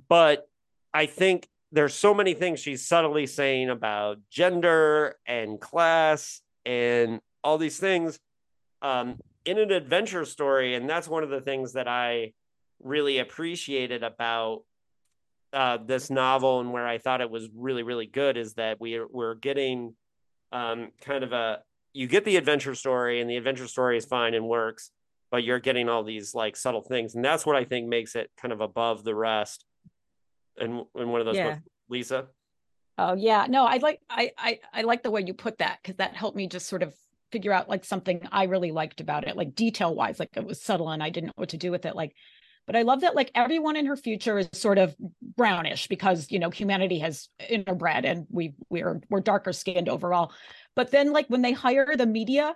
But 0.07 0.47
I 0.93 1.05
think 1.07 1.47
there's 1.75 1.93
so 1.93 2.13
many 2.13 2.33
things 2.33 2.61
she's 2.61 2.85
subtly 2.85 3.27
saying 3.27 3.69
about 3.69 4.17
gender 4.31 5.17
and 5.27 5.59
class 5.59 6.41
and 6.65 7.19
all 7.43 7.57
these 7.57 7.77
things 7.77 8.17
um, 8.81 9.19
in 9.43 9.59
an 9.59 9.71
adventure 9.71 10.23
story. 10.23 10.75
And 10.75 10.89
that's 10.89 11.09
one 11.09 11.23
of 11.23 11.29
the 11.29 11.41
things 11.41 11.73
that 11.73 11.89
I 11.89 12.31
really 12.81 13.19
appreciated 13.19 14.03
about 14.03 14.61
uh, 15.51 15.77
this 15.85 16.09
novel 16.09 16.61
and 16.61 16.71
where 16.71 16.87
I 16.87 16.97
thought 16.97 17.19
it 17.19 17.29
was 17.29 17.49
really, 17.53 17.83
really 17.83 18.07
good 18.07 18.37
is 18.37 18.53
that 18.53 18.79
we 18.79 19.01
we're 19.11 19.35
getting 19.35 19.95
um, 20.53 20.91
kind 21.01 21.25
of 21.25 21.33
a 21.33 21.59
you 21.91 22.07
get 22.07 22.23
the 22.23 22.37
adventure 22.37 22.75
story 22.75 23.19
and 23.19 23.29
the 23.29 23.35
adventure 23.35 23.67
story 23.67 23.97
is 23.97 24.05
fine 24.05 24.33
and 24.33 24.47
works, 24.47 24.91
but 25.29 25.43
you're 25.43 25.59
getting 25.59 25.89
all 25.89 26.03
these 26.03 26.33
like 26.33 26.55
subtle 26.55 26.81
things, 26.81 27.15
and 27.15 27.23
that's 27.23 27.45
what 27.45 27.57
I 27.57 27.65
think 27.65 27.87
makes 27.87 28.15
it 28.15 28.31
kind 28.37 28.53
of 28.53 28.61
above 28.61 29.03
the 29.03 29.15
rest. 29.15 29.65
In 30.57 30.85
in 30.95 31.09
one 31.09 31.19
of 31.19 31.25
those 31.25 31.35
Yeah. 31.35 31.51
books, 31.51 31.67
Lisa. 31.89 32.27
Oh 32.97 33.13
yeah, 33.13 33.45
no, 33.49 33.65
I 33.65 33.77
like 33.77 33.99
I 34.09 34.31
I 34.37 34.59
I 34.73 34.81
like 34.83 35.03
the 35.03 35.11
way 35.11 35.23
you 35.25 35.33
put 35.33 35.57
that 35.57 35.79
because 35.81 35.97
that 35.97 36.15
helped 36.15 36.37
me 36.37 36.47
just 36.47 36.67
sort 36.67 36.83
of 36.83 36.93
figure 37.31 37.51
out 37.51 37.67
like 37.67 37.83
something 37.83 38.21
I 38.31 38.43
really 38.45 38.71
liked 38.71 39.01
about 39.01 39.27
it, 39.27 39.35
like 39.35 39.55
detail 39.55 39.93
wise, 39.93 40.19
like 40.19 40.29
it 40.37 40.45
was 40.45 40.61
subtle 40.61 40.89
and 40.89 41.03
I 41.03 41.09
didn't 41.09 41.27
know 41.27 41.33
what 41.35 41.49
to 41.49 41.57
do 41.57 41.71
with 41.71 41.85
it. 41.85 41.95
Like, 41.95 42.15
but 42.65 42.77
I 42.77 42.83
love 42.83 43.01
that 43.01 43.15
like 43.15 43.31
everyone 43.35 43.75
in 43.75 43.87
her 43.87 43.97
future 43.97 44.39
is 44.39 44.47
sort 44.53 44.77
of 44.77 44.95
brownish 45.35 45.87
because 45.87 46.31
you 46.31 46.39
know 46.39 46.49
humanity 46.49 46.99
has 46.99 47.27
interbred 47.41 48.05
and 48.05 48.27
we 48.29 48.53
we're 48.69 49.01
we're 49.09 49.19
darker 49.19 49.51
skinned 49.51 49.89
overall. 49.89 50.31
But 50.75 50.91
then 50.91 51.11
like 51.11 51.27
when 51.27 51.41
they 51.41 51.51
hire 51.51 51.97
the 51.97 52.05
media, 52.05 52.55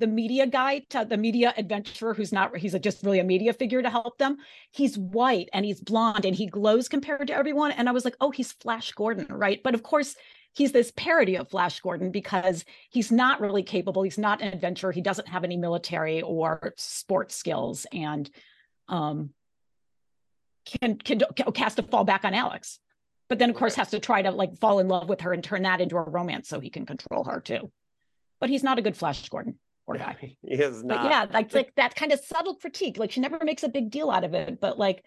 the 0.00 0.06
media 0.06 0.46
guy 0.46 0.78
to 0.88 1.06
the 1.08 1.16
media 1.16 1.52
adventurer 1.56 2.14
who's 2.14 2.32
not 2.32 2.56
he's 2.56 2.74
a, 2.74 2.78
just 2.78 3.04
really 3.04 3.20
a 3.20 3.24
media 3.24 3.52
figure 3.52 3.82
to 3.82 3.90
help 3.90 4.16
them 4.18 4.38
he's 4.70 4.98
white 4.98 5.48
and 5.52 5.64
he's 5.64 5.80
blonde 5.80 6.24
and 6.24 6.34
he 6.34 6.46
glows 6.46 6.88
compared 6.88 7.28
to 7.28 7.34
everyone. 7.34 7.70
And 7.70 7.88
i 7.88 7.92
was 7.92 8.04
like 8.04 8.16
oh 8.20 8.30
he's 8.30 8.50
flash 8.50 8.90
gordon 8.92 9.26
right? 9.30 9.62
But 9.62 9.74
of 9.74 9.82
course 9.82 10.16
he's 10.54 10.72
this 10.72 10.92
parody 10.96 11.36
of 11.36 11.50
flash 11.50 11.78
gordon 11.80 12.10
because 12.10 12.64
he's 12.88 13.12
not 13.12 13.40
really 13.40 13.62
capable 13.62 14.02
he's 14.02 14.18
not 14.18 14.40
an 14.40 14.52
adventurer 14.52 14.90
he 14.90 15.02
doesn't 15.02 15.28
have 15.28 15.44
any 15.44 15.56
military 15.56 16.22
or 16.22 16.72
sports 16.76 17.36
skills 17.36 17.86
and 17.92 18.30
um 18.88 19.30
can 20.64 20.96
can, 20.96 21.20
can 21.36 21.52
cast 21.52 21.78
a 21.78 21.82
fall 21.82 22.04
back 22.04 22.24
on 22.24 22.34
alex. 22.34 22.78
But 23.28 23.38
then 23.38 23.50
of 23.50 23.56
course 23.56 23.74
has 23.74 23.90
to 23.90 24.00
try 24.00 24.22
to 24.22 24.30
like 24.30 24.56
fall 24.58 24.78
in 24.78 24.88
love 24.88 25.10
with 25.10 25.20
her 25.20 25.34
and 25.34 25.44
turn 25.44 25.62
that 25.62 25.82
into 25.82 25.96
a 25.96 26.02
romance 26.02 26.48
so 26.48 26.58
he 26.58 26.70
can 26.70 26.86
control 26.86 27.24
her 27.24 27.40
too. 27.40 27.70
But 28.40 28.48
he's 28.48 28.64
not 28.64 28.78
a 28.78 28.82
good 28.82 28.96
flash 28.96 29.28
gordon 29.28 29.58
poor 29.90 29.98
guy 29.98 30.16
he 30.20 30.36
is 30.42 30.82
but 30.82 31.02
not. 31.02 31.10
yeah, 31.10 31.26
like 31.32 31.52
like 31.54 31.74
that 31.76 31.94
kind 31.94 32.12
of 32.12 32.20
subtle 32.20 32.54
critique. 32.54 32.98
Like 32.98 33.10
she 33.10 33.20
never 33.20 33.38
makes 33.42 33.62
a 33.62 33.68
big 33.68 33.90
deal 33.90 34.10
out 34.10 34.24
of 34.24 34.34
it. 34.34 34.60
But 34.60 34.78
like 34.78 35.04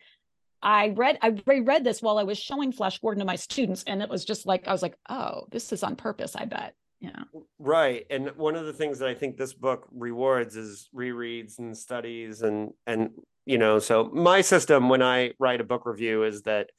I 0.61 0.89
read 0.89 1.19
I 1.21 1.35
reread 1.45 1.83
this 1.83 2.01
while 2.01 2.17
I 2.17 2.23
was 2.23 2.37
showing 2.37 2.71
Flash 2.71 2.99
Gordon 2.99 3.19
to 3.19 3.25
my 3.25 3.35
students, 3.35 3.83
and 3.85 4.01
it 4.01 4.09
was 4.09 4.25
just 4.25 4.45
like 4.45 4.67
I 4.67 4.71
was 4.71 4.81
like, 4.81 4.95
oh, 5.09 5.47
this 5.51 5.71
is 5.71 5.83
on 5.83 5.95
purpose, 5.95 6.35
I 6.35 6.45
bet. 6.45 6.75
Yeah. 7.01 7.23
right 7.59 8.05
and 8.09 8.29
one 8.37 8.55
of 8.55 8.65
the 8.65 8.71
things 8.71 8.99
that 8.99 9.09
i 9.09 9.13
think 9.13 9.35
this 9.35 9.53
book 9.53 9.89
rewards 9.91 10.55
is 10.55 10.87
rereads 10.95 11.59
and 11.59 11.77
studies 11.77 12.43
and 12.43 12.71
and 12.87 13.09
you 13.45 13.57
know 13.57 13.79
so 13.79 14.09
my 14.13 14.39
system 14.39 14.87
when 14.87 15.03
i 15.03 15.33
write 15.37 15.59
a 15.59 15.65
book 15.65 15.85
review 15.85 16.23
is 16.23 16.43
that 16.43 16.69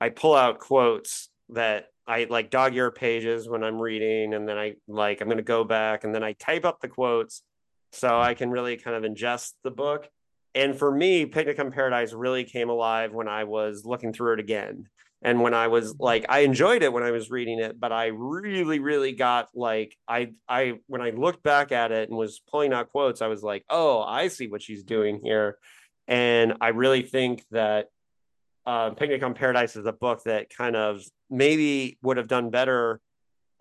i 0.00 0.10
pull 0.10 0.36
out 0.36 0.60
quotes 0.60 1.28
that 1.48 1.86
i 2.06 2.26
like 2.28 2.50
dog 2.50 2.74
ear 2.74 2.90
pages 2.90 3.48
when 3.48 3.64
i'm 3.64 3.78
reading 3.78 4.34
and 4.34 4.48
then 4.48 4.58
i 4.58 4.74
like 4.88 5.20
i'm 5.20 5.28
going 5.28 5.36
to 5.36 5.42
go 5.42 5.64
back 5.64 6.04
and 6.04 6.14
then 6.14 6.22
i 6.22 6.32
type 6.34 6.64
up 6.64 6.80
the 6.80 6.88
quotes 6.88 7.42
so 7.92 8.18
i 8.20 8.34
can 8.34 8.50
really 8.50 8.76
kind 8.76 8.96
of 8.96 9.10
ingest 9.10 9.52
the 9.62 9.70
book. 9.70 10.08
And 10.56 10.78
for 10.78 10.90
me 10.90 11.26
picnic 11.26 11.58
on 11.58 11.72
paradise 11.72 12.12
really 12.12 12.44
came 12.44 12.70
alive 12.70 13.12
when 13.12 13.26
i 13.26 13.44
was 13.44 13.84
looking 13.84 14.12
through 14.12 14.34
it 14.34 14.40
again 14.40 14.88
and 15.20 15.40
when 15.40 15.52
i 15.52 15.66
was 15.66 15.94
mm-hmm. 15.94 16.04
like 16.04 16.26
i 16.28 16.40
enjoyed 16.40 16.84
it 16.84 16.92
when 16.92 17.02
i 17.02 17.10
was 17.10 17.28
reading 17.30 17.58
it 17.58 17.80
but 17.80 17.90
i 17.90 18.06
really 18.06 18.78
really 18.78 19.12
got 19.12 19.48
like 19.54 19.96
i 20.06 20.30
i 20.48 20.74
when 20.86 21.00
i 21.00 21.10
looked 21.10 21.42
back 21.42 21.72
at 21.72 21.90
it 21.90 22.08
and 22.08 22.16
was 22.16 22.40
pulling 22.50 22.72
out 22.72 22.90
quotes 22.90 23.20
i 23.20 23.26
was 23.26 23.42
like 23.42 23.64
oh 23.68 24.00
i 24.02 24.28
see 24.28 24.46
what 24.46 24.62
she's 24.62 24.84
doing 24.84 25.20
here. 25.24 25.58
And 26.06 26.54
i 26.60 26.68
really 26.68 27.02
think 27.02 27.44
that 27.50 27.86
uh, 28.66 28.90
picnic 28.90 29.22
on 29.22 29.34
paradise 29.34 29.76
is 29.76 29.86
a 29.86 29.92
book 29.92 30.22
that 30.24 30.50
kind 30.50 30.76
of 30.76 31.02
maybe 31.30 31.98
would 32.02 32.16
have 32.16 32.28
done 32.28 32.50
better 32.50 33.00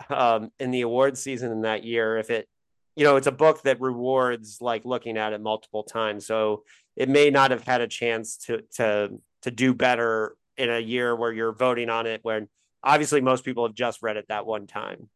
um, 0.09 0.51
in 0.59 0.71
the 0.71 0.81
award 0.81 1.17
season 1.17 1.51
in 1.51 1.61
that 1.61 1.83
year 1.83 2.17
if 2.17 2.29
it 2.29 2.47
you 2.95 3.03
know 3.03 3.15
it's 3.15 3.27
a 3.27 3.31
book 3.31 3.61
that 3.63 3.81
rewards 3.81 4.59
like 4.61 4.85
looking 4.85 5.17
at 5.17 5.33
it 5.33 5.41
multiple 5.41 5.83
times. 5.83 6.25
So 6.25 6.63
it 6.95 7.09
may 7.09 7.29
not 7.29 7.51
have 7.51 7.63
had 7.63 7.81
a 7.81 7.87
chance 7.87 8.37
to 8.45 8.61
to 8.75 9.19
to 9.41 9.51
do 9.51 9.73
better 9.73 10.35
in 10.57 10.69
a 10.69 10.79
year 10.79 11.15
where 11.15 11.31
you're 11.31 11.53
voting 11.53 11.89
on 11.89 12.05
it 12.05 12.19
when 12.23 12.47
obviously 12.83 13.21
most 13.21 13.43
people 13.43 13.65
have 13.65 13.75
just 13.75 14.03
read 14.03 14.17
it 14.17 14.27
that 14.29 14.45
one 14.45 14.67
time. 14.67 15.09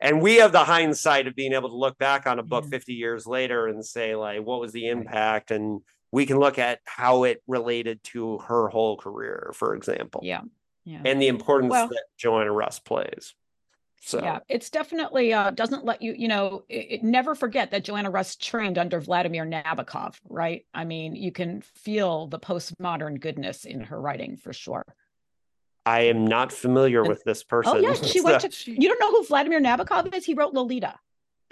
And 0.00 0.20
we 0.20 0.36
have 0.36 0.52
the 0.52 0.64
hindsight 0.64 1.26
of 1.26 1.34
being 1.34 1.52
able 1.52 1.70
to 1.70 1.76
look 1.76 1.96
back 1.96 2.26
on 2.26 2.38
a 2.38 2.42
book 2.42 2.64
Yeah. 2.64 2.70
50 2.70 2.92
years 2.94 3.26
later 3.26 3.66
and 3.68 3.84
say 3.84 4.14
like 4.16 4.42
what 4.44 4.60
was 4.60 4.72
the 4.72 4.88
impact? 4.88 5.50
And 5.52 5.80
we 6.16 6.24
can 6.24 6.38
look 6.38 6.58
at 6.58 6.80
how 6.86 7.24
it 7.24 7.42
related 7.46 8.02
to 8.02 8.38
her 8.38 8.68
whole 8.68 8.96
career 8.96 9.50
for 9.54 9.74
example 9.74 10.20
Yeah. 10.24 10.40
Yeah. 10.84 11.02
and 11.04 11.20
the 11.20 11.28
importance 11.28 11.70
Well- 11.72 11.88
that 11.88 12.04
joanna 12.16 12.52
russ 12.52 12.78
plays 12.78 13.34
so 14.00 14.20
Yeah, 14.22 14.38
it's 14.48 14.70
definitely 14.70 15.32
uh, 15.32 15.50
doesn't 15.50 15.84
let 15.84 16.00
you, 16.00 16.12
you 16.12 16.28
know, 16.28 16.62
it, 16.68 16.86
it 16.96 17.02
never 17.02 17.34
forget 17.34 17.72
that 17.72 17.82
Joanna 17.82 18.10
Russ 18.10 18.36
trained 18.36 18.78
under 18.78 19.00
Vladimir 19.00 19.44
Nabokov, 19.44 20.14
right? 20.28 20.64
I 20.72 20.84
mean, 20.84 21.16
you 21.16 21.32
can 21.32 21.60
feel 21.74 22.28
the 22.28 22.38
postmodern 22.38 23.18
goodness 23.18 23.64
in 23.64 23.80
her 23.80 24.00
writing 24.00 24.36
for 24.36 24.52
sure. 24.52 24.84
i 25.84 26.00
am 26.02 26.24
not 26.24 26.52
familiar 26.52 27.00
And- 27.00 27.08
with 27.08 27.24
this 27.24 27.42
person 27.42 27.72
Oh 27.76 27.80
yeah, 27.80 27.94
she 28.12 28.20
went 28.20 28.42
to. 28.42 28.70
You 28.70 28.88
don't 28.88 29.00
know 29.00 29.10
who 29.10 29.24
Vladimir 29.26 29.60
Nabokov 29.60 30.14
is? 30.14 30.24
He 30.24 30.34
wrote 30.34 30.52
Lolita. 30.54 30.94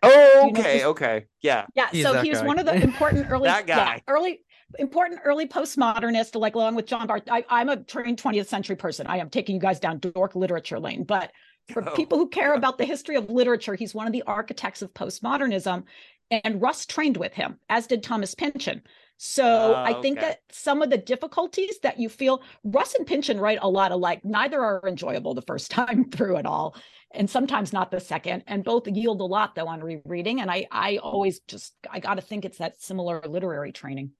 oh 0.05 0.47
you 0.47 0.53
know 0.53 0.61
okay 0.61 0.85
okay 0.85 1.27
yeah 1.41 1.67
Yeah, 1.75 1.89
He's 1.91 2.05
so 2.05 2.13
that 2.13 2.23
he 2.25 2.31
was 2.31 2.41
guy. 2.41 2.47
one 2.47 2.59
of 2.61 2.67
the 2.67 2.75
important 2.75 3.27
early 3.33 3.49
That 3.49 3.67
yeah, 3.67 3.77
guy. 3.85 4.03
early 4.07 4.44
important 4.79 5.21
early 5.25 5.47
postmodernist, 5.47 6.35
like 6.39 6.55
along 6.55 6.75
with 6.75 6.87
John 6.87 7.07
Barth. 7.07 7.23
I, 7.31 7.45
I'm 7.49 7.69
a 7.69 7.77
trained 7.77 8.19
20th 8.23 8.47
century 8.47 8.77
person. 8.77 9.07
I 9.07 9.19
am 9.19 9.31
taking 9.31 9.55
you 9.55 9.61
guys 9.61 9.81
down 9.81 9.99
dork 9.99 10.35
literature 10.35 10.79
lane, 10.81 11.05
but 11.05 11.33
for 11.73 11.83
Oh, 11.89 11.93
people 11.95 12.19
who 12.19 12.29
care 12.29 12.55
about 12.55 12.79
the 12.79 12.85
history 12.85 13.17
of 13.17 13.31
literature, 13.31 13.75
he's 13.75 13.95
one 13.95 14.07
of 14.07 14.13
the 14.13 14.23
architects 14.27 14.83
of 14.83 14.93
postmodernism. 14.95 15.85
And 16.31 16.61
Russ 16.61 16.87
trained 16.87 17.17
with 17.17 17.33
him, 17.35 17.59
as 17.69 17.87
did 17.87 18.03
Thomas 18.03 18.35
Pynchon. 18.35 18.83
So 19.17 19.75
Ah, 19.75 19.85
I 19.85 19.95
think 19.95 20.19
okay. 20.19 20.29
that 20.29 20.41
some 20.51 20.83
of 20.83 20.91
the 20.91 20.99
difficulties 20.99 21.79
that 21.83 21.99
you 22.01 22.09
feel, 22.09 22.43
Russ 22.65 22.95
and 22.95 23.07
Pynchon 23.07 23.39
write 23.39 23.59
a 23.63 23.69
lot 23.69 23.93
alike. 23.93 24.25
Neither 24.25 24.61
are 24.61 24.83
enjoyable 24.87 25.35
the 25.35 25.43
first 25.43 25.71
time 25.71 26.11
through 26.11 26.37
it 26.39 26.47
all, 26.47 26.77
and 27.13 27.31
sometimes 27.31 27.73
not 27.73 27.91
the 27.91 28.01
second. 28.01 28.43
And 28.47 28.65
both 28.65 28.89
yield 28.89 29.21
a 29.21 29.25
lot 29.25 29.55
though 29.55 29.69
on 29.69 29.81
rereading. 29.81 30.41
And 30.41 30.51
I, 30.51 30.67
I 30.71 30.97
always 30.97 31.41
just, 31.47 31.75
I 31.91 32.01
got 32.01 32.15
to 32.15 32.23
think 32.23 32.45
it's 32.45 32.59
that 32.59 32.81
similar 32.83 33.23
literary 33.27 33.71
training. 33.73 34.11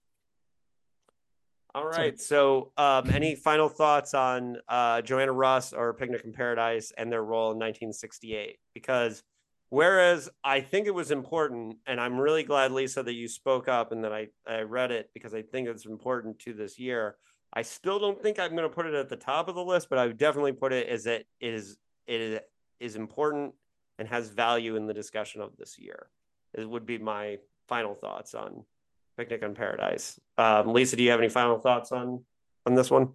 All 1.75 1.85
right. 1.85 2.19
So, 2.19 2.71
um, 2.77 3.09
any 3.11 3.35
final 3.35 3.67
thoughts 3.67 4.13
on 4.13 4.57
uh, 4.69 5.01
Joanna 5.01 5.33
Russ 5.33 5.73
or 5.73 5.93
Picnic 5.93 6.21
in 6.23 6.31
Paradise 6.31 6.93
and 6.97 7.11
their 7.11 7.23
role 7.23 7.51
in 7.51 7.57
1968? 7.57 8.57
Because 8.73 9.23
Whereas 9.69 10.29
I 10.43 10.61
think 10.61 10.87
it 10.87 10.93
was 10.93 11.11
important, 11.11 11.77
and 11.85 11.99
I'm 11.99 12.17
really 12.17 12.43
glad, 12.43 12.71
Lisa, 12.71 13.03
that 13.03 13.13
you 13.13 13.27
spoke 13.27 13.67
up 13.67 13.91
and 13.91 14.03
that 14.03 14.13
I, 14.13 14.27
I 14.47 14.61
read 14.61 14.91
it 14.91 15.09
because 15.13 15.33
I 15.33 15.41
think 15.41 15.67
it's 15.67 15.85
important 15.85 16.39
to 16.39 16.53
this 16.53 16.77
year. 16.79 17.17
I 17.51 17.63
still 17.63 17.99
don't 17.99 18.21
think 18.21 18.39
I'm 18.39 18.51
going 18.51 18.69
to 18.69 18.73
put 18.73 18.85
it 18.85 18.93
at 18.93 19.09
the 19.09 19.15
top 19.15 19.49
of 19.49 19.55
the 19.55 19.63
list, 19.63 19.89
but 19.89 19.97
I 19.97 20.05
would 20.05 20.17
definitely 20.17 20.53
put 20.53 20.71
it 20.71 20.87
as 20.87 21.07
it 21.07 21.27
is 21.41 21.77
it 22.05 22.21
is, 22.21 22.39
is 22.79 22.95
important 22.95 23.53
and 23.97 24.07
has 24.07 24.29
value 24.29 24.75
in 24.75 24.85
the 24.85 24.93
discussion 24.93 25.41
of 25.41 25.57
this 25.57 25.79
year. 25.79 26.07
It 26.53 26.69
would 26.69 26.85
be 26.85 26.97
my 26.97 27.39
final 27.67 27.95
thoughts 27.95 28.35
on 28.35 28.63
Picnic 29.17 29.43
on 29.43 29.55
Paradise. 29.55 30.19
Um, 30.37 30.73
Lisa, 30.73 30.95
do 30.95 31.03
you 31.03 31.11
have 31.11 31.19
any 31.19 31.29
final 31.29 31.59
thoughts 31.59 31.91
on 31.91 32.23
on 32.65 32.75
this 32.75 32.91
one? 32.91 33.13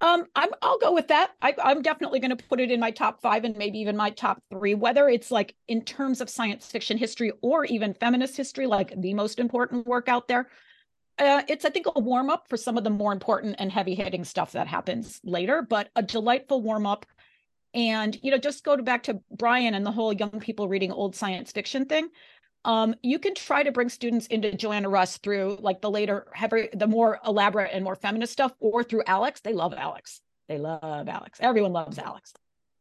Um, 0.00 0.26
I'm 0.36 0.50
I'll 0.62 0.78
go 0.78 0.92
with 0.92 1.08
that. 1.08 1.32
I, 1.42 1.54
I'm 1.62 1.82
definitely 1.82 2.20
going 2.20 2.36
to 2.36 2.44
put 2.44 2.60
it 2.60 2.70
in 2.70 2.78
my 2.78 2.90
top 2.90 3.20
five 3.20 3.44
and 3.44 3.56
maybe 3.56 3.78
even 3.80 3.96
my 3.96 4.10
top 4.10 4.40
three. 4.50 4.74
Whether 4.74 5.08
it's 5.08 5.30
like 5.30 5.54
in 5.66 5.82
terms 5.82 6.20
of 6.20 6.30
science 6.30 6.66
fiction 6.66 6.96
history 6.96 7.32
or 7.42 7.64
even 7.64 7.94
feminist 7.94 8.36
history, 8.36 8.66
like 8.66 8.92
the 9.00 9.14
most 9.14 9.38
important 9.38 9.86
work 9.86 10.08
out 10.08 10.28
there. 10.28 10.48
Uh, 11.18 11.42
it's 11.48 11.64
I 11.64 11.70
think 11.70 11.86
a 11.94 12.00
warm 12.00 12.30
up 12.30 12.48
for 12.48 12.56
some 12.56 12.78
of 12.78 12.84
the 12.84 12.90
more 12.90 13.12
important 13.12 13.56
and 13.58 13.72
heavy 13.72 13.96
hitting 13.96 14.24
stuff 14.24 14.52
that 14.52 14.68
happens 14.68 15.20
later, 15.24 15.66
but 15.68 15.88
a 15.96 16.02
delightful 16.02 16.62
warm 16.62 16.86
up. 16.86 17.06
And 17.74 18.16
you 18.22 18.30
know, 18.30 18.38
just 18.38 18.64
go 18.64 18.76
to 18.76 18.82
back 18.84 19.02
to 19.04 19.20
Brian 19.36 19.74
and 19.74 19.84
the 19.84 19.90
whole 19.90 20.12
young 20.12 20.38
people 20.38 20.68
reading 20.68 20.92
old 20.92 21.16
science 21.16 21.50
fiction 21.50 21.86
thing 21.86 22.08
um, 22.64 22.94
you 23.02 23.18
can 23.18 23.34
try 23.34 23.62
to 23.62 23.72
bring 23.72 23.88
students 23.88 24.26
into 24.26 24.54
Joanna 24.54 24.88
Russ 24.88 25.18
through 25.18 25.58
like 25.60 25.80
the 25.80 25.90
later, 25.90 26.26
heavy, 26.32 26.68
the 26.72 26.86
more 26.86 27.20
elaborate 27.26 27.70
and 27.72 27.84
more 27.84 27.96
feminist 27.96 28.32
stuff, 28.32 28.52
or 28.60 28.82
through 28.82 29.02
Alex. 29.06 29.40
They 29.40 29.52
love 29.52 29.72
Alex. 29.74 30.20
They 30.48 30.58
love 30.58 31.08
Alex. 31.08 31.38
Everyone 31.40 31.72
loves 31.72 31.98
Alex. 31.98 32.32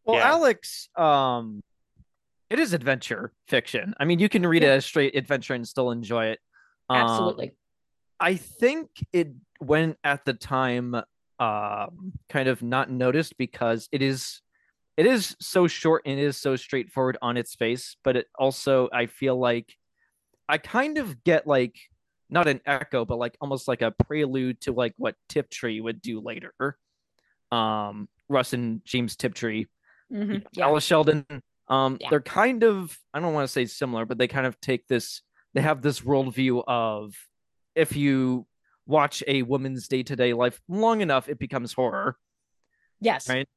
Well, 0.05 0.17
yeah. 0.17 0.29
Alex, 0.29 0.89
um, 0.95 1.61
it 2.49 2.59
is 2.59 2.73
adventure 2.73 3.33
fiction. 3.47 3.93
I 3.99 4.05
mean, 4.05 4.19
you 4.19 4.29
can 4.29 4.45
read 4.45 4.63
yeah. 4.63 4.69
it 4.69 4.77
as 4.77 4.85
straight 4.85 5.15
adventure 5.15 5.53
and 5.53 5.67
still 5.67 5.91
enjoy 5.91 6.27
it. 6.27 6.39
Um, 6.89 6.97
Absolutely. 6.97 7.51
I 8.19 8.35
think 8.35 8.89
it 9.11 9.29
went 9.59 9.97
at 10.03 10.25
the 10.25 10.33
time 10.33 10.95
uh, 11.39 11.87
kind 12.29 12.47
of 12.47 12.63
not 12.63 12.89
noticed 12.89 13.37
because 13.37 13.89
it 13.91 14.01
is 14.01 14.41
it 14.97 15.05
is 15.05 15.35
so 15.39 15.67
short 15.67 16.01
and 16.05 16.19
it 16.19 16.23
is 16.23 16.37
so 16.37 16.55
straightforward 16.55 17.17
on 17.21 17.37
its 17.37 17.53
face, 17.53 17.95
but 18.03 18.17
it 18.17 18.25
also 18.37 18.89
I 18.91 19.05
feel 19.05 19.39
like 19.39 19.71
I 20.49 20.57
kind 20.57 20.97
of 20.97 21.23
get 21.23 21.45
like 21.45 21.75
not 22.29 22.47
an 22.47 22.61
echo, 22.65 23.05
but 23.05 23.19
like 23.19 23.37
almost 23.39 23.67
like 23.67 23.83
a 23.83 23.91
prelude 23.91 24.59
to 24.61 24.71
like 24.71 24.93
what 24.97 25.15
Tiptree 25.29 25.79
would 25.79 26.01
do 26.01 26.19
later. 26.19 26.51
Um, 27.51 28.09
Russ 28.27 28.53
and 28.53 28.83
James 28.83 29.15
Tiptree, 29.15 29.65
mm-hmm. 30.11 30.39
yeah. 30.53 30.65
Alice 30.65 30.83
Sheldon. 30.83 31.25
Um, 31.69 31.97
yeah. 31.99 32.09
they're 32.09 32.21
kind 32.21 32.63
of 32.63 32.97
I 33.13 33.19
don't 33.19 33.33
want 33.33 33.47
to 33.47 33.51
say 33.51 33.65
similar, 33.65 34.05
but 34.05 34.17
they 34.17 34.27
kind 34.27 34.47
of 34.47 34.59
take 34.59 34.87
this. 34.87 35.21
They 35.53 35.61
have 35.61 35.81
this 35.81 36.01
worldview 36.01 36.63
of 36.67 37.13
if 37.75 37.95
you 37.95 38.47
watch 38.87 39.23
a 39.27 39.43
woman's 39.43 39.87
day 39.87 40.01
to 40.01 40.15
day 40.15 40.33
life 40.33 40.59
long 40.67 41.01
enough, 41.01 41.29
it 41.29 41.37
becomes 41.37 41.73
horror. 41.73 42.17
Yes. 42.99 43.29
Right. 43.29 43.47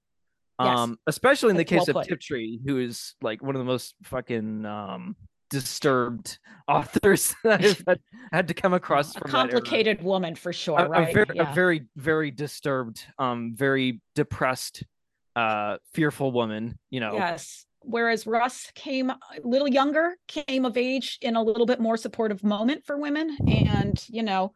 Um, 0.67 0.99
especially 1.07 1.51
in 1.51 1.57
the 1.57 1.65
case 1.65 1.87
well 1.87 1.99
of 1.99 2.07
Tiptree, 2.07 2.59
who 2.67 2.79
is 2.79 3.15
like 3.23 3.43
one 3.43 3.55
of 3.55 3.61
the 3.61 3.65
most 3.65 3.95
fucking 4.05 4.67
um 4.67 5.17
disturbed 5.51 6.39
authors 6.69 7.35
that 7.45 7.63
I've 7.63 7.83
had, 7.87 8.01
had 8.33 8.49
to 8.49 8.55
come 8.55 8.73
across. 8.73 9.15
A 9.17 9.21
complicated 9.21 10.03
woman 10.03 10.35
for 10.35 10.53
sure, 10.53 10.79
a, 10.79 10.89
right? 10.89 11.11
A 11.11 11.13
very, 11.13 11.27
yeah. 11.35 11.51
a 11.51 11.55
very, 11.55 11.87
very 11.97 12.31
disturbed, 12.31 13.05
um, 13.19 13.55
very 13.55 14.01
depressed, 14.15 14.85
uh, 15.37 15.77
fearful 15.93 16.33
woman. 16.33 16.79
You 16.89 17.01
know. 17.01 17.15
Yes. 17.15 17.67
Whereas 17.83 18.27
Russ 18.27 18.71
came 18.75 19.09
a 19.09 19.19
little 19.43 19.69
younger, 19.69 20.15
came 20.29 20.67
of 20.67 20.77
age 20.77 21.19
in 21.23 21.35
a 21.35 21.43
little 21.43 21.65
bit 21.65 21.81
more 21.81 21.97
supportive 21.97 22.45
moment 22.45 22.85
for 22.85 22.99
women, 22.99 23.37
and 23.49 24.03
you 24.09 24.23
know, 24.23 24.53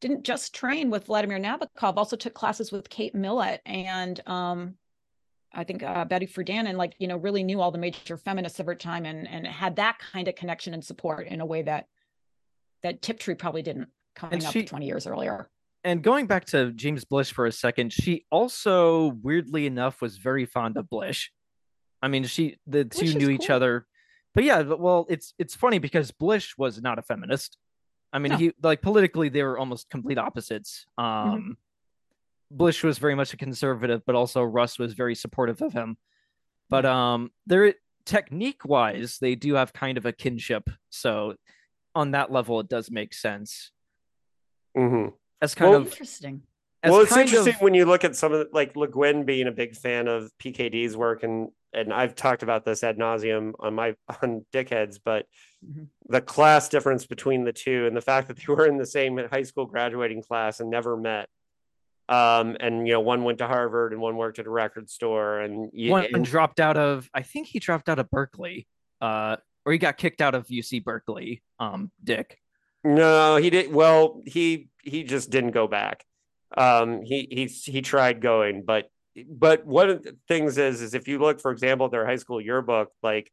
didn't 0.00 0.24
just 0.24 0.54
train 0.54 0.90
with 0.90 1.06
Vladimir 1.06 1.38
Nabokov, 1.38 1.96
also 1.96 2.16
took 2.16 2.34
classes 2.34 2.70
with 2.70 2.90
Kate 2.90 3.14
Millett 3.14 3.62
and 3.64 4.20
um, 4.28 4.74
I 5.56 5.64
think 5.64 5.82
uh, 5.82 6.04
Betty 6.04 6.26
Friedan 6.26 6.68
and 6.68 6.76
like 6.76 6.94
you 6.98 7.08
know 7.08 7.16
really 7.16 7.42
knew 7.42 7.60
all 7.60 7.70
the 7.70 7.78
major 7.78 8.16
feminists 8.16 8.60
of 8.60 8.66
her 8.66 8.74
time 8.74 9.06
and 9.06 9.26
and 9.26 9.46
had 9.46 9.76
that 9.76 9.98
kind 9.98 10.28
of 10.28 10.36
connection 10.36 10.74
and 10.74 10.84
support 10.84 11.26
in 11.26 11.40
a 11.40 11.46
way 11.46 11.62
that 11.62 11.88
that 12.82 13.02
Tiptree 13.02 13.34
probably 13.34 13.62
didn't 13.62 13.88
coming 14.14 14.40
she, 14.40 14.60
up 14.60 14.66
20 14.66 14.86
years 14.86 15.06
earlier. 15.06 15.48
And 15.82 16.02
going 16.02 16.26
back 16.26 16.44
to 16.46 16.72
James 16.72 17.04
Blish 17.04 17.32
for 17.32 17.46
a 17.46 17.52
second, 17.52 17.92
she 17.92 18.24
also 18.30 19.12
weirdly 19.22 19.66
enough 19.66 20.00
was 20.00 20.18
very 20.18 20.44
fond 20.44 20.76
of 20.76 20.88
Blish. 20.90 21.32
I 22.02 22.08
mean, 22.08 22.24
she 22.24 22.58
the 22.66 22.84
two 22.84 23.14
knew 23.14 23.30
each 23.30 23.50
other, 23.50 23.86
but 24.34 24.44
yeah, 24.44 24.60
well, 24.62 25.06
it's 25.08 25.32
it's 25.38 25.54
funny 25.54 25.78
because 25.78 26.10
Blish 26.10 26.58
was 26.58 26.82
not 26.82 26.98
a 26.98 27.02
feminist. 27.02 27.56
I 28.12 28.18
mean, 28.18 28.32
no. 28.32 28.38
he 28.38 28.52
like 28.62 28.82
politically 28.82 29.28
they 29.28 29.42
were 29.42 29.58
almost 29.58 29.88
complete 29.88 30.18
opposites. 30.18 30.86
Mm-hmm. 30.98 31.30
Um, 31.30 31.40
mm-hmm. 31.40 31.50
Blish 32.50 32.82
was 32.82 32.98
very 32.98 33.14
much 33.14 33.32
a 33.32 33.36
conservative, 33.36 34.02
but 34.06 34.14
also 34.14 34.42
Russ 34.42 34.78
was 34.78 34.92
very 34.92 35.14
supportive 35.14 35.62
of 35.62 35.72
him. 35.72 35.96
But 36.68 36.84
um, 36.84 37.30
there 37.46 37.74
technique 38.04 38.64
wise, 38.64 39.18
they 39.20 39.34
do 39.34 39.54
have 39.54 39.72
kind 39.72 39.98
of 39.98 40.06
a 40.06 40.12
kinship. 40.12 40.70
So 40.90 41.34
on 41.94 42.12
that 42.12 42.32
level, 42.32 42.60
it 42.60 42.68
does 42.68 42.90
make 42.90 43.12
sense. 43.12 43.72
Mm-hmm. 44.76 45.10
As 45.42 45.54
kind 45.54 45.70
well, 45.70 45.80
of 45.80 45.86
interesting. 45.88 46.42
Well, 46.84 47.00
it's 47.00 47.16
interesting 47.16 47.54
of... 47.54 47.60
when 47.60 47.74
you 47.74 47.84
look 47.84 48.04
at 48.04 48.14
some 48.14 48.32
of 48.32 48.38
the, 48.38 48.48
like 48.52 48.76
Le 48.76 48.86
Guin 48.86 49.24
being 49.24 49.48
a 49.48 49.52
big 49.52 49.74
fan 49.74 50.06
of 50.06 50.30
PKD's 50.38 50.96
work, 50.96 51.24
and 51.24 51.48
and 51.72 51.92
I've 51.92 52.14
talked 52.14 52.42
about 52.42 52.64
this 52.64 52.84
ad 52.84 52.96
nauseum 52.96 53.52
on 53.58 53.74
my 53.74 53.96
on 54.22 54.46
Dickheads, 54.52 54.98
but 55.04 55.26
mm-hmm. 55.66 55.84
the 56.08 56.20
class 56.20 56.68
difference 56.68 57.06
between 57.06 57.44
the 57.44 57.52
two 57.52 57.86
and 57.86 57.96
the 57.96 58.00
fact 58.00 58.28
that 58.28 58.36
they 58.36 58.52
were 58.52 58.66
in 58.66 58.78
the 58.78 58.86
same 58.86 59.18
high 59.30 59.42
school 59.42 59.66
graduating 59.66 60.22
class 60.22 60.60
and 60.60 60.70
never 60.70 60.96
met 60.96 61.28
um 62.08 62.56
and 62.60 62.86
you 62.86 62.92
know 62.92 63.00
one 63.00 63.24
went 63.24 63.38
to 63.38 63.46
harvard 63.46 63.92
and 63.92 64.00
one 64.00 64.16
worked 64.16 64.38
at 64.38 64.46
a 64.46 64.50
record 64.50 64.88
store 64.88 65.40
and 65.40 65.70
one 65.74 66.06
and, 66.12 66.24
dropped 66.24 66.60
out 66.60 66.76
of 66.76 67.10
i 67.12 67.22
think 67.22 67.48
he 67.48 67.58
dropped 67.58 67.88
out 67.88 67.98
of 67.98 68.08
berkeley 68.10 68.66
uh 69.00 69.36
or 69.64 69.72
he 69.72 69.78
got 69.78 69.96
kicked 69.96 70.20
out 70.20 70.34
of 70.34 70.46
uc 70.46 70.84
berkeley 70.84 71.42
um 71.58 71.90
dick. 72.02 72.38
No 72.84 73.36
he 73.36 73.50
did 73.50 73.72
well 73.72 74.22
he 74.24 74.68
he 74.82 75.02
just 75.02 75.30
didn't 75.30 75.50
go 75.50 75.66
back. 75.66 76.04
Um 76.56 77.02
he 77.02 77.26
he 77.30 77.46
he 77.46 77.82
tried 77.82 78.20
going 78.20 78.62
but 78.64 78.88
but 79.28 79.66
one 79.66 79.90
of 79.90 80.02
the 80.02 80.16
things 80.28 80.56
is 80.58 80.80
is 80.80 80.94
if 80.94 81.08
you 81.08 81.18
look 81.18 81.40
for 81.40 81.50
example 81.50 81.86
at 81.86 81.92
their 81.92 82.06
high 82.06 82.16
school 82.16 82.40
yearbook 82.40 82.92
like 83.02 83.32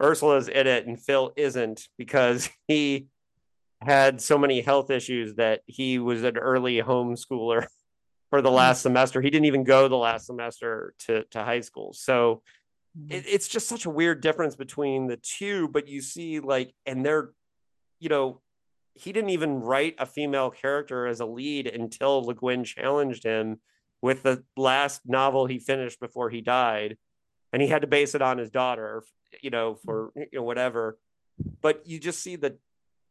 ursula's 0.00 0.48
in 0.48 0.66
it 0.66 0.86
and 0.86 1.00
phil 1.00 1.32
isn't 1.36 1.88
because 1.98 2.48
he 2.68 3.08
had 3.82 4.22
so 4.22 4.38
many 4.38 4.62
health 4.62 4.90
issues 4.90 5.34
that 5.34 5.60
he 5.66 5.98
was 5.98 6.24
an 6.24 6.38
early 6.38 6.80
homeschooler 6.80 7.66
for 8.34 8.42
the 8.42 8.50
last 8.50 8.78
mm-hmm. 8.78 8.88
semester. 8.88 9.20
He 9.20 9.30
didn't 9.30 9.44
even 9.44 9.62
go 9.62 9.86
the 9.86 9.94
last 9.94 10.26
semester 10.26 10.92
to, 11.06 11.22
to 11.30 11.44
high 11.44 11.60
school. 11.60 11.92
So 11.92 12.42
mm-hmm. 12.98 13.12
it, 13.12 13.26
it's 13.28 13.46
just 13.46 13.68
such 13.68 13.86
a 13.86 13.90
weird 13.90 14.20
difference 14.20 14.56
between 14.56 15.06
the 15.06 15.18
two. 15.18 15.68
But 15.68 15.86
you 15.86 16.00
see, 16.00 16.40
like, 16.40 16.74
and 16.84 17.06
they're, 17.06 17.30
you 18.00 18.08
know, 18.08 18.40
he 18.94 19.12
didn't 19.12 19.30
even 19.30 19.60
write 19.60 19.94
a 19.98 20.06
female 20.06 20.50
character 20.50 21.06
as 21.06 21.20
a 21.20 21.26
lead 21.26 21.68
until 21.68 22.24
Le 22.24 22.34
Guin 22.34 22.64
challenged 22.64 23.22
him 23.22 23.60
with 24.02 24.24
the 24.24 24.42
last 24.56 25.02
novel 25.06 25.46
he 25.46 25.60
finished 25.60 26.00
before 26.00 26.28
he 26.28 26.40
died. 26.40 26.96
And 27.52 27.62
he 27.62 27.68
had 27.68 27.82
to 27.82 27.88
base 27.88 28.16
it 28.16 28.22
on 28.22 28.38
his 28.38 28.50
daughter, 28.50 29.04
you 29.42 29.50
know, 29.50 29.76
for 29.76 30.10
you 30.16 30.26
know, 30.32 30.42
whatever. 30.42 30.98
But 31.62 31.86
you 31.86 32.00
just 32.00 32.20
see 32.20 32.34
the 32.34 32.58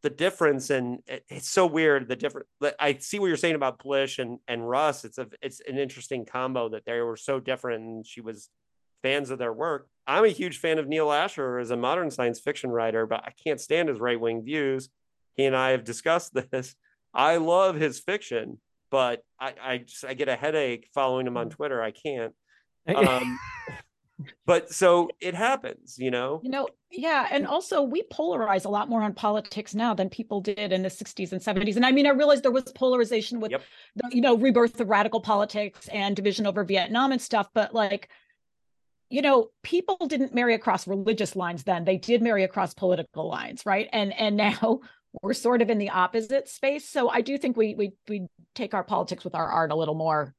the 0.04 0.10
difference 0.10 0.70
and 0.70 0.99
it, 1.08 1.26
it's 1.30 1.49
so 1.49 1.66
weird 1.66 2.08
the 2.10 2.16
different 2.16 2.45
i 2.78 2.93
see 2.99 3.20
what 3.20 3.28
you're 3.28 3.38
saying 3.38 3.56
about 3.56 3.80
blish 3.80 4.20
and 4.20 4.38
and 4.47 4.70
russ. 4.70 5.06
It's 5.06 5.18
a 5.18 5.28
it's 5.41 5.62
an 5.62 5.78
interesting 5.80 6.26
combo 6.26 6.70
that 6.70 6.86
they 6.86 6.99
were 6.99 7.16
so 7.16 7.39
different 7.39 7.84
and 7.84 8.06
she 8.06 8.22
was 8.22 8.49
fans 9.01 9.30
of 9.30 9.39
their 9.39 9.51
work. 9.51 9.88
I'm 10.06 10.26
a 10.26 10.30
huge 10.30 10.58
fan 10.60 10.78
of 10.78 10.88
neil 10.88 11.12
asher 11.12 11.58
as 11.58 11.72
a 11.72 11.78
modern 11.78 12.12
science 12.12 12.39
fiction 12.39 12.70
writer 12.70 13.08
but 13.08 13.24
i 13.24 13.32
can't 13.43 13.60
stand 13.60 13.89
his 13.89 13.99
right-wing 13.99 14.43
views. 14.43 14.89
He 15.36 15.45
and 15.45 15.56
i 15.56 15.72
have 15.72 15.84
discussed 15.84 16.34
this. 16.51 16.76
I 17.14 17.38
love 17.38 17.76
his 17.76 17.99
fiction 17.99 18.60
but 18.91 19.24
i 19.39 19.54
i 19.62 19.78
just 19.78 20.04
i 20.04 20.14
get 20.14 20.28
a 20.28 20.36
headache 20.36 20.89
following 20.93 21.26
him 21.26 21.38
on 21.38 21.47
mm. 21.47 21.51
twitter. 21.51 21.82
I 21.82 21.91
can't. 21.91 22.34
Um 22.93 23.39
but 24.45 24.72
so 24.72 25.09
it 25.20 25.34
happens 25.34 25.97
you 25.97 26.11
know? 26.11 26.39
You 26.43 26.49
know 26.49 26.68
yeah 26.91 27.28
and 27.32 27.47
also 27.47 27.82
we 27.82 28.03
polarize 28.03 28.66
a 28.66 28.70
lot 28.70 28.89
more 28.89 29.01
on 29.01 29.14
politics 29.14 29.74
now 29.74 29.93
than 29.93 30.09
people 30.09 30.41
did 30.41 30.72
in 30.72 30.84
the 30.84 30.89
60s 30.89 31.32
and 31.32 31.41
70s 31.41 31.76
and 31.76 31.86
i 31.86 31.91
mean 31.91 32.05
i 32.05 32.11
realize 32.11 32.41
there 32.41 32.51
was 32.51 32.72
polarization 32.74 33.39
with 33.39 33.51
yep. 33.51 33.64
the 33.95 34.09
you 34.16 34.22
know 34.22 34.38
rebirth 34.38 34.80
of 34.80 34.89
radical 34.89 35.20
politics 35.20 35.88
and 35.88 36.16
division 36.16 36.45
over 36.45 36.64
vietnam 36.64 37.11
and 37.11 37.22
stuff 37.22 37.49
but 37.53 37.74
like 37.74 38.09
you 39.14 39.22
know 39.22 39.49
people 39.61 39.95
didn't 40.07 40.34
marry 40.34 40.55
across 40.55 40.88
religious 40.88 41.36
lines 41.36 41.64
then 41.64 41.86
they 41.86 41.97
did 41.97 42.22
marry 42.22 42.43
across 42.43 42.74
political 42.74 43.30
lines 43.30 43.66
right? 43.66 43.88
And 43.93 44.11
and 44.20 44.36
now 44.38 44.80
we're 45.22 45.34
sort 45.34 45.61
of 45.61 45.70
in 45.70 45.78
the 45.78 45.91
opposite 45.91 46.49
space 46.49 46.89
so 46.89 47.07
i 47.09 47.22
do 47.22 47.38
think 47.38 47.55
we 47.55 47.76
we 47.76 47.91
we 48.09 48.28
take 48.55 48.74
our 48.74 48.84
politics 48.84 49.24
with 49.24 49.36
our 49.36 49.47
art 49.47 49.72
a 49.72 49.76
little 49.76 49.93
more 49.93 50.34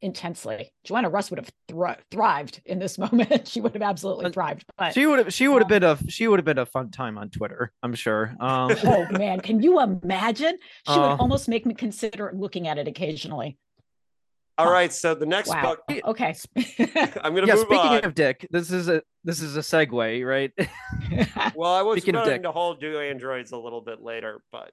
intensely. 0.00 0.72
Joanna 0.84 1.08
Russ 1.08 1.30
would 1.30 1.38
have 1.38 1.50
thr- 1.68 2.00
thrived 2.10 2.60
in 2.64 2.78
this 2.78 2.98
moment. 3.12 3.48
she 3.48 3.60
would 3.60 3.72
have 3.74 3.82
absolutely 3.82 4.30
thrived. 4.30 4.64
But 4.76 4.94
she 4.94 5.06
would 5.06 5.18
have 5.18 5.34
she 5.34 5.48
would 5.48 5.62
have 5.62 5.70
um, 5.72 5.80
been 5.80 5.84
a 5.84 6.10
she 6.10 6.28
would 6.28 6.38
have 6.38 6.44
been 6.44 6.58
a 6.58 6.66
fun 6.66 6.90
time 6.90 7.18
on 7.18 7.30
Twitter, 7.30 7.72
I'm 7.82 7.94
sure. 7.94 8.34
Um 8.40 8.74
oh 8.84 9.06
man, 9.10 9.40
can 9.40 9.60
you 9.62 9.80
imagine? 9.80 10.56
She 10.86 10.92
Uh, 10.92 11.00
would 11.02 11.20
almost 11.20 11.48
make 11.48 11.66
me 11.66 11.74
consider 11.74 12.32
looking 12.34 12.68
at 12.68 12.78
it 12.78 12.88
occasionally. 12.88 13.56
All 14.56 14.68
right, 14.70 14.92
so 14.92 15.14
the 15.14 15.24
next 15.26 15.48
Wow. 15.50 15.62
book, 15.62 15.80
Okay. 16.04 16.34
I'm 17.22 17.32
going 17.32 17.42
to 17.42 17.46
yeah, 17.46 17.54
move 17.54 17.66
speaking 17.66 17.92
on. 17.92 18.04
of 18.04 18.14
Dick, 18.14 18.44
this 18.50 18.72
is 18.72 18.88
a 18.88 19.02
this 19.22 19.40
is 19.40 19.56
a 19.56 19.60
segue, 19.60 20.26
right? 20.26 20.50
well, 21.54 21.72
I 21.72 21.82
was 21.82 21.98
speaking 22.00 22.16
of 22.16 22.24
going 22.24 22.34
Dick. 22.38 22.42
to 22.42 22.50
hold 22.50 22.80
do 22.80 22.98
androids 22.98 23.52
a 23.52 23.56
little 23.56 23.80
bit 23.80 24.02
later, 24.02 24.40
but 24.50 24.72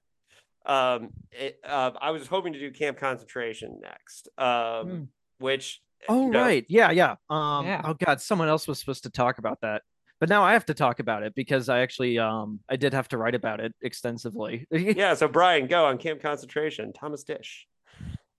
um, 0.66 1.12
it, 1.32 1.60
uh, 1.64 1.92
I 2.02 2.10
was 2.10 2.26
hoping 2.26 2.54
to 2.54 2.60
do 2.60 2.72
camp 2.72 2.98
concentration 2.98 3.80
next, 3.80 4.28
um, 4.40 4.46
Mm. 4.48 5.08
Which 5.40 5.82
Oh 6.08 6.26
you 6.26 6.32
know, 6.32 6.42
right, 6.42 6.66
yeah, 6.70 6.92
yeah. 6.92 7.16
Um, 7.30 7.66
Yeah. 7.66 7.82
oh 7.84 7.94
god, 7.94 8.22
someone 8.22 8.48
else 8.48 8.68
was 8.68 8.80
supposed 8.80 9.04
to 9.04 9.10
talk 9.10 9.38
about 9.38 9.62
that, 9.62 9.82
but 10.20 10.30
now 10.30 10.44
I 10.44 10.54
have 10.54 10.66
to 10.66 10.74
talk 10.74 11.00
about 11.00 11.24
it 11.24 11.34
because 11.36 11.70
I 11.70 11.80
actually 11.80 12.20
um 12.20 12.60
I 12.70 12.76
did 12.76 12.94
have 12.94 13.08
to 13.10 13.18
write 13.18 13.36
about 13.36 13.60
it 13.60 13.74
extensively. 13.82 14.68
yeah. 14.72 15.14
So 15.14 15.28
Brian, 15.28 15.68
go 15.68 15.86
on 15.86 15.98
camp 15.98 16.22
concentration. 16.22 16.94
Thomas 16.94 17.24
Disch. 17.24 17.66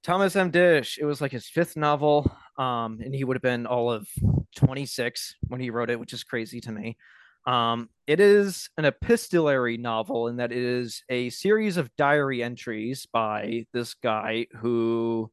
Thomas 0.02 0.36
M. 0.36 0.52
Disch. 0.52 0.98
It 0.98 1.04
was 1.04 1.20
like 1.20 1.32
his 1.32 1.48
fifth 1.48 1.76
novel, 1.76 2.30
um, 2.56 3.00
and 3.04 3.12
he 3.12 3.24
would 3.24 3.34
have 3.36 3.42
been 3.42 3.66
all 3.66 3.90
of 3.90 4.08
26 4.54 5.34
when 5.48 5.60
he 5.60 5.70
wrote 5.70 5.90
it, 5.90 5.98
which 5.98 6.12
is 6.12 6.22
crazy 6.22 6.60
to 6.60 6.70
me. 6.72 6.96
Um, 7.44 7.90
it 8.06 8.20
is 8.20 8.68
an 8.76 8.84
epistolary 8.84 9.76
novel 9.76 10.28
in 10.28 10.36
that 10.36 10.52
it 10.52 10.58
is 10.58 11.02
a 11.08 11.30
series 11.30 11.76
of 11.76 11.94
diary 11.96 12.42
entries 12.42 13.06
by 13.12 13.66
this 13.72 13.94
guy 13.94 14.46
who 14.56 15.30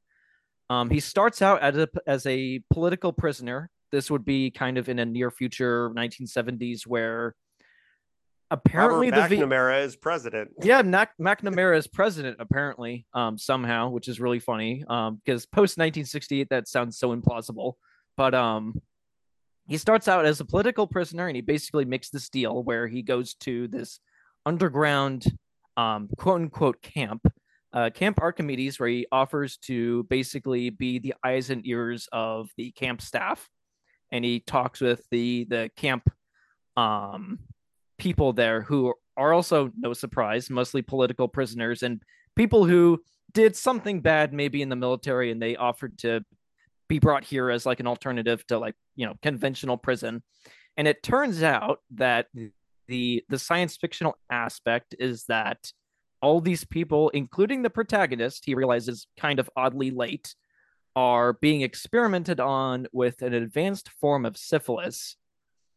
um, 0.73 0.89
he 0.89 0.99
starts 0.99 1.41
out 1.41 1.61
as 1.61 1.77
a, 1.77 1.87
as 2.07 2.25
a 2.25 2.61
political 2.71 3.13
prisoner. 3.13 3.69
This 3.91 4.09
would 4.09 4.25
be 4.25 4.49
kind 4.49 4.77
of 4.77 4.89
in 4.89 4.99
a 4.99 5.05
near 5.05 5.29
future 5.29 5.91
1970s 5.91 6.87
where 6.87 7.35
apparently 8.49 9.11
Robert 9.11 9.29
the 9.29 9.35
v- 9.35 9.41
McNamara 9.41 9.83
is 9.83 9.95
president. 9.95 10.51
yeah, 10.63 10.81
Mac- 10.81 11.17
McNamara 11.19 11.77
is 11.77 11.87
president 11.87 12.37
apparently, 12.39 13.05
um, 13.13 13.37
somehow, 13.37 13.89
which 13.89 14.07
is 14.07 14.19
really 14.19 14.39
funny. 14.39 14.83
Um, 14.87 15.21
because 15.23 15.45
post 15.45 15.77
1968, 15.77 16.49
that 16.49 16.67
sounds 16.67 16.97
so 16.97 17.15
implausible. 17.15 17.73
But 18.17 18.33
um, 18.33 18.81
he 19.67 19.77
starts 19.77 20.07
out 20.07 20.25
as 20.25 20.39
a 20.39 20.45
political 20.45 20.87
prisoner, 20.87 21.27
and 21.27 21.35
he 21.35 21.41
basically 21.41 21.85
makes 21.85 22.09
this 22.09 22.29
deal 22.29 22.63
where 22.63 22.87
he 22.87 23.01
goes 23.03 23.35
to 23.41 23.67
this 23.67 23.99
underground, 24.45 25.25
um, 25.77 26.09
quote 26.17 26.41
unquote 26.41 26.81
camp, 26.81 27.21
uh, 27.73 27.89
Camp 27.89 28.21
Archimedes, 28.21 28.79
where 28.79 28.89
he 28.89 29.07
offers 29.11 29.57
to 29.57 30.03
basically 30.03 30.69
be 30.69 30.99
the 30.99 31.15
eyes 31.23 31.49
and 31.49 31.65
ears 31.65 32.07
of 32.11 32.49
the 32.57 32.71
camp 32.71 33.01
staff, 33.01 33.49
and 34.11 34.23
he 34.23 34.39
talks 34.39 34.79
with 34.79 35.05
the 35.09 35.45
the 35.49 35.71
camp, 35.75 36.09
um, 36.77 37.39
people 37.97 38.33
there 38.33 38.61
who 38.61 38.93
are 39.15 39.33
also 39.33 39.71
no 39.77 39.93
surprise 39.93 40.49
mostly 40.49 40.81
political 40.81 41.27
prisoners 41.27 41.83
and 41.83 42.01
people 42.35 42.65
who 42.65 42.99
did 43.31 43.55
something 43.55 44.01
bad 44.01 44.33
maybe 44.33 44.61
in 44.61 44.69
the 44.69 44.75
military 44.75 45.31
and 45.31 45.41
they 45.41 45.55
offered 45.55 45.97
to 45.97 46.23
be 46.89 46.99
brought 46.99 47.23
here 47.23 47.49
as 47.49 47.65
like 47.65 47.79
an 47.79 47.87
alternative 47.87 48.45
to 48.47 48.57
like 48.57 48.75
you 48.95 49.05
know 49.05 49.15
conventional 49.21 49.77
prison. 49.77 50.21
And 50.77 50.87
it 50.87 51.03
turns 51.03 51.43
out 51.43 51.79
that 51.95 52.27
the 52.87 53.23
the 53.29 53.39
science 53.39 53.77
fictional 53.77 54.15
aspect 54.29 54.95
is 54.99 55.25
that 55.25 55.71
all 56.23 56.41
these 56.41 56.65
people 56.65 57.09
including 57.09 57.61
the 57.61 57.69
protagonist 57.69 58.45
he 58.45 58.55
realizes 58.55 59.07
kind 59.19 59.39
of 59.39 59.49
oddly 59.55 59.91
late 59.91 60.33
are 60.95 61.33
being 61.33 61.61
experimented 61.61 62.39
on 62.39 62.87
with 62.91 63.21
an 63.21 63.33
advanced 63.33 63.89
form 63.99 64.25
of 64.25 64.37
syphilis. 64.37 65.17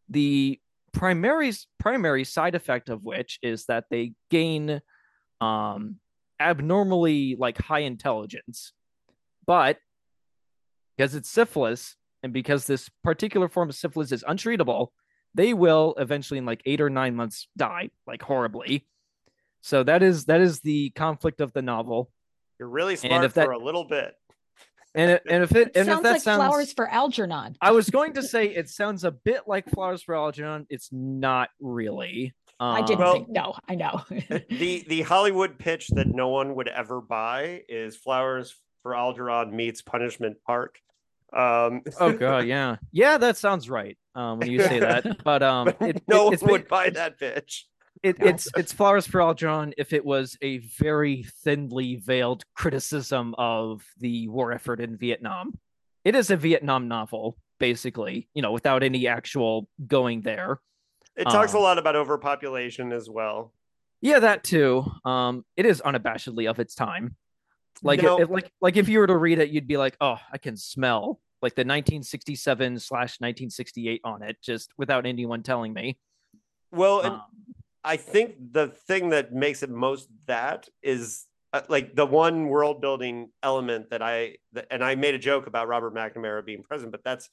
The 0.08 0.60
primary 0.92 1.52
primary 1.78 2.24
side 2.24 2.54
effect 2.54 2.88
of 2.88 3.04
which 3.04 3.38
is 3.42 3.66
that 3.66 3.84
they 3.90 4.12
gain 4.30 4.80
um 5.40 5.96
abnormally 6.40 7.36
like 7.38 7.58
high 7.58 7.80
intelligence. 7.80 8.72
But 9.46 9.78
because 10.96 11.14
it's 11.14 11.30
syphilis 11.30 11.96
and 12.22 12.32
because 12.32 12.66
this 12.66 12.88
particular 13.02 13.48
form 13.48 13.68
of 13.68 13.74
syphilis 13.74 14.12
is 14.12 14.24
untreatable 14.24 14.88
they 15.34 15.52
will 15.52 15.94
eventually 15.98 16.38
in 16.38 16.46
like 16.46 16.62
8 16.64 16.80
or 16.80 16.88
9 16.88 17.14
months 17.14 17.46
die 17.58 17.90
like 18.06 18.22
horribly 18.22 18.86
so 19.66 19.82
that 19.82 20.02
is 20.02 20.26
that 20.26 20.40
is 20.40 20.60
the 20.60 20.90
conflict 20.90 21.40
of 21.40 21.52
the 21.52 21.62
novel 21.62 22.08
You're 22.60 22.68
really 22.68 22.94
smart 22.96 23.24
if 23.24 23.34
that- 23.34 23.46
for 23.46 23.50
a 23.52 23.58
little 23.58 23.84
bit. 23.84 24.14
and 24.94 25.10
it, 25.10 25.22
and 25.28 25.42
if 25.42 25.52
it 25.56 25.72
and 25.74 25.86
if 25.88 25.92
sounds 25.92 26.02
that 26.04 26.12
like 26.12 26.22
sounds 26.22 26.38
flowers 26.38 26.72
for 26.72 26.88
Algernon. 26.88 27.56
I 27.60 27.72
was 27.72 27.90
going 27.90 28.12
to 28.14 28.22
say 28.22 28.46
it 28.46 28.68
sounds 28.70 29.02
a 29.04 29.10
bit 29.10 29.42
like 29.46 29.68
Flowers 29.68 30.02
for 30.02 30.14
Algernon. 30.14 30.66
It's 30.70 30.88
not 30.92 31.50
really. 31.60 32.34
I 32.58 32.80
didn't 32.82 33.00
Well- 33.00 33.12
think. 33.14 33.28
No, 33.28 33.54
I 33.68 33.74
know. 33.74 34.02
the 34.08 34.84
the 34.88 35.02
Hollywood 35.02 35.58
pitch 35.58 35.88
that 35.88 36.06
no 36.06 36.28
one 36.28 36.54
would 36.54 36.68
ever 36.68 37.00
buy 37.02 37.62
is 37.68 37.96
Flowers 37.96 38.54
for 38.82 38.94
Algernon 38.94 39.54
meets 39.54 39.82
Punishment 39.82 40.36
Park. 40.46 40.78
Um, 41.32 41.82
Oh 42.00 42.12
god, 42.12 42.46
yeah, 42.46 42.76
yeah, 42.92 43.18
that 43.18 43.36
sounds 43.36 43.68
right. 43.68 43.98
Um, 44.14 44.38
when 44.38 44.48
you 44.50 44.62
say 44.62 44.78
that, 44.78 45.22
but 45.24 45.42
um, 45.42 45.66
but 45.78 45.88
it, 45.96 46.02
no 46.08 46.22
it, 46.22 46.24
one 46.24 46.32
it's 46.34 46.42
would 46.44 46.62
ba- 46.62 46.68
buy 46.70 46.90
that 46.90 47.18
pitch. 47.18 47.66
It, 48.06 48.20
No. 48.20 48.26
it's 48.26 48.48
it's 48.56 48.72
Flowers 48.72 49.04
for 49.04 49.20
Algernon 49.20 49.74
if 49.76 49.92
it 49.92 50.04
was 50.04 50.38
a 50.40 50.58
very 50.58 51.24
thinly 51.42 51.96
veiled 51.96 52.44
criticism 52.54 53.34
of 53.36 53.84
the 53.98 54.28
war 54.28 54.52
effort 54.52 54.80
in 54.80 54.96
Vietnam. 54.96 55.58
It 56.04 56.14
is 56.14 56.30
a 56.30 56.36
Vietnam 56.36 56.86
novel, 56.86 57.36
basically, 57.58 58.28
you 58.32 58.42
know, 58.42 58.52
without 58.52 58.84
any 58.84 59.08
actual 59.08 59.68
going 59.88 60.20
there. 60.22 60.60
It 61.16 61.24
talks 61.24 61.52
a 61.52 61.56
Um, 61.56 61.62
lot 61.64 61.78
about 61.78 61.96
overpopulation 61.96 62.92
as 62.92 63.10
well. 63.10 63.52
Yeah, 64.00 64.20
that 64.20 64.44
too. 64.44 64.84
Um, 65.04 65.44
it 65.56 65.66
is 65.66 65.82
unabashedly 65.84 66.48
of 66.48 66.60
its 66.60 66.76
time. 66.76 67.16
Like, 67.82 68.02
No. 68.02 68.20
if, 68.20 68.30
like, 68.30 68.52
like 68.60 68.76
if 68.76 68.88
you 68.88 69.00
were 69.00 69.08
to 69.08 69.16
read 69.16 69.40
it, 69.40 69.50
you'd 69.50 69.66
be 69.66 69.78
like, 69.78 69.96
"Oh, 70.00 70.18
I 70.32 70.38
can 70.38 70.56
smell 70.56 71.20
like 71.42 71.56
the 71.56 71.64
1967 71.64 72.78
slash 72.78 73.20
1968 73.20 74.00
on 74.04 74.22
it, 74.22 74.36
just 74.40 74.70
without 74.78 75.06
anyone 75.06 75.42
telling 75.42 75.72
me." 75.72 75.98
Well, 76.70 77.00
and 77.00 77.14
Um, 77.14 77.22
I 77.86 77.96
think 77.96 78.34
the 78.52 78.66
thing 78.66 79.10
that 79.10 79.32
makes 79.32 79.62
it 79.62 79.70
most 79.70 80.08
that 80.26 80.68
is 80.82 81.26
uh, 81.52 81.62
like 81.68 81.94
the 81.94 82.04
one 82.04 82.48
world 82.48 82.80
building 82.80 83.30
element 83.44 83.90
that 83.90 84.02
I 84.02 84.38
that, 84.52 84.66
and 84.72 84.82
I 84.82 84.96
made 84.96 85.14
a 85.14 85.18
joke 85.18 85.46
about 85.46 85.68
Robert 85.68 85.94
McNamara 85.94 86.44
being 86.44 86.64
present, 86.64 86.90
but 86.90 87.04
that's 87.04 87.30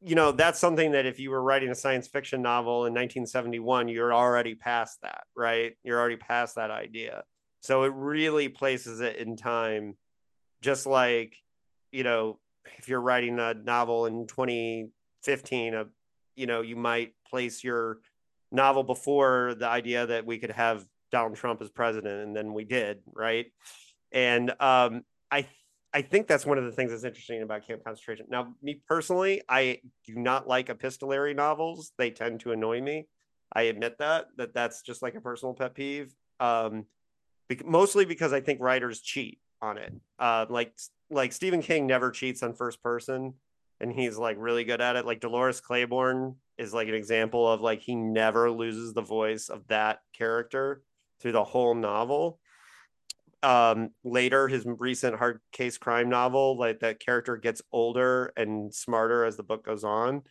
you 0.00 0.14
know 0.14 0.30
that's 0.30 0.60
something 0.60 0.92
that 0.92 1.04
if 1.04 1.18
you 1.18 1.30
were 1.30 1.42
writing 1.42 1.68
a 1.70 1.74
science 1.74 2.06
fiction 2.06 2.42
novel 2.42 2.86
in 2.86 2.94
1971, 2.94 3.88
you're 3.88 4.14
already 4.14 4.54
past 4.54 5.02
that, 5.02 5.24
right? 5.36 5.76
You're 5.82 5.98
already 5.98 6.16
past 6.16 6.54
that 6.54 6.70
idea. 6.70 7.24
So 7.60 7.82
it 7.82 7.92
really 7.94 8.48
places 8.48 9.00
it 9.00 9.16
in 9.16 9.36
time, 9.36 9.96
just 10.62 10.86
like 10.86 11.34
you 11.90 12.04
know 12.04 12.38
if 12.78 12.88
you're 12.88 13.00
writing 13.00 13.40
a 13.40 13.54
novel 13.54 14.06
in 14.06 14.28
2015, 14.28 15.74
a 15.74 15.86
you 16.36 16.46
know 16.46 16.60
you 16.60 16.76
might 16.76 17.14
place 17.28 17.64
your 17.64 17.98
novel 18.50 18.82
before 18.82 19.54
the 19.58 19.68
idea 19.68 20.06
that 20.06 20.26
we 20.26 20.38
could 20.38 20.50
have 20.50 20.84
Donald 21.10 21.36
Trump 21.36 21.62
as 21.62 21.70
president, 21.70 22.22
and 22.22 22.36
then 22.36 22.52
we 22.52 22.64
did, 22.64 22.98
right? 23.14 23.46
And 24.12 24.50
um, 24.60 25.02
I 25.30 25.46
I 25.92 26.02
think 26.02 26.26
that's 26.26 26.44
one 26.44 26.58
of 26.58 26.64
the 26.64 26.72
things 26.72 26.90
that's 26.90 27.04
interesting 27.04 27.42
about 27.42 27.66
Camp 27.66 27.82
Concentration. 27.84 28.26
Now, 28.28 28.54
me 28.62 28.82
personally, 28.86 29.42
I 29.48 29.80
do 30.06 30.16
not 30.16 30.46
like 30.46 30.68
epistolary 30.68 31.34
novels; 31.34 31.92
they 31.98 32.10
tend 32.10 32.40
to 32.40 32.52
annoy 32.52 32.80
me. 32.80 33.06
I 33.52 33.62
admit 33.62 33.98
that 33.98 34.26
that 34.36 34.54
that's 34.54 34.82
just 34.82 35.02
like 35.02 35.14
a 35.14 35.20
personal 35.20 35.54
pet 35.54 35.74
peeve. 35.74 36.12
Um, 36.40 36.84
bec- 37.48 37.66
mostly 37.66 38.04
because 38.04 38.32
I 38.32 38.40
think 38.40 38.60
writers 38.60 39.00
cheat 39.00 39.38
on 39.62 39.78
it. 39.78 39.92
Uh, 40.18 40.46
like 40.48 40.74
like 41.10 41.32
Stephen 41.32 41.62
King 41.62 41.86
never 41.86 42.10
cheats 42.10 42.42
on 42.42 42.54
first 42.54 42.82
person, 42.82 43.34
and 43.80 43.92
he's 43.92 44.18
like 44.18 44.36
really 44.38 44.64
good 44.64 44.80
at 44.80 44.96
it. 44.96 45.06
Like 45.06 45.20
Dolores 45.20 45.60
Claiborne 45.60 46.36
is 46.58 46.74
like 46.74 46.88
an 46.88 46.94
example 46.94 47.50
of 47.50 47.60
like 47.60 47.80
he 47.80 47.94
never 47.94 48.50
loses 48.50 48.92
the 48.92 49.02
voice 49.02 49.48
of 49.48 49.66
that 49.68 50.00
character 50.12 50.82
through 51.20 51.32
the 51.32 51.44
whole 51.44 51.74
novel. 51.74 52.38
Um, 53.42 53.90
later, 54.02 54.48
his 54.48 54.64
recent 54.66 55.16
hard 55.16 55.40
case 55.52 55.78
crime 55.78 56.08
novel, 56.08 56.58
like 56.58 56.80
that 56.80 56.98
character 56.98 57.36
gets 57.36 57.62
older 57.72 58.32
and 58.36 58.74
smarter 58.74 59.24
as 59.24 59.36
the 59.36 59.44
book 59.44 59.64
goes 59.64 59.84
on. 59.84 60.22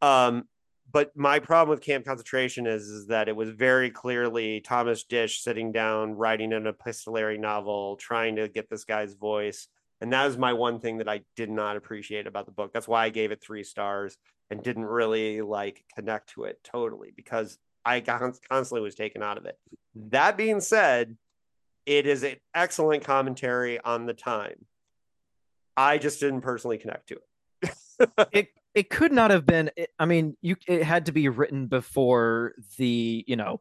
Um, 0.00 0.44
but 0.92 1.16
my 1.16 1.38
problem 1.38 1.70
with 1.70 1.84
Camp 1.84 2.04
Concentration 2.04 2.66
is, 2.66 2.84
is 2.84 3.06
that 3.08 3.28
it 3.28 3.36
was 3.36 3.50
very 3.50 3.90
clearly 3.90 4.60
Thomas 4.60 5.04
Disch 5.04 5.40
sitting 5.40 5.72
down, 5.72 6.14
writing 6.14 6.52
an 6.52 6.66
epistolary 6.66 7.38
novel, 7.38 7.96
trying 7.96 8.36
to 8.36 8.48
get 8.48 8.68
this 8.68 8.84
guy's 8.84 9.14
voice. 9.14 9.68
And 10.00 10.12
that 10.12 10.26
is 10.28 10.38
my 10.38 10.52
one 10.52 10.80
thing 10.80 10.98
that 10.98 11.08
I 11.08 11.20
did 11.36 11.50
not 11.50 11.76
appreciate 11.76 12.26
about 12.26 12.46
the 12.46 12.52
book. 12.52 12.72
That's 12.72 12.88
why 12.88 13.04
I 13.04 13.10
gave 13.10 13.30
it 13.30 13.42
three 13.42 13.62
stars 13.62 14.16
and 14.50 14.62
didn't 14.62 14.86
really 14.86 15.40
like 15.40 15.84
connect 15.94 16.30
to 16.30 16.44
it 16.44 16.58
totally 16.64 17.12
because 17.14 17.58
I 17.84 18.00
constantly 18.00 18.80
was 18.80 18.94
taken 18.94 19.22
out 19.22 19.38
of 19.38 19.46
it. 19.46 19.58
That 19.94 20.36
being 20.36 20.60
said, 20.60 21.16
it 21.86 22.06
is 22.06 22.22
an 22.22 22.36
excellent 22.54 23.04
commentary 23.04 23.80
on 23.80 24.06
the 24.06 24.14
time. 24.14 24.66
I 25.76 25.98
just 25.98 26.20
didn't 26.20 26.42
personally 26.42 26.78
connect 26.78 27.08
to 27.08 27.16
it. 27.16 28.28
it 28.32 28.48
it 28.74 28.90
could 28.90 29.12
not 29.12 29.30
have 29.30 29.46
been. 29.46 29.70
I 29.98 30.04
mean, 30.04 30.36
you 30.42 30.56
it 30.66 30.82
had 30.82 31.06
to 31.06 31.12
be 31.12 31.28
written 31.28 31.66
before 31.66 32.54
the 32.76 33.24
you 33.26 33.36
know 33.36 33.60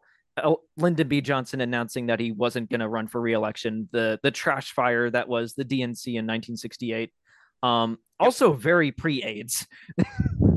Lyndon 0.78 1.08
B. 1.08 1.22
Johnson 1.22 1.62
announcing 1.62 2.08
that 2.08 2.20
he 2.20 2.32
wasn't 2.32 2.70
going 2.70 2.80
to 2.80 2.88
run 2.88 3.08
for 3.08 3.22
reelection, 3.22 3.90
the 3.92 4.20
the 4.24 4.32
trash 4.32 4.72
fire 4.72 5.10
that 5.10 5.28
was 5.28 5.54
the 5.54 5.66
DNC 5.66 6.08
in 6.08 6.26
1968. 6.26 7.12
Um, 7.62 8.00
also 8.20 8.54
very 8.54 8.92
pre-AIDS. 8.92 9.68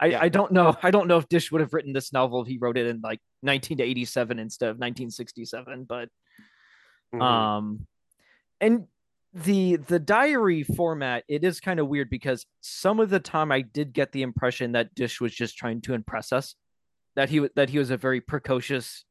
I, 0.00 0.06
yeah. 0.06 0.20
I 0.20 0.28
don't 0.28 0.52
know. 0.52 0.76
I 0.82 0.90
don't 0.90 1.08
know 1.08 1.18
if 1.18 1.28
Disch 1.28 1.50
would 1.52 1.60
have 1.60 1.72
written 1.72 1.92
this 1.92 2.12
novel 2.12 2.42
if 2.42 2.48
he 2.48 2.58
wrote 2.58 2.76
it 2.76 2.86
in 2.86 2.96
like 2.96 3.20
1987 3.42 4.38
instead 4.38 4.66
of 4.66 4.76
1967. 4.76 5.84
But 5.88 6.08
mm-hmm. 7.14 7.22
um, 7.22 7.86
and 8.60 8.86
the 9.34 9.76
the 9.76 9.98
diary 9.98 10.62
format 10.62 11.22
it 11.28 11.44
is 11.44 11.60
kind 11.60 11.78
of 11.78 11.86
weird 11.86 12.08
because 12.08 12.46
some 12.62 12.98
of 12.98 13.10
the 13.10 13.20
time 13.20 13.52
I 13.52 13.60
did 13.60 13.92
get 13.92 14.12
the 14.12 14.22
impression 14.22 14.72
that 14.72 14.94
Disch 14.94 15.20
was 15.20 15.34
just 15.34 15.56
trying 15.56 15.80
to 15.82 15.94
impress 15.94 16.32
us. 16.32 16.54
That 17.16 17.28
he 17.28 17.46
that 17.56 17.70
he 17.70 17.78
was 17.78 17.90
a 17.90 17.96
very 17.96 18.20
precocious 18.20 19.04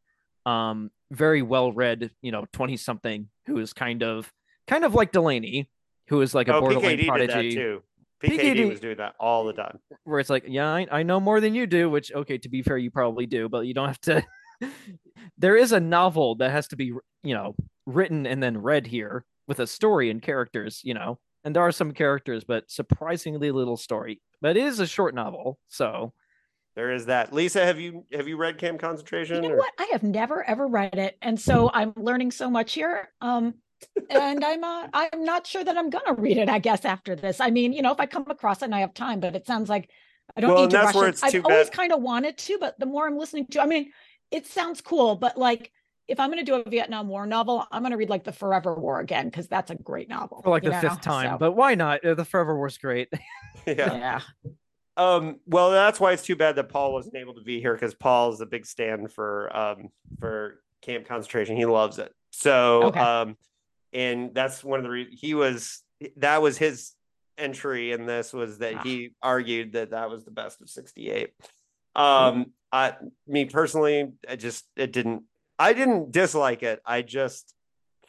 um, 0.45 0.91
very 1.11 1.41
well 1.41 1.73
read, 1.73 2.11
you 2.21 2.31
know, 2.31 2.45
20 2.53 2.77
something 2.77 3.27
who 3.47 3.59
is 3.59 3.73
kind 3.73 4.01
of 4.01 4.31
kind 4.65 4.85
of 4.85 4.95
like 4.95 5.11
Delany, 5.11 5.69
who 6.07 6.21
is 6.21 6.33
like 6.33 6.47
a 6.47 6.55
oh, 6.55 6.61
borderline 6.61 6.97
PKD 6.97 7.07
prodigy. 7.07 7.79
Did. 8.21 8.31
PKD, 8.31 8.55
PKD, 8.55 8.69
was 8.69 8.79
doing 8.79 8.97
that 8.97 9.15
all 9.19 9.45
the 9.45 9.53
time. 9.53 9.79
Where 10.03 10.19
it's 10.19 10.29
like, 10.29 10.45
yeah, 10.47 10.69
I, 10.69 10.87
I 10.91 11.03
know 11.03 11.19
more 11.19 11.39
than 11.39 11.53
you 11.53 11.67
do, 11.67 11.89
which 11.89 12.11
okay, 12.11 12.37
to 12.39 12.49
be 12.49 12.61
fair, 12.61 12.77
you 12.77 12.91
probably 12.91 13.25
do, 13.25 13.47
but 13.49 13.67
you 13.67 13.73
don't 13.73 13.87
have 13.87 14.01
to 14.01 14.23
there 15.37 15.55
is 15.55 15.71
a 15.71 15.79
novel 15.79 16.35
that 16.35 16.51
has 16.51 16.67
to 16.69 16.75
be, 16.75 16.93
you 17.23 17.33
know, 17.33 17.55
written 17.85 18.25
and 18.25 18.41
then 18.41 18.57
read 18.57 18.87
here 18.87 19.25
with 19.47 19.59
a 19.59 19.67
story 19.67 20.09
and 20.09 20.21
characters, 20.21 20.81
you 20.83 20.93
know. 20.93 21.19
And 21.43 21.55
there 21.55 21.63
are 21.63 21.71
some 21.71 21.93
characters, 21.93 22.43
but 22.43 22.69
surprisingly 22.69 23.51
little 23.51 23.77
story. 23.77 24.21
But 24.41 24.57
it 24.57 24.65
is 24.65 24.79
a 24.79 24.87
short 24.87 25.15
novel, 25.15 25.59
so 25.67 26.13
there 26.75 26.91
is 26.91 27.05
that. 27.05 27.33
Lisa, 27.33 27.65
have 27.65 27.79
you 27.79 28.05
have 28.11 28.27
you 28.27 28.37
read 28.37 28.57
Camp 28.57 28.79
Concentration? 28.79 29.43
You 29.43 29.49
know 29.49 29.55
or? 29.55 29.57
what? 29.57 29.73
I 29.79 29.87
have 29.91 30.03
never 30.03 30.43
ever 30.43 30.67
read 30.67 30.95
it, 30.95 31.17
and 31.21 31.39
so 31.39 31.71
I'm 31.73 31.93
learning 31.95 32.31
so 32.31 32.49
much 32.49 32.73
here. 32.73 33.09
Um, 33.21 33.55
and 34.09 34.43
I'm 34.43 34.63
uh, 34.63 34.87
I'm 34.93 35.23
not 35.23 35.47
sure 35.47 35.63
that 35.63 35.77
I'm 35.77 35.89
gonna 35.89 36.13
read 36.13 36.37
it. 36.37 36.49
I 36.49 36.59
guess 36.59 36.85
after 36.85 37.15
this, 37.15 37.39
I 37.39 37.49
mean, 37.49 37.73
you 37.73 37.81
know, 37.81 37.91
if 37.91 37.99
I 37.99 38.05
come 38.05 38.25
across 38.29 38.61
it 38.61 38.65
and 38.65 38.75
I 38.75 38.79
have 38.79 38.93
time, 38.93 39.19
but 39.19 39.35
it 39.35 39.45
sounds 39.45 39.69
like 39.69 39.89
I 40.35 40.41
don't 40.41 40.53
well, 40.53 40.63
need 40.63 40.71
to 40.71 40.77
rush 40.77 40.95
it. 40.95 41.19
I've 41.23 41.45
always 41.45 41.69
kind 41.69 41.91
of 41.91 42.01
wanted 42.01 42.37
to, 42.37 42.57
but 42.59 42.79
the 42.79 42.85
more 42.85 43.07
I'm 43.07 43.17
listening 43.17 43.47
to, 43.47 43.61
I 43.61 43.65
mean, 43.65 43.91
it 44.31 44.45
sounds 44.45 44.81
cool, 44.81 45.15
but 45.15 45.37
like 45.37 45.71
if 46.07 46.19
I'm 46.19 46.29
going 46.29 46.43
to 46.43 46.45
do 46.45 46.55
a 46.55 46.69
Vietnam 46.69 47.09
War 47.09 47.25
novel, 47.25 47.65
I'm 47.71 47.81
going 47.81 47.91
to 47.91 47.97
read 47.97 48.09
like 48.09 48.23
the 48.23 48.31
Forever 48.31 48.73
War 48.73 48.99
again 48.99 49.25
because 49.25 49.47
that's 49.47 49.71
a 49.71 49.75
great 49.75 50.07
novel 50.07 50.41
for 50.41 50.49
like 50.49 50.63
the 50.63 50.69
know? 50.69 50.79
fifth 50.79 51.01
time. 51.01 51.31
So. 51.31 51.37
But 51.37 51.51
why 51.51 51.75
not? 51.75 52.03
Uh, 52.03 52.13
the 52.13 52.25
Forever 52.25 52.55
War's 52.55 52.77
great. 52.77 53.09
yeah. 53.65 53.73
yeah. 53.75 54.21
Um, 54.95 55.39
well, 55.45 55.71
that's 55.71 55.99
why 55.99 56.13
it's 56.13 56.23
too 56.23 56.35
bad 56.35 56.55
that 56.55 56.69
Paul 56.69 56.93
wasn't 56.93 57.15
able 57.15 57.35
to 57.35 57.41
be 57.41 57.59
here 57.59 57.73
because 57.73 57.93
Paul 57.93 58.33
is 58.33 58.41
a 58.41 58.45
big 58.45 58.65
stand 58.65 59.11
for 59.11 59.55
um 59.55 59.89
for 60.19 60.61
camp 60.81 61.05
concentration. 61.07 61.55
He 61.57 61.65
loves 61.65 61.99
it. 61.99 62.13
So 62.31 62.83
okay. 62.85 62.99
um, 62.99 63.37
and 63.93 64.33
that's 64.33 64.63
one 64.63 64.79
of 64.79 64.83
the 64.83 64.89
reasons 64.89 65.19
he 65.19 65.33
was 65.33 65.83
that 66.17 66.41
was 66.41 66.57
his 66.57 66.93
entry 67.37 67.91
in 67.91 68.05
this 68.05 68.33
was 68.33 68.59
that 68.59 68.75
ah. 68.75 68.83
he 68.83 69.11
argued 69.21 69.73
that 69.73 69.91
that 69.91 70.09
was 70.09 70.23
the 70.25 70.31
best 70.31 70.61
of 70.61 70.69
68 70.69 71.31
um 71.95 72.47
i 72.71 72.95
me 73.27 73.45
personally 73.45 74.11
i 74.27 74.35
just 74.35 74.65
it 74.75 74.91
didn't 74.91 75.23
i 75.59 75.73
didn't 75.73 76.11
dislike 76.11 76.63
it 76.63 76.81
i 76.85 77.01
just 77.01 77.53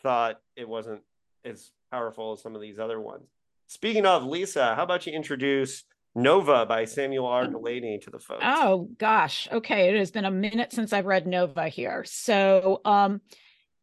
thought 0.02 0.40
it 0.56 0.68
wasn't 0.68 1.00
as 1.44 1.70
powerful 1.90 2.32
as 2.32 2.42
some 2.42 2.54
of 2.54 2.60
these 2.60 2.78
other 2.78 3.00
ones 3.00 3.28
speaking 3.66 4.06
of 4.06 4.24
lisa 4.24 4.74
how 4.74 4.82
about 4.82 5.06
you 5.06 5.12
introduce 5.12 5.84
Nova 6.14 6.66
by 6.66 6.84
Samuel 6.84 7.26
R. 7.26 7.46
Delany 7.46 7.98
to 7.98 8.10
the 8.10 8.18
folks. 8.18 8.42
Oh 8.44 8.88
gosh. 8.98 9.46
Okay. 9.52 9.88
It 9.88 9.98
has 9.98 10.10
been 10.10 10.24
a 10.24 10.30
minute 10.30 10.72
since 10.72 10.92
I've 10.92 11.06
read 11.06 11.28
Nova 11.28 11.68
here. 11.68 12.02
So 12.04 12.80
um 12.84 13.20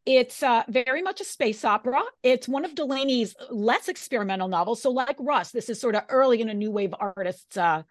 it's 0.06 0.44
uh, 0.44 0.64
very 0.68 1.02
much 1.02 1.22
a 1.22 1.24
space 1.24 1.66
opera. 1.66 2.02
It's 2.24 2.48
one 2.48 2.66
of 2.66 2.76
Delany's 2.76 3.36
less 3.50 3.88
experimental 3.88 4.48
novels. 4.48 4.82
So, 4.82 4.92
like 4.92 5.16
Russ, 5.20 5.52
this 5.52 5.70
is 5.70 5.80
sort 5.80 5.96
of 5.96 6.04
early 6.10 6.42
in 6.42 6.50
a 6.50 6.54
new 6.54 6.72
wave 6.72 6.94
artists 7.00 7.58
uh, 7.58 7.84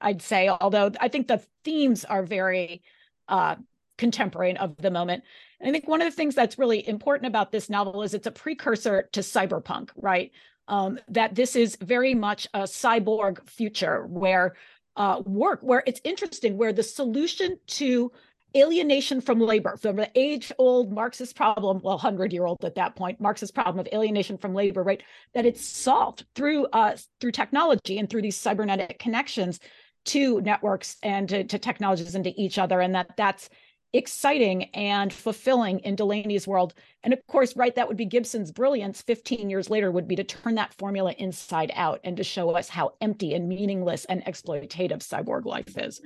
I'd 0.00 0.22
say, 0.22 0.48
although 0.48 0.92
I 1.00 1.08
think 1.08 1.26
the 1.26 1.42
themes 1.64 2.04
are 2.04 2.22
very 2.22 2.82
uh, 3.26 3.56
contemporary 3.96 4.56
of 4.56 4.76
the 4.76 4.90
moment. 4.90 5.24
And 5.58 5.68
I 5.68 5.72
think 5.72 5.88
one 5.88 6.00
of 6.00 6.06
the 6.06 6.14
things 6.14 6.36
that's 6.36 6.58
really 6.58 6.88
important 6.88 7.26
about 7.26 7.50
this 7.50 7.68
novel 7.68 8.04
is 8.04 8.14
it's 8.14 8.28
a 8.28 8.30
precursor 8.30 9.08
to 9.12 9.20
cyberpunk, 9.20 9.90
right? 9.96 10.30
um, 10.68 10.98
that 11.08 11.34
this 11.34 11.56
is 11.56 11.76
very 11.80 12.14
much 12.14 12.46
a 12.54 12.60
cyborg 12.60 13.46
future 13.48 14.06
where 14.06 14.54
uh, 14.96 15.22
work, 15.24 15.60
where 15.62 15.82
it's 15.86 16.00
interesting, 16.04 16.56
where 16.56 16.72
the 16.72 16.82
solution 16.82 17.58
to 17.66 18.12
alienation 18.56 19.20
from 19.20 19.40
labor, 19.40 19.76
from 19.76 19.96
the 19.96 20.10
age 20.14 20.52
old 20.58 20.92
Marxist 20.92 21.36
problem, 21.36 21.80
well, 21.82 21.96
100 21.96 22.32
year 22.32 22.46
old 22.46 22.64
at 22.64 22.74
that 22.76 22.96
point, 22.96 23.20
Marxist 23.20 23.54
problem 23.54 23.78
of 23.78 23.88
alienation 23.92 24.38
from 24.38 24.54
labor, 24.54 24.82
right? 24.82 25.02
That 25.34 25.46
it's 25.46 25.64
solved 25.64 26.24
through 26.34 26.66
uh, 26.72 26.96
through 27.20 27.32
technology 27.32 27.98
and 27.98 28.08
through 28.08 28.22
these 28.22 28.36
cybernetic 28.36 28.98
connections 28.98 29.60
to 30.06 30.40
networks 30.40 30.96
and 31.02 31.28
to, 31.28 31.44
to 31.44 31.58
technologies 31.58 32.14
and 32.14 32.24
to 32.24 32.40
each 32.40 32.58
other. 32.58 32.80
And 32.80 32.94
that 32.94 33.16
that's 33.16 33.50
exciting 33.92 34.64
and 34.74 35.12
fulfilling 35.12 35.78
in 35.80 35.96
Delany's 35.96 36.46
world. 36.46 36.74
And 37.04 37.12
of 37.14 37.20
course, 37.26 37.56
right, 37.56 37.74
that 37.74 37.88
would 37.88 37.96
be 37.96 38.04
Gibson's 38.04 38.52
brilliance 38.52 39.00
15 39.02 39.48
years 39.48 39.70
later 39.70 39.90
would 39.90 40.06
be 40.06 40.16
to 40.16 40.24
turn 40.24 40.56
that 40.56 40.74
formula 40.74 41.14
inside 41.18 41.72
out 41.74 42.00
and 42.04 42.16
to 42.16 42.24
show 42.24 42.50
us 42.50 42.68
how 42.68 42.92
empty 43.00 43.34
and 43.34 43.48
meaningless 43.48 44.04
and 44.06 44.24
exploitative 44.24 44.98
cyborg 44.98 45.46
life 45.46 45.78
is. 45.78 46.00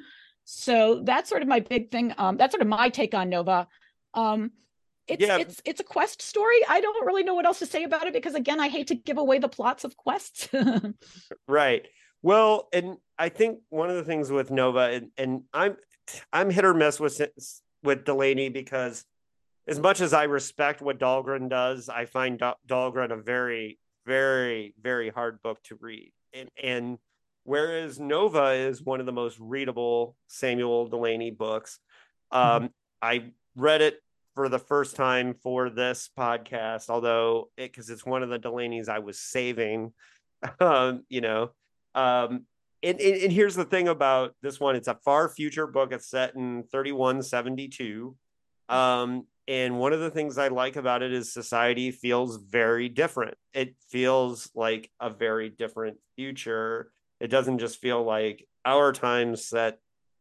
So 0.45 1.03
that's 1.05 1.28
sort 1.28 1.43
of 1.43 1.49
my 1.49 1.61
big 1.61 1.90
thing. 1.90 2.14
Um, 2.18 2.36
that's 2.36 2.53
sort 2.53 2.62
of 2.62 2.68
my 2.68 2.88
take 2.88 3.14
on 3.14 3.28
Nova. 3.28 3.68
Um, 4.14 4.53
it's 5.09 5.22
yeah. 5.22 5.38
it's 5.38 5.61
it's 5.64 5.80
a 5.80 5.84
quest 5.84 6.22
story. 6.22 6.59
I 6.68 6.80
don't 6.80 7.07
really 7.07 7.24
know 7.24 7.34
what 7.34 7.47
else 7.47 7.59
to 7.59 7.66
say 7.66 7.84
about 7.84 8.07
it 8.07 8.12
because 8.12 8.34
again, 8.34 8.61
I 8.61 8.68
hate 8.68 8.88
to 8.88 8.95
give 8.95 9.18
away 9.18 9.38
the 9.38 9.49
plots 9.49 9.84
of 9.84 9.97
quests. 9.97 10.49
right. 11.49 11.86
Well, 12.22 12.68
and 12.72 12.99
I 13.18 13.28
think 13.28 13.59
one 13.68 13.90
of 13.90 13.97
the 13.97 14.05
things 14.05 14.30
with 14.30 14.51
Nova, 14.51 14.90
and, 14.90 15.11
and 15.16 15.43
I'm 15.53 15.76
I'm 16.32 16.51
hit 16.51 16.64
or 16.64 16.74
miss 16.74 17.01
with 17.01 17.20
with 17.82 18.05
Delany 18.05 18.49
because 18.49 19.05
as 19.66 19.78
much 19.78 20.01
as 20.01 20.12
I 20.12 20.24
respect 20.24 20.82
what 20.82 20.99
Dhalgren 20.99 21.49
does, 21.49 21.88
I 21.88 22.07
find 22.07 22.40
Dhalgren 22.68 23.12
a 23.12 23.16
very, 23.16 23.78
very, 24.07 24.74
very 24.80 25.09
hard 25.11 25.40
book 25.43 25.62
to 25.64 25.78
read. 25.80 26.12
And, 26.34 26.51
and 26.61 26.99
whereas 27.45 27.99
Nova 27.99 28.53
is 28.53 28.82
one 28.82 29.01
of 29.01 29.07
the 29.07 29.12
most 29.12 29.38
readable 29.40 30.16
Samuel 30.28 30.88
Delany 30.88 31.30
books, 31.30 31.78
um, 32.30 32.43
mm-hmm. 32.43 32.66
I 33.01 33.24
read 33.57 33.82
it 33.82 34.01
for 34.34 34.49
the 34.49 34.59
first 34.59 34.97
time 34.97 35.34
for 35.34 35.68
this 35.68 36.09
podcast, 36.18 36.88
although 36.88 37.51
it 37.57 37.72
because 37.72 37.90
it's 37.90 38.07
one 38.07 38.22
of 38.22 38.30
the 38.30 38.38
Delany's 38.38 38.88
I 38.88 39.01
was 39.01 39.18
saving, 39.18 39.93
um, 40.61 41.05
you 41.09 41.20
know. 41.20 41.51
Um, 41.95 42.47
and, 42.82 43.01
and, 43.01 43.22
and, 43.22 43.32
here's 43.32 43.55
the 43.55 43.66
thing 43.66 43.86
about 43.86 44.34
this 44.43 44.59
one. 44.59 44.74
It's 44.74 44.88
a 44.88 44.99
far 45.05 45.28
future 45.28 45.66
book. 45.66 45.93
It's 45.93 46.09
set 46.09 46.34
in 46.34 46.64
3172 46.72 48.16
um, 48.72 49.26
and 49.49 49.78
one 49.78 49.93
of 49.93 50.01
the 50.01 50.11
things 50.11 50.38
i 50.38 50.49
like 50.49 50.76
about 50.76 51.03
it 51.03 51.12
is 51.12 51.32
society 51.32 51.90
feels 51.90 52.36
very 52.36 52.88
different. 52.88 53.36
It 53.53 53.74
feels 53.90 54.51
like 54.55 54.90
a 55.01 55.11
very 55.11 55.51
different 55.51 55.99
future 56.16 56.90
it 57.23 57.29
doesn't 57.29 57.59
just 57.59 57.81
feel 57.81 58.03
like 58.03 58.47
our 58.64 58.93
time 58.93 59.37
set 59.37 59.79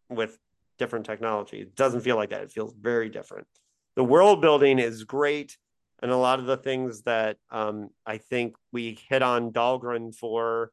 with 0.10 0.38
different 0.78 1.06
technology. 1.06 1.62
It 1.62 1.76
doesn't 1.76 2.02
feel 2.02 2.16
like 2.16 2.30
that. 2.30 2.44
It 2.44 2.52
feels 2.52 2.74
very 2.74 3.10
different. 3.10 3.48
The 3.96 4.04
world 4.04 4.42
building 4.42 4.80
is 4.80 5.04
great 5.04 5.58
and 6.02 6.12
a 6.12 6.18
lot 6.18 6.40
of 6.40 6.46
the 6.46 6.58
things 6.58 7.04
that 7.04 7.38
um, 7.52 7.92
i 8.08 8.18
think 8.18 8.56
we 8.72 8.98
hit 9.10 9.22
on 9.22 9.52
dhalgren 9.52 10.16
for 10.16 10.72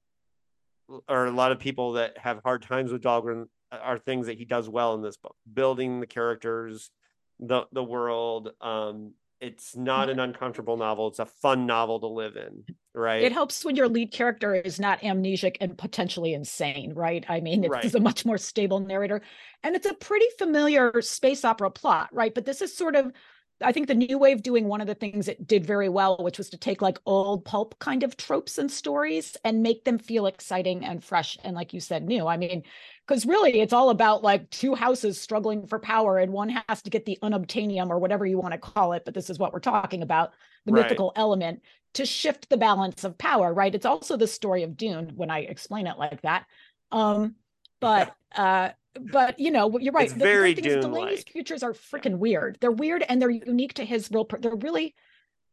or 1.08 1.26
a 1.26 1.30
lot 1.30 1.52
of 1.52 1.58
people 1.58 1.92
that 1.92 2.16
have 2.18 2.40
hard 2.42 2.62
times 2.62 2.92
with 2.92 3.02
Dhalgren 3.02 3.46
are 3.70 3.98
things 3.98 4.26
that 4.26 4.38
he 4.38 4.44
does 4.44 4.68
well 4.68 4.94
in 4.94 5.02
this 5.02 5.16
book, 5.16 5.36
building 5.52 6.00
the 6.00 6.06
characters, 6.06 6.90
the 7.38 7.64
the 7.72 7.84
world. 7.84 8.50
Um, 8.60 9.12
it's 9.40 9.76
not 9.76 10.10
an 10.10 10.18
uncomfortable 10.18 10.76
novel. 10.76 11.08
It's 11.08 11.18
a 11.18 11.26
fun 11.26 11.66
novel 11.66 12.00
to 12.00 12.06
live 12.06 12.36
in, 12.36 12.64
right? 12.94 13.22
It 13.22 13.32
helps 13.32 13.64
when 13.64 13.76
your 13.76 13.88
lead 13.88 14.12
character 14.12 14.54
is 14.54 14.80
not 14.80 15.00
amnesic 15.00 15.56
and 15.60 15.78
potentially 15.78 16.34
insane, 16.34 16.92
right? 16.94 17.24
I 17.28 17.40
mean, 17.40 17.64
it's 17.64 17.70
right. 17.70 17.94
a 17.94 18.00
much 18.00 18.26
more 18.26 18.38
stable 18.38 18.80
narrator, 18.80 19.22
and 19.62 19.76
it's 19.76 19.86
a 19.86 19.94
pretty 19.94 20.26
familiar 20.38 21.00
space 21.02 21.44
opera 21.44 21.70
plot, 21.70 22.08
right? 22.12 22.34
But 22.34 22.46
this 22.46 22.62
is 22.62 22.76
sort 22.76 22.96
of 22.96 23.12
I 23.60 23.72
think 23.72 23.88
the 23.88 23.94
new 23.94 24.18
wave 24.18 24.42
doing 24.42 24.66
one 24.66 24.80
of 24.80 24.86
the 24.86 24.94
things 24.94 25.26
it 25.26 25.46
did 25.46 25.66
very 25.66 25.88
well, 25.88 26.16
which 26.18 26.38
was 26.38 26.50
to 26.50 26.56
take 26.56 26.80
like 26.80 26.98
old 27.06 27.44
pulp 27.44 27.78
kind 27.78 28.02
of 28.02 28.16
tropes 28.16 28.58
and 28.58 28.70
stories 28.70 29.36
and 29.44 29.62
make 29.62 29.84
them 29.84 29.98
feel 29.98 30.26
exciting 30.26 30.84
and 30.84 31.02
fresh 31.02 31.36
and 31.42 31.56
like 31.56 31.72
you 31.72 31.80
said, 31.80 32.04
new. 32.04 32.26
I 32.26 32.36
mean, 32.36 32.62
because 33.08 33.24
really 33.24 33.60
it's 33.60 33.72
all 33.72 33.88
about 33.90 34.22
like 34.22 34.48
two 34.50 34.74
houses 34.74 35.18
struggling 35.18 35.66
for 35.66 35.78
power 35.78 36.18
and 36.18 36.30
one 36.32 36.50
has 36.68 36.82
to 36.82 36.90
get 36.90 37.06
the 37.06 37.18
unobtainium 37.22 37.88
or 37.88 37.98
whatever 37.98 38.26
you 38.26 38.38
want 38.38 38.52
to 38.52 38.58
call 38.58 38.92
it, 38.92 39.02
but 39.06 39.14
this 39.14 39.30
is 39.30 39.38
what 39.38 39.52
we're 39.52 39.60
talking 39.60 40.02
about, 40.02 40.32
the 40.66 40.72
Right. 40.72 40.82
mythical 40.82 41.12
element 41.16 41.62
to 41.94 42.04
shift 42.04 42.50
the 42.50 42.58
balance 42.58 43.04
of 43.04 43.16
power, 43.16 43.54
right? 43.54 43.74
It's 43.74 43.86
also 43.86 44.16
the 44.18 44.26
story 44.26 44.62
of 44.62 44.76
Dune 44.76 45.12
when 45.16 45.30
I 45.30 45.40
explain 45.40 45.86
it 45.86 45.98
like 45.98 46.20
that. 46.22 46.44
Um, 46.92 47.36
but 47.80 48.14
uh 48.36 48.70
but 49.00 49.38
you 49.38 49.52
know 49.52 49.78
you're 49.78 49.92
right 49.92 50.06
It's 50.06 50.12
The- 50.14 50.18
the 50.18 50.24
very 50.24 50.54
thing 50.54 50.64
is 50.64 50.84
delany's 50.84 51.22
futures 51.22 51.62
are 51.62 51.72
freaking 51.72 52.18
weird 52.18 52.58
they're 52.60 52.72
weird 52.72 53.04
and 53.08 53.22
they're 53.22 53.30
unique 53.30 53.74
to 53.74 53.84
his 53.84 54.10
real 54.10 54.24
per- 54.24 54.38
they're 54.40 54.56
really 54.56 54.96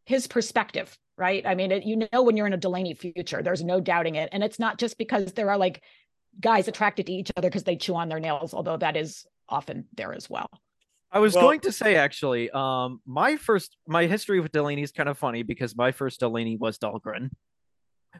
his 0.08 0.26
perspective 0.26 0.97
right 1.18 1.45
i 1.45 1.53
mean 1.53 1.72
it, 1.72 1.84
you 1.84 2.08
know 2.12 2.24
when 2.24 2.36
you're 2.36 2.47
in 2.47 2.53
a 2.53 2.58
delany 2.58 2.95
future 2.95 3.43
there's 3.43 3.64
no 3.64 3.80
doubting 3.80 4.16
it 4.16 4.30
and 4.32 4.43
it's 4.43 4.58
not 4.58 4.80
just 4.80 4.97
because 4.97 5.34
there 5.34 5.51
are 5.51 5.58
like 5.60 5.84
guys 6.39 6.67
attracted 6.67 7.05
to 7.07 7.11
each 7.13 7.31
other 7.38 7.49
because 7.49 7.63
they 7.63 7.75
chew 7.75 7.95
on 7.95 8.09
their 8.09 8.19
nails 8.19 8.53
although 8.53 8.77
that 8.77 8.95
is 8.97 9.25
often 9.49 9.86
there 9.95 10.13
as 10.13 10.29
well 10.29 10.49
I 11.11 11.19
was 11.19 11.33
Well- 11.33 11.43
going 11.43 11.61
to 11.61 11.71
say 11.71 11.95
actually, 11.95 12.49
um, 12.51 12.99
my 13.05 13.38
first 13.38 13.77
my 13.88 14.05
history 14.05 14.41
with 14.41 14.51
Delany 14.51 14.81
is 14.81 14.91
kind 14.91 15.07
of 15.07 15.17
funny 15.17 15.43
because 15.43 15.73
my 15.73 15.93
first 15.93 16.19
Delany 16.19 16.57
was 16.57 16.77
Dhalgren, 16.77 17.29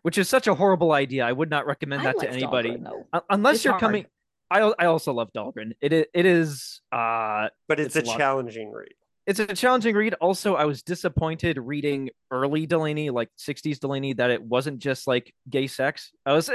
which 0.04 0.18
is 0.18 0.30
such 0.30 0.48
a 0.48 0.54
horrible 0.56 0.94
idea. 0.94 1.26
I 1.26 1.32
would 1.34 1.50
not 1.50 1.66
recommend 1.66 2.04
I 2.04 2.06
that 2.06 2.20
to 2.20 2.30
anybody 2.32 2.70
Dhalgren, 2.78 3.22
unless 3.30 3.56
It's 3.56 3.66
you're 3.66 3.74
hard. 3.74 3.82
coming. 3.82 4.06
I 4.50 4.60
I 4.80 4.86
also 4.86 5.12
love 5.12 5.30
Dhalgren. 5.36 5.72
It 5.82 5.92
is, 5.92 6.06
it 6.14 6.26
is 6.26 6.80
uh 6.94 7.50
but 7.68 7.82
it's, 7.82 7.98
It's 7.98 8.08
a 8.08 8.14
a 8.14 8.18
challenging 8.18 8.72
read. 8.72 8.94
It's 9.28 9.40
a 9.40 9.48
challenging 9.48 9.96
read. 9.96 10.14
Also, 10.16 10.56
I 10.56 10.66
was 10.66 10.84
disappointed 10.84 11.58
reading 11.58 12.12
early 12.30 12.66
Delany, 12.68 13.10
like 13.10 13.30
60s 13.40 13.80
Delany, 13.80 14.14
that 14.14 14.30
it 14.30 14.42
wasn't 14.44 14.80
just 14.80 15.08
like 15.08 15.34
gay 15.50 15.66
sex. 15.68 16.12
I 16.26 16.34
was 16.34 16.50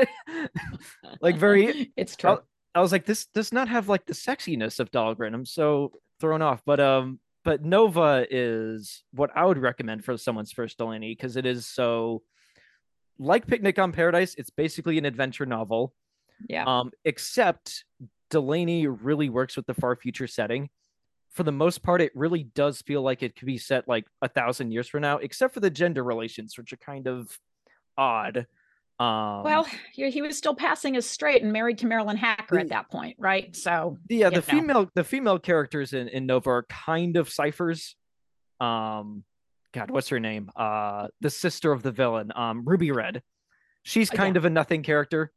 like 1.21 1.37
very 1.37 1.93
it's 1.97 2.17
true 2.17 2.31
I'll- 2.31 2.47
I 2.73 2.81
was 2.81 2.93
like, 2.93 3.05
this 3.05 3.27
does 3.27 3.53
not 3.53 3.69
have 3.69 3.89
like 3.89 4.07
the 4.07 4.13
sexiness 4.13 4.79
of 4.79 4.93
Dhalgren. 4.93 5.35
I'm 5.35 5.45
so 5.45 5.91
thrown 6.21 6.41
off. 6.41 6.63
But 6.65 6.79
um, 6.79 7.19
but 7.45 7.65
Nova 7.65 8.25
is 8.31 9.03
what 9.13 9.31
I 9.35 9.45
would 9.45 9.59
recommend 9.59 10.05
for 10.05 10.17
someone's 10.17 10.53
first 10.53 10.79
Delany 10.79 11.13
because 11.13 11.37
it 11.37 11.47
is 11.47 11.67
so 11.67 12.23
like 13.19 13.49
Picnic 13.49 13.81
on 13.81 13.91
Paradise. 13.91 14.37
It's 14.39 14.51
basically 14.51 14.99
an 14.99 15.05
adventure 15.05 15.47
novel. 15.47 15.93
yeah 16.49 16.63
Um, 16.65 16.93
except 17.05 17.85
Delany 18.31 18.87
really 18.87 19.29
works 19.29 19.57
with 19.57 19.67
the 19.67 19.75
far 19.75 19.97
future 19.97 20.29
setting. 20.29 20.71
For 21.33 21.43
the 21.45 21.53
most 21.53 21.83
part, 21.83 22.01
it 22.01 22.13
really 22.15 22.45
does 22.45 22.83
feel 22.83 23.03
like 23.03 23.23
it 23.23 23.37
could 23.37 23.47
be 23.47 23.59
set 23.59 23.87
like 23.87 24.07
a 24.21 24.29
thousand 24.29 24.73
years 24.73 24.89
from 24.89 25.03
now, 25.03 25.19
except 25.19 25.55
for 25.55 25.61
the 25.61 25.71
gender 25.71 26.03
relations, 26.03 26.59
which 26.59 26.73
are 26.73 26.77
kind 26.79 27.07
of 27.07 27.39
odd. 27.97 28.47
Um, 28.99 29.45
well 29.45 29.67
he, 29.95 30.11
he 30.11 30.21
was 30.21 30.37
still 30.37 30.55
passing 30.55 30.95
as 30.95 31.07
straight 31.07 31.43
and 31.43 31.51
married 31.55 31.79
to 31.79 31.87
marilyn 31.87 32.19
hacker 32.19 32.57
The- 32.57 32.61
at 32.61 32.69
that 32.69 32.91
point 32.91 33.17
right 33.19 33.57
so 33.57 33.97
yeah 34.11 34.29
the 34.29 34.37
know. 34.37 34.41
female 34.43 34.91
the 34.95 35.05
female 35.05 35.39
characters 35.39 35.95
in, 35.95 36.09
in 36.09 36.27
nova 36.27 36.51
are 36.51 36.63
kind 36.65 37.17
of 37.17 37.31
ciphers 37.31 37.97
um 38.61 39.25
god 39.73 39.91
what's 39.91 40.11
her 40.11 40.21
name 40.21 40.51
uh 40.55 41.09
the 41.23 41.31
sister 41.31 41.73
of 41.73 41.83
the 41.83 41.93
villain 41.93 42.31
um 42.37 42.63
ruby 42.67 42.91
red 42.91 43.23
she's 43.85 44.11
Uh, 44.13 44.17
kind 44.17 44.37
yeah. 44.37 44.41
of 44.41 44.45
a 44.45 44.51
nothing 44.51 44.83
character 44.83 45.33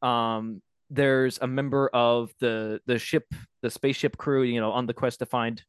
um 0.00 0.62
there's 0.90 1.38
a 1.40 1.46
member 1.46 1.88
of 1.92 2.32
the 2.40 2.80
the 2.86 2.98
ship 2.98 3.24
the 3.62 3.70
spaceship 3.70 4.16
crew 4.16 4.42
you 4.42 4.60
know 4.60 4.70
on 4.72 4.86
the 4.86 4.94
quest 4.94 5.18
to 5.20 5.26
find 5.26 5.62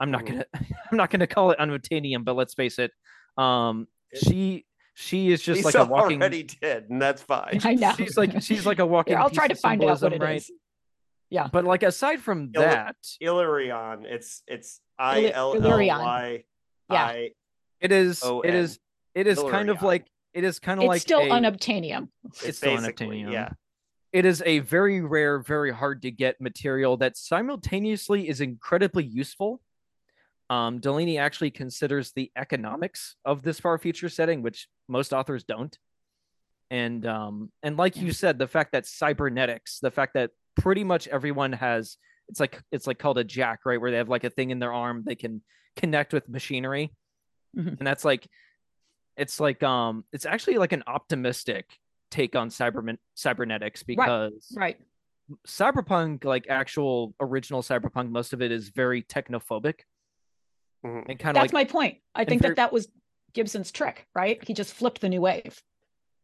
i'm 0.00 0.10
not 0.10 0.22
Mhm. 0.22 0.26
gonna 0.28 0.44
i'm 0.90 0.96
not 0.96 1.10
gonna 1.10 1.26
call 1.26 1.50
it 1.50 1.58
unobtainium 1.58 2.24
but 2.24 2.34
let's 2.36 2.54
face 2.54 2.78
it 2.78 2.92
um 3.36 3.86
she 4.14 4.64
she 4.94 5.30
is 5.30 5.42
just 5.42 5.64
Lisa 5.64 5.78
like 5.78 5.88
a 5.88 5.90
walking 5.92 6.20
already 6.20 6.42
did, 6.44 6.90
and 6.90 7.00
that's 7.02 7.22
fine. 7.22 7.60
i 7.64 7.74
know 7.74 7.92
she's 7.96 8.16
like 8.16 8.40
she's 8.42 8.64
like 8.66 8.78
a 8.78 8.86
walking 8.94 9.12
Here, 9.14 9.20
i'll 9.20 9.30
try 9.30 9.48
to 9.48 9.54
find 9.54 9.82
out 9.82 9.88
what 9.88 9.98
symbolism, 10.00 10.22
it 10.22 10.24
right 10.24 10.36
is. 10.38 10.50
yeah 11.30 11.48
but 11.52 11.64
like 11.64 11.82
aside 11.82 12.20
from 12.20 12.50
Ill- 12.54 12.62
that 12.62 12.96
Illyrion. 13.20 14.04
It's 14.06 14.42
it's 14.46 14.80
I 14.98 15.18
Illy- 15.18 15.34
L 15.34 15.54
L 15.54 15.60
Illyrion. 15.60 15.98
Y 16.00 16.44
Yeah. 16.90 17.04
I. 17.04 17.30
It 17.80 17.92
is. 17.92 18.22
O 18.24 18.40
It 18.40 18.48
N. 18.50 18.56
is. 18.56 18.80
It 19.14 19.26
is 19.28 19.38
kind 19.40 19.68
of 19.70 19.82
like. 19.82 20.06
It 20.34 20.42
is 20.42 20.58
kind 20.58 20.80
of 20.80 20.86
like 20.86 21.00
still 21.02 21.20
unobtainium 21.20 22.08
It's 22.44 22.58
still 22.58 22.76
unobtainium. 22.76 23.30
Yeah. 23.32 23.50
It 24.12 24.24
is 24.24 24.42
a 24.46 24.60
very 24.60 25.00
rare, 25.00 25.38
very 25.40 25.70
hard 25.72 26.02
to 26.02 26.10
get 26.10 26.40
material 26.40 26.96
that 26.98 27.16
simultaneously 27.16 28.28
is 28.28 28.40
incredibly 28.40 29.04
useful. 29.04 29.60
Um, 30.50 30.80
Delany 30.80 31.18
actually 31.18 31.50
considers 31.50 32.12
the 32.12 32.30
economics 32.34 33.16
of 33.26 33.42
this 33.42 33.60
far 33.60 33.76
future 33.76 34.08
setting, 34.08 34.42
which 34.42 34.66
most 34.88 35.12
authors 35.12 35.44
don't. 35.44 35.76
And 36.70 37.06
um, 37.06 37.50
and 37.62 37.76
like 37.76 37.96
you 37.96 38.12
said, 38.12 38.38
the 38.38 38.48
fact 38.48 38.72
that 38.72 38.86
cybernetics, 38.86 39.78
the 39.80 39.90
fact 39.90 40.14
that 40.14 40.30
pretty 40.56 40.84
much 40.84 41.06
everyone 41.08 41.52
has, 41.52 41.96
it's 42.28 42.40
like 42.40 42.62
it's 42.72 42.86
like 42.86 42.98
called 42.98 43.18
a 43.18 43.24
jack, 43.24 43.60
right, 43.66 43.80
where 43.80 43.90
they 43.90 43.96
have 43.98 44.08
like 44.08 44.24
a 44.24 44.30
thing 44.30 44.50
in 44.50 44.58
their 44.58 44.72
arm 44.72 45.02
they 45.06 45.14
can 45.14 45.42
connect 45.76 46.12
with 46.12 46.28
machinery, 46.28 46.92
Mhm. 47.56 47.78
and 47.78 47.86
that's 47.86 48.04
like, 48.04 48.26
it's 49.16 49.40
like 49.40 49.62
um, 49.62 50.04
it's 50.12 50.26
actually 50.26 50.58
like 50.58 50.72
an 50.72 50.82
optimistic 50.86 51.66
take 52.10 52.34
on 52.36 52.48
cyber 52.48 52.96
cybernetics 53.14 53.82
because 53.82 54.52
right 54.56 54.78
cyberpunk 55.46 56.24
like 56.24 56.46
actual 56.48 57.14
original 57.20 57.62
cyberpunk 57.62 58.10
most 58.10 58.32
of 58.32 58.40
it 58.42 58.50
is 58.50 58.70
very 58.70 59.02
technophobic 59.02 59.80
Mhm. 60.84 61.04
and 61.08 61.18
kind 61.18 61.36
of 61.36 61.42
that's 61.42 61.52
like 61.52 61.66
my 61.66 61.70
point 61.70 61.98
i 62.14 62.24
think 62.24 62.40
very- 62.40 62.52
that 62.54 62.56
that 62.56 62.72
was 62.72 62.88
gibson's 63.34 63.70
trick 63.72 64.06
right 64.14 64.42
he 64.46 64.54
just 64.54 64.72
flipped 64.72 65.00
the 65.00 65.08
new 65.08 65.20
wave 65.20 65.60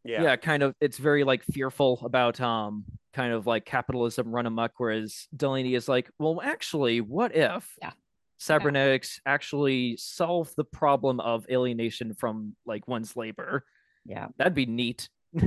Yeah. 0.05 0.23
yeah. 0.23 0.37
kind 0.37 0.63
of 0.63 0.75
it's 0.81 0.97
very 0.97 1.25
like 1.25 1.43
fearful 1.43 2.01
about 2.05 2.41
um 2.41 2.85
kind 3.13 3.33
of 3.33 3.47
like 3.47 3.65
capitalism 3.65 4.31
run 4.31 4.47
amok 4.47 4.73
whereas 4.79 5.27
delany 5.37 5.75
is 5.75 5.89
like 5.89 6.11
well 6.19 6.41
actually 6.41 7.01
what 7.01 7.35
if 7.35 7.69
Yeah. 7.83 7.91
cybernetics 8.39 9.21
actually 9.27 9.97
solve 9.99 10.53
the 10.57 10.65
problem 10.65 11.21
of 11.21 11.47
alienation 11.51 12.15
from 12.15 12.55
like 12.65 12.87
one's 12.89 13.17
labor 13.17 13.65
yeah 14.07 14.29
that'd 14.39 14.55
be 14.55 14.67
neat 14.67 15.09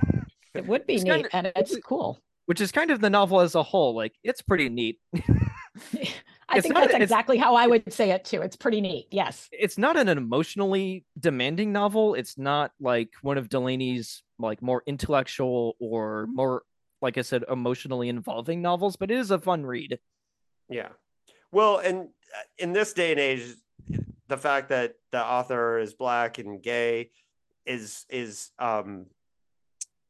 it 0.57 0.67
would 0.67 0.85
be 0.87 0.95
It's 0.95 1.03
neat 1.03 1.11
kinda- 1.29 1.29
and 1.33 1.51
it's 1.55 1.77
cool 1.79 2.19
which 2.45 2.61
is 2.61 2.71
kind 2.71 2.91
of 2.91 3.01
the 3.01 3.09
novel 3.09 3.41
as 3.41 3.55
a 3.55 3.63
whole 3.63 3.95
like 3.95 4.13
it's 4.23 4.41
pretty 4.41 4.69
neat 4.69 4.99
i 6.49 6.57
It's 6.57 6.61
think 6.63 6.73
not- 6.73 6.89
that's 6.89 7.03
exactly 7.03 7.37
how 7.37 7.55
i 7.55 7.67
would 7.67 7.91
say 7.91 8.11
it 8.11 8.23
too 8.25 8.41
it's 8.41 8.55
pretty 8.55 8.81
neat 8.81 9.07
yes 9.11 9.47
it's 9.51 9.77
not 9.77 9.97
an 9.97 10.07
emotionally 10.07 11.05
demanding 11.19 11.71
novel. 11.71 12.13
It's 12.15 12.37
not 12.37 12.71
like 12.79 13.09
one 13.21 13.37
of 13.37 13.49
Delany's 13.49 14.23
like 14.39 14.61
more 14.61 14.83
intellectual 14.85 15.75
or 15.79 16.27
more, 16.31 16.63
like 17.01 17.17
I 17.17 17.21
said, 17.21 17.43
emotionally 17.49 18.07
involving 18.09 18.61
novels, 18.61 18.95
but 18.95 19.09
it 19.11 19.17
is 19.17 19.31
a 19.31 19.39
fun 19.39 19.65
read. 19.65 19.99
Yeah. 20.69 20.89
Well, 21.51 21.77
and 21.79 21.97
uh, 22.35 22.43
in 22.59 22.71
this 22.73 22.93
day 22.93 23.11
and 23.11 23.19
age, 23.19 23.55
the 24.27 24.37
fact 24.37 24.69
that 24.69 24.93
the 25.11 25.23
author 25.23 25.79
is 25.79 25.93
black 25.93 26.37
and 26.37 26.61
gay 26.61 27.11
is 27.65 28.05
is 28.09 28.51
um 28.59 29.07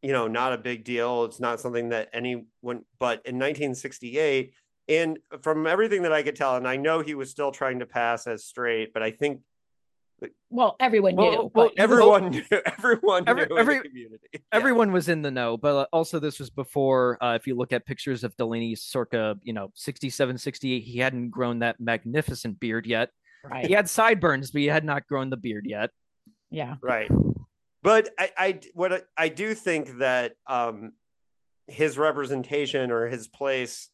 you 0.02 0.12
know 0.12 0.28
not 0.28 0.54
a 0.54 0.58
big 0.58 0.84
deal. 0.84 1.26
It's 1.26 1.40
not 1.40 1.60
something 1.60 1.90
that 1.90 2.10
anyone 2.14 2.46
but 3.00 3.22
in 3.26 3.36
1968 3.40 4.54
and 4.90 5.20
from 5.42 5.68
everything 5.68 6.04
that 6.04 6.14
I 6.14 6.24
could 6.24 6.36
tell 6.36 6.56
and 6.56 6.68
I 6.68 6.78
know 6.78 7.02
he 7.02 7.16
was 7.16 7.30
still 7.30 7.52
trying 7.52 7.80
to 7.80 7.86
pass 7.86 8.28
as 8.28 8.46
straight, 8.46 8.94
but 8.94 9.04
I 9.04 9.12
think 9.12 9.42
well 10.50 10.76
everyone 10.80 11.16
Well, 11.16 11.30
knew 11.32 11.38
well, 11.38 11.50
but 11.54 11.72
you- 11.78 11.84
everyone 11.84 12.30
knew 12.32 12.44
everyone 12.66 13.24
Every- 13.28 13.46
knew 13.46 13.56
in 13.56 13.60
every- 13.60 13.78
the 13.80 13.88
community. 13.90 14.28
Yeah. 14.34 14.40
Everyone 14.52 14.92
was 14.92 15.10
in 15.10 15.22
the 15.22 15.30
know, 15.30 15.58
but 15.58 15.88
also 15.94 16.20
this 16.20 16.40
was 16.40 16.50
before, 16.50 17.22
uh, 17.24 17.36
if 17.36 17.46
you 17.46 17.56
look 17.56 17.72
at 17.74 17.86
pictures 17.86 18.24
of 18.24 18.36
Delany 18.38 18.74
circa, 18.76 19.38
you 19.44 19.54
know, 19.54 19.72
67, 19.76 20.38
68, 20.40 20.80
he 20.84 20.98
hadn't 21.00 21.30
grown 21.30 21.60
that 21.60 21.80
magnificent 21.80 22.60
beard 22.60 22.88
yet. 22.88 23.10
right 23.44 23.66
He 23.68 23.74
had 23.74 23.88
sideburns, 23.90 24.50
but 24.52 24.62
he 24.62 24.68
had 24.68 24.84
not 24.86 25.06
grown 25.08 25.30
the 25.30 25.38
beard 25.38 25.66
yet. 25.68 25.92
yeah 26.50 26.76
right 26.82 27.12
but 27.84 28.10
I, 28.18 28.32
I 28.38 28.60
what 28.74 29.08
I- 29.18 29.30
do 29.30 29.54
think 29.54 30.00
that 30.00 30.34
um 30.48 30.94
his 31.68 31.98
representation 31.98 32.92
or 32.92 33.08
his 33.08 33.28
place 33.28 33.90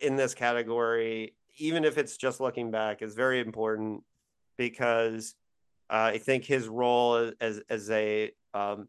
in 0.00 0.16
this 0.16 0.34
category 0.34 1.34
even 1.58 1.84
if 1.84 1.98
it's 1.98 2.16
just 2.16 2.40
looking 2.40 2.70
back 2.70 3.02
is 3.02 3.14
very 3.14 3.40
important 3.40 4.02
because 4.56 5.34
uh, 5.90 6.10
i 6.14 6.18
think 6.18 6.44
his 6.44 6.66
role 6.68 7.32
as 7.40 7.60
as 7.68 7.90
a 7.90 8.30
um 8.54 8.88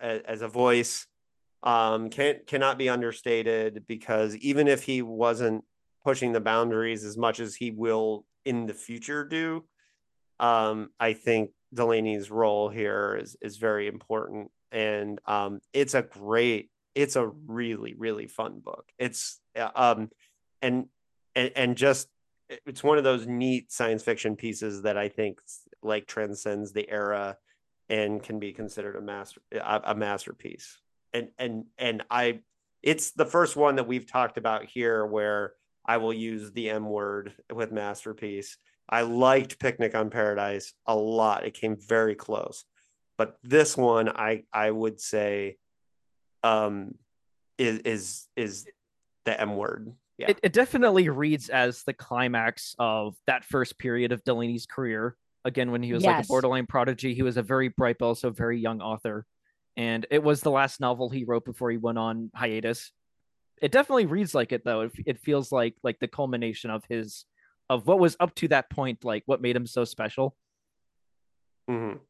as 0.00 0.42
a 0.42 0.48
voice 0.48 1.06
um 1.62 2.10
can 2.10 2.36
cannot 2.46 2.78
be 2.78 2.88
understated 2.88 3.84
because 3.86 4.36
even 4.36 4.68
if 4.68 4.82
he 4.82 5.02
wasn't 5.02 5.64
pushing 6.04 6.32
the 6.32 6.40
boundaries 6.40 7.04
as 7.04 7.16
much 7.16 7.40
as 7.40 7.54
he 7.54 7.70
will 7.70 8.24
in 8.44 8.66
the 8.66 8.74
future 8.74 9.24
do 9.24 9.64
um, 10.40 10.90
I 11.00 11.14
think 11.14 11.50
Delany's 11.74 12.30
role 12.30 12.68
here 12.68 13.18
is 13.20 13.36
is 13.40 13.56
very 13.56 13.88
important, 13.88 14.50
and 14.72 15.20
um, 15.26 15.60
it's 15.72 15.94
a 15.94 16.02
great, 16.02 16.70
it's 16.94 17.16
a 17.16 17.26
really 17.46 17.94
really 17.94 18.26
fun 18.26 18.60
book. 18.60 18.86
It's 18.98 19.40
uh, 19.56 19.70
um, 19.74 20.10
and 20.62 20.86
and 21.34 21.52
and 21.54 21.76
just 21.76 22.08
it's 22.48 22.82
one 22.82 22.98
of 22.98 23.04
those 23.04 23.26
neat 23.26 23.70
science 23.70 24.02
fiction 24.02 24.36
pieces 24.36 24.82
that 24.82 24.96
I 24.96 25.08
think 25.08 25.40
like 25.82 26.06
transcends 26.06 26.72
the 26.72 26.88
era 26.88 27.36
and 27.88 28.22
can 28.22 28.38
be 28.38 28.52
considered 28.52 28.96
a 28.96 29.00
master 29.00 29.40
a, 29.52 29.80
a 29.84 29.94
masterpiece. 29.94 30.78
And 31.12 31.28
and 31.38 31.64
and 31.78 32.02
I 32.10 32.40
it's 32.82 33.12
the 33.12 33.26
first 33.26 33.56
one 33.56 33.76
that 33.76 33.86
we've 33.86 34.10
talked 34.10 34.38
about 34.38 34.64
here 34.66 35.04
where 35.04 35.54
I 35.84 35.96
will 35.96 36.12
use 36.12 36.52
the 36.52 36.70
M 36.70 36.86
word 36.86 37.32
with 37.52 37.72
masterpiece. 37.72 38.56
I 38.88 39.02
liked 39.02 39.58
Picnic 39.58 39.94
on 39.94 40.10
Paradise 40.10 40.72
a 40.86 40.96
lot. 40.96 41.44
It 41.44 41.54
came 41.54 41.76
very 41.76 42.14
close. 42.14 42.64
But 43.16 43.36
this 43.42 43.76
one 43.76 44.08
I 44.08 44.44
I 44.52 44.70
would 44.70 45.00
say 45.00 45.56
um 46.42 46.94
is 47.58 47.80
is 47.80 48.26
is 48.36 48.66
the 49.24 49.38
M 49.40 49.56
word. 49.56 49.92
Yeah. 50.16 50.30
It, 50.30 50.40
it 50.42 50.52
definitely 50.52 51.08
reads 51.08 51.48
as 51.48 51.84
the 51.84 51.92
climax 51.92 52.74
of 52.78 53.16
that 53.26 53.44
first 53.44 53.78
period 53.78 54.10
of 54.10 54.24
Delany's 54.24 54.66
career. 54.66 55.16
Again, 55.44 55.70
when 55.70 55.82
he 55.82 55.92
was 55.92 56.02
yes. 56.02 56.16
like 56.16 56.24
a 56.24 56.28
borderline 56.28 56.66
prodigy, 56.66 57.14
he 57.14 57.22
was 57.22 57.36
a 57.36 57.42
very 57.42 57.68
bright 57.68 57.96
but 57.98 58.06
also 58.06 58.30
very 58.30 58.58
young 58.58 58.80
author. 58.80 59.26
And 59.76 60.06
it 60.10 60.22
was 60.22 60.40
the 60.40 60.50
last 60.50 60.80
novel 60.80 61.08
he 61.08 61.22
wrote 61.22 61.44
before 61.44 61.70
he 61.70 61.76
went 61.76 61.98
on 61.98 62.30
hiatus. 62.34 62.90
It 63.62 63.70
definitely 63.70 64.06
reads 64.06 64.34
like 64.34 64.52
it 64.52 64.64
though. 64.64 64.82
It, 64.82 64.92
it 65.06 65.18
feels 65.20 65.52
like 65.52 65.76
like 65.82 66.00
the 66.00 66.08
culmination 66.08 66.70
of 66.70 66.84
his 66.88 67.24
of 67.70 67.86
what 67.86 67.98
was 67.98 68.16
up 68.20 68.34
to 68.36 68.48
that 68.48 68.70
point, 68.70 69.04
like 69.04 69.22
what 69.26 69.40
made 69.40 69.56
him 69.56 69.66
so 69.66 69.84
special. 69.84 70.36
Mm-hmm. 71.70 71.98
And 71.98 72.00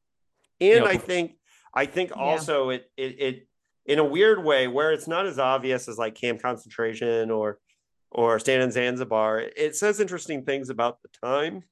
you 0.61 0.81
know, 0.81 0.87
I 0.87 0.97
think 0.97 1.33
I 1.75 1.87
think 1.87 2.17
also 2.17 2.71
yeah. 2.71 2.77
it, 2.77 2.91
it 2.97 3.21
it 3.21 3.49
in 3.87 3.99
a 3.99 4.05
weird 4.05 4.45
way 4.45 4.69
where 4.69 4.93
it's 4.93 5.09
not 5.09 5.27
as 5.27 5.39
obvious 5.39 5.89
as 5.89 5.99
like 5.99 6.15
camp 6.15 6.43
concentration 6.43 7.31
or 7.31 7.59
or 8.11 8.39
stand 8.39 8.63
on 8.63 8.71
Zanzibar. 8.71 9.41
It 9.41 9.77
says 9.77 10.01
interesting 10.01 10.45
things 10.45 10.71
about 10.71 11.03
the 11.03 11.09
time 11.23 11.65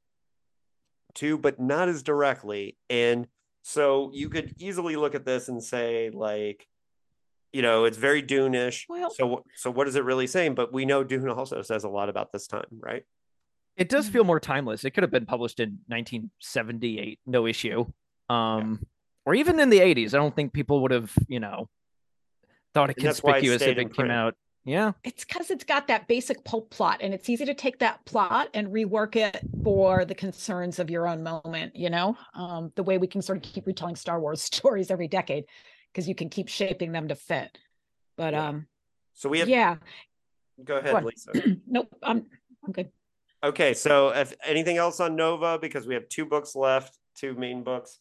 too, 1.14 1.38
but 1.38 1.58
not 1.58 1.88
as 1.88 2.02
directly. 2.02 2.76
And 2.88 3.26
so 3.62 4.10
you 4.12 4.28
could 4.28 4.54
easily 4.58 4.96
look 4.96 5.14
at 5.14 5.24
this 5.24 5.48
and 5.48 5.62
say, 5.62 6.10
like, 6.10 6.68
you 7.52 7.62
know, 7.62 7.84
it's 7.84 7.96
very 7.96 8.22
Dune-ish. 8.22 8.86
Well, 8.88 9.10
so 9.10 9.44
so 9.54 9.70
what 9.70 9.88
is 9.88 9.96
it 9.96 10.04
really 10.04 10.26
saying? 10.26 10.54
But 10.54 10.72
we 10.72 10.84
know 10.84 11.02
Dune 11.02 11.28
also 11.28 11.62
says 11.62 11.84
a 11.84 11.88
lot 11.88 12.08
about 12.08 12.32
this 12.32 12.46
time, 12.46 12.66
right? 12.78 13.04
It 13.76 13.88
does 13.88 14.08
feel 14.08 14.24
more 14.24 14.40
timeless. 14.40 14.84
It 14.84 14.92
could 14.92 15.02
have 15.02 15.10
been 15.10 15.26
published 15.26 15.60
in 15.60 15.78
1978, 15.88 17.20
no 17.26 17.46
issue. 17.46 17.86
Um, 18.28 18.80
yeah. 18.80 18.86
or 19.26 19.34
even 19.34 19.60
in 19.60 19.70
the 19.70 19.80
80s. 19.80 20.14
I 20.14 20.18
don't 20.18 20.34
think 20.34 20.52
people 20.52 20.82
would 20.82 20.90
have, 20.90 21.12
you 21.28 21.40
know, 21.40 21.68
thought 22.74 22.90
it 22.90 22.96
conspicuous 22.96 23.62
if 23.62 23.78
it 23.78 23.94
came 23.94 24.10
out 24.10 24.34
yeah. 24.66 24.92
It's 25.04 25.24
because 25.24 25.52
it's 25.52 25.62
got 25.62 25.86
that 25.86 26.08
basic 26.08 26.44
pulp 26.44 26.70
plot 26.70 26.98
and 27.00 27.14
it's 27.14 27.30
easy 27.30 27.44
to 27.44 27.54
take 27.54 27.78
that 27.78 28.04
plot 28.04 28.48
and 28.52 28.66
rework 28.66 29.14
it 29.14 29.38
for 29.62 30.04
the 30.04 30.14
concerns 30.14 30.80
of 30.80 30.90
your 30.90 31.06
own 31.06 31.22
moment, 31.22 31.76
you 31.76 31.88
know, 31.88 32.16
um, 32.34 32.72
the 32.74 32.82
way 32.82 32.98
we 32.98 33.06
can 33.06 33.22
sort 33.22 33.38
of 33.38 33.44
keep 33.44 33.64
retelling 33.64 33.94
Star 33.94 34.20
Wars 34.20 34.42
stories 34.54 34.90
every 34.90 35.06
decade 35.06 35.44
because 35.92 36.08
you 36.08 36.16
can 36.16 36.28
keep 36.28 36.48
shaping 36.48 36.90
them 36.90 37.06
to 37.08 37.14
fit. 37.14 37.56
But 38.16 38.32
yeah. 38.34 38.48
um, 38.48 38.66
so 39.14 39.28
we 39.28 39.38
have, 39.38 39.48
yeah. 39.48 39.76
Go 40.64 40.78
ahead, 40.78 40.94
Go 40.94 41.06
Lisa. 41.06 41.30
nope. 41.68 41.94
I'm, 42.02 42.26
I'm 42.64 42.72
good. 42.72 42.90
Okay. 43.44 43.74
So 43.74 44.08
if 44.10 44.34
anything 44.44 44.76
else 44.76 45.00
on 45.00 45.16
Nova, 45.16 45.58
because 45.58 45.86
we 45.86 45.94
have 45.94 46.08
two 46.08 46.24
books 46.24 46.54
left, 46.54 46.98
two 47.16 47.34
main 47.34 47.62
books. 47.62 47.98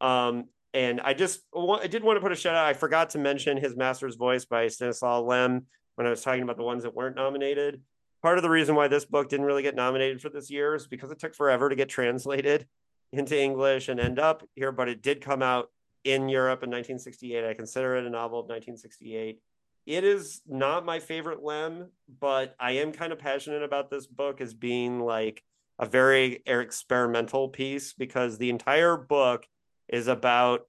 Um, 0.00 0.46
and 0.74 1.00
I 1.00 1.14
just 1.14 1.40
I 1.56 1.86
did 1.86 2.04
want 2.04 2.18
to 2.18 2.20
put 2.20 2.32
a 2.32 2.36
shout 2.36 2.54
out. 2.54 2.66
I 2.66 2.74
forgot 2.74 3.10
to 3.10 3.18
mention 3.18 3.56
his 3.56 3.76
master's 3.76 4.16
voice 4.16 4.44
by 4.44 4.68
Stanislaw 4.68 5.20
Lem 5.20 5.66
when 5.94 6.06
I 6.06 6.10
was 6.10 6.22
talking 6.22 6.42
about 6.42 6.58
the 6.58 6.62
ones 6.62 6.82
that 6.82 6.94
weren't 6.94 7.16
nominated. 7.16 7.80
Part 8.22 8.38
of 8.38 8.42
the 8.42 8.50
reason 8.50 8.74
why 8.74 8.88
this 8.88 9.04
book 9.04 9.28
didn't 9.28 9.46
really 9.46 9.62
get 9.62 9.74
nominated 9.74 10.20
for 10.20 10.28
this 10.28 10.50
year 10.50 10.74
is 10.74 10.86
because 10.86 11.10
it 11.10 11.18
took 11.18 11.34
forever 11.34 11.68
to 11.68 11.76
get 11.76 11.88
translated 11.88 12.66
into 13.12 13.40
English 13.40 13.88
and 13.88 14.00
end 14.00 14.18
up 14.18 14.46
here, 14.54 14.72
but 14.72 14.88
it 14.88 15.02
did 15.02 15.20
come 15.20 15.42
out 15.42 15.70
in 16.04 16.28
Europe 16.28 16.62
in 16.62 16.70
1968. 16.70 17.44
I 17.44 17.54
consider 17.54 17.96
it 17.96 18.04
a 18.04 18.10
novel 18.10 18.40
of 18.40 18.44
1968. 18.44 19.40
It 19.86 20.02
is 20.02 20.42
not 20.48 20.84
my 20.84 20.98
favorite 20.98 21.44
Lem, 21.44 21.90
but 22.20 22.56
I 22.58 22.72
am 22.72 22.90
kind 22.90 23.12
of 23.12 23.20
passionate 23.20 23.62
about 23.62 23.88
this 23.88 24.08
book 24.08 24.40
as 24.40 24.52
being 24.52 25.00
like 25.00 25.44
a 25.78 25.86
very 25.86 26.42
experimental 26.44 27.48
piece 27.48 27.92
because 27.92 28.36
the 28.36 28.50
entire 28.50 28.96
book 28.96 29.46
is 29.88 30.08
about 30.08 30.66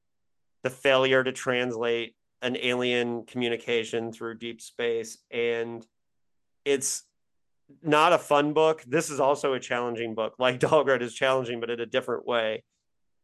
the 0.62 0.70
failure 0.70 1.24
to 1.24 1.32
translate 1.32 2.16
an 2.44 2.58
alien 2.58 3.26
communication 3.26 4.12
through 4.12 4.38
deep 4.38 4.62
space. 4.62 5.18
And 5.32 5.84
it's 6.64 7.02
not 7.82 8.14
a 8.14 8.20
fun 8.20 8.54
book. 8.54 8.84
This 8.86 9.10
is 9.10 9.20
also 9.20 9.54
a 9.54 9.60
challenging 9.60 10.14
book. 10.14 10.36
Like 10.40 10.60
Dhalgren 10.60 11.02
is 11.02 11.16
challenging 11.16 11.60
but 11.60 11.72
in 11.72 11.80
a 11.80 11.86
different 11.88 12.28
way. 12.28 12.64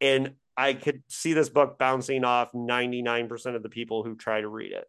And 0.00 0.34
i 0.56 0.72
could 0.72 1.02
see 1.08 1.32
this 1.32 1.48
book 1.48 1.78
bouncing 1.78 2.22
off 2.22 2.52
99% 2.52 3.56
of 3.56 3.64
the 3.64 3.68
people 3.68 4.04
who 4.04 4.14
try 4.14 4.40
to 4.40 4.46
read 4.46 4.70
it 4.70 4.86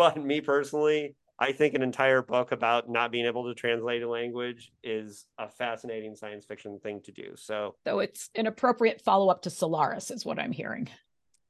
but 0.00 0.16
me 0.24 0.40
personally 0.40 1.14
i 1.38 1.52
think 1.52 1.74
an 1.74 1.82
entire 1.82 2.22
book 2.22 2.52
about 2.52 2.88
not 2.88 3.12
being 3.12 3.26
able 3.26 3.44
to 3.44 3.54
translate 3.54 4.02
a 4.02 4.08
language 4.08 4.72
is 4.82 5.26
a 5.38 5.46
fascinating 5.48 6.16
science 6.16 6.46
fiction 6.46 6.80
thing 6.82 7.00
to 7.04 7.12
do 7.12 7.32
so 7.36 7.74
so 7.86 7.98
it's 7.98 8.30
an 8.34 8.46
appropriate 8.46 9.02
follow-up 9.02 9.42
to 9.42 9.50
solaris 9.50 10.10
is 10.10 10.24
what 10.24 10.38
i'm 10.38 10.52
hearing 10.52 10.88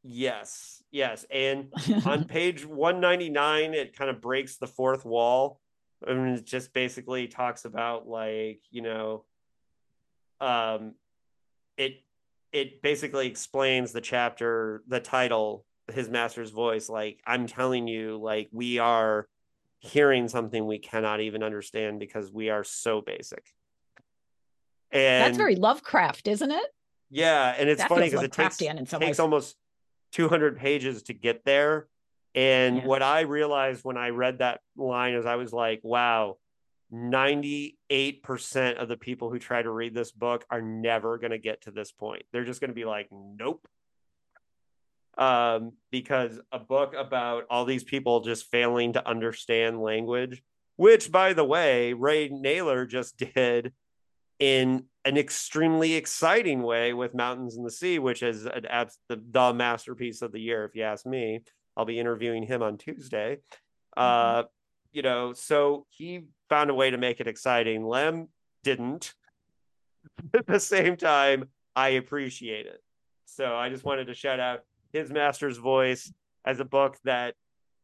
Yes, 0.03 0.83
yes. 0.91 1.27
And 1.31 1.73
on 2.07 2.25
page 2.25 2.65
199, 2.65 3.75
it 3.75 3.97
kind 3.97 4.11
of 4.11 4.21
breaks 4.21 4.57
the 4.57 4.67
fourth 4.67 5.05
wall. 5.05 5.61
I 6.07 6.15
mean, 6.15 6.29
it 6.29 6.47
just 6.47 6.73
basically 6.73 7.29
talks 7.29 7.65
about 7.65 8.09
like, 8.09 8.61
you 8.71 8.83
know, 8.83 9.25
um 10.41 10.95
it 11.77 12.03
it 12.53 12.83
basically 12.83 13.27
explains 13.27 13.93
the 13.93 14.01
chapter, 14.01 14.83
the 14.89 15.01
title, 15.01 15.67
his 15.93 16.09
master's 16.09 16.51
voice, 16.51 16.89
like, 16.89 17.21
I'm 17.27 17.47
telling 17.47 17.87
you, 17.89 18.19
like, 18.19 18.49
we 18.53 18.79
are 18.79 19.29
hearing 19.79 20.29
something 20.29 20.67
we 20.67 20.79
cannot 20.79 21.21
even 21.21 21.43
understand 21.43 21.99
because 21.99 22.31
we 22.31 22.51
are 22.51 22.65
so 22.65 23.01
basic. 23.01 23.45
And 24.93 25.25
that's 25.25 25.37
very 25.37 25.57
Lovecraft, 25.57 26.29
isn't 26.29 26.51
it? 26.51 26.67
Yeah, 27.11 27.55
and 27.57 27.69
it's 27.69 27.81
that 27.81 27.89
funny 27.89 28.09
because 28.09 28.23
it 28.23 28.33
takes, 28.33 28.57
takes 28.57 29.19
almost 29.19 29.57
200 30.13 30.59
pages 30.59 31.05
to 31.05 31.15
get 31.15 31.45
there. 31.45 31.89
And 32.35 32.79
yeah. 32.79 32.87
what 32.87 33.03
I 33.03 33.21
realized 33.21 33.85
when 33.85 33.97
I 33.97 34.11
read 34.11 34.39
that 34.39 34.61
line 34.77 35.15
is 35.15 35.27
I 35.27 35.37
was 35.37 35.53
like, 35.53 35.81
wow, 35.83 36.37
98% 36.93 37.75
of 38.77 38.89
the 38.89 38.97
people 38.97 39.31
who 39.31 39.39
try 39.39 39.63
to 39.63 39.71
read 39.71 39.95
this 39.95 40.13
book 40.13 40.45
are 40.51 40.63
never 40.63 41.19
going 41.19 41.31
to 41.31 41.39
get 41.39 41.63
to 41.63 41.71
this 41.71 41.93
point. 41.93 42.23
They're 42.33 42.45
just 42.45 42.61
going 42.61 42.71
to 42.71 42.75
be 42.75 42.85
like, 42.85 43.09
nope. 43.11 43.67
Um, 45.21 45.75
because 45.91 46.41
a 46.51 46.59
book 46.59 46.95
about 46.97 47.45
all 47.51 47.67
these 47.67 47.85
people 47.85 48.21
just 48.21 48.51
failing 48.51 48.95
to 48.95 49.07
understand 49.07 49.83
language, 49.83 50.43
which, 50.77 51.13
by 51.13 51.35
the 51.35 51.45
way, 51.45 51.93
Ray 51.93 52.31
Nayler 52.31 52.89
just 52.89 53.17
did 53.35 53.73
in 54.39 54.85
an 55.05 55.19
extremely 55.19 55.93
exciting 55.93 56.63
way 56.63 56.95
with 56.95 57.15
Mountains 57.15 57.57
in 57.57 57.65
the 57.65 57.71
Sea, 57.71 57.99
which 57.99 58.23
is 58.23 58.47
an 58.47 58.65
abs- 58.67 58.99
the, 59.09 59.23
the 59.31 59.53
masterpiece 59.53 60.23
of 60.23 60.33
the 60.33 60.41
year, 60.41 60.65
if 60.65 60.75
you 60.75 60.83
ask 60.83 61.05
me. 61.05 61.43
I'll 61.77 61.85
be 61.85 61.99
interviewing 61.99 62.45
him 62.45 62.63
on 62.63 62.79
Tuesday. 62.79 63.39
Mm-hmm. 63.97 64.41
Uh, 64.41 64.43
you 64.93 65.03
know, 65.03 65.33
so 65.35 65.87
he 65.91 66.25
found 66.49 66.71
a 66.71 66.75
way 66.75 66.91
to 66.91 66.99
make 66.99 67.21
it 67.21 67.29
exciting. 67.29 67.85
Lem 67.85 68.29
didn't. 68.65 69.15
At 70.35 70.47
the 70.47 70.61
same 70.61 70.97
time, 70.97 71.49
I 71.77 71.91
appreciate 71.91 72.67
it. 72.67 72.83
So 73.27 73.55
I 73.55 73.69
just 73.69 73.85
wanted 73.85 74.07
to 74.07 74.15
shout 74.15 74.41
out 74.41 74.65
his 74.93 75.11
master's 75.11 75.59
voice 75.59 76.13
as 76.45 76.61
a 76.61 76.65
book 76.65 76.97
that 77.05 77.35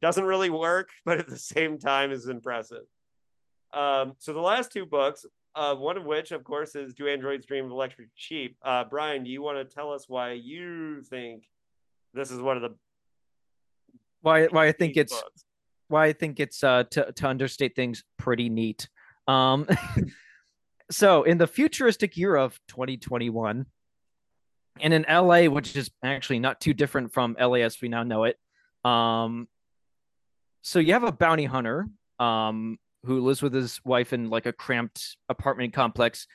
doesn't 0.02 0.24
really 0.24 0.50
work, 0.50 0.90
but 1.04 1.18
at 1.18 1.28
the 1.28 1.38
same 1.38 1.78
time 1.78 2.12
is 2.12 2.28
impressive. 2.28 2.84
Um, 3.72 4.14
so 4.18 4.32
the 4.32 4.40
last 4.40 4.72
two 4.72 4.86
books, 4.86 5.26
uh, 5.54 5.74
one 5.74 5.96
of 5.96 6.04
which, 6.04 6.32
of 6.32 6.44
course, 6.44 6.74
is 6.74 6.94
Do 6.94 7.08
Androids 7.08 7.46
Dream 7.46 7.66
of 7.66 7.70
Electric 7.70 8.08
Sheep? 8.14 8.56
Uh, 8.62 8.84
Brian, 8.84 9.24
do 9.24 9.30
you 9.30 9.42
want 9.42 9.58
to 9.58 9.74
tell 9.74 9.92
us 9.92 10.06
why 10.08 10.32
you 10.32 11.02
think 11.02 11.44
this 12.14 12.30
is 12.30 12.40
one 12.40 12.56
of 12.56 12.62
the 12.62 12.74
why 14.22 14.46
why 14.46 14.66
I 14.66 14.72
think 14.72 14.96
it's 14.96 15.12
books? 15.12 15.44
why 15.88 16.06
I 16.06 16.12
think 16.12 16.40
it's 16.40 16.64
uh, 16.64 16.84
to 16.90 17.12
to 17.12 17.28
understate 17.28 17.76
things 17.76 18.02
pretty 18.16 18.48
neat. 18.48 18.88
Um, 19.28 19.68
so 20.90 21.22
in 21.22 21.38
the 21.38 21.46
futuristic 21.46 22.16
year 22.16 22.36
of 22.36 22.58
2021, 22.68 23.66
and 24.80 24.92
in 24.94 25.04
LA, 25.08 25.44
which 25.44 25.76
is 25.76 25.90
actually 26.02 26.38
not 26.38 26.60
too 26.60 26.74
different 26.74 27.12
from 27.12 27.36
LA 27.40 27.58
as 27.58 27.80
we 27.80 27.88
now 27.88 28.02
know 28.02 28.24
it, 28.24 28.36
um, 28.84 29.48
so 30.62 30.78
you 30.78 30.92
have 30.92 31.04
a 31.04 31.12
bounty 31.12 31.44
hunter 31.44 31.86
um 32.18 32.78
who 33.04 33.20
lives 33.20 33.40
with 33.42 33.54
his 33.54 33.80
wife 33.84 34.12
in 34.12 34.30
like 34.30 34.46
a 34.46 34.52
cramped 34.52 35.16
apartment 35.28 35.72
complex. 35.72 36.26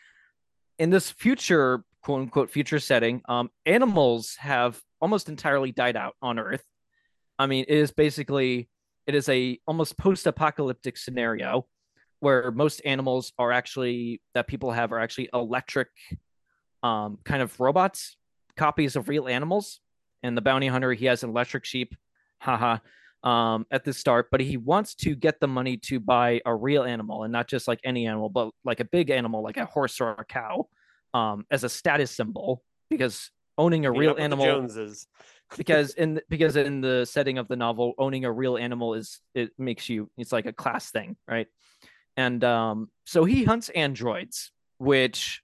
In 0.80 0.90
this 0.90 1.12
future, 1.12 1.84
quote 2.02 2.22
unquote, 2.22 2.50
future 2.50 2.80
setting, 2.80 3.22
um, 3.28 3.50
animals 3.66 4.36
have 4.40 4.82
almost 5.02 5.28
entirely 5.28 5.72
died 5.74 5.98
out 5.98 6.16
on 6.22 6.40
Earth. 6.40 6.64
I 7.38 7.48
mean, 7.48 7.66
it 7.68 7.78
is 7.78 7.92
basically 7.92 8.70
it 9.08 9.16
is 9.16 9.28
a 9.30 9.60
almost 9.68 9.98
post-apocalyptic 9.98 10.98
scenario. 10.98 11.68
where 12.20 12.52
most 12.52 12.82
animals 12.86 13.34
are 13.38 13.52
actually 13.52 14.22
that 14.36 14.48
people 14.48 14.72
have 14.72 14.92
are 14.94 15.00
actually 15.00 15.28
electric 15.34 15.90
um 16.84 17.18
kind 17.26 17.42
of 17.42 17.60
robots 17.60 18.16
copies 18.62 18.96
of 18.96 19.10
real 19.10 19.28
animals 19.28 19.80
and 20.22 20.38
the 20.38 20.42
bounty 20.42 20.68
hunter. 20.68 20.94
He 20.94 21.08
has 21.08 21.24
an 21.24 21.32
electric 21.32 21.66
sheep. 21.66 21.96
Haha. 22.40 22.78
Um 23.24 23.68
at 23.70 23.84
the 23.84 23.94
start 23.94 24.30
but 24.32 24.42
he 24.42 24.58
wants 24.58 24.96
to 24.96 25.16
get 25.16 25.40
the 25.40 25.48
money 25.48 25.78
to 25.78 26.00
buy 26.00 26.42
a 26.44 26.56
real 26.56 26.84
animal 26.84 27.24
and 27.24 27.32
not 27.32 27.48
just 27.48 27.68
like 27.68 27.80
any 27.84 28.08
animal 28.08 28.30
but 28.30 28.50
like 28.66 28.80
a 28.80 28.86
big 28.86 29.12
animal 29.12 29.44
like 29.44 29.58
a 29.58 29.66
horse 29.66 30.02
or 30.02 30.16
a 30.18 30.26
cow 30.26 30.68
um 31.14 31.46
as 31.52 31.64
a 31.64 31.70
status 31.70 32.10
symbol 32.10 32.64
because 32.90 33.30
owning 33.60 33.86
a 33.86 33.92
Meet 33.92 34.00
real 34.00 34.10
up 34.10 34.16
with 34.16 34.22
the 34.22 34.24
animal 34.24 34.46
because 35.58 35.94
in 35.94 36.16
the, 36.16 36.24
because 36.30 36.56
in 36.56 36.82
the 36.82 37.06
setting 37.06 37.38
of 37.38 37.48
the 37.48 37.56
novel 37.56 37.94
owning 38.00 38.26
a 38.26 38.32
real 38.32 38.58
animal 38.58 38.96
is 38.96 39.22
it 39.36 39.52
makes 39.60 39.88
you 39.88 40.10
it's 40.18 40.32
like 40.32 40.48
a 40.48 40.54
class 40.54 40.90
thing 40.90 41.16
right? 41.28 41.48
And 42.18 42.44
um 42.44 42.90
so 43.06 43.24
he 43.24 43.44
hunts 43.44 43.70
androids 43.70 44.52
which 44.80 45.44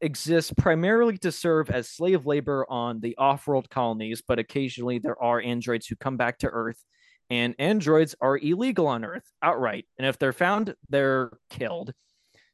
exist 0.00 0.56
primarily 0.56 1.18
to 1.18 1.30
serve 1.30 1.70
as 1.70 1.88
slave 1.88 2.26
labor 2.26 2.66
on 2.68 3.00
the 3.00 3.16
off-world 3.18 3.68
colonies 3.68 4.22
but 4.26 4.38
occasionally 4.38 4.98
there 4.98 5.20
are 5.22 5.40
androids 5.40 5.86
who 5.86 5.96
come 5.96 6.16
back 6.16 6.38
to 6.38 6.48
earth 6.48 6.82
and 7.28 7.54
androids 7.58 8.14
are 8.20 8.38
illegal 8.38 8.86
on 8.86 9.04
earth 9.04 9.30
outright 9.42 9.86
and 9.98 10.06
if 10.06 10.18
they're 10.18 10.32
found 10.32 10.74
they're 10.88 11.30
killed 11.50 11.92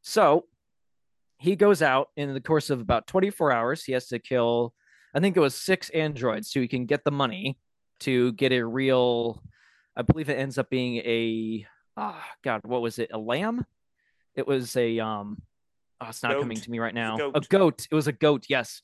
so 0.02 0.44
he 1.38 1.54
goes 1.54 1.82
out 1.82 2.08
in 2.16 2.34
the 2.34 2.40
course 2.40 2.70
of 2.70 2.80
about 2.80 3.06
24 3.06 3.52
hours 3.52 3.84
he 3.84 3.92
has 3.92 4.08
to 4.08 4.18
kill 4.18 4.74
I 5.16 5.20
think 5.20 5.34
it 5.34 5.40
was 5.40 5.54
six 5.54 5.88
androids, 5.90 6.50
so 6.50 6.60
he 6.60 6.68
can 6.68 6.84
get 6.84 7.02
the 7.02 7.10
money 7.10 7.58
to 8.00 8.32
get 8.34 8.52
a 8.52 8.62
real. 8.62 9.42
I 9.96 10.02
believe 10.02 10.28
it 10.28 10.34
ends 10.34 10.58
up 10.58 10.68
being 10.68 10.96
a. 10.98 11.66
Ah, 11.96 12.22
God, 12.44 12.60
what 12.64 12.82
was 12.82 12.98
it? 12.98 13.10
A 13.14 13.18
lamb? 13.18 13.64
It 14.34 14.46
was 14.46 14.76
a 14.76 14.98
um. 15.00 15.40
Oh, 16.00 16.06
it's 16.08 16.22
not 16.22 16.32
Goat. 16.32 16.42
coming 16.42 16.60
to 16.60 16.70
me 16.70 16.78
right 16.78 16.94
now. 16.94 17.16
goat. 17.16 17.36
A 17.36 17.40
goat. 17.40 17.86
It 17.90 17.94
was 17.94 18.06
a 18.06 18.12
goat. 18.12 18.46
Yes. 18.48 18.82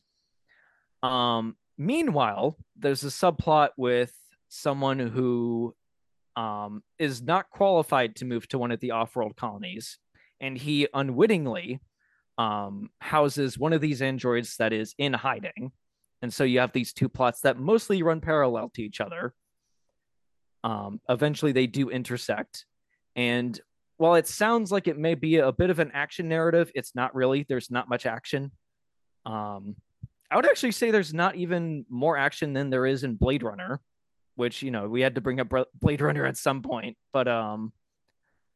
Um. 1.03 1.57
Meanwhile, 1.79 2.57
there's 2.77 3.03
a 3.03 3.09
subplot 3.09 3.71
with 3.77 4.15
someone 4.49 4.99
who, 4.99 5.75
um, 6.37 6.83
is 6.99 7.23
not 7.23 7.51
qualified 7.51 8.17
to 8.17 8.25
move 8.25 8.47
to 8.49 8.59
one 8.59 8.71
of 8.71 8.79
the 8.81 8.91
off-world 8.93 9.37
colonies, 9.37 9.99
and 10.41 10.57
he 10.57 10.87
unwittingly, 10.93 11.81
um, 12.39 12.91
houses 13.01 13.59
one 13.59 13.73
of 13.73 13.81
these 13.81 14.03
androids 14.03 14.57
that 14.59 14.73
is 14.73 14.95
in 14.99 15.13
hiding 15.13 15.73
and 16.23 16.33
so 16.33 16.45
you 16.45 16.61
have 16.61 16.73
these 16.73 16.93
two 16.93 17.09
plots 17.09 17.41
that 17.41 17.59
mostly 17.59 18.03
run 18.03 18.21
parallel 18.21 18.71
to 18.71 18.83
each 18.83 19.01
other 19.01 19.35
um 20.65 21.01
eventually 21.09 21.53
they 21.53 21.67
do 21.67 21.91
intersect 21.91 22.65
and 23.17 23.61
while 23.97 24.15
it 24.15 24.27
sounds 24.27 24.73
like 24.73 24.89
it 24.89 24.99
may 24.99 25.15
be 25.15 25.37
a 25.37 25.53
bit 25.53 25.71
of 25.71 25.79
an 25.79 25.91
action 25.95 26.29
narrative 26.29 26.71
it's 26.75 26.95
not 26.95 27.15
really 27.15 27.45
there's 27.49 27.71
not 27.71 27.89
much 27.89 28.07
action 28.07 28.51
um 29.27 29.77
i 30.31 30.37
would 30.37 30.47
actually 30.47 30.73
say 30.73 30.91
there's 30.91 31.15
not 31.15 31.37
even 31.37 31.85
more 31.89 32.17
action 32.17 32.53
than 32.53 32.71
there 32.71 32.87
is 32.87 33.05
in 33.05 33.15
blade 33.15 33.43
runner 33.43 33.81
which 34.35 34.63
you 34.63 34.71
know 34.71 34.89
we 34.89 35.01
had 35.01 35.15
to 35.15 35.21
bring 35.21 35.39
up 35.41 35.53
blade 35.81 36.01
runner 36.01 36.25
at 36.27 36.37
some 36.37 36.63
point 36.63 36.97
but 37.13 37.29
um 37.29 37.73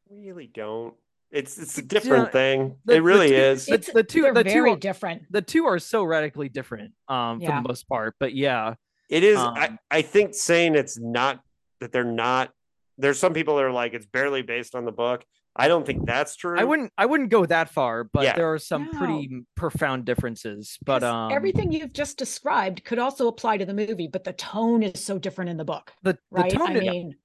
Really 0.08 0.46
don't. 0.46 0.94
It's 1.32 1.58
it's 1.58 1.76
a 1.78 1.82
different 1.82 2.26
Yeah, 2.26 2.30
thing. 2.30 2.76
the- 2.84 2.94
it 2.94 3.02
really 3.02 3.26
the 3.30 3.34
two- 3.34 3.40
is. 3.42 3.66
the- 3.66 3.74
It's 3.74 3.92
the 3.92 4.02
two- 4.04 4.22
they're 4.22 4.34
the 4.34 4.44
two 4.44 4.50
very 4.50 4.70
are- 4.70 4.76
different. 4.76 5.22
the 5.32 5.42
two 5.42 5.64
are 5.66 5.80
so 5.80 6.04
radically 6.04 6.48
different 6.48 6.92
um 7.08 7.40
for 7.40 7.46
Yeah. 7.46 7.60
the 7.60 7.66
most 7.68 7.88
part 7.88 8.14
but 8.20 8.32
yeah 8.32 8.74
It 9.10 9.24
is. 9.24 9.36
Um, 9.36 9.54
I, 9.56 9.78
I 9.90 10.02
think 10.02 10.34
saying 10.34 10.76
it's 10.76 10.96
not 10.98 11.40
that 11.80 11.90
they're 11.92 12.04
not. 12.04 12.52
There's 12.98 13.18
some 13.18 13.34
people 13.34 13.56
that 13.56 13.64
are 13.64 13.72
like 13.72 13.94
it's 13.94 14.06
barely 14.06 14.42
based 14.42 14.74
on 14.74 14.84
the 14.84 14.92
book. 14.92 15.24
I 15.58 15.68
don't 15.68 15.86
think 15.86 16.04
that's 16.06 16.36
true. 16.36 16.58
I 16.58 16.64
wouldn't 16.64 16.92
I 16.98 17.06
wouldn't 17.06 17.30
go 17.30 17.46
that 17.46 17.70
far, 17.70 18.04
but 18.04 18.24
Yeah. 18.24 18.36
there 18.36 18.52
are 18.52 18.58
some 18.58 18.90
pretty 18.90 19.42
profound 19.54 20.04
differences. 20.04 20.78
But 20.84 21.02
um 21.02 21.32
everything 21.32 21.72
you've 21.72 21.92
just 21.92 22.18
described 22.18 22.84
could 22.84 22.98
also 22.98 23.28
apply 23.28 23.58
to 23.58 23.64
the 23.66 23.74
movie, 23.74 24.08
but 24.08 24.24
the 24.24 24.32
tone 24.34 24.82
is 24.82 25.02
so 25.02 25.18
different 25.18 25.50
in 25.50 25.56
the 25.56 25.64
book, 25.64 25.92
the, 26.02 26.12
the 26.12 26.18
right? 26.30 26.50
tone 26.52 26.76
I 26.76 26.80
mean, 26.80 27.16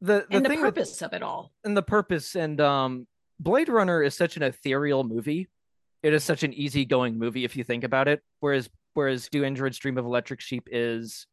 the, 0.00 0.26
the 0.30 0.36
and 0.36 0.44
the 0.44 0.48
thing 0.48 0.60
with- 0.62 0.74
purpose 0.74 1.02
of 1.02 1.12
it 1.12 1.22
all. 1.22 1.52
and 1.64 1.76
the 1.76 1.82
purpose 1.82 2.36
and 2.36 2.60
um 2.60 3.06
Blade 3.38 3.68
Runner 3.68 4.02
is 4.02 4.14
such 4.14 4.36
an 4.38 4.42
ethereal 4.42 5.04
movie. 5.04 5.46
It 6.02 6.14
is 6.14 6.24
such 6.24 6.42
an 6.42 6.54
easygoing 6.54 7.18
movie 7.18 7.44
if 7.44 7.54
you 7.56 7.64
think 7.64 7.84
about 7.84 8.08
it. 8.08 8.22
Whereas 8.40 8.70
whereas 8.94 9.28
Do 9.28 9.44
Androids 9.44 9.76
Dream 9.78 9.98
of 9.98 10.06
Electric 10.06 10.40
Sheep 10.40 10.68
is 10.72 11.26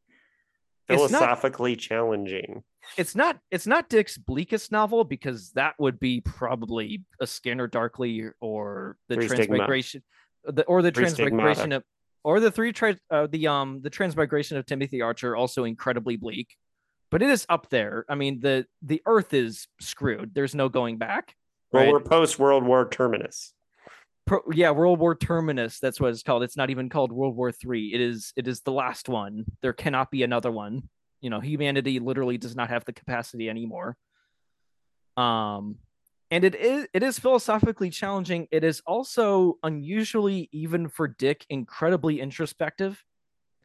it's 0.90 1.00
not 1.14 1.20
philosophically 1.20 1.78
challenging. 1.78 2.64
It's 2.98 3.16
not 3.16 3.40
it's 3.52 3.68
not 3.68 3.90
Dick's 3.90 4.18
bleakest 4.18 4.72
novel 4.72 5.04
because 5.04 5.52
that 5.52 5.76
would 5.80 6.00
be 6.00 6.22
probably 6.22 7.04
a 7.20 7.28
Scanner 7.28 7.68
Darkly 7.68 8.26
or 8.40 8.98
the 9.08 9.16
Three 9.16 9.28
Transmigration 9.28 10.04
the 10.46 10.64
or 10.64 10.82
the 10.82 10.92
Three 10.92 11.04
Transmigration 11.06 11.56
Stigmata. 11.56 11.78
of 11.78 11.84
or 12.24 12.40
the 12.40 12.52
three 12.52 12.72
tri- 12.72 12.98
uh, 13.12 13.28
the 13.28 13.48
um 13.48 13.82
the 13.82 13.90
Transmigration 13.90 14.58
of 14.58 14.66
Timothy 14.66 15.02
Archer 15.02 15.36
also 15.36 15.64
incredibly 15.64 16.16
bleak. 16.16 16.56
But 17.12 17.22
it 17.22 17.30
is 17.30 17.46
up 17.50 17.70
there. 17.70 18.06
I 18.10 18.16
mean 18.16 18.40
the 18.40 18.66
the 18.82 19.02
earth 19.06 19.34
is 19.34 19.68
screwed. 19.80 20.32
There's 20.34 20.56
no 20.56 20.70
going 20.70 20.98
back. 20.98 21.36
Well, 21.72 21.84
right? 21.84 21.92
we're 21.92 22.00
post 22.00 22.40
World 22.40 22.64
War 22.64 22.88
terminus. 22.88 23.54
Pro- 24.26 24.44
yeah, 24.54 24.72
World 24.72 25.00
War 25.00 25.16
Terminus. 25.16 25.80
That's 25.80 26.00
what 26.00 26.12
it's 26.12 26.24
called. 26.24 26.44
It's 26.44 26.56
not 26.56 26.70
even 26.70 26.88
called 26.88 27.12
World 27.12 27.36
War 27.36 27.52
Three. 27.52 27.94
It 27.94 28.00
is. 28.00 28.32
It 28.38 28.48
is 28.48 28.62
the 28.62 28.72
last 28.72 29.10
one. 29.10 29.46
There 29.62 29.74
cannot 29.74 30.12
be 30.12 30.24
another 30.24 30.52
one. 30.52 30.84
You 31.24 31.30
know, 31.30 31.40
humanity 31.40 32.00
literally 32.00 32.38
does 32.38 32.54
not 32.54 32.70
have 32.70 32.84
the 32.84 32.92
capacity 32.92 33.50
anymore. 33.50 33.96
Um, 35.16 35.78
and 36.30 36.44
it 36.44 36.54
is. 36.54 36.86
It 36.94 37.02
is 37.02 37.18
philosophically 37.18 37.90
challenging. 37.90 38.48
It 38.52 38.66
is 38.66 38.82
also 38.86 39.58
unusually, 39.64 40.50
even 40.52 40.90
for 40.90 41.08
Dick, 41.08 41.46
incredibly 41.50 42.20
introspective. 42.20 43.02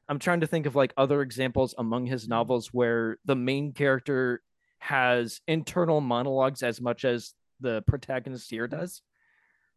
I'm 0.09 0.21
trying 0.21 0.41
to 0.41 0.47
think 0.47 0.67
of 0.67 0.77
like 0.77 0.93
other 0.97 1.21
examples 1.21 1.75
among 1.77 2.07
his 2.07 2.29
novels 2.29 2.73
where 2.73 3.19
the 3.25 3.35
main 3.35 3.73
character 3.73 4.41
has 4.79 5.41
internal 5.49 6.01
monologues 6.01 6.63
as 6.63 6.81
much 6.81 7.05
as 7.05 7.35
the 7.59 7.83
protagonist 7.89 8.49
here 8.51 8.69
does. 8.69 9.03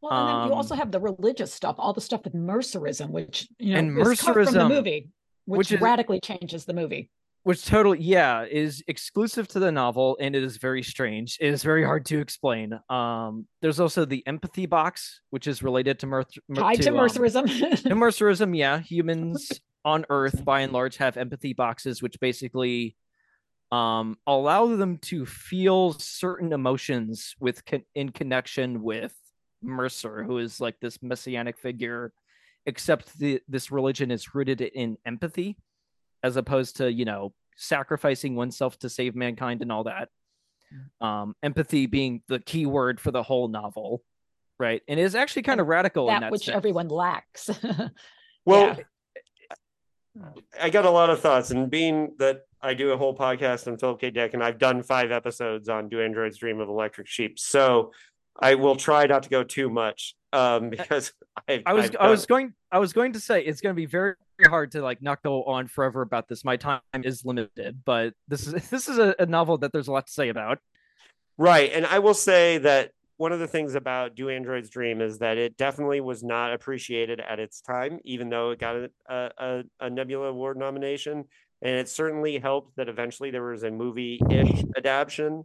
Well, 0.02 0.12
and 0.12 0.30
then 0.30 0.48
you 0.50 0.54
also 0.54 0.76
Um, 0.76 0.80
have 0.80 0.92
the 0.92 1.00
religious 1.00 1.52
stuff, 1.52 1.78
all 1.80 1.94
the 1.94 2.02
stuff 2.02 2.24
with 2.26 2.34
Mercerism, 2.36 3.10
which 3.10 3.48
you 3.58 3.74
know 3.74 3.80
And 3.80 4.18
from 4.18 4.54
the 4.54 4.70
movie, 4.70 5.10
which, 5.46 5.58
which 5.58 5.72
is- 5.72 5.82
radically 5.82 6.20
changes 6.20 6.66
the 6.66 6.74
movie. 6.74 7.10
Which 7.44 7.66
totally 7.66 8.00
yeah 8.00 8.46
is 8.50 8.84
exclusive 8.88 9.48
to 9.48 9.60
the 9.60 9.72
novel 9.72 10.18
and 10.20 10.36
it 10.36 10.44
is 10.44 10.58
very 10.58 10.84
strange 10.84 11.38
it 11.40 11.48
is 11.48 11.64
very 11.64 11.84
hard 11.84 12.06
to 12.06 12.20
explain 12.20 12.80
um 12.90 13.48
there's 13.62 13.80
also 13.80 14.06
the 14.06 14.26
empathy 14.28 14.66
box 14.66 15.22
which 15.30 15.48
is 15.48 15.64
related 15.64 16.00
to 16.00 16.08
mirth 16.08 16.28
Tied 16.56 16.82
to, 16.82 16.90
um, 16.90 16.96
Mercerism. 16.96 17.48
to 17.84 17.90
mercerism 17.96 18.56
yeah 18.56 18.80
humans 18.80 19.52
on 19.84 20.06
earth 20.10 20.44
by 20.46 20.62
and 20.62 20.74
large 20.74 20.98
have 20.98 21.18
empathy 21.18 21.54
boxes 21.54 22.02
which 22.02 22.20
basically 22.20 22.96
um 23.72 24.18
allow 24.28 24.68
them 24.76 24.98
to 24.98 25.26
feel 25.26 25.94
certain 25.94 26.54
emotions 26.54 27.36
with 27.40 27.66
con- 27.66 27.86
in 27.96 28.10
connection 28.10 28.84
with 28.84 29.14
mercer 29.64 30.24
who 30.24 30.38
is 30.38 30.60
like 30.60 30.80
this 30.80 31.02
messianic 31.02 31.58
figure 31.58 32.12
except 32.66 33.18
the 33.18 33.42
this 33.48 33.72
religion 33.72 34.12
is 34.12 34.36
rooted 34.36 34.62
in 34.62 34.98
empathy 35.06 35.58
as 36.24 36.36
opposed 36.38 36.78
to 36.78 36.92
you 36.92 37.06
know 37.06 37.34
sacrificing 37.58 38.36
oneself 38.36 38.78
to 38.80 38.90
save 38.90 39.16
mankind 39.16 39.62
and 39.62 39.72
all 39.72 39.84
that 39.84 40.10
um 41.02 41.36
empathy 41.44 41.86
being 41.86 42.22
the 42.28 42.40
key 42.40 42.66
word 42.66 43.00
for 43.00 43.12
the 43.12 43.22
whole 43.22 43.48
novel 43.48 44.02
right 44.58 44.82
and 44.88 45.00
it 45.00 45.04
is 45.04 45.16
actually 45.16 45.42
kind 45.42 45.60
of 45.60 45.68
radical 45.68 46.08
in 46.08 46.14
that 46.16 46.20
that 46.22 46.32
which 46.32 46.46
sense. 46.46 46.56
everyone 46.56 46.88
lacks. 46.88 47.50
Well, 48.46 48.76
Yeah. 50.16 50.30
I 50.60 50.70
got 50.70 50.86
a 50.86 50.90
lot 50.90 51.10
of 51.10 51.22
thoughts, 51.22 51.52
and 51.52 51.70
being 51.70 52.16
that 52.20 52.42
I 52.62 52.74
do 52.74 52.92
a 52.92 52.98
whole 52.98 53.16
podcast 53.16 53.68
on 53.68 53.78
Philip 53.78 54.02
K. 54.02 54.10
Dick, 54.12 54.34
and 54.34 54.44
I've 54.44 54.58
done 54.58 54.84
five 54.84 55.12
episodes 55.12 55.70
on 55.70 55.88
Do 55.88 56.02
Androids 56.02 56.38
Dream 56.38 56.60
of 56.60 56.68
Electric 56.68 57.08
Sheep, 57.08 57.40
so 57.40 57.94
I 58.40 58.56
will 58.56 58.76
try 58.76 59.06
not 59.06 59.24
to 59.24 59.30
go 59.30 59.44
too 59.44 59.70
much 59.70 60.16
um, 60.34 60.70
because 60.70 61.14
I, 61.50 61.64
I 61.66 61.74
was 61.74 61.92
I've 62.00 62.10
was 62.10 62.26
going 62.26 62.54
I 62.72 62.80
was 62.80 62.94
going 62.94 63.14
to 63.14 63.20
say 63.20 63.44
it's 63.44 63.62
going 63.62 63.76
to 63.76 63.80
be 63.80 63.86
very 63.86 64.16
hard 64.46 64.72
to 64.72 64.82
like 64.82 65.02
not 65.02 65.22
go 65.22 65.44
on 65.44 65.68
forever 65.68 66.02
about 66.02 66.28
this. 66.28 66.44
My 66.44 66.58
time 66.58 66.82
is 67.04 67.26
limited, 67.26 67.82
but 67.86 68.14
this 68.28 68.48
is 68.48 68.54
this 68.70 68.88
is 68.88 68.98
a, 68.98 69.16
a 69.20 69.26
novel 69.26 69.58
that 69.60 69.72
there's 69.72 69.88
a 69.88 69.92
lot 69.92 70.08
to 70.08 70.14
say 70.14 70.30
about. 70.30 70.60
Right. 71.38 71.72
And 71.74 71.86
I 71.86 72.00
will 72.00 72.14
say 72.14 72.60
that 72.60 72.92
one 73.18 73.32
of 73.32 73.40
the 73.40 73.48
things 73.48 73.76
about 73.76 74.16
Do 74.16 74.30
Androids 74.30 74.70
Dream 74.70 75.00
is 75.00 75.20
that 75.20 75.38
it 75.38 75.56
definitely 75.58 76.02
was 76.02 76.24
not 76.24 76.54
appreciated 76.54 77.20
at 77.20 77.40
its 77.40 77.62
time, 77.62 78.00
even 78.04 78.30
though 78.30 78.50
it 78.50 78.60
got 78.60 78.76
a, 78.76 78.90
a, 79.08 79.64
a 79.80 79.90
Nebula 79.90 80.28
Award 80.28 80.58
nomination. 80.58 81.26
And 81.62 81.76
it 81.76 81.88
certainly 81.88 82.40
helped 82.40 82.76
that 82.78 82.90
eventually 82.90 83.30
there 83.30 83.44
was 83.44 83.62
a 83.64 83.70
movie 83.70 84.20
ish 84.30 84.64
adaptation 84.76 85.44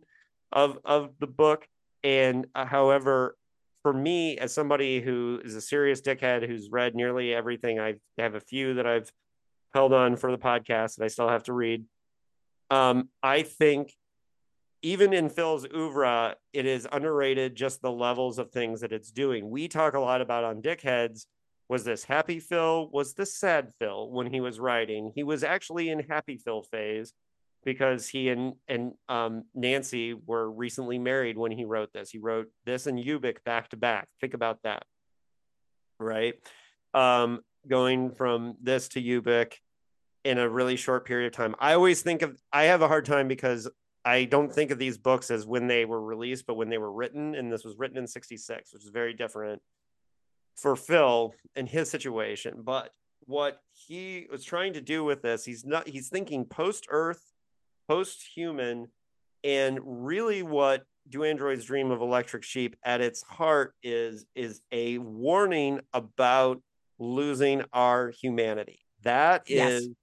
of, 0.52 0.78
of 0.86 1.10
the 1.18 1.26
book. 1.26 1.68
And 2.06 2.46
uh, 2.54 2.66
however, 2.66 3.36
for 3.82 3.92
me, 3.92 4.38
as 4.38 4.54
somebody 4.54 5.00
who 5.00 5.40
is 5.44 5.56
a 5.56 5.60
serious 5.60 6.00
dickhead 6.00 6.46
who's 6.46 6.70
read 6.70 6.94
nearly 6.94 7.34
everything, 7.34 7.80
I 7.80 7.94
have 8.16 8.36
a 8.36 8.40
few 8.40 8.74
that 8.74 8.86
I've 8.86 9.10
held 9.74 9.92
on 9.92 10.14
for 10.14 10.30
the 10.30 10.38
podcast 10.38 10.96
that 10.96 11.04
I 11.04 11.08
still 11.08 11.28
have 11.28 11.42
to 11.44 11.52
read. 11.52 11.84
Um, 12.70 13.08
I 13.24 13.42
think 13.42 13.92
even 14.82 15.12
in 15.12 15.28
Phil's 15.28 15.66
oeuvre, 15.74 16.36
it 16.52 16.64
is 16.64 16.86
underrated 16.92 17.56
just 17.56 17.82
the 17.82 17.90
levels 17.90 18.38
of 18.38 18.52
things 18.52 18.82
that 18.82 18.92
it's 18.92 19.10
doing. 19.10 19.50
We 19.50 19.66
talk 19.66 19.94
a 19.94 20.00
lot 20.00 20.20
about 20.20 20.44
on 20.44 20.62
Dickheads. 20.62 21.26
Was 21.68 21.82
this 21.82 22.04
happy 22.04 22.38
Phil? 22.38 22.88
Was 22.92 23.14
this 23.14 23.34
sad 23.34 23.72
Phil 23.80 24.12
when 24.12 24.32
he 24.32 24.40
was 24.40 24.60
writing? 24.60 25.10
He 25.12 25.24
was 25.24 25.42
actually 25.42 25.88
in 25.88 25.98
happy 25.98 26.36
Phil 26.36 26.62
phase 26.62 27.12
because 27.66 28.08
he 28.08 28.28
and 28.28 28.54
and 28.68 28.92
um, 29.08 29.42
Nancy 29.52 30.14
were 30.14 30.48
recently 30.48 30.98
married 30.98 31.36
when 31.36 31.50
he 31.50 31.66
wrote 31.66 31.92
this. 31.92 32.08
He 32.08 32.18
wrote 32.18 32.46
this 32.64 32.86
and 32.86 32.98
Ubik 32.98 33.42
back 33.44 33.68
to 33.70 33.76
back. 33.76 34.08
Think 34.20 34.32
about 34.32 34.62
that, 34.62 34.84
right? 35.98 36.34
Um, 36.94 37.40
going 37.68 38.12
from 38.12 38.54
this 38.62 38.88
to 38.90 39.02
Ubik 39.02 39.54
in 40.24 40.38
a 40.38 40.48
really 40.48 40.76
short 40.76 41.04
period 41.06 41.26
of 41.26 41.32
time. 41.32 41.56
I 41.58 41.74
always 41.74 42.02
think 42.02 42.22
of 42.22 42.40
I 42.52 42.64
have 42.64 42.82
a 42.82 42.88
hard 42.88 43.04
time 43.04 43.26
because 43.26 43.68
I 44.04 44.24
don't 44.24 44.52
think 44.52 44.70
of 44.70 44.78
these 44.78 44.96
books 44.96 45.32
as 45.32 45.44
when 45.44 45.66
they 45.66 45.84
were 45.84 46.00
released, 46.00 46.46
but 46.46 46.54
when 46.54 46.68
they 46.68 46.78
were 46.78 46.92
written, 46.92 47.34
and 47.34 47.52
this 47.52 47.64
was 47.64 47.76
written 47.76 47.98
in 47.98 48.06
'66, 48.06 48.72
which 48.72 48.84
is 48.84 48.90
very 48.90 49.12
different 49.12 49.60
for 50.54 50.76
Phil 50.76 51.34
and 51.56 51.68
his 51.68 51.90
situation. 51.90 52.62
But 52.62 52.92
what 53.24 53.60
he 53.72 54.28
was 54.30 54.44
trying 54.44 54.74
to 54.74 54.80
do 54.80 55.02
with 55.02 55.22
this, 55.22 55.44
he's 55.44 55.64
not 55.64 55.88
he's 55.88 56.08
thinking 56.08 56.44
post 56.44 56.86
Earth, 56.88 57.32
post 57.88 58.24
human, 58.34 58.88
and 59.44 59.78
really 59.82 60.42
what 60.42 60.84
do 61.08 61.22
androids 61.24 61.64
dream 61.64 61.90
of 61.90 62.00
electric 62.00 62.42
sheep 62.42 62.76
at 62.84 63.00
its 63.00 63.22
heart 63.22 63.74
is 63.82 64.26
is 64.34 64.60
a 64.72 64.98
warning 64.98 65.80
about 65.92 66.60
losing 66.98 67.62
our 67.72 68.10
humanity. 68.10 68.80
That 69.02 69.42
is 69.46 69.86
yes 69.86 69.94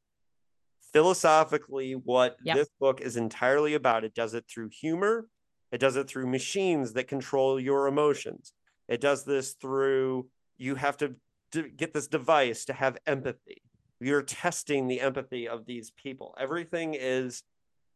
philosophically 0.93 1.93
what 1.93 2.37
yep. 2.45 2.55
this 2.55 2.69
book 2.79 3.01
is 3.01 3.17
entirely 3.17 3.73
about. 3.73 4.03
It 4.03 4.13
does 4.13 4.33
it 4.35 4.45
through 4.47 4.69
humor, 4.69 5.27
it 5.71 5.79
does 5.79 5.95
it 5.95 6.07
through 6.07 6.27
machines 6.27 6.93
that 6.93 7.07
control 7.07 7.59
your 7.59 7.87
emotions. 7.87 8.53
It 8.87 9.01
does 9.01 9.25
this 9.25 9.53
through 9.53 10.27
you 10.57 10.75
have 10.75 10.97
to 10.97 11.15
d- 11.51 11.71
get 11.75 11.93
this 11.93 12.07
device 12.07 12.65
to 12.65 12.73
have 12.73 12.97
empathy. 13.07 13.63
You're 13.99 14.21
testing 14.21 14.87
the 14.87 15.01
empathy 15.01 15.47
of 15.47 15.65
these 15.65 15.91
people. 15.91 16.35
Everything 16.39 16.93
is, 16.93 17.41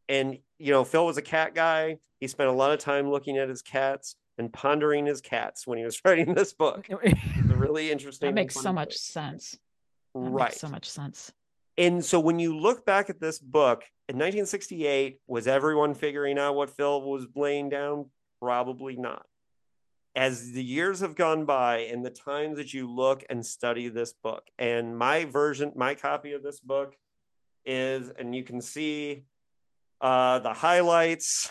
and 0.10 0.38
you 0.60 0.72
know, 0.72 0.84
Phil 0.84 1.06
was 1.06 1.18
a 1.18 1.22
cat 1.22 1.54
guy. 1.54 1.98
He 2.20 2.28
spent 2.28 2.50
a 2.50 2.54
lot 2.54 2.72
of 2.72 2.80
time 2.80 3.10
looking 3.10 3.38
at 3.38 3.50
his 3.50 3.62
cats 3.62 4.16
and 4.38 4.52
pondering 4.52 5.06
his 5.06 5.22
cats 5.22 5.66
when 5.66 5.78
he 5.78 5.84
was 5.84 6.00
writing 6.06 6.34
this 6.34 6.54
book. 6.54 6.88
it's 6.90 7.20
really 7.44 7.92
interesting. 7.92 8.28
that 8.28 8.36
makes 8.36 8.56
so 8.56 8.74
much 8.74 8.96
sense. 8.96 9.58
That 10.14 10.20
right. 10.22 10.54
so 10.54 10.68
much 10.68 10.90
sense. 10.90 11.32
And 11.78 12.04
so 12.04 12.20
when 12.20 12.40
you 12.40 12.58
look 12.58 12.86
back 12.86 13.10
at 13.10 13.20
this 13.20 13.38
book 13.38 13.84
in 14.10 14.16
1968, 14.16 15.20
was 15.28 15.48
everyone 15.48 15.94
figuring 15.94 16.40
out 16.40 16.56
what 16.56 16.72
Phil 16.72 17.02
was 17.04 17.28
laying 17.36 17.70
down? 17.70 18.10
Probably 18.42 18.96
not. 18.96 19.26
As 20.16 20.52
the 20.54 20.64
years 20.64 21.02
have 21.02 21.14
gone 21.16 21.46
by 21.46 21.80
and 21.92 22.04
the 22.04 22.10
times 22.10 22.58
that 22.58 22.74
you 22.74 22.92
look 22.92 23.24
and 23.30 23.46
study 23.46 23.90
this 23.90 24.14
book, 24.14 24.42
and 24.58 24.98
my 24.98 25.26
version, 25.26 25.72
my 25.76 25.94
copy 25.94 26.34
of 26.34 26.42
this 26.42 26.60
book 26.60 26.96
is, 27.64 28.10
and 28.18 28.34
you 28.34 28.44
can 28.44 28.60
see 28.60 29.26
uh, 30.02 30.40
the 30.40 30.54
highlights, 30.54 31.50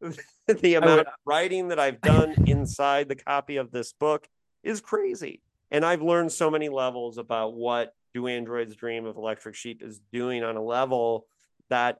the 0.46 0.74
amount 0.74 1.00
of 1.00 1.06
writing 1.24 1.68
that 1.68 1.78
I've 1.78 2.00
done 2.00 2.34
inside 2.46 3.08
the 3.08 3.16
copy 3.16 3.56
of 3.56 3.70
this 3.70 3.92
book 3.92 4.28
is 4.62 4.80
crazy. 4.80 5.42
And 5.70 5.84
I've 5.84 6.02
learned 6.02 6.32
so 6.32 6.50
many 6.50 6.68
levels 6.68 7.18
about 7.18 7.54
what 7.54 7.94
do 8.14 8.26
androids 8.26 8.74
dream 8.74 9.06
of 9.06 9.16
electric 9.16 9.54
sheep 9.54 9.82
is 9.82 10.00
doing 10.12 10.42
on 10.42 10.56
a 10.56 10.62
level 10.62 11.26
that 11.68 11.98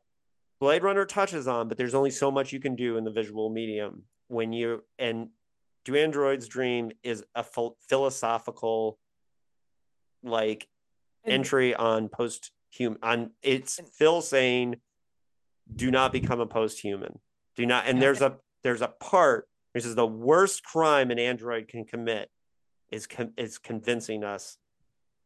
blade 0.58 0.82
runner 0.82 1.04
touches 1.04 1.46
on 1.48 1.68
but 1.68 1.78
there's 1.78 1.94
only 1.94 2.10
so 2.10 2.30
much 2.30 2.52
you 2.52 2.60
can 2.60 2.74
do 2.74 2.96
in 2.96 3.04
the 3.04 3.10
visual 3.10 3.48
medium 3.50 4.02
when 4.28 4.52
you 4.52 4.82
and 4.98 5.28
do 5.84 5.96
androids 5.96 6.48
dream 6.48 6.90
is 7.02 7.24
a 7.34 7.44
philosophical 7.88 8.98
like 10.22 10.68
and, 11.24 11.34
entry 11.34 11.74
on 11.74 12.08
post 12.08 12.50
human 12.70 12.98
on 13.02 13.30
it's 13.42 13.78
and, 13.78 13.88
phil 13.88 14.20
saying 14.20 14.76
do 15.74 15.90
not 15.90 16.12
become 16.12 16.40
a 16.40 16.46
post 16.46 16.80
human 16.80 17.18
do 17.56 17.66
not 17.66 17.86
and 17.86 18.00
there's 18.00 18.20
a 18.20 18.36
there's 18.62 18.82
a 18.82 18.88
part 18.88 19.48
this 19.74 19.84
is 19.84 19.94
the 19.94 20.06
worst 20.06 20.62
crime 20.64 21.10
an 21.10 21.18
android 21.18 21.68
can 21.68 21.84
commit 21.84 22.30
is 22.90 23.06
com- 23.06 23.32
is 23.36 23.58
convincing 23.58 24.24
us 24.24 24.58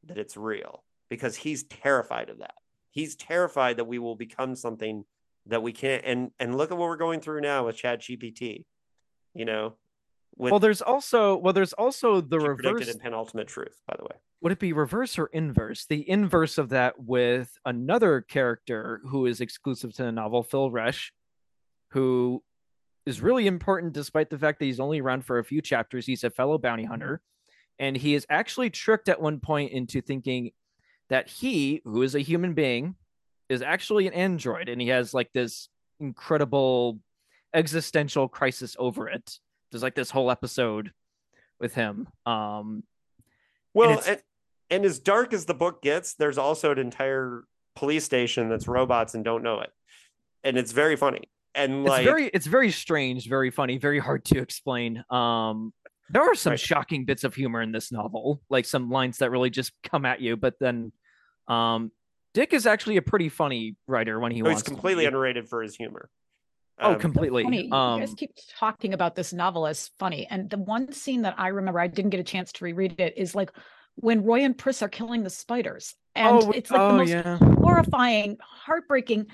that 0.06 0.18
it's 0.18 0.36
real 0.36 0.84
because 1.08 1.36
he's 1.36 1.64
terrified 1.64 2.28
of 2.28 2.38
that. 2.38 2.54
He's 2.90 3.16
terrified 3.16 3.78
that 3.78 3.86
we 3.86 3.98
will 3.98 4.16
become 4.16 4.54
something 4.54 5.04
that 5.46 5.62
we 5.62 5.72
can't. 5.72 6.02
And 6.04 6.30
and 6.38 6.56
look 6.56 6.70
at 6.70 6.76
what 6.76 6.88
we're 6.88 6.96
going 6.96 7.20
through 7.20 7.40
now 7.40 7.66
with 7.66 7.76
Chat 7.76 8.00
GPT. 8.00 8.64
You 9.34 9.44
know. 9.44 9.74
With, 10.36 10.50
well, 10.50 10.60
there's 10.60 10.82
also 10.82 11.36
well, 11.36 11.52
there's 11.52 11.72
also 11.72 12.20
the 12.20 12.40
reverse 12.40 12.88
in 12.88 12.98
penultimate 12.98 13.46
truth. 13.46 13.80
By 13.86 13.94
the 13.96 14.04
way, 14.04 14.16
would 14.40 14.52
it 14.52 14.58
be 14.58 14.72
reverse 14.72 15.18
or 15.18 15.26
inverse? 15.26 15.86
The 15.86 16.08
inverse 16.08 16.58
of 16.58 16.70
that 16.70 16.98
with 16.98 17.56
another 17.64 18.20
character 18.20 19.00
who 19.06 19.26
is 19.26 19.40
exclusive 19.40 19.94
to 19.94 20.02
the 20.02 20.12
novel, 20.12 20.42
Phil 20.42 20.70
Resch, 20.70 21.10
who 21.90 22.42
is 23.06 23.20
really 23.20 23.46
important 23.46 23.92
despite 23.92 24.30
the 24.30 24.38
fact 24.38 24.58
that 24.58 24.64
he's 24.64 24.80
only 24.80 25.00
around 25.00 25.24
for 25.24 25.38
a 25.38 25.44
few 25.44 25.62
chapters. 25.62 26.06
He's 26.06 26.24
a 26.24 26.30
fellow 26.30 26.58
bounty 26.58 26.84
hunter 26.84 27.22
and 27.78 27.96
he 27.96 28.14
is 28.14 28.26
actually 28.30 28.70
tricked 28.70 29.08
at 29.08 29.20
one 29.20 29.40
point 29.40 29.72
into 29.72 30.00
thinking 30.00 30.52
that 31.08 31.28
he, 31.28 31.82
who 31.84 32.02
is 32.02 32.14
a 32.14 32.20
human 32.20 32.54
being, 32.54 32.94
is 33.48 33.62
actually 33.62 34.06
an 34.06 34.14
android, 34.14 34.68
and 34.68 34.80
he 34.80 34.88
has 34.88 35.12
like 35.12 35.30
this 35.32 35.68
incredible 36.00 36.98
existential 37.52 38.28
crisis 38.28 38.74
over 38.78 39.08
it. 39.08 39.38
There's 39.74 39.82
like 39.82 39.96
this 39.96 40.10
whole 40.10 40.30
episode 40.30 40.92
with 41.58 41.74
him. 41.74 42.06
Um, 42.26 42.84
well, 43.74 43.98
and, 43.98 44.06
and, 44.06 44.22
and 44.70 44.84
as 44.84 45.00
dark 45.00 45.32
as 45.32 45.46
the 45.46 45.54
book 45.54 45.82
gets, 45.82 46.14
there's 46.14 46.38
also 46.38 46.70
an 46.70 46.78
entire 46.78 47.42
police 47.74 48.04
station 48.04 48.48
that's 48.48 48.68
robots 48.68 49.16
and 49.16 49.24
don't 49.24 49.42
know 49.42 49.62
it, 49.62 49.70
and 50.44 50.56
it's 50.56 50.70
very 50.70 50.94
funny. 50.94 51.22
And 51.56 51.82
like, 51.82 52.02
it's 52.02 52.04
very, 52.04 52.26
it's 52.28 52.46
very 52.46 52.70
strange, 52.70 53.28
very 53.28 53.50
funny, 53.50 53.78
very 53.78 53.98
hard 53.98 54.24
to 54.26 54.38
explain. 54.38 55.02
Um, 55.10 55.72
there 56.08 56.22
are 56.22 56.36
some 56.36 56.52
right. 56.52 56.60
shocking 56.60 57.04
bits 57.04 57.24
of 57.24 57.34
humor 57.34 57.60
in 57.60 57.72
this 57.72 57.90
novel, 57.90 58.40
like 58.48 58.66
some 58.66 58.90
lines 58.90 59.18
that 59.18 59.32
really 59.32 59.50
just 59.50 59.72
come 59.82 60.04
at 60.04 60.20
you. 60.20 60.36
But 60.36 60.54
then, 60.60 60.92
um, 61.48 61.90
Dick 62.32 62.52
is 62.52 62.64
actually 62.64 62.96
a 62.96 63.02
pretty 63.02 63.28
funny 63.28 63.74
writer 63.88 64.20
when 64.20 64.30
he 64.30 64.40
oh, 64.40 64.44
wants. 64.44 64.60
He's 64.60 64.68
completely 64.68 65.06
underrated 65.06 65.48
for 65.48 65.64
his 65.64 65.74
humor. 65.74 66.10
Oh, 66.80 66.92
um, 66.92 66.98
completely. 66.98 67.44
Funny. 67.44 67.68
Um, 67.70 68.00
you 68.00 68.06
guys 68.06 68.14
keep 68.16 68.30
talking 68.58 68.94
about 68.94 69.14
this 69.14 69.32
novel 69.32 69.66
as 69.66 69.90
funny, 69.98 70.26
and 70.28 70.50
the 70.50 70.58
one 70.58 70.92
scene 70.92 71.22
that 71.22 71.34
I 71.38 71.48
remember, 71.48 71.80
I 71.80 71.86
didn't 71.86 72.10
get 72.10 72.20
a 72.20 72.24
chance 72.24 72.52
to 72.52 72.64
reread 72.64 73.00
it, 73.00 73.14
is 73.16 73.34
like 73.34 73.50
when 73.96 74.24
Roy 74.24 74.40
and 74.40 74.58
Pris 74.58 74.82
are 74.82 74.88
killing 74.88 75.22
the 75.22 75.30
spiders, 75.30 75.94
and 76.14 76.42
oh, 76.42 76.50
it's 76.50 76.70
like 76.70 76.80
oh, 76.80 76.88
the 76.88 76.94
most 76.94 77.10
yeah. 77.10 77.38
horrifying, 77.38 78.38
heartbreaking, 78.40 79.26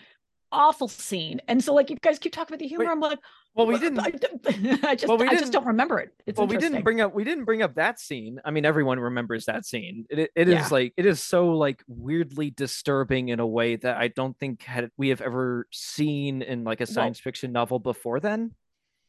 awful 0.53 0.89
scene. 0.89 1.41
And 1.49 1.65
so, 1.65 1.73
like, 1.73 1.91
you 1.91 1.97
guys 2.03 2.19
keep 2.19 2.33
talking 2.33 2.53
about 2.53 2.61
the 2.61 2.69
humor. 2.69 2.85
Wait, 2.85 2.91
I'm 2.91 3.01
like, 3.01 3.19
well, 3.55 3.67
we 3.67 3.79
didn't. 3.79 3.99
I, 4.85 4.95
just, 4.95 5.09
well, 5.09 5.19
we 5.19 5.27
I 5.27 5.35
just 5.35 5.53
don't 5.53 5.67
remember 5.67 5.99
it. 5.99 6.13
It's 6.27 6.39
well, 6.39 6.47
we 6.47 6.57
didn't 6.57 6.83
bring 6.83 7.01
up. 7.01 7.15
We 7.15 7.25
didn't 7.25 7.45
bring 7.45 7.63
up 7.63 7.75
that 7.75 7.99
scene. 7.99 8.41
I 8.45 8.51
mean, 8.53 8.65
everyone 8.65 9.01
remembers 9.01 9.47
that 9.47 9.67
scene. 9.67 10.07
It, 10.09 10.31
it 10.37 10.49
yeah. 10.49 10.65
is 10.65 10.71
like 10.71 10.95
it 10.97 11.05
is 11.05 11.23
so 11.23 11.51
like 11.51 11.83
weirdly 11.89 12.51
disturbing 12.51 13.29
in 13.29 13.41
a 13.41 13.47
way 13.47 13.77
that 13.77 13.97
I 13.97 14.09
don't 14.09 14.39
think 14.39 14.63
had 14.63 14.91
we 14.97 15.09
have 15.09 15.21
ever 15.21 15.67
seen 15.73 16.43
in 16.43 16.65
like 16.65 16.81
a 16.81 16.87
science 16.87 17.19
well, 17.19 17.25
fiction 17.25 17.53
novel 17.53 17.81
before. 17.81 18.21
Then 18.21 18.53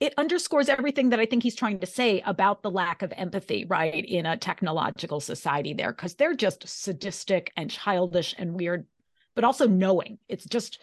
it 0.01 0.15
underscores 0.17 0.67
everything 0.67 1.09
that 1.11 1.19
I 1.19 1.27
think 1.27 1.43
he's 1.43 1.55
trying 1.55 1.77
to 1.79 1.85
say 1.85 2.21
about 2.25 2.63
the 2.63 2.71
lack 2.71 3.03
of 3.03 3.13
empathy, 3.15 3.65
right, 3.65 4.03
in 4.03 4.25
a 4.25 4.35
technological 4.35 5.19
society 5.19 5.73
there, 5.73 5.93
because 5.93 6.15
they're 6.15 6.33
just 6.33 6.67
sadistic 6.67 7.53
and 7.55 7.69
childish 7.69 8.33
and 8.39 8.55
weird, 8.55 8.87
but 9.35 9.43
also 9.43 9.67
knowing. 9.67 10.17
It's 10.27 10.45
just 10.45 10.79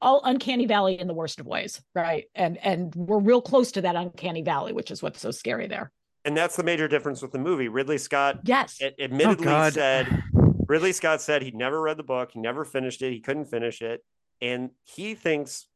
all 0.00 0.20
uncanny 0.24 0.66
valley 0.66 0.98
in 0.98 1.06
the 1.06 1.14
worst 1.14 1.40
of 1.40 1.46
ways 1.46 1.80
right? 1.94 2.24
And 2.34 2.58
and 2.58 2.94
we're 2.94 3.18
real 3.18 3.42
close 3.42 3.72
to 3.72 3.82
that 3.82 3.96
uncanny 3.96 4.42
valley 4.42 4.72
which 4.72 4.90
is 4.90 5.02
what's 5.02 5.20
so 5.20 5.30
scary 5.30 5.66
there. 5.66 5.90
And 6.24 6.36
that's 6.36 6.56
the 6.56 6.62
major 6.62 6.86
difference 6.86 7.22
with 7.22 7.32
the 7.32 7.38
movie. 7.38 7.68
Ridley 7.68 7.98
scott 7.98 8.40
yes. 8.44 8.80
admittedly 8.98 9.48
oh, 9.48 9.70
said 9.70 10.22
ridley 10.68 10.92
scott 10.92 11.20
said 11.20 11.42
he'd 11.42 11.54
never 11.54 11.80
read 11.80 11.96
the 11.96 12.02
book 12.02 12.30
he 12.32 12.40
never 12.40 12.64
finished 12.64 13.02
it 13.02 13.12
he 13.12 13.20
couldn't 13.20 13.46
finish 13.46 13.82
it. 13.82 14.04
And 14.42 14.70
he 14.84 15.14
thinks 15.14 15.66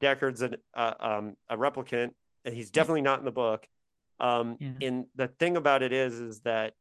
deckard's 0.00 0.42
an, 0.42 0.56
uh, 0.74 0.94
um, 0.98 1.36
a 1.48 1.56
replicant 1.56 2.10
and 2.44 2.54
he's 2.54 2.70
definitely 2.70 3.02
not 3.02 3.18
in 3.18 3.24
the 3.24 3.32
book. 3.32 3.66
Um, 4.20 4.56
yeah. 4.60 4.88
and 4.88 5.06
the 5.16 5.28
thing 5.28 5.56
about 5.56 5.82
it 5.82 5.92
is 5.92 6.14
is 6.14 6.40
that 6.40 6.74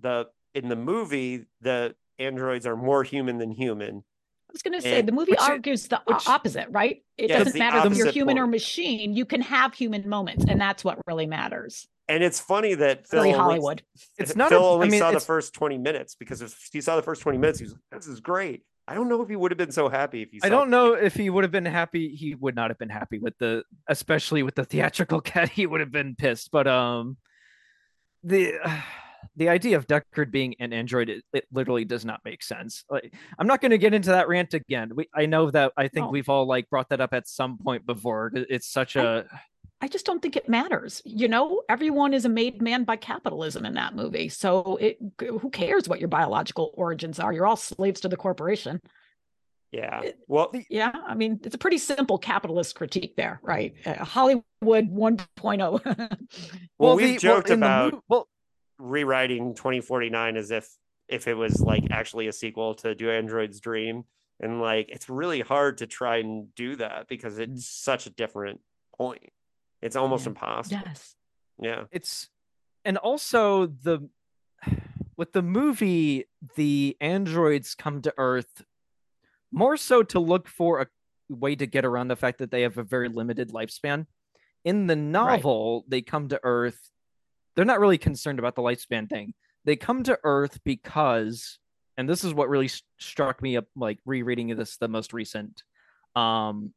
the 0.00 0.26
in 0.54 0.68
the 0.68 0.76
movie 0.76 1.46
the 1.60 1.94
androids 2.18 2.66
are 2.66 2.76
more 2.76 3.02
human 3.02 3.38
than 3.38 3.50
human 3.50 4.04
was 4.54 4.62
going 4.62 4.72
to 4.72 4.80
say 4.80 5.00
and, 5.00 5.08
the 5.08 5.12
movie 5.12 5.36
argues 5.36 5.88
the 5.88 6.00
which, 6.06 6.26
opposite, 6.26 6.68
right? 6.70 7.02
It 7.18 7.28
yeah, 7.28 7.44
doesn't 7.44 7.58
matter 7.58 7.86
if 7.90 7.98
you're 7.98 8.10
human 8.10 8.36
point. 8.36 8.44
or 8.44 8.46
machine. 8.46 9.14
You 9.14 9.26
can 9.26 9.42
have 9.42 9.74
human 9.74 10.08
moments, 10.08 10.46
and 10.48 10.60
that's 10.60 10.82
what 10.82 10.98
really 11.06 11.26
matters. 11.26 11.86
And 12.08 12.22
it's 12.22 12.38
funny 12.38 12.74
that 12.74 13.08
Phil 13.08 13.22
Very 13.22 13.34
Hollywood. 13.34 13.82
Only, 13.82 14.02
it's 14.18 14.36
not. 14.36 14.50
Phil 14.50 14.64
a, 14.64 14.72
only 14.74 14.86
I 14.86 14.90
mean, 14.90 15.00
saw 15.00 15.10
the 15.10 15.20
first 15.20 15.54
twenty 15.54 15.76
minutes 15.76 16.14
because 16.14 16.40
if 16.40 16.68
he 16.72 16.80
saw 16.80 16.96
the 16.96 17.02
first 17.02 17.20
twenty 17.20 17.38
minutes, 17.38 17.58
he 17.58 17.64
was 17.64 17.72
like, 17.72 18.00
"This 18.00 18.06
is 18.06 18.20
great." 18.20 18.62
I 18.86 18.94
don't 18.94 19.08
know 19.08 19.22
if 19.22 19.28
he 19.28 19.36
would 19.36 19.50
have 19.50 19.58
been 19.58 19.72
so 19.72 19.88
happy 19.88 20.22
if 20.22 20.30
he. 20.30 20.40
I 20.42 20.48
don't 20.48 20.70
know 20.70 20.92
if 20.92 21.14
he 21.14 21.30
would 21.30 21.42
have 21.42 21.50
been 21.50 21.64
happy. 21.64 22.14
He 22.14 22.34
would 22.34 22.54
not 22.54 22.70
have 22.70 22.78
been 22.78 22.90
happy 22.90 23.18
with 23.18 23.36
the, 23.38 23.64
especially 23.88 24.42
with 24.42 24.54
the 24.54 24.64
theatrical 24.64 25.20
cut. 25.24 25.48
He 25.48 25.66
would 25.66 25.80
have 25.80 25.90
been 25.90 26.14
pissed. 26.14 26.50
But 26.52 26.66
um, 26.66 27.16
the 28.22 28.54
the 29.36 29.48
idea 29.48 29.76
of 29.76 29.86
Deckard 29.86 30.30
being 30.30 30.54
an 30.60 30.72
android 30.72 31.08
it, 31.08 31.24
it 31.32 31.44
literally 31.52 31.84
does 31.84 32.04
not 32.04 32.20
make 32.24 32.42
sense. 32.42 32.84
Like, 32.88 33.12
I'm 33.38 33.46
not 33.46 33.60
going 33.60 33.70
to 33.70 33.78
get 33.78 33.92
into 33.94 34.10
that 34.10 34.28
rant 34.28 34.54
again. 34.54 34.92
We, 34.94 35.08
I 35.14 35.26
know 35.26 35.50
that 35.50 35.72
I 35.76 35.88
think 35.88 36.06
No. 36.06 36.10
we've 36.10 36.28
all 36.28 36.46
like 36.46 36.70
brought 36.70 36.88
that 36.90 37.00
up 37.00 37.12
at 37.12 37.26
some 37.28 37.58
point 37.58 37.84
before. 37.86 38.30
It's 38.34 38.68
such 38.68 38.96
a 38.96 39.26
I 39.80 39.88
just 39.88 40.06
don't 40.06 40.22
think 40.22 40.36
it 40.36 40.48
matters. 40.48 41.02
You 41.04 41.28
know, 41.28 41.62
everyone 41.68 42.14
is 42.14 42.24
a 42.24 42.28
made 42.28 42.62
man 42.62 42.84
by 42.84 42.96
capitalism 42.96 43.66
in 43.66 43.74
that 43.74 43.94
movie. 43.94 44.28
So 44.30 44.76
it 44.80 44.98
who 45.20 45.50
cares 45.50 45.88
what 45.88 45.98
your 46.00 46.08
biological 46.08 46.70
origins 46.74 47.18
are? 47.18 47.32
You're 47.32 47.46
all 47.46 47.56
slaves 47.56 48.00
to 48.02 48.08
the 48.08 48.16
corporation. 48.16 48.80
Yeah. 49.72 50.02
Well, 50.28 50.52
Yeah, 50.70 50.92
I 51.06 51.14
mean, 51.16 51.40
it's 51.42 51.56
a 51.56 51.58
pretty 51.58 51.78
simple 51.78 52.16
capitalist 52.16 52.76
critique 52.76 53.16
there, 53.16 53.40
right? 53.42 53.74
Uh, 53.84 54.04
Hollywood 54.04 54.44
1.0. 54.62 56.18
well, 56.78 56.96
the- 56.96 57.04
we've 57.04 57.20
joked 57.20 57.50
in 57.50 57.58
the 57.60 57.66
about 57.66 57.92
mo- 57.94 58.00
well, 58.08 58.28
rewriting 58.78 59.54
2049 59.54 60.36
as 60.36 60.50
if 60.50 60.68
if 61.08 61.28
it 61.28 61.34
was 61.34 61.60
like 61.60 61.84
actually 61.90 62.28
a 62.28 62.32
sequel 62.32 62.74
to 62.76 62.94
Do 62.94 63.10
Android's 63.10 63.60
Dream, 63.60 64.04
and 64.40 64.60
like 64.60 64.88
it's 64.88 65.08
really 65.08 65.40
hard 65.40 65.78
to 65.78 65.86
try 65.86 66.18
and 66.18 66.54
do 66.54 66.76
that 66.76 67.08
because 67.08 67.38
it's 67.38 67.52
mm. 67.52 67.82
such 67.84 68.06
a 68.06 68.10
different 68.10 68.60
point. 68.96 69.32
It's 69.82 69.96
almost 69.96 70.24
Yeah. 70.24 70.30
impossible. 70.30 70.82
yes. 70.86 71.16
Yeah. 71.60 71.84
it's 71.92 72.28
and 72.84 72.98
also 72.98 73.66
the 73.66 74.08
with 75.16 75.32
the 75.32 75.42
movie 75.42 76.24
the 76.56 76.96
androids 77.00 77.74
come 77.74 78.02
to 78.02 78.12
earth 78.18 78.64
more 79.52 79.76
so 79.76 80.02
to 80.02 80.18
look 80.18 80.48
for 80.48 80.80
a 80.80 80.86
way 81.28 81.54
to 81.54 81.66
get 81.66 81.84
around 81.84 82.08
the 82.08 82.16
fact 82.16 82.38
that 82.38 82.50
they 82.50 82.62
have 82.62 82.76
a 82.76 82.82
very 82.82 83.08
limited 83.08 83.50
lifespan 83.50 84.06
in 84.64 84.88
the 84.88 84.96
novel 84.96 85.84
they 85.86 86.02
come 86.02 86.28
to 86.28 86.40
earth 86.42 86.90
they're 87.54 87.64
not 87.64 87.80
really 87.80 87.98
concerned 87.98 88.38
about 88.38 88.54
the 88.54 88.62
lifespan 88.62 89.08
thing. 89.08 89.34
They 89.64 89.76
come 89.76 90.02
to 90.04 90.18
earth 90.24 90.60
because 90.64 91.58
and 91.96 92.08
this 92.08 92.24
is 92.24 92.34
what 92.34 92.48
really 92.48 92.66
s- 92.66 92.82
struck 92.98 93.40
me 93.40 93.56
up 93.56 93.66
like 93.76 93.98
rereading 94.04 94.54
this 94.56 94.76
the 94.78 94.88
most 94.88 95.12
recent 95.12 95.62
um 96.16 96.72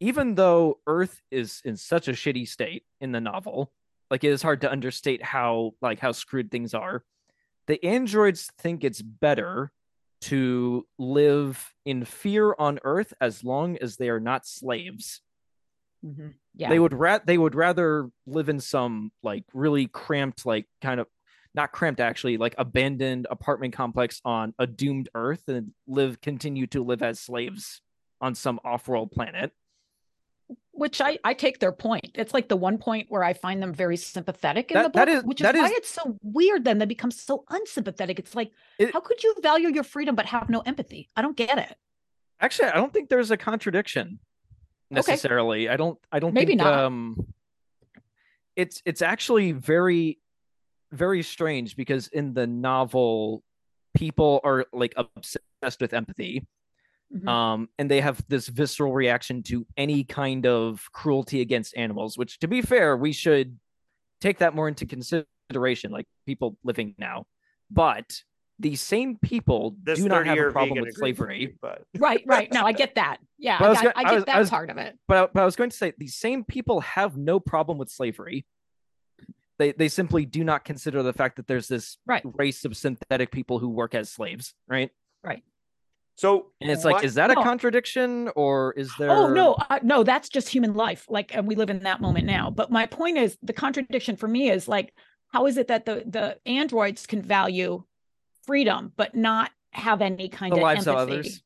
even 0.00 0.34
though 0.34 0.78
earth 0.86 1.20
is 1.30 1.60
in 1.64 1.76
such 1.76 2.08
a 2.08 2.12
shitty 2.12 2.48
state 2.48 2.84
in 3.02 3.12
the 3.12 3.20
novel 3.20 3.70
like 4.10 4.24
it 4.24 4.32
is 4.32 4.42
hard 4.42 4.60
to 4.62 4.70
understate 4.70 5.22
how 5.22 5.72
like 5.80 6.00
how 6.00 6.12
screwed 6.12 6.50
things 6.50 6.74
are. 6.74 7.04
The 7.66 7.82
androids 7.84 8.50
think 8.58 8.82
it's 8.82 9.00
better 9.00 9.70
to 10.22 10.86
live 10.98 11.72
in 11.86 12.04
fear 12.04 12.54
on 12.58 12.80
earth 12.84 13.14
as 13.20 13.44
long 13.44 13.78
as 13.78 13.96
they 13.96 14.08
are 14.10 14.20
not 14.20 14.46
slaves 14.46 15.20
Mhm. 16.04 16.34
Yeah. 16.54 16.68
they 16.70 16.78
would 16.78 16.94
rat 16.94 17.26
they 17.26 17.36
would 17.38 17.54
rather 17.54 18.08
live 18.26 18.48
in 18.48 18.58
some 18.60 19.12
like 19.22 19.44
really 19.52 19.86
cramped 19.86 20.46
like 20.46 20.66
kind 20.80 20.98
of 21.00 21.06
not 21.54 21.72
cramped 21.72 22.00
actually 22.00 22.36
like 22.38 22.54
abandoned 22.58 23.26
apartment 23.30 23.74
complex 23.74 24.20
on 24.24 24.54
a 24.58 24.66
doomed 24.66 25.08
earth 25.14 25.48
and 25.48 25.72
live 25.86 26.20
continue 26.20 26.66
to 26.68 26.82
live 26.82 27.02
as 27.02 27.20
slaves 27.20 27.82
on 28.20 28.34
some 28.34 28.58
off-world 28.64 29.10
planet 29.10 29.52
which 30.72 31.00
I, 31.02 31.18
I 31.24 31.34
take 31.34 31.58
their 31.60 31.72
point. 31.72 32.12
It's 32.14 32.32
like 32.32 32.48
the 32.48 32.56
one 32.56 32.78
point 32.78 33.06
where 33.10 33.22
I 33.22 33.34
find 33.34 33.62
them 33.62 33.74
very 33.74 33.98
sympathetic 33.98 34.70
in 34.70 34.76
That- 34.76 34.84
the 34.84 34.88
book, 34.88 34.94
that 34.94 35.08
is- 35.08 35.24
which 35.24 35.40
is 35.42 35.44
why 35.44 35.66
is- 35.66 35.70
it's 35.72 35.90
so 35.90 36.16
weird. 36.22 36.64
Then 36.64 36.78
they 36.78 36.86
become 36.86 37.10
so 37.10 37.44
unsympathetic. 37.50 38.18
It's 38.18 38.34
like, 38.34 38.50
It- 38.78 38.92
how 38.94 39.00
could 39.00 39.22
you 39.22 39.34
value 39.42 39.68
your 39.68 39.84
freedom 39.84 40.14
but 40.14 40.24
have 40.26 40.48
no 40.48 40.60
empathy? 40.60 41.10
I 41.14 41.20
don't 41.22 41.36
get 41.36 41.58
it. 41.58 41.76
Actually, 42.40 42.68
I 42.68 42.76
don't 42.76 42.92
think 42.94 43.10
there's 43.10 43.30
a 43.30 43.36
contradiction 43.36 44.20
Okay. 44.92 45.12
necessarily. 45.12 45.68
I 45.68 45.76
don't 45.76 45.98
I 46.10 46.18
don't 46.18 46.34
Maybe 46.34 46.48
think 46.52 46.58
not. 46.58 46.72
um 46.74 47.32
it's 48.56 48.82
it's 48.84 49.02
actually 49.02 49.52
very 49.52 50.18
very 50.92 51.22
strange 51.22 51.76
because 51.76 52.08
in 52.08 52.34
the 52.34 52.46
novel 52.46 53.44
people 53.96 54.40
are 54.44 54.66
like 54.72 54.94
obsessed 54.96 55.80
with 55.80 55.92
empathy 55.92 56.46
Mhm. 57.12 57.28
um 57.28 57.68
and 57.78 57.90
they 57.90 58.00
have 58.00 58.24
this 58.28 58.46
visceral 58.48 58.92
reaction 58.92 59.42
to 59.44 59.66
any 59.76 60.04
kind 60.04 60.46
of 60.46 60.88
cruelty 60.92 61.40
against 61.40 61.76
animals 61.76 62.16
which 62.16 62.38
to 62.38 62.46
be 62.48 62.62
fair 62.62 62.96
we 62.96 63.12
should 63.12 63.58
take 64.20 64.38
that 64.38 64.54
more 64.54 64.68
into 64.68 64.86
consideration 64.86 65.90
like 65.90 66.06
people 66.26 66.56
living 66.62 66.94
now 66.98 67.26
but 67.70 68.22
these 68.60 68.80
same 68.80 69.16
people 69.16 69.74
This 69.82 69.98
do 69.98 70.08
not 70.08 70.26
have 70.26 70.38
a 70.38 70.50
problem 70.52 70.80
with 70.80 70.94
slavery 70.94 71.40
you, 71.40 71.54
but 71.62 71.82
right, 71.98 72.22
right. 72.26 72.52
No, 72.52 72.64
I 72.64 72.72
get 72.72 72.94
that. 72.96 73.16
Yeah, 73.38 73.58
But 73.58 73.64
I 73.64 73.66
I, 73.66 73.70
was 73.70 73.78
got, 73.80 73.94
gonna- 73.94 73.94
I 73.96 74.00
I 74.00 74.04
get 74.04 74.14
was- 74.14 74.22
I 74.24 74.32
that 74.32 74.38
was- 74.38 74.50
part 74.50 74.70
of 74.70 74.76
it. 74.78 74.98
but 75.08 75.16
I, 75.16 75.26
but 75.32 75.42
I 75.42 75.44
was 75.44 75.56
going 75.56 75.70
to 75.70 75.76
say 75.76 75.92
these 75.98 76.14
same 76.16 76.44
people 76.44 76.80
have 76.82 77.16
no 77.16 77.40
problem 77.40 77.78
with 77.78 77.88
slavery. 77.90 78.44
They 79.58 79.72
they 79.72 79.88
simply 79.88 80.24
do 80.26 80.42
not 80.44 80.64
consider 80.64 81.02
the 81.02 81.12
fact 81.12 81.36
that 81.36 81.46
there's 81.46 81.68
this 81.68 81.98
Right. 82.06 82.22
race 82.24 82.64
of 82.64 82.76
synthetic 82.76 83.30
people 83.30 83.58
who 83.58 83.68
work 83.68 83.94
as 83.94 84.10
slaves, 84.10 84.54
right? 84.68 84.90
Right. 85.22 85.42
So 86.16 86.52
And 86.60 86.70
it's 86.70 86.84
like, 86.84 87.02
is 87.04 87.14
that 87.14 87.30
a 87.30 87.34
No. 87.34 87.42
contradiction 87.42 88.28
or 88.36 88.72
is 88.76 88.90
there? 88.98 89.10
Oh 89.10 89.26
no, 89.28 89.54
uh, 89.54 89.78
no, 89.82 90.02
that's 90.02 90.28
just 90.28 90.48
human 90.48 90.74
life. 90.74 91.06
Like, 91.08 91.34
and 91.34 91.46
we 91.46 91.54
live 91.54 91.70
in 91.70 91.80
that 91.80 92.00
moment 92.00 92.26
now. 92.26 92.50
But 92.50 92.70
my 92.70 92.86
point 92.86 93.16
is, 93.16 93.38
the 93.42 93.52
contradiction 93.54 94.16
for 94.16 94.28
me 94.28 94.50
is 94.50 94.68
like, 94.68 94.92
how 95.28 95.46
is 95.46 95.56
it 95.56 95.68
that 95.68 95.86
the 95.86 96.04
the 96.06 96.38
androids 96.44 97.06
can 97.06 97.22
value 97.22 97.84
freedom 98.54 98.92
but 98.96 99.14
not 99.14 99.50
have 99.72 100.02
any 100.02 100.28
kind 100.28 100.52
the 100.52 100.56
of 100.56 100.62
lives 100.62 100.88
empathy? 100.88 101.02
of 101.02 101.08
others. 101.08 101.42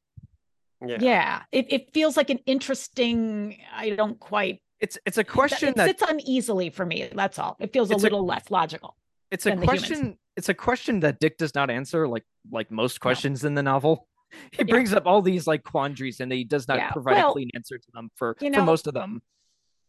yeah. 0.86 0.96
Yeah, 1.00 1.42
it, 1.52 1.66
it 1.70 1.92
feels 1.92 2.16
like 2.16 2.30
an 2.30 2.38
interesting. 2.46 3.58
I 3.74 3.90
don't 3.90 4.18
quite. 4.18 4.62
It's 4.80 4.96
it's 5.06 5.18
a 5.18 5.24
question 5.24 5.68
it 5.70 5.76
that 5.76 5.86
sits 5.86 6.02
uneasily 6.08 6.70
for 6.70 6.84
me. 6.86 7.08
That's 7.14 7.38
all. 7.38 7.56
It 7.60 7.72
feels 7.72 7.90
a 7.90 7.94
It's 7.94 8.02
a- 8.02 8.06
little 8.06 8.24
less 8.26 8.50
logical. 8.50 8.96
it's 9.30 9.44
a 9.46 9.50
than 9.50 9.60
the 9.60 9.66
humans. 9.66 9.86
question. 9.86 10.18
It's 10.36 10.48
a 10.48 10.54
question 10.54 11.00
that 11.00 11.20
Dick 11.20 11.36
does 11.38 11.54
not 11.54 11.70
answer, 11.70 12.08
like 12.08 12.24
like 12.50 12.70
most 12.70 13.00
questions 13.00 13.44
in 13.44 13.54
the 13.54 13.62
novel. 13.62 14.08
He 14.52 14.58
Yeah. 14.58 14.64
brings 14.64 14.92
up 14.92 15.06
all 15.06 15.22
these 15.22 15.46
like 15.46 15.62
quandaries 15.62 16.20
and 16.20 16.32
he 16.32 16.42
does 16.42 16.66
not 16.66 16.78
Yeah, 16.78 16.90
provide 16.90 17.16
well, 17.16 17.30
a 17.30 17.32
clean 17.32 17.50
answer 17.54 17.78
to 17.78 17.86
them 17.92 18.10
for 18.16 18.36
you 18.40 18.52
for 18.52 18.62
most 18.62 18.86
of 18.88 18.94
them. 18.94 19.22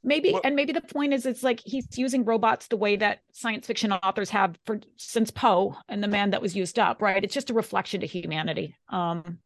Maybe, 0.06 0.32
Well- 0.32 0.42
and 0.44 0.56
maybe 0.56 0.72
the 0.72 0.82
point 0.82 1.14
is, 1.14 1.26
it's 1.26 1.44
like 1.44 1.60
he's 1.66 1.98
using 1.98 2.24
robots 2.24 2.68
the 2.68 2.78
way 2.78 2.96
that 2.98 3.20
science 3.34 3.66
fiction 3.68 3.92
authors 3.92 4.30
have 4.30 4.58
for 4.66 4.80
since 4.98 5.32
Poe 5.32 5.76
and 5.90 6.04
the 6.04 6.08
man 6.08 6.30
that 6.30 6.42
was 6.42 6.56
used 6.56 6.78
up, 6.80 7.02
right? 7.02 7.24
It's 7.24 7.34
just 7.34 7.50
a 7.50 7.54
reflection 7.54 8.02
to 8.02 8.08
humanity. 8.08 8.76
Um, 8.90 9.40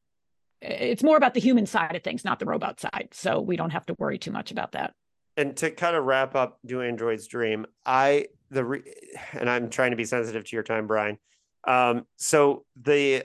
it's 0.61 1.02
more 1.03 1.15
about 1.15 1.34
the 1.34 1.40
human 1.40 1.65
side 1.65 1.95
of 1.95 2.03
things, 2.03 2.26
not 2.26 2.40
the 2.40 2.45
robot 2.45 2.80
side. 2.81 3.10
So 3.14 3.40
we 3.40 3.56
don't 3.56 3.69
have 3.72 3.86
to 3.88 3.95
worry 3.98 4.18
too 4.18 4.31
much 4.31 4.52
about 4.52 4.73
that. 4.73 4.94
and 5.38 5.56
to 5.57 5.72
kind 5.72 5.95
of 5.95 6.03
wrap 6.03 6.36
up 6.36 6.60
do 6.65 6.81
android's 6.81 7.27
dream 7.27 7.65
i 7.86 8.26
the 8.49 8.65
re- 8.65 8.94
and 9.34 9.49
i'm 9.49 9.69
trying 9.69 9.91
to 9.91 9.95
be 9.95 10.03
sensitive 10.03 10.44
to 10.44 10.56
your 10.56 10.64
time 10.64 10.86
brian 10.88 11.18
um 11.65 12.06
so 12.18 12.65
the 12.81 13.23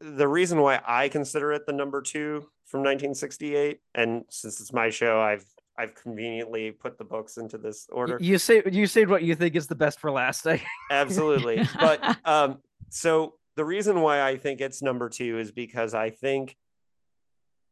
the 0.00 0.28
reason 0.28 0.60
why 0.60 0.80
i 0.86 1.08
consider 1.08 1.50
it 1.52 1.66
the 1.66 1.72
number 1.72 2.00
two 2.02 2.46
from 2.66 2.80
1968 2.80 3.80
and 3.96 4.24
since 4.28 4.60
it's 4.60 4.72
my 4.72 4.90
show 4.90 5.20
i've 5.20 5.46
i've 5.78 5.94
conveniently 5.94 6.70
put 6.70 6.98
the 6.98 7.04
books 7.04 7.36
into 7.36 7.58
this 7.58 7.86
order 7.90 8.18
You 8.20 8.38
say 8.38 8.62
you 8.70 8.86
say 8.86 9.04
what 9.04 9.22
you 9.22 9.34
think 9.34 9.56
is 9.56 9.66
the 9.66 9.74
best 9.74 10.00
for 10.00 10.10
last. 10.10 10.46
I 10.46 10.62
absolutely 10.90 11.66
but 11.80 12.18
um 12.24 12.58
so 12.90 13.34
the 13.56 13.64
reason 13.64 14.00
why 14.00 14.22
i 14.22 14.36
think 14.36 14.60
it's 14.60 14.82
number 14.82 15.08
two 15.08 15.38
is 15.38 15.52
because 15.52 15.94
i 15.94 16.10
think 16.10 16.56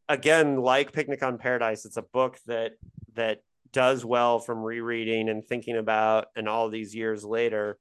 again 0.09 0.57
like 0.57 0.93
picnic 0.93 1.23
on 1.23 1.39
paradise 1.39 1.85
it's 1.85 1.97
a 1.97 2.03
book 2.03 2.39
that 2.47 2.73
that 3.15 3.43
does 3.73 4.05
well 4.05 4.39
from 4.39 4.63
rereading 4.63 5.29
and 5.29 5.45
thinking 5.47 5.77
about 5.77 6.27
and 6.37 6.49
all 6.49 6.69
these 6.69 6.95
years 6.95 7.25
later 7.25 7.79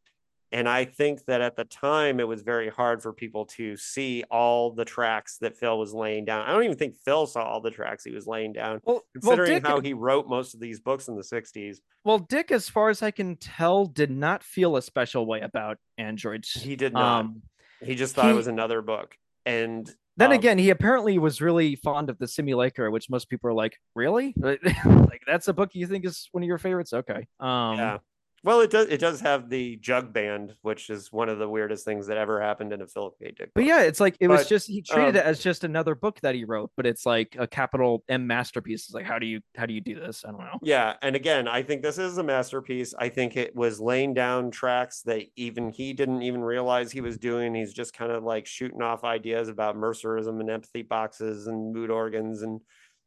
and 0.52 0.68
i 0.68 0.86
think 0.86 1.26
that 1.26 1.42
at 1.42 1.56
the 1.56 1.64
time 1.64 2.20
it 2.20 2.28
was 2.28 2.42
very 2.42 2.70
hard 2.70 3.02
for 3.02 3.14
people 3.14 3.46
to 3.46 3.76
see 3.78 4.24
all 4.30 4.72
the 4.72 4.86
tracks 4.86 5.38
that 5.38 5.56
phil 5.58 5.78
was 5.78 5.94
laying 5.94 6.26
down 6.26 6.48
i 6.48 6.52
don't 6.52 6.64
even 6.64 6.78
think 6.78 6.96
phil 6.96 7.26
saw 7.26 7.44
all 7.44 7.62
the 7.62 7.72
tracks 7.72 8.04
he 8.04 8.12
was 8.12 8.28
laying 8.28 8.54
down 8.54 8.80
well, 8.84 8.96
well, 8.96 9.04
considering 9.14 9.54
Dick, 9.54 9.66
how 9.66 9.80
he 9.80 9.94
wrote 9.94 10.28
most 10.28 10.54
of 10.54 10.60
these 10.60 10.80
books 10.80 11.08
in 11.08 11.16
the 11.16 11.24
60s 11.24 11.78
well, 12.04 12.18
Dick, 12.18 12.50
as 12.50 12.68
far 12.68 12.90
as 12.90 13.04
I 13.04 13.12
can 13.12 13.36
tell, 13.36 13.86
did 13.86 14.10
not 14.10 14.42
feel 14.42 14.76
a 14.76 14.82
special 14.82 15.28
way 15.28 15.42
about 15.42 15.78
androids. 16.00 16.50
he 16.50 16.76
did 16.76 16.94
not 16.94 17.22
Um, 17.22 17.44
he 17.80 17.94
just 17.94 18.16
thought 18.16 18.32
it 18.32 18.36
was 18.36 18.48
another 18.48 18.82
book 18.82 19.16
and 19.46 19.94
then 20.18 20.32
um, 20.32 20.38
again, 20.38 20.58
he 20.58 20.70
apparently 20.72 21.18
was 21.18 21.42
really 21.42 21.76
fond 21.78 22.10
of 22.10 22.18
the 22.20 22.28
Simulacra, 22.28 22.92
which 22.92 23.10
most 23.10 23.30
people 23.30 23.50
are 23.50 23.54
like, 23.54 23.78
"Really? 23.96 24.34
like 24.38 25.22
that's 25.26 25.48
a 25.48 25.54
book 25.54 25.72
you 25.74 25.88
think 25.88 26.06
is 26.06 26.28
one 26.34 26.44
of 26.44 26.48
your 26.48 26.58
favorites?" 26.58 26.92
Okay. 26.92 27.28
Um, 27.40 27.78
yeah 27.78 27.98
Well, 28.44 28.62
it 28.62 28.72
does. 28.72 28.88
It 28.88 29.00
does 29.00 29.22
have 29.22 29.50
the 29.50 29.76
jug 29.78 30.12
band, 30.12 30.56
which 30.64 30.90
is 30.90 31.12
one 31.12 31.30
of 31.30 31.38
the 31.38 31.48
weirdest 31.48 31.86
things 31.86 32.08
that 32.08 32.18
ever 32.18 32.42
happened 32.42 32.74
in 32.74 32.82
a 32.82 32.88
Philip 32.88 33.14
K. 33.20 33.26
Dick. 33.28 33.38
Book. 33.38 33.52
But 33.54 33.66
yeah, 33.66 33.82
it's 33.82 34.00
like 34.00 34.18
it 34.20 34.30
was 34.30 34.48
just 34.48 34.68
he 34.68 34.82
treated 34.82 35.16
um, 35.16 35.18
it 35.18 35.26
as 35.26 35.40
just 35.40 35.64
another 35.64 35.94
book 35.94 36.20
that 36.22 36.34
he 36.34 36.44
wrote, 36.44 36.72
but 36.76 36.88
it's 36.88 37.06
like 37.06 37.36
a 37.38 37.46
capital 37.46 38.04
M 38.10 38.26
masterpiece. 38.26 38.86
It's 38.86 38.94
like 38.94 39.06
how 39.06 39.20
do 39.20 39.28
you 39.28 39.42
how 39.56 39.68
do 39.68 39.76
you 39.76 39.82
do 39.82 40.00
this? 40.00 40.26
I 40.28 40.32
don't 40.32 40.40
know. 40.40 40.58
Yeah, 40.64 40.96
and 41.04 41.16
again, 41.16 41.48
I 41.48 41.62
think 41.62 41.84
this 41.84 42.00
is 42.00 42.18
a 42.18 42.24
masterpiece. 42.24 42.96
I 42.98 43.10
think 43.10 43.38
it 43.38 43.56
was 43.56 43.80
laying 43.80 44.16
down 44.16 44.50
tracks 44.50 45.04
that 45.04 45.24
even 45.36 45.70
he 45.70 45.94
didn't 45.94 46.24
even 46.24 46.42
realize 46.42 46.92
he 46.92 47.02
was 47.02 47.20
doing. 47.20 47.54
He's 47.54 47.74
just 47.74 47.94
kind 47.94 48.12
of 48.12 48.24
like 48.24 48.48
shooting 48.48 48.82
off 48.82 49.04
ideas 49.04 49.50
about 49.50 49.78
Mercerism 49.78 50.40
and 50.40 50.50
empathy 50.50 50.82
boxes 50.82 51.46
and 51.46 51.74
mood 51.74 51.92
organs, 51.92 52.42
and 52.42 52.60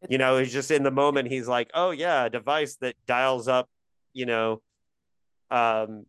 you 0.09 0.19
know, 0.19 0.39
he's 0.39 0.53
just 0.53 0.71
in 0.71 0.85
the 0.85 0.93
moment. 0.93 1.29
He's 1.29 1.49
like, 1.49 1.73
"Oh 1.75 1.91
yeah, 1.91 2.27
a 2.27 2.31
device 2.31 2.77
that 2.77 2.95
dials 3.07 3.49
up, 3.49 3.69
you 4.13 4.27
know, 4.27 4.61
um, 5.55 6.07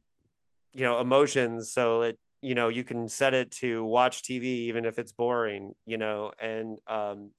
you 0.74 0.84
know, 0.84 1.00
emotions, 1.00 1.72
so 1.72 2.02
it 2.02 2.20
you 2.42 2.56
know 2.56 2.68
you 2.68 2.84
can 2.84 3.08
set 3.08 3.34
it 3.34 3.52
to 3.52 3.84
watch 3.84 4.24
TV 4.24 4.44
even 4.44 4.86
if 4.86 4.98
it's 4.98 5.12
boring, 5.12 5.74
you 5.86 5.98
know, 5.98 6.32
and 6.40 6.80
um, 6.88 7.30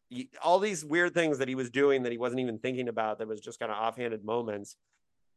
all 0.42 0.60
these 0.60 0.84
weird 0.84 1.14
things 1.14 1.38
that 1.38 1.48
he 1.48 1.54
was 1.54 1.68
doing 1.68 2.04
that 2.04 2.12
he 2.12 2.18
wasn't 2.18 2.40
even 2.40 2.58
thinking 2.58 2.88
about 2.88 3.18
that 3.18 3.28
was 3.28 3.40
just 3.40 3.58
kind 3.58 3.72
of 3.72 3.78
offhanded 3.78 4.24
moments. 4.24 4.76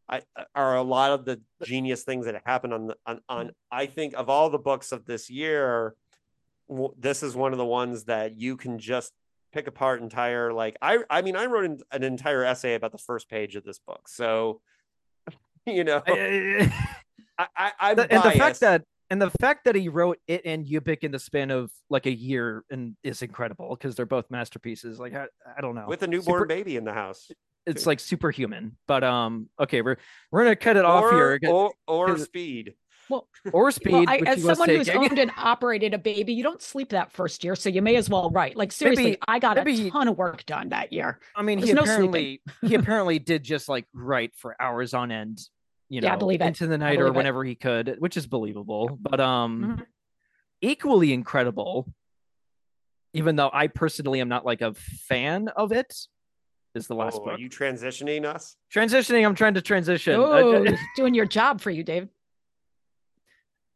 I 0.07 0.21
are 0.55 0.75
a 0.75 0.83
lot 0.83 1.11
of 1.11 1.25
the 1.25 1.41
genius 1.63 2.03
things 2.03 2.25
that 2.25 2.41
happened 2.45 2.73
on 2.73 2.87
the 2.87 2.95
on, 3.05 3.21
on 3.27 3.51
I 3.71 3.87
think 3.87 4.13
of 4.15 4.29
all 4.29 4.49
the 4.49 4.59
books 4.59 4.91
of 4.91 5.05
this 5.05 5.29
year, 5.29 5.95
w- 6.69 6.93
this 6.97 7.23
is 7.23 7.35
one 7.35 7.51
of 7.51 7.57
the 7.57 7.65
ones 7.65 8.05
that 8.05 8.39
you 8.39 8.57
can 8.57 8.79
just 8.79 9.11
pick 9.51 9.65
apart 9.65 10.01
entire 10.01 10.53
like 10.53 10.77
I 10.81 10.99
I 11.09 11.23
mean 11.23 11.35
I 11.35 11.45
wrote 11.47 11.65
an, 11.65 11.79
an 11.91 12.03
entire 12.03 12.43
essay 12.43 12.75
about 12.75 12.91
the 12.91 12.99
first 12.99 13.27
page 13.27 13.55
of 13.55 13.63
this 13.63 13.79
book, 13.79 14.07
so 14.07 14.61
you 15.75 15.83
know 15.83 16.01
I- 16.07 16.71
I, 17.37 17.47
I 17.57 17.71
I'm 17.79 17.95
the- 17.95 18.11
and 18.13 18.23
the 18.23 18.31
fact 18.31 18.59
that 18.61 18.83
and 19.11 19.21
the 19.21 19.31
fact 19.41 19.65
that 19.65 19.75
he 19.75 19.89
wrote 19.89 20.19
it 20.27 20.41
and 20.45 20.65
Ubik 20.67 20.99
in 21.03 21.11
the 21.11 21.17
span 21.19 21.49
of 21.49 21.71
like 21.89 22.05
a 22.05 22.11
year 22.15 22.63
and 22.69 22.95
is 23.03 23.21
incredible 23.21 23.69
because 23.75 23.95
they're 23.95 24.05
both 24.05 24.29
masterpieces. 24.29 24.99
Like 24.99 25.15
I, 25.15 25.25
I 25.57 25.61
don't 25.61 25.73
know. 25.73 25.85
with 25.87 26.03
a 26.03 26.07
newborn 26.07 26.35
Super- 26.41 26.45
baby 26.45 26.75
in 26.75 26.83
the 26.83 26.93
house 26.93 27.29
it's 27.65 27.85
like 27.85 27.99
superhuman. 27.99 28.75
But 28.87 29.03
um, 29.03 29.47
okay, 29.59 29.81
we're 29.81 29.97
we're 30.31 30.43
gonna 30.43 30.55
cut 30.55 30.75
it 30.77 30.85
off 30.85 31.11
here. 31.11 31.39
or 31.49 31.73
or 31.87 32.07
'cause- 32.07 32.23
speed. 32.23 32.73
Well, 33.09 33.27
or 33.53 33.71
speed, 33.71 33.93
Well, 33.93 34.05
I, 34.07 34.17
which 34.17 34.29
as 34.29 34.35
he 34.37 34.41
someone 34.43 34.69
who's 34.69 34.85
taking. 34.85 35.01
owned 35.01 35.17
and 35.17 35.31
operated 35.35 35.95
a 35.95 35.97
baby, 35.97 36.33
you 36.33 36.43
don't 36.43 36.61
sleep 36.61 36.89
that 36.89 37.11
first 37.11 37.43
year, 37.43 37.55
so 37.55 37.67
you 37.67 37.81
may 37.81 37.95
as 37.95 38.07
well 38.07 38.29
write. 38.29 38.55
Like 38.55 38.71
seriously, 38.71 39.03
Maybe- 39.03 39.17
I 39.27 39.39
got 39.39 39.55
maybe 39.57 39.87
a 39.87 39.89
ton 39.91 40.07
of 40.09 40.15
work 40.17 40.45
done 40.45 40.69
that 40.69 40.93
year. 40.93 41.19
I 41.35 41.41
mean, 41.41 41.57
he 41.57 41.65
There's 41.65 41.75
no 41.75 41.81
apparently 41.81 42.41
he 42.61 42.75
apparently 42.75 43.17
did 43.17 43.41
just 43.43 43.67
like 43.67 43.87
write 43.93 44.35
for 44.35 44.55
hours 44.61 44.93
on 44.93 45.11
end. 45.11 45.39
You 45.89 46.01
know, 46.01 46.07
Yeah, 46.07 46.13
I 46.13 46.17
believe 46.17 46.41
it. 46.41 46.45
into 46.45 46.67
the 46.67 46.77
night 46.77 46.97
or 46.99 47.05
believe 47.05 47.13
it. 47.13 47.17
whenever 47.17 47.43
he 47.43 47.55
could, 47.55 47.95
which 47.99 48.15
is 48.15 48.27
believable. 48.27 48.97
But 49.01 49.19
um, 49.19 49.63
Mhm. 49.79 49.85
equally 50.61 51.13
incredible. 51.13 51.91
Even 53.13 53.35
though 53.35 53.49
I 53.51 53.67
personally 53.67 54.21
am 54.21 54.29
not 54.29 54.45
like 54.45 54.61
a 54.61 54.73
fan 54.75 55.47
of 55.49 55.71
it, 55.71 55.95
is 56.75 56.85
the 56.85 56.93
last 56.93 57.15
Oh, 57.15 57.25
book. 57.25 57.33
are 57.33 57.39
you 57.39 57.49
transitioning 57.49 58.23
us? 58.23 58.55
Transitioning, 58.71 59.25
I'm 59.25 59.33
trying 59.33 59.55
to 59.55 59.61
transition. 59.63 60.13
Oh, 60.15 60.63
doing 60.95 61.15
your 61.15 61.25
job 61.25 61.59
for 61.59 61.71
you, 61.71 61.83
Dave. 61.83 62.07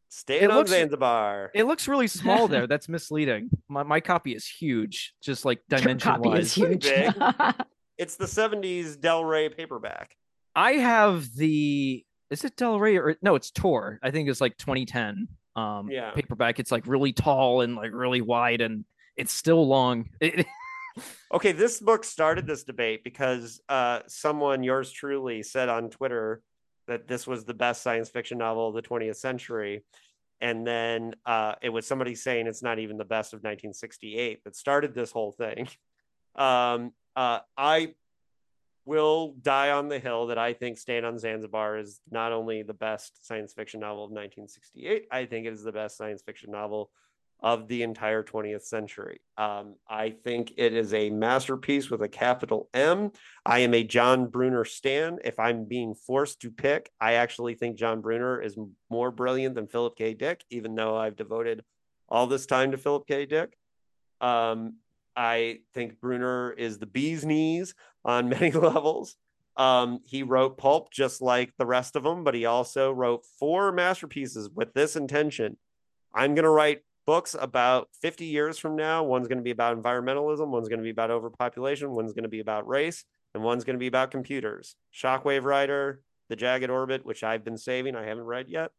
Staying 0.09 0.43
It 0.43 0.51
on 0.51 0.57
looks- 0.57 0.69
Zanzibar. 0.69 1.49
It 1.55 1.63
looks 1.63 1.87
really 1.87 2.05
small 2.07 2.47
there. 2.47 2.67
That's 2.67 2.87
misleading. 2.87 3.49
My 3.67 3.81
my 3.81 3.99
copy 3.99 4.35
is 4.35 4.45
huge, 4.47 5.15
just 5.23 5.43
like 5.45 5.61
Your 5.71 5.79
dimension 5.79 6.11
copy 6.21 6.29
is 6.29 6.35
wise. 6.35 6.53
huge. 6.53 6.85
it's 7.97 8.15
the 8.17 8.25
70s 8.25 8.99
Del 9.01 9.25
Rey 9.25 9.49
paperback. 9.49 10.15
I 10.55 10.73
have 10.73 11.33
the 11.35 12.05
is 12.29 12.43
it 12.43 12.55
Del 12.55 12.79
Rey 12.79 12.97
or 12.97 13.15
no, 13.21 13.35
it's 13.35 13.51
Tor. 13.51 13.99
I 14.01 14.11
think 14.11 14.29
it's 14.29 14.41
like 14.41 14.57
2010 14.57 15.27
um 15.55 15.89
Yeah. 15.89 16.11
paperback. 16.11 16.59
It's 16.59 16.71
like 16.71 16.87
really 16.87 17.13
tall 17.13 17.61
and 17.61 17.75
like 17.75 17.91
really 17.93 18.21
wide 18.21 18.61
and 18.61 18.85
it's 19.15 19.33
still 19.33 19.67
long. 19.67 20.09
It- 20.19 20.45
Okay, 21.33 21.53
this 21.53 21.79
book 21.79 22.03
started 22.03 22.45
this 22.45 22.63
debate 22.63 23.03
because 23.03 23.59
uh, 23.67 24.01
someone, 24.07 24.61
yours 24.61 24.91
truly, 24.91 25.41
said 25.41 25.67
on 25.67 25.89
Twitter 25.89 26.43
that 26.87 27.07
this 27.07 27.25
was 27.25 27.45
the 27.45 27.53
best 27.55 27.81
science 27.81 28.09
fiction 28.09 28.37
novel 28.37 28.67
of 28.67 28.75
the 28.75 28.83
20th 28.83 29.15
century. 29.15 29.83
And 30.39 30.67
then 30.67 31.15
uh, 31.25 31.55
it 31.63 31.69
was 31.69 31.87
somebody 31.87 32.13
saying 32.13 32.45
it's 32.45 32.61
not 32.61 32.77
even 32.77 32.97
the 32.97 33.05
best 33.05 33.33
of 33.33 33.39
1968 33.39 34.43
that 34.43 34.55
started 34.55 34.93
this 34.93 35.11
whole 35.11 35.31
thing. 35.31 35.67
Um, 36.35 36.93
uh, 37.15 37.39
I 37.57 37.93
will 38.85 39.35
die 39.41 39.71
on 39.71 39.87
the 39.87 39.99
hill 39.99 40.27
that 40.27 40.37
I 40.37 40.53
think 40.53 40.77
Stand 40.77 41.05
on 41.05 41.17
Zanzibar 41.17 41.77
is 41.77 42.01
not 42.11 42.31
only 42.31 42.63
the 42.63 42.73
best 42.73 43.25
science 43.25 43.53
fiction 43.53 43.79
novel 43.79 44.05
of 44.05 44.11
1968, 44.11 45.07
I 45.11 45.25
think 45.25 45.45
it 45.45 45.53
is 45.53 45.63
the 45.63 45.71
best 45.71 45.97
science 45.97 46.21
fiction 46.21 46.51
novel 46.51 46.91
of 47.43 47.67
the 47.67 47.83
entire 47.83 48.23
20th 48.23 48.63
century. 48.63 49.19
Um, 49.37 49.75
I 49.87 50.11
think 50.11 50.53
it 50.57 50.73
is 50.73 50.93
a 50.93 51.09
masterpiece 51.09 51.89
with 51.89 52.01
a 52.01 52.07
capital 52.07 52.69
M. 52.73 53.11
I 53.45 53.59
am 53.59 53.73
a 53.73 53.83
John 53.83 54.27
Brunner 54.27 54.63
stan. 54.63 55.19
If 55.25 55.39
I'm 55.39 55.65
being 55.65 55.93
forced 55.93 56.39
to 56.41 56.51
pick, 56.51 56.89
I 57.01 57.13
actually 57.13 57.55
think 57.55 57.77
John 57.77 57.99
Brunner 57.99 58.41
is 58.41 58.57
more 58.89 59.11
brilliant 59.11 59.55
than 59.55 59.67
Philip 59.67 59.97
K. 59.97 60.13
Dick, 60.13 60.45
even 60.49 60.73
though 60.73 60.95
I've 60.95 61.17
devoted 61.17 61.65
all 62.07 62.27
this 62.27 62.45
time 62.45 62.71
to 62.71 62.77
Philip 62.77 63.07
K. 63.07 63.25
Dick. 63.25 63.57
Um, 64.21 64.77
I 65.15 65.59
think 65.73 65.99
Brunner 65.99 66.51
is 66.51 66.77
the 66.77 66.85
bee's 66.85 67.25
knees 67.25 67.75
on 68.03 68.29
many 68.29 68.51
levels. 68.51 69.15
Um, 69.55 69.99
he 70.05 70.23
wrote 70.23 70.57
Pulp 70.57 70.91
just 70.91 71.21
like 71.21 71.53
the 71.57 71.65
rest 71.65 71.95
of 71.95 72.03
them, 72.03 72.23
but 72.23 72.33
he 72.33 72.45
also 72.45 72.91
wrote 72.91 73.23
four 73.39 73.71
masterpieces 73.71 74.49
with 74.49 74.73
this 74.73 74.95
intention. 74.95 75.57
I'm 76.13 76.33
going 76.33 76.43
to 76.43 76.49
write 76.49 76.81
books 77.05 77.35
about 77.39 77.89
50 78.01 78.25
years 78.25 78.57
from 78.57 78.75
now. 78.75 79.03
One's 79.03 79.27
going 79.27 79.37
to 79.37 79.43
be 79.43 79.51
about 79.51 79.81
environmentalism, 79.81 80.47
one's 80.47 80.69
going 80.69 80.79
to 80.79 80.83
be 80.83 80.89
about 80.89 81.11
overpopulation, 81.11 81.91
one's 81.91 82.13
going 82.13 82.23
to 82.23 82.29
be 82.29 82.39
about 82.39 82.67
race, 82.67 83.03
and 83.33 83.43
one's 83.43 83.63
going 83.63 83.75
to 83.75 83.79
be 83.79 83.87
about 83.87 84.11
computers. 84.11 84.75
Shockwave 84.93 85.43
Rider, 85.43 86.01
The 86.29 86.35
Jagged 86.35 86.69
Orbit, 86.69 87.05
which 87.05 87.23
I've 87.23 87.43
been 87.43 87.57
saving, 87.57 87.95
I 87.95 88.05
haven't 88.05 88.25
read 88.25 88.49
yet. 88.49 88.71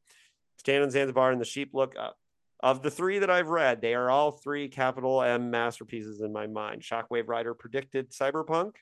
Stand 0.58 0.82
on 0.82 0.90
Zanzibar 0.90 1.30
and 1.32 1.40
The 1.40 1.44
Sheep 1.44 1.70
Look 1.72 1.94
Up. 1.98 2.16
Of 2.60 2.82
the 2.82 2.90
three 2.90 3.18
that 3.18 3.30
I've 3.30 3.48
read, 3.48 3.82
they 3.82 3.94
are 3.94 4.10
all 4.10 4.30
three 4.32 4.68
capital 4.68 5.22
M 5.22 5.50
masterpieces 5.50 6.20
in 6.20 6.32
my 6.32 6.46
mind. 6.46 6.82
Shockwave 6.82 7.28
Rider 7.28 7.52
predicted 7.52 8.10
cyberpunk, 8.10 8.76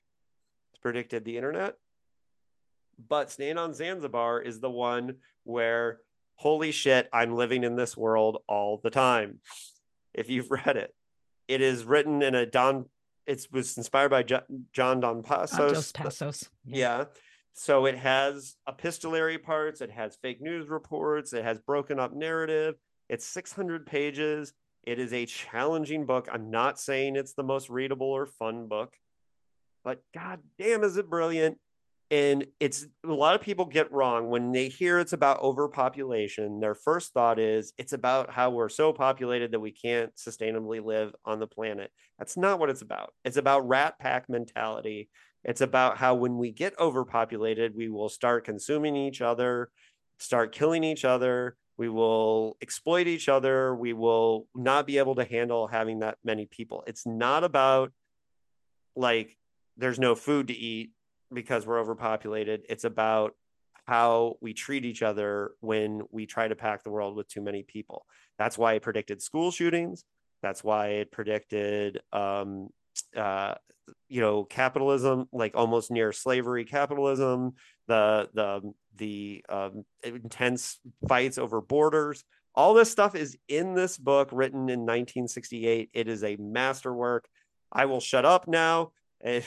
it's 0.70 0.80
predicted 0.80 1.24
the 1.24 1.36
internet. 1.36 1.74
But 3.08 3.30
Stand 3.30 3.58
on 3.58 3.74
Zanzibar 3.74 4.40
is 4.40 4.60
the 4.60 4.70
one 4.70 5.16
where, 5.44 5.98
holy 6.36 6.70
shit, 6.70 7.08
I'm 7.12 7.34
living 7.34 7.64
in 7.64 7.74
this 7.74 7.96
world 7.96 8.42
all 8.46 8.80
the 8.82 8.90
time. 8.90 9.40
If 10.14 10.30
you've 10.30 10.50
read 10.50 10.76
it, 10.76 10.94
it 11.48 11.60
is 11.60 11.84
written 11.84 12.22
in 12.22 12.34
a 12.34 12.46
Don, 12.46 12.84
it 13.26 13.46
was 13.50 13.76
inspired 13.76 14.10
by 14.10 14.22
John 14.22 15.00
Dos 15.00 15.24
Passos. 15.24 15.72
just 15.72 15.94
Passos. 15.94 16.48
Yeah. 16.64 17.06
So 17.54 17.86
it 17.86 17.98
has 17.98 18.56
epistolary 18.68 19.38
parts, 19.38 19.80
it 19.80 19.90
has 19.90 20.16
fake 20.22 20.40
news 20.40 20.68
reports, 20.68 21.32
it 21.32 21.44
has 21.44 21.58
broken 21.58 21.98
up 21.98 22.14
narrative. 22.14 22.76
It's 23.12 23.26
600 23.26 23.84
pages. 23.84 24.54
It 24.84 24.98
is 24.98 25.12
a 25.12 25.26
challenging 25.26 26.06
book. 26.06 26.28
I'm 26.32 26.50
not 26.50 26.80
saying 26.80 27.14
it's 27.14 27.34
the 27.34 27.42
most 27.42 27.68
readable 27.68 28.06
or 28.06 28.24
fun 28.24 28.68
book, 28.68 28.94
but 29.84 30.02
god 30.14 30.40
damn 30.58 30.82
is 30.82 30.96
it 30.96 31.10
brilliant. 31.10 31.58
And 32.10 32.46
it's 32.58 32.86
a 33.04 33.12
lot 33.12 33.34
of 33.34 33.42
people 33.42 33.66
get 33.66 33.92
wrong 33.92 34.30
when 34.30 34.50
they 34.50 34.68
hear 34.68 34.98
it's 34.98 35.12
about 35.12 35.42
overpopulation. 35.42 36.58
Their 36.58 36.74
first 36.74 37.12
thought 37.12 37.38
is 37.38 37.74
it's 37.76 37.92
about 37.92 38.30
how 38.30 38.48
we're 38.48 38.70
so 38.70 38.94
populated 38.94 39.52
that 39.52 39.60
we 39.60 39.72
can't 39.72 40.14
sustainably 40.16 40.82
live 40.82 41.14
on 41.26 41.38
the 41.38 41.46
planet. 41.46 41.90
That's 42.18 42.38
not 42.38 42.58
what 42.58 42.70
it's 42.70 42.82
about. 42.82 43.12
It's 43.26 43.36
about 43.36 43.68
rat 43.68 43.98
pack 43.98 44.30
mentality. 44.30 45.10
It's 45.44 45.60
about 45.60 45.98
how 45.98 46.14
when 46.14 46.38
we 46.38 46.50
get 46.50 46.80
overpopulated, 46.80 47.76
we 47.76 47.90
will 47.90 48.08
start 48.08 48.46
consuming 48.46 48.96
each 48.96 49.20
other, 49.20 49.68
start 50.18 50.52
killing 50.52 50.82
each 50.82 51.04
other. 51.04 51.56
We 51.82 51.88
will 51.88 52.56
exploit 52.62 53.08
each 53.08 53.28
other. 53.28 53.74
We 53.74 53.92
will 53.92 54.46
not 54.54 54.86
be 54.86 54.98
able 54.98 55.16
to 55.16 55.24
handle 55.24 55.66
having 55.66 55.98
that 55.98 56.16
many 56.22 56.46
people. 56.46 56.84
It's 56.86 57.04
not 57.04 57.42
about 57.42 57.90
like 58.94 59.36
there's 59.76 59.98
no 59.98 60.14
food 60.14 60.46
to 60.46 60.54
eat 60.54 60.92
because 61.34 61.66
we're 61.66 61.80
overpopulated. 61.80 62.62
It's 62.68 62.84
about 62.84 63.34
how 63.84 64.36
we 64.40 64.54
treat 64.54 64.84
each 64.84 65.02
other 65.02 65.54
when 65.58 66.02
we 66.12 66.24
try 66.24 66.46
to 66.46 66.54
pack 66.54 66.84
the 66.84 66.90
world 66.92 67.16
with 67.16 67.26
too 67.26 67.40
many 67.40 67.64
people. 67.64 68.06
That's 68.38 68.56
why 68.56 68.74
it 68.74 68.82
predicted 68.82 69.20
school 69.20 69.50
shootings. 69.50 70.04
That's 70.40 70.62
why 70.62 70.86
it 71.00 71.10
predicted 71.10 72.00
um, 72.12 72.68
uh, 73.16 73.54
you 74.08 74.20
know 74.20 74.44
capitalism 74.44 75.28
like 75.32 75.56
almost 75.56 75.90
near 75.90 76.12
slavery 76.12 76.64
capitalism 76.64 77.54
the 77.88 78.28
the 78.34 78.72
the 78.96 79.44
um, 79.48 79.84
intense 80.02 80.78
fights 81.08 81.38
over 81.38 81.60
borders 81.60 82.24
all 82.54 82.74
this 82.74 82.90
stuff 82.90 83.14
is 83.14 83.36
in 83.48 83.74
this 83.74 83.96
book 83.96 84.28
written 84.32 84.68
in 84.68 84.80
1968 84.80 85.90
it 85.92 86.08
is 86.08 86.22
a 86.22 86.36
masterwork 86.36 87.28
i 87.70 87.84
will 87.84 88.00
shut 88.00 88.24
up 88.24 88.46
now 88.46 88.92
and 89.22 89.44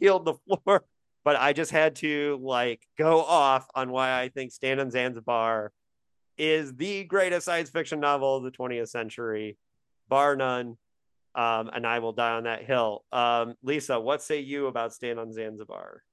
yield 0.00 0.24
the 0.24 0.34
floor 0.34 0.84
but 1.26 1.34
I 1.34 1.52
just 1.54 1.72
had 1.72 1.96
to 1.96 2.38
like 2.40 2.86
go 2.96 3.20
off 3.20 3.66
on 3.74 3.90
why 3.90 4.16
I 4.16 4.28
think 4.28 4.52
Stand 4.52 4.80
on 4.80 4.92
Zanzibar 4.92 5.72
is 6.38 6.72
the 6.76 7.02
greatest 7.02 7.46
science 7.46 7.68
fiction 7.68 7.98
novel 7.98 8.36
of 8.36 8.44
the 8.44 8.52
20th 8.52 8.90
century, 8.90 9.58
bar 10.08 10.36
none. 10.36 10.76
Um, 11.34 11.68
and 11.74 11.84
I 11.84 11.98
will 11.98 12.12
die 12.12 12.30
on 12.30 12.44
that 12.44 12.64
hill. 12.64 13.04
Um, 13.10 13.54
Lisa, 13.64 13.98
what 13.98 14.22
say 14.22 14.38
you 14.38 14.68
about 14.68 14.94
Stand 14.94 15.18
on 15.18 15.32
Zanzibar? 15.32 16.04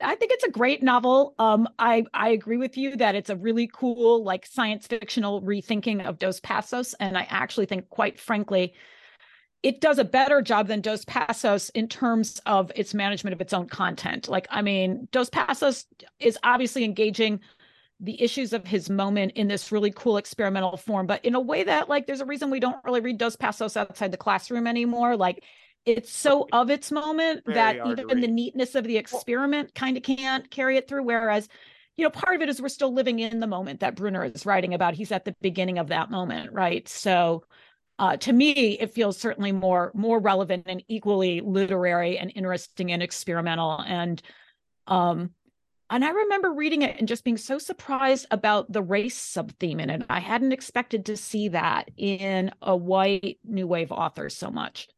I 0.00 0.14
think 0.14 0.32
it's 0.32 0.44
a 0.44 0.50
great 0.50 0.82
novel. 0.82 1.34
Um, 1.38 1.68
I 1.78 2.04
I 2.14 2.30
agree 2.30 2.56
with 2.56 2.76
you 2.76 2.96
that 2.96 3.14
it's 3.14 3.30
a 3.30 3.36
really 3.36 3.68
cool, 3.72 4.22
like 4.22 4.46
science 4.46 4.86
fictional 4.86 5.42
rethinking 5.42 6.06
of 6.06 6.18
Dos 6.18 6.40
Passos, 6.40 6.94
and 6.94 7.18
I 7.18 7.26
actually 7.28 7.66
think, 7.66 7.88
quite 7.88 8.20
frankly, 8.20 8.74
it 9.62 9.80
does 9.80 9.98
a 9.98 10.04
better 10.04 10.40
job 10.40 10.68
than 10.68 10.80
Dos 10.80 11.04
Passos 11.04 11.68
in 11.70 11.88
terms 11.88 12.40
of 12.46 12.70
its 12.76 12.94
management 12.94 13.34
of 13.34 13.40
its 13.40 13.52
own 13.52 13.66
content. 13.66 14.28
Like, 14.28 14.46
I 14.50 14.62
mean, 14.62 15.08
Dos 15.10 15.30
Passos 15.30 15.86
is 16.20 16.38
obviously 16.44 16.84
engaging 16.84 17.40
the 18.00 18.22
issues 18.22 18.52
of 18.52 18.64
his 18.64 18.88
moment 18.88 19.32
in 19.32 19.48
this 19.48 19.72
really 19.72 19.90
cool 19.90 20.18
experimental 20.18 20.76
form, 20.76 21.08
but 21.08 21.24
in 21.24 21.34
a 21.34 21.40
way 21.40 21.64
that, 21.64 21.88
like, 21.88 22.06
there's 22.06 22.20
a 22.20 22.26
reason 22.26 22.50
we 22.50 22.60
don't 22.60 22.84
really 22.84 23.00
read 23.00 23.18
Dos 23.18 23.34
Passos 23.34 23.76
outside 23.76 24.12
the 24.12 24.16
classroom 24.16 24.68
anymore. 24.68 25.16
Like, 25.16 25.42
it's 25.88 26.12
so 26.12 26.46
of 26.52 26.70
its 26.70 26.92
moment 26.92 27.44
Very 27.46 27.54
that 27.54 27.86
even 27.86 28.20
the 28.20 28.28
neatness 28.28 28.74
of 28.74 28.84
the 28.84 28.96
experiment 28.96 29.74
kind 29.74 29.96
of 29.96 30.02
can't 30.02 30.50
carry 30.50 30.76
it 30.76 30.86
through. 30.86 31.04
Whereas, 31.04 31.48
you 31.96 32.04
know, 32.04 32.10
part 32.10 32.36
of 32.36 32.42
it 32.42 32.48
is 32.48 32.60
we're 32.60 32.68
still 32.68 32.92
living 32.92 33.18
in 33.20 33.40
the 33.40 33.46
moment 33.46 33.80
that 33.80 33.96
Brunner 33.96 34.24
is 34.24 34.46
writing 34.46 34.74
about. 34.74 34.94
He's 34.94 35.12
at 35.12 35.24
the 35.24 35.34
beginning 35.40 35.78
of 35.78 35.88
that 35.88 36.10
moment, 36.10 36.52
right? 36.52 36.86
So, 36.88 37.44
uh, 37.98 38.16
to 38.18 38.32
me, 38.32 38.78
it 38.78 38.92
feels 38.92 39.18
certainly 39.18 39.50
more 39.50 39.90
more 39.94 40.20
relevant 40.20 40.64
and 40.66 40.84
equally 40.88 41.40
literary 41.40 42.18
and 42.18 42.30
interesting 42.34 42.92
and 42.92 43.02
experimental. 43.02 43.80
And 43.80 44.22
um, 44.86 45.30
and 45.90 46.04
I 46.04 46.10
remember 46.10 46.52
reading 46.52 46.82
it 46.82 46.98
and 46.98 47.08
just 47.08 47.24
being 47.24 47.38
so 47.38 47.58
surprised 47.58 48.26
about 48.30 48.70
the 48.70 48.82
race 48.82 49.16
sub 49.16 49.52
theme 49.58 49.80
in 49.80 49.88
it. 49.88 50.02
I 50.10 50.20
hadn't 50.20 50.52
expected 50.52 51.06
to 51.06 51.16
see 51.16 51.48
that 51.48 51.90
in 51.96 52.50
a 52.60 52.76
white 52.76 53.38
new 53.42 53.66
wave 53.66 53.90
author 53.90 54.28
so 54.28 54.50
much. 54.50 54.88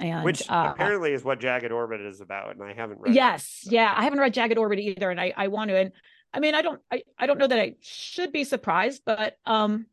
And 0.00 0.24
Which 0.24 0.48
uh, 0.48 0.68
apparently 0.74 1.12
is 1.12 1.24
what 1.24 1.40
Jagged 1.40 1.72
Orbit 1.72 2.00
is 2.00 2.20
about, 2.20 2.54
and 2.54 2.62
I 2.62 2.72
haven't 2.72 3.00
read. 3.00 3.10
it. 3.10 3.16
yes, 3.16 3.62
yeah, 3.64 3.92
I 3.96 4.04
haven't 4.04 4.20
read 4.20 4.32
Jagged 4.32 4.56
Orbit 4.56 4.78
either, 4.78 5.10
and 5.10 5.20
I 5.20 5.32
I 5.36 5.48
want 5.48 5.70
to. 5.70 5.76
And 5.76 5.92
I 6.32 6.38
mean, 6.40 6.54
I 6.54 6.62
don't 6.62 6.80
I 6.92 7.02
I 7.18 7.26
don't 7.26 7.38
know 7.38 7.48
that 7.48 7.58
I 7.58 7.74
should 7.80 8.32
be 8.32 8.44
surprised, 8.44 9.02
but 9.04 9.38
um. 9.46 9.86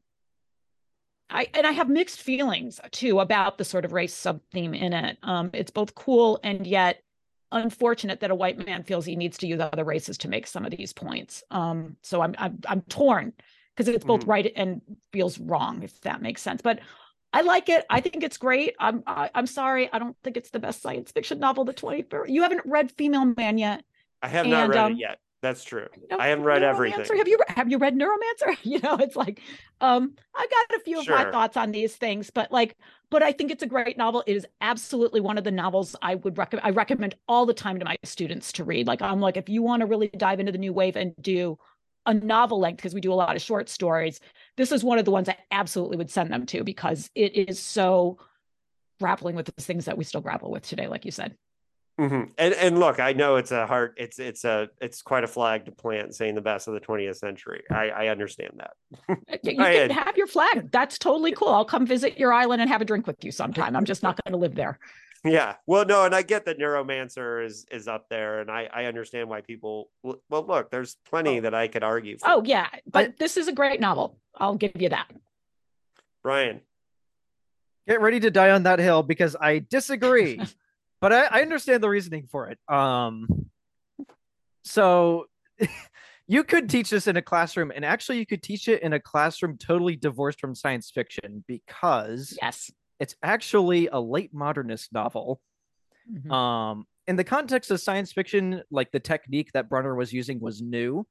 I 1.27 1.47
and 1.55 1.65
I 1.65 1.71
have 1.71 1.89
mixed 1.89 2.21
feelings 2.21 2.79
too 2.91 3.19
about 3.19 3.57
the 3.57 3.65
sort 3.65 3.83
of 3.83 3.93
race 3.93 4.13
sub 4.13 4.41
theme 4.51 4.75
in 4.75 4.93
it. 4.93 5.17
Um, 5.23 5.49
it's 5.53 5.71
both 5.71 5.95
cool 5.95 6.39
and 6.43 6.67
yet 6.67 7.01
unfortunate 7.51 8.19
that 8.19 8.29
a 8.29 8.35
white 8.35 8.63
man 8.63 8.83
feels 8.83 9.05
he 9.05 9.15
needs 9.15 9.39
to 9.39 9.47
use 9.47 9.59
other 9.59 9.83
races 9.83 10.19
to 10.19 10.27
make 10.27 10.45
some 10.45 10.65
of 10.65 10.71
these 10.71 10.93
points. 10.93 11.43
Um, 11.49 11.97
so 12.03 12.21
I'm 12.21 12.35
I'm 12.37 12.59
I'm 12.67 12.81
torn 12.83 13.33
because 13.75 13.87
it's 13.87 14.05
both 14.05 14.21
Mhm. 14.25 14.27
right 14.27 14.53
and 14.55 14.81
feels 15.11 15.39
wrong, 15.39 15.81
if 15.81 15.99
that 16.01 16.21
makes 16.21 16.43
sense. 16.43 16.61
But 16.61 16.79
I 17.33 17.41
like 17.41 17.69
it. 17.69 17.85
I 17.89 17.99
think 18.01 18.23
it's 18.23 18.37
great. 18.37 18.75
I'm 18.79 19.03
I, 19.05 19.29
I'm 19.35 19.47
sorry. 19.47 19.91
I 19.91 19.99
don't 19.99 20.15
think 20.23 20.37
it's 20.37 20.51
the 20.51 20.59
best 20.59 20.81
science 20.81 21.11
fiction 21.11 21.39
novel 21.39 21.65
the 21.65 21.73
21st. 21.73 22.29
You 22.29 22.43
haven't 22.43 22.61
read 22.65 22.91
Female 22.91 23.25
Man 23.37 23.57
yet. 23.57 23.83
I 24.21 24.27
have 24.29 24.47
not 24.47 24.65
And, 24.65 24.69
read 24.69 24.79
um, 24.79 24.91
it 24.93 24.99
yet. 24.99 25.19
That's 25.41 25.63
true. 25.63 25.87
I 26.17 26.29
haven't 26.29 26.45
read 26.45 26.63
everything. 26.63 27.05
Have 27.17 27.27
you 27.27 27.37
have 27.49 27.69
you 27.69 27.77
read 27.77 27.95
Neuromancer? 27.95 28.57
You 28.63 28.79
know, 28.79 28.95
it's 28.95 29.15
like 29.15 29.41
um 29.79 30.15
I 30.33 30.47
got 30.47 30.79
a 30.79 30.83
few 30.83 30.99
of 30.99 31.07
my 31.07 31.29
thoughts 31.29 31.55
on 31.55 31.71
these 31.71 31.95
things, 31.95 32.31
but 32.31 32.51
like 32.51 32.75
but 33.11 33.21
I 33.21 33.31
think 33.31 33.51
it's 33.51 33.61
a 33.61 33.67
great 33.67 33.95
novel. 33.95 34.23
It 34.25 34.35
is 34.35 34.47
absolutely 34.61 35.21
one 35.21 35.37
of 35.37 35.43
the 35.43 35.51
novels 35.51 35.95
I 36.01 36.15
would 36.15 36.37
recommend 36.39 36.65
I 36.65 36.71
recommend 36.71 37.15
all 37.27 37.45
the 37.45 37.53
time 37.53 37.77
to 37.77 37.85
my 37.85 37.97
students 38.03 38.51
to 38.53 38.63
read. 38.63 38.87
Like 38.87 39.03
I'm 39.03 39.19
like 39.19 39.37
if 39.37 39.47
you 39.47 39.61
want 39.61 39.81
to 39.81 39.85
really 39.85 40.07
dive 40.17 40.39
into 40.39 40.51
the 40.51 40.57
new 40.57 40.73
wave 40.73 40.95
and 40.95 41.13
do 41.21 41.59
a 42.05 42.13
novel 42.13 42.59
length 42.59 42.77
because 42.77 42.93
we 42.93 43.01
do 43.01 43.11
a 43.11 43.15
lot 43.15 43.35
of 43.35 43.41
short 43.41 43.69
stories, 43.69 44.19
this 44.57 44.71
is 44.71 44.83
one 44.83 44.99
of 44.99 45.05
the 45.05 45.11
ones 45.11 45.29
I 45.29 45.37
absolutely 45.51 45.97
would 45.97 46.11
send 46.11 46.31
them 46.31 46.45
to 46.47 46.63
because 46.63 47.09
it 47.15 47.35
is 47.35 47.59
so 47.59 48.19
grappling 48.99 49.35
with 49.35 49.47
the 49.47 49.61
things 49.61 49.85
that 49.85 49.97
we 49.97 50.03
still 50.03 50.21
grapple 50.21 50.51
with 50.51 50.63
today 50.63 50.87
like 50.87 51.05
you 51.05 51.11
said. 51.11 51.35
Mhm. 51.99 52.31
And 52.37 52.53
and 52.55 52.77
look, 52.77 52.99
I 52.99 53.13
know 53.13 53.37
it's 53.37 53.51
a 53.51 53.65
hard, 53.65 53.93
it's 53.95 54.19
it's 54.19 54.43
a 54.43 54.67
it's 54.81 55.01
quite 55.01 55.23
a 55.23 55.27
flag 55.27 55.65
to 55.65 55.71
plant 55.71 56.13
saying 56.13 56.35
the 56.35 56.41
best 56.41 56.67
of 56.67 56.73
the 56.73 56.81
20th 56.81 57.15
century. 57.15 57.63
I 57.71 57.89
I 57.89 58.07
understand 58.07 58.51
that. 58.57 58.73
Uh, 59.07 59.15
You 59.43 59.55
can 59.55 59.89
have 59.91 60.17
your 60.17 60.27
flag. 60.27 60.71
That's 60.71 60.99
totally 60.99 61.31
cool. 61.31 61.47
I'll 61.47 61.63
come 61.63 61.85
visit 61.85 62.17
your 62.17 62.33
island 62.33 62.61
and 62.61 62.69
have 62.69 62.81
a 62.81 62.85
drink 62.85 63.07
with 63.07 63.23
you 63.23 63.31
sometime. 63.31 63.77
I'm 63.77 63.85
just 63.85 64.03
not 64.03 64.19
going 64.23 64.33
to 64.33 64.37
live 64.37 64.55
there. 64.55 64.77
Yeah. 65.25 65.55
Well, 65.65 65.85
no, 65.85 66.05
and 66.05 66.13
I 66.13 66.21
get 66.21 66.45
that 66.45 66.59
Neuromancer 66.59 67.43
is 67.43 67.65
is 67.71 67.87
up 67.87 68.07
there, 68.09 68.39
and 68.41 68.51
I 68.51 68.69
I 68.71 68.85
understand 68.85 69.27
why 69.27 69.41
people. 69.41 69.89
Well, 70.03 70.21
look, 70.29 70.69
there's 70.69 70.97
plenty 71.09 71.39
Oh. 71.39 71.41
that 71.41 71.53
I 71.55 71.67
could 71.67 71.83
argue. 71.83 72.17
For. 72.19 72.29
Oh 72.29 72.43
yeah, 72.45 72.67
but 72.89 73.17
this 73.17 73.35
is 73.35 73.47
a 73.47 73.53
great 73.53 73.79
novel. 73.79 74.19
I'll 74.37 74.55
give 74.55 74.73
you 74.79 74.89
that. 74.89 75.11
Brian. 76.21 76.61
Get 77.87 78.01
ready 78.01 78.19
to 78.21 78.31
die 78.31 78.49
on 78.51 78.63
that 78.63 78.79
hill 78.79 79.03
because 79.03 79.35
I 79.39 79.59
disagree. 79.59 80.39
but 81.01 81.11
I, 81.13 81.25
I 81.25 81.41
understand 81.41 81.83
the 81.83 81.89
reasoning 81.89 82.27
for 82.31 82.49
it. 82.49 82.59
Um 82.73 83.47
so 84.63 85.25
you 86.27 86.43
could 86.43 86.69
teach 86.69 86.89
this 86.89 87.07
in 87.07 87.17
a 87.17 87.21
classroom, 87.21 87.71
and 87.75 87.85
actually 87.85 88.17
you 88.19 88.25
could 88.25 88.41
teach 88.43 88.67
it 88.67 88.81
in 88.81 88.93
a 88.93 88.99
classroom 88.99 89.57
totally 89.57 89.95
divorced 89.95 90.39
from 90.39 90.55
science 90.55 90.89
fiction 90.91 91.43
because 91.47 92.37
Yes. 92.41 92.71
It's 92.99 93.15
actually 93.21 93.87
a 93.87 93.99
late 93.99 94.33
modernist 94.33 94.93
novel. 94.93 95.41
Mhm. 96.11 96.31
Um, 96.31 96.87
in 97.07 97.15
the 97.15 97.23
context 97.23 97.71
of 97.71 97.79
science 97.79 98.11
fiction, 98.11 98.63
like 98.71 98.91
the 98.91 98.99
technique 98.99 99.51
that 99.53 99.69
Brunner 99.69 99.95
was 99.95 100.13
using 100.13 100.39
was 100.39 100.61
new, 100.61 101.05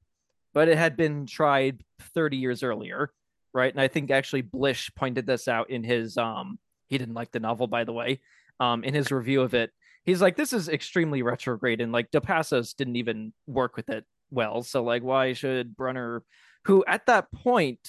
but 0.52 0.68
it 0.68 0.78
had 0.78 0.96
been 0.96 1.26
tried 1.26 1.82
30 2.00 2.36
years 2.36 2.62
earlier, 2.62 3.12
right? 3.52 3.72
And 3.72 3.80
I 3.80 3.88
think 3.88 4.10
actually 4.10 4.42
Blish 4.42 4.90
pointed 4.94 5.26
this 5.26 5.46
out 5.48 5.70
in 5.70 5.84
his 5.84 6.16
um 6.16 6.58
he 6.88 6.98
didn't 6.98 7.14
like 7.14 7.32
the 7.32 7.40
novel 7.40 7.66
by 7.66 7.84
the 7.84 7.92
way. 7.92 8.20
Um 8.60 8.84
in 8.84 8.94
his 8.94 9.10
review 9.12 9.42
of 9.42 9.54
it. 9.54 9.70
He's 10.04 10.20
like 10.22 10.36
this 10.36 10.52
is 10.52 10.68
extremely 10.68 11.22
retrograde 11.22 11.80
and 11.80 11.92
like 11.92 12.10
Dos 12.10 12.22
Passos 12.24 12.74
didn't 12.74 12.96
even 12.96 13.32
work 13.46 13.76
with 13.76 13.88
it 13.88 14.04
well. 14.30 14.62
So 14.62 14.82
like 14.82 15.02
why 15.02 15.32
should 15.32 15.76
Brunner 15.76 16.22
who 16.64 16.84
at 16.86 17.06
that 17.06 17.30
point 17.32 17.88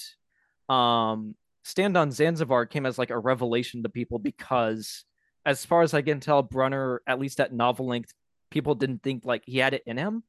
um 0.68 1.34
Stand 1.66 1.96
on 1.96 2.12
Zanzibar 2.12 2.64
came 2.64 2.86
as 2.86 2.96
like 2.96 3.10
a 3.10 3.18
revelation 3.18 3.82
to 3.82 3.88
people 3.88 4.20
because 4.20 5.04
as 5.44 5.64
far 5.64 5.82
as 5.82 5.94
I 5.94 6.00
can 6.00 6.20
tell, 6.20 6.40
Brunner, 6.40 7.02
at 7.08 7.18
least 7.18 7.40
at 7.40 7.52
novel 7.52 7.88
length, 7.88 8.14
people 8.52 8.76
didn't 8.76 9.02
think 9.02 9.24
like 9.24 9.42
he 9.46 9.58
had 9.58 9.74
it 9.74 9.82
in 9.84 9.96
him 9.96 10.22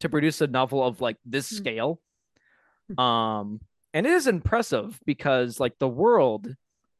to 0.00 0.10
produce 0.10 0.42
a 0.42 0.46
novel 0.46 0.84
of 0.84 1.00
like 1.00 1.16
this 1.24 1.48
Hmm. 1.48 1.56
scale. 1.56 2.00
Um, 2.98 3.62
and 3.94 4.06
it 4.06 4.12
is 4.12 4.26
impressive 4.26 5.00
because 5.06 5.58
like 5.58 5.78
the 5.78 5.88
world 5.88 6.54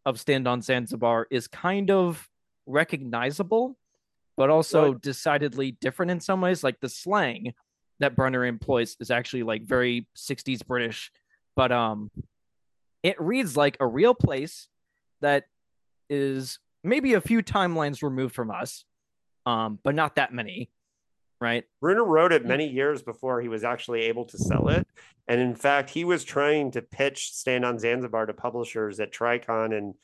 of 0.07 0.19
Stand 0.19 0.49
on 0.49 0.63
Zanzibar 0.63 1.27
is 1.31 1.47
kind 1.47 1.91
of 1.91 2.27
recognizable, 2.65 3.77
but 4.35 4.49
also 4.49 4.93
Right. 4.93 5.03
decidedly 5.03 5.73
different 5.73 6.11
in 6.11 6.21
some 6.21 6.41
ways. 6.41 6.65
Like 6.65 6.81
the 6.81 6.89
slang 6.89 7.53
that 7.99 8.17
Brunner 8.17 8.47
employs 8.47 8.97
is 8.99 9.11
actually 9.11 9.43
like 9.43 9.63
very 9.63 10.07
60s 10.17 10.63
British, 10.63 11.13
but 11.55 11.71
um 11.71 12.11
it 13.05 13.21
reads 13.21 13.57
like 13.57 13.77
a 13.79 13.87
real 13.87 14.15
place 14.15 14.67
that 15.21 15.45
is 16.09 16.59
maybe 16.83 17.13
a 17.15 17.21
few 17.21 17.43
timelines 17.43 18.03
removed 18.03 18.35
from 18.35 18.51
us, 18.51 18.85
um, 19.47 19.79
but 19.85 19.95
not 19.95 20.17
that 20.17 20.33
many, 20.33 20.71
right? 21.41 21.65
Brunner 21.83 22.03
wrote 22.03 22.33
it 22.33 22.45
many 22.47 22.67
years 22.67 23.03
before 23.03 23.41
he 23.43 23.49
was 23.49 23.63
actually 23.63 24.03
able 24.03 24.25
to 24.25 24.39
sell 24.39 24.69
it. 24.69 24.87
And 25.29 25.41
in 25.41 25.55
fact, 25.55 25.91
he 25.91 26.05
was 26.05 26.25
trying 26.25 26.71
to 26.73 26.83
pitch 26.83 27.31
Stand 27.33 27.65
on 27.65 27.79
Zanzibar 27.79 28.25
to 28.27 28.33
publishers 28.35 28.99
at 29.01 29.13
Tricon 29.13 29.77
and 29.77 29.95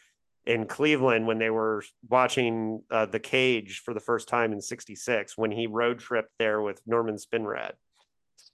in 0.46 0.66
Cleveland 0.66 1.26
when 1.26 1.38
they 1.38 1.50
were 1.50 1.82
watching 2.08 2.82
uh, 2.90 3.06
The 3.06 3.20
Cage 3.20 3.80
for 3.84 3.94
the 3.94 4.00
first 4.00 4.28
time 4.28 4.52
in 4.52 4.60
66 4.60 5.36
when 5.38 5.50
he 5.50 5.66
road 5.66 6.00
tripped 6.00 6.32
there 6.38 6.60
with 6.60 6.80
Norman 6.86 7.16
Spinrad. 7.16 7.72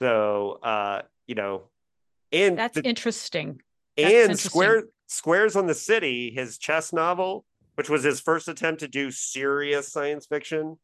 So, 0.00 0.58
uh, 0.62 1.02
you 1.26 1.34
know, 1.34 1.62
and 2.32 2.56
That's 2.58 2.74
the- 2.74 2.82
interesting. 2.82 3.60
That's 3.96 4.28
and 4.30 4.38
square 4.38 4.84
squares 5.06 5.56
on 5.56 5.66
the 5.66 5.74
city 5.74 6.32
his 6.34 6.58
chess 6.58 6.92
novel 6.92 7.44
which 7.76 7.88
was 7.88 8.02
his 8.02 8.20
first 8.20 8.48
attempt 8.48 8.80
to 8.80 8.88
do 8.88 9.10
serious 9.10 9.92
science 9.92 10.26
fiction 10.26 10.78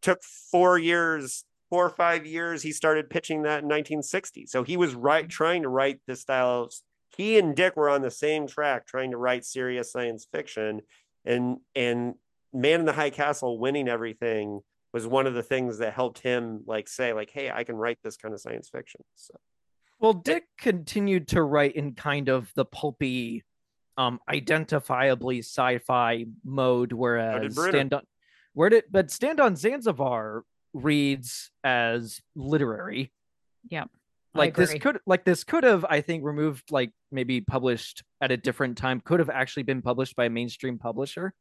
took 0.00 0.22
four 0.22 0.78
years 0.78 1.44
four 1.70 1.86
or 1.86 1.90
five 1.90 2.26
years. 2.26 2.62
He 2.62 2.72
started 2.72 3.08
pitching 3.08 3.42
that 3.42 3.62
in 3.62 3.68
1960 3.68 4.46
so 4.46 4.62
he 4.62 4.76
was 4.76 4.94
right 4.94 5.24
mm-hmm. 5.24 5.30
trying 5.30 5.62
to 5.62 5.68
write 5.68 6.00
this 6.06 6.20
style 6.20 6.64
of 6.64 6.72
he 7.16 7.38
and 7.38 7.56
dick 7.56 7.76
were 7.76 7.88
on 7.88 8.02
the 8.02 8.10
same 8.10 8.46
track 8.46 8.86
trying 8.86 9.12
to 9.12 9.16
write 9.16 9.44
serious 9.44 9.92
science 9.92 10.26
fiction. 10.30 10.82
And 11.24 11.58
and 11.74 12.14
man 12.52 12.80
in 12.80 12.86
the 12.86 12.92
high 12.92 13.10
castle 13.10 13.58
winning 13.58 13.88
everything 13.88 14.60
was 14.92 15.06
one 15.06 15.26
of 15.26 15.34
the 15.34 15.42
things 15.42 15.78
that 15.78 15.92
helped 15.92 16.18
him 16.18 16.62
like 16.66 16.88
say 16.88 17.12
like 17.12 17.30
hey 17.30 17.48
i 17.48 17.62
can 17.62 17.76
write 17.76 17.98
this 18.02 18.16
kind 18.16 18.34
of 18.34 18.40
science 18.40 18.68
fiction 18.68 19.02
so 19.14 19.34
Well, 20.00 20.14
Dick 20.14 20.44
continued 20.58 21.28
to 21.28 21.42
write 21.42 21.76
in 21.76 21.92
kind 21.94 22.28
of 22.28 22.50
the 22.54 22.64
pulpy, 22.64 23.44
um, 23.98 24.18
identifiably 24.28 25.40
sci-fi 25.40 26.24
mode, 26.42 26.92
whereas 26.92 27.54
Stand 27.54 27.92
on, 27.92 28.02
where 28.54 28.70
did 28.70 28.84
but 28.90 29.10
Stand 29.10 29.40
on 29.40 29.56
Zanzibar 29.56 30.44
reads 30.72 31.50
as 31.62 32.20
literary. 32.34 33.12
Yep. 33.68 33.90
I 34.34 34.38
Like 34.38 34.56
this 34.56 34.72
could 34.74 35.00
like 35.06 35.24
this 35.24 35.44
could 35.44 35.64
have, 35.64 35.84
I 35.84 36.00
think, 36.00 36.24
removed 36.24 36.70
like 36.70 36.92
maybe 37.10 37.40
published 37.40 38.04
at 38.20 38.30
a 38.30 38.36
different 38.36 38.78
time, 38.78 39.00
could 39.00 39.18
have 39.18 39.30
actually 39.30 39.64
been 39.64 39.82
published 39.82 40.16
by 40.16 40.26
a 40.26 40.30
mainstream 40.30 40.78
publisher, 40.78 41.34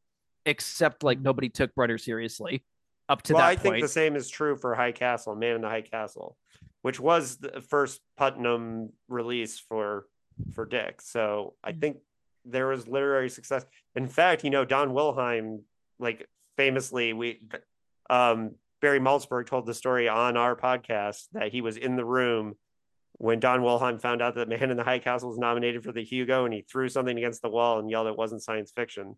except 0.45 1.03
like 1.03 1.21
nobody 1.21 1.49
took 1.49 1.73
Brunner 1.75 1.99
seriously 1.99 2.63
up 3.07 3.21
to 3.23 3.33
well, 3.33 3.43
that 3.43 3.47
I 3.47 3.55
point. 3.55 3.75
think 3.75 3.81
the 3.83 3.87
same 3.87 4.15
is 4.15 4.27
true 4.27 4.57
for 4.57 4.73
High 4.73 4.91
Castle, 4.91 5.35
Man 5.35 5.55
in 5.55 5.61
the 5.61 5.69
High 5.69 5.81
Castle, 5.81 6.35
which 6.81 6.99
was 6.99 7.37
the 7.37 7.61
first 7.61 8.01
Putnam 8.17 8.91
release 9.07 9.59
for 9.59 10.07
for 10.53 10.65
Dick. 10.65 11.01
So 11.01 11.55
I 11.63 11.73
Mm. 11.73 11.81
think 11.81 11.97
there 12.45 12.67
was 12.67 12.87
literary 12.87 13.29
success. 13.29 13.65
In 13.95 14.07
fact, 14.07 14.43
you 14.43 14.49
know, 14.49 14.63
Don 14.65 14.91
Wollheim, 14.93 15.63
like 15.99 16.27
famously, 16.57 17.13
we 17.13 17.41
um 18.09 18.55
Barry 18.81 18.99
Malzberg 18.99 19.45
told 19.47 19.65
the 19.65 19.73
story 19.73 20.07
on 20.07 20.37
our 20.37 20.55
podcast 20.55 21.27
that 21.33 21.51
he 21.51 21.59
was 21.61 21.75
in 21.75 21.97
the 21.97 22.05
room 22.05 22.55
when 23.13 23.41
Don 23.41 23.59
Wollheim 23.61 23.99
found 23.99 24.21
out 24.21 24.35
that 24.35 24.47
Man 24.47 24.71
in 24.71 24.77
the 24.77 24.83
High 24.85 24.99
Castle 24.99 25.27
was 25.27 25.37
nominated 25.37 25.83
for 25.83 25.91
the 25.91 26.03
Hugo 26.05 26.45
and 26.45 26.53
he 26.53 26.61
threw 26.61 26.87
something 26.87 27.17
against 27.17 27.41
the 27.41 27.49
wall 27.49 27.79
and 27.79 27.89
yelled 27.89 28.07
it 28.07 28.15
wasn't 28.17 28.41
science 28.41 28.71
fiction 28.71 29.17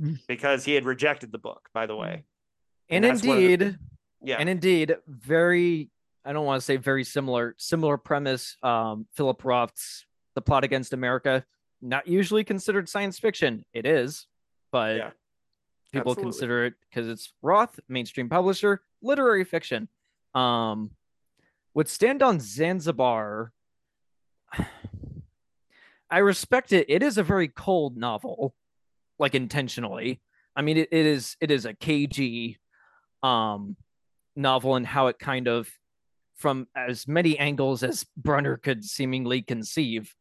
Mm. 0.00 0.18
because 0.26 0.64
he 0.64 0.72
had 0.74 0.84
rejected 0.86 1.30
the 1.30 1.38
book, 1.38 1.68
by 1.74 1.86
the 1.86 1.94
way. 1.94 2.24
and 2.88 3.04
that's 3.04 3.22
one 3.24 3.36
of 3.36 3.42
the- 3.44 3.52
indeed, 3.52 3.78
Yeah. 4.22 4.36
and 4.40 4.48
indeed, 4.48 4.96
very 5.06 5.90
I 6.24 6.32
don't 6.32 6.46
want 6.46 6.60
to 6.60 6.64
say 6.64 6.76
very 6.76 7.04
similar, 7.04 7.54
similar 7.58 7.96
premise. 7.98 8.56
Um, 8.62 9.06
Philip 9.12 9.44
Roth's 9.44 10.06
The 10.34 10.40
Plot 10.40 10.64
Against 10.64 10.92
America, 10.92 11.44
not 11.82 12.06
usually 12.08 12.44
considered 12.44 12.88
science 12.88 13.18
fiction. 13.18 13.64
It 13.74 13.84
is, 13.86 14.26
but 14.72 14.96
Yeah. 14.96 15.10
people 15.92 16.12
Absolutely. 16.12 16.22
consider 16.22 16.64
it 16.66 16.74
because 16.88 17.08
it's 17.08 17.32
Roth, 17.42 17.78
mainstream 17.88 18.28
publisher, 18.28 18.80
literary 19.02 19.44
fiction. 19.44 19.88
Um, 20.34 20.90
would 21.74 21.88
stand 21.88 22.22
on 22.22 22.40
Zanzibar. 22.40 23.52
I 26.10 26.18
respect 26.18 26.72
it. 26.72 26.86
It 26.88 27.02
is 27.02 27.18
a 27.18 27.22
very 27.22 27.48
cold 27.48 27.96
novel, 27.96 28.54
like 29.18 29.34
intentionally. 29.34 30.20
I 30.56 30.62
mean, 30.62 30.76
it, 30.76 30.88
it 30.92 31.06
is 31.06 31.36
it 31.40 31.50
is 31.50 31.64
a 31.66 31.74
cagey 31.74 32.58
um 33.22 33.76
novel 34.36 34.76
and 34.76 34.86
how 34.86 35.06
it 35.08 35.18
kind 35.18 35.48
of 35.48 35.68
from 36.36 36.66
as 36.76 37.06
many 37.06 37.38
angles 37.38 37.82
as 37.82 38.04
Brunner 38.16 38.56
could 38.56 38.84
seemingly 38.84 39.42
conceive 39.42 40.14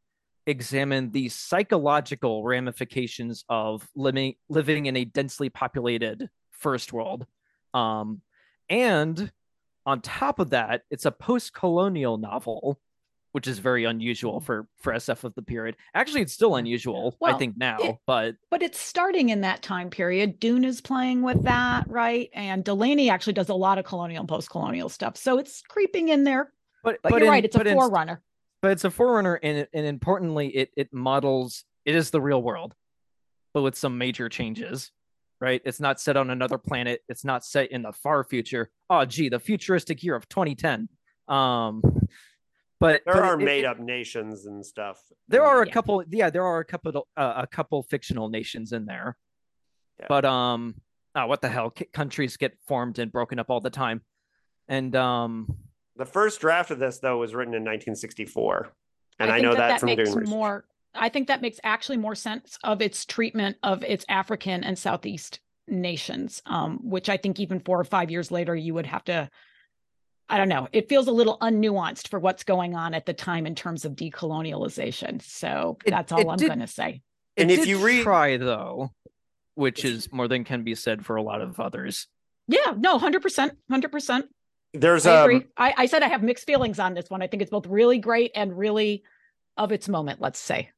examine 0.45 1.11
the 1.11 1.29
psychological 1.29 2.43
ramifications 2.43 3.45
of 3.47 3.87
living 3.95 4.35
living 4.49 4.87
in 4.87 4.97
a 4.97 5.05
densely 5.05 5.49
populated 5.49 6.29
first 6.51 6.91
world. 6.91 7.25
Um 7.73 8.21
and 8.69 9.31
on 9.85 10.01
top 10.01 10.39
of 10.39 10.51
that 10.51 10.81
it's 10.89 11.05
a 11.05 11.11
post-colonial 11.11 12.17
novel 12.17 12.79
which 13.33 13.47
is 13.47 13.59
very 13.59 13.83
unusual 13.83 14.39
for 14.39 14.67
for 14.77 14.93
SF 14.93 15.23
of 15.25 15.33
the 15.35 15.41
period. 15.41 15.75
Actually, 15.93 16.21
it's 16.21 16.33
still 16.33 16.55
unusual, 16.55 17.17
I 17.21 17.33
think 17.33 17.57
now, 17.57 17.77
it- 17.79 17.97
but 18.07 18.35
but 18.49 18.61
it's 18.63 18.79
starting 18.79 19.29
in 19.29 19.41
that 19.41 19.61
time 19.61 19.89
period. 19.89 20.39
Dune 20.39 20.63
is 20.63 20.81
playing 20.81 21.21
with 21.23 21.43
that, 21.43 21.85
right? 21.89 22.29
And 22.33 22.63
Delany 22.63 23.09
actually 23.09 23.33
does 23.33 23.49
a 23.49 23.53
lot 23.55 23.77
of 23.77 23.85
colonial 23.85 24.21
and 24.21 24.29
post-colonial 24.29 24.87
stuff. 24.89 25.17
So 25.17 25.37
it's 25.39 25.61
creeping 25.67 26.09
in 26.09 26.23
there. 26.23 26.53
but 26.83 26.99
But, 27.03 27.11
but 27.11 27.17
you're 27.17 27.25
in- 27.27 27.31
right, 27.31 27.45
it's 27.45 27.55
a 27.55 27.59
but 27.59 27.67
in- 27.67 27.75
forerunner. 27.75 28.21
but 28.61 28.71
it's 28.71 28.83
a 28.85 28.91
forerunner 28.91 29.35
and 29.43 29.67
and 29.73 29.85
importantly 29.85 30.47
it 30.55 30.69
it 30.77 30.93
models 30.93 31.65
it 31.85 31.95
is 31.95 32.11
the 32.11 32.21
real 32.21 32.41
world 32.41 32.73
but 33.53 33.61
with 33.61 33.75
some 33.75 33.97
major 33.97 34.29
changes 34.29 34.91
right 35.41 35.61
it's 35.65 35.79
not 35.81 35.99
set 35.99 36.15
on 36.15 36.29
another 36.29 36.57
planet 36.57 37.01
it's 37.09 37.25
not 37.25 37.43
set 37.43 37.71
in 37.71 37.81
the 37.81 37.91
far 37.91 38.23
future 38.23 38.69
oh 38.89 39.03
gee 39.05 39.27
the 39.27 39.39
futuristic 39.39 40.01
year 40.03 40.15
of 40.15 40.29
2010 40.29 40.87
um 41.27 41.81
but 42.83 43.01
there 43.05 43.13
but 43.15 43.23
are 43.23 43.39
it- 43.39 43.41
it- 43.41 43.45
made 43.45 43.65
up 43.65 43.79
nations 43.79 44.45
and 44.45 44.63
stuff. 44.65 45.01
there 45.29 45.43
are 45.43 45.61
a 45.63 45.67
Yeah. 45.67 45.73
couple 45.73 46.03
yeah 46.09 46.29
there 46.29 46.43
are 46.45 46.59
a 46.59 46.65
couple 46.65 47.07
uh, 47.17 47.33
a 47.37 47.47
couple 47.47 47.81
fictional 47.83 48.27
nations 48.29 48.73
in 48.73 48.85
there 48.85 49.17
Yeah. 49.99 50.07
but 50.09 50.25
um 50.25 50.75
oh, 51.15 51.27
what 51.27 51.41
the 51.41 51.49
hell 51.49 51.69
K- 51.69 51.85
countries 51.93 52.35
get 52.37 52.57
formed 52.67 52.99
and 52.99 53.11
broken 53.11 53.39
up 53.39 53.49
all 53.49 53.61
the 53.61 53.69
time 53.69 54.01
and 54.67 54.95
um 54.95 55.47
The 55.95 56.05
first 56.05 56.41
draft 56.41 56.71
of 56.71 56.79
this 56.79 56.99
though 56.99 57.17
was 57.19 57.33
written 57.33 57.53
in 57.53 57.63
1964, 57.63 58.73
and 59.19 59.31
I, 59.31 59.35
think 59.35 59.43
know 59.45 59.51
that, 59.55 59.67
that, 59.69 59.79
from 59.79 59.87
makes 59.87 60.09
doing 60.09 60.17
research. 60.19 60.29
more. 60.29 60.65
I 60.95 61.09
think 61.09 61.27
that 61.27 61.41
makes 61.41 61.59
actually 61.63 61.97
more 61.97 62.15
sense 62.15 62.57
of 62.63 62.81
its 62.81 63.05
treatment 63.05 63.57
of 63.63 63.83
its 63.83 64.03
African 64.09 64.63
and 64.63 64.77
Southeast 64.77 65.39
nations, 65.67 66.41
um, 66.45 66.79
which 66.83 67.09
I 67.09 67.17
think 67.17 67.39
even 67.39 67.59
four 67.59 67.79
or 67.79 67.83
five 67.83 68.11
years 68.11 68.29
later 68.31 68.55
you 68.55 68.73
would 68.73 68.85
have 68.87 69.03
to. 69.05 69.29
I 70.33 70.37
don't 70.39 70.49
know. 70.49 70.67
It 70.71 70.89
feels 70.89 71.07
a 71.07 71.11
little 71.11 71.37
unnuanced 71.37 72.07
for 72.07 72.19
what's 72.19 72.43
going 72.43 72.73
on 72.75 72.95
at 72.95 73.05
the 73.05 73.13
time 73.13 73.45
in 73.45 73.53
terms 73.53 73.85
of 73.85 73.91
decolonialization. 73.93 75.21
So 75.21 75.77
It- 75.85 75.91
that's 75.91 76.11
all 76.11 76.27
I'm 76.27 76.37
going 76.39 76.57
to 76.59 76.65
say. 76.65 77.03
It 77.35 77.41
And 77.43 77.51
if 77.51 77.67
you 77.67 77.77
read- 77.85 78.01
try 78.01 78.37
though, 78.37 78.89
which 79.53 79.85
is 79.85 80.11
more 80.11 80.27
than 80.27 80.43
can 80.43 80.63
be 80.63 80.73
said 80.73 81.05
for 81.05 81.17
a 81.17 81.21
lot 81.21 81.41
of 81.41 81.59
others. 81.59 82.07
Yeah, 82.47 82.73
no, 82.75 82.97
hundred 82.97 83.21
percent, 83.21 83.53
hundred 83.69 83.91
percent. 83.91 84.25
There's 84.73 85.05
I 85.05 85.17
um, 85.21 85.29
agree. 85.29 85.45
I, 85.55 85.73
I 85.77 85.85
said 85.85 86.01
I 86.01 86.07
have 86.07 86.23
mixed 86.23 86.47
feelings 86.47 86.79
on 86.79 86.95
this 86.95 87.11
one. 87.11 87.21
I 87.21 87.27
think 87.27 87.43
it's 87.43 87.51
both 87.51 87.67
really 87.67 87.99
great 87.99 88.31
and 88.33 88.57
really 88.57 89.03
of 89.55 89.71
its 89.71 89.87
moment. 89.87 90.19
Let's 90.19 90.39
say. 90.39 90.71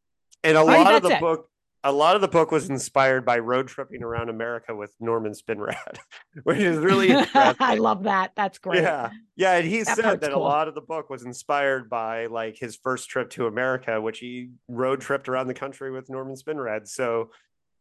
and 0.43 0.57
a 0.57 0.61
I 0.61 0.65
think 0.65 0.85
lot 0.85 0.95
of 0.95 1.03
the 1.03 1.11
it. 1.15 1.19
book, 1.21 1.49
a 1.85 1.91
lot 1.91 2.15
of 2.15 2.21
the 2.21 2.27
book 2.27 2.51
was 2.51 2.69
inspired 2.69 3.25
by 3.25 3.37
road 3.39 3.67
tripping 3.69 4.03
around 4.03 4.29
America 4.29 4.75
with 4.75 4.93
Norman 4.99 5.31
Spinrad, 5.33 5.97
which 6.43 6.57
is 6.57 6.77
really 6.79 7.09
interesting. 7.11 7.55
I 7.59 7.75
love 7.75 8.03
that. 8.03 8.31
That's 8.35 8.57
great. 8.57 8.81
Yeah, 8.81 9.11
yeah, 9.35 9.53
and 9.57 9.67
he 9.67 9.83
That 9.83 9.95
said 9.95 10.21
that 10.21 10.31
cool. 10.31 10.41
a 10.41 10.43
lot 10.43 10.67
of 10.67 10.75
the 10.75 10.81
book 10.81 11.09
was 11.09 11.23
inspired 11.23 11.89
by 11.89 12.25
like 12.25 12.57
his 12.57 12.75
first 12.75 13.07
trip 13.09 13.29
to 13.31 13.45
America, 13.47 14.01
which 14.01 14.19
he 14.19 14.49
road 14.67 14.99
tripped 14.99 15.29
around 15.29 15.47
the 15.47 15.53
country 15.53 15.91
with 15.91 16.09
Norman 16.09 16.35
Spinrad. 16.35 16.87
So, 16.87 17.29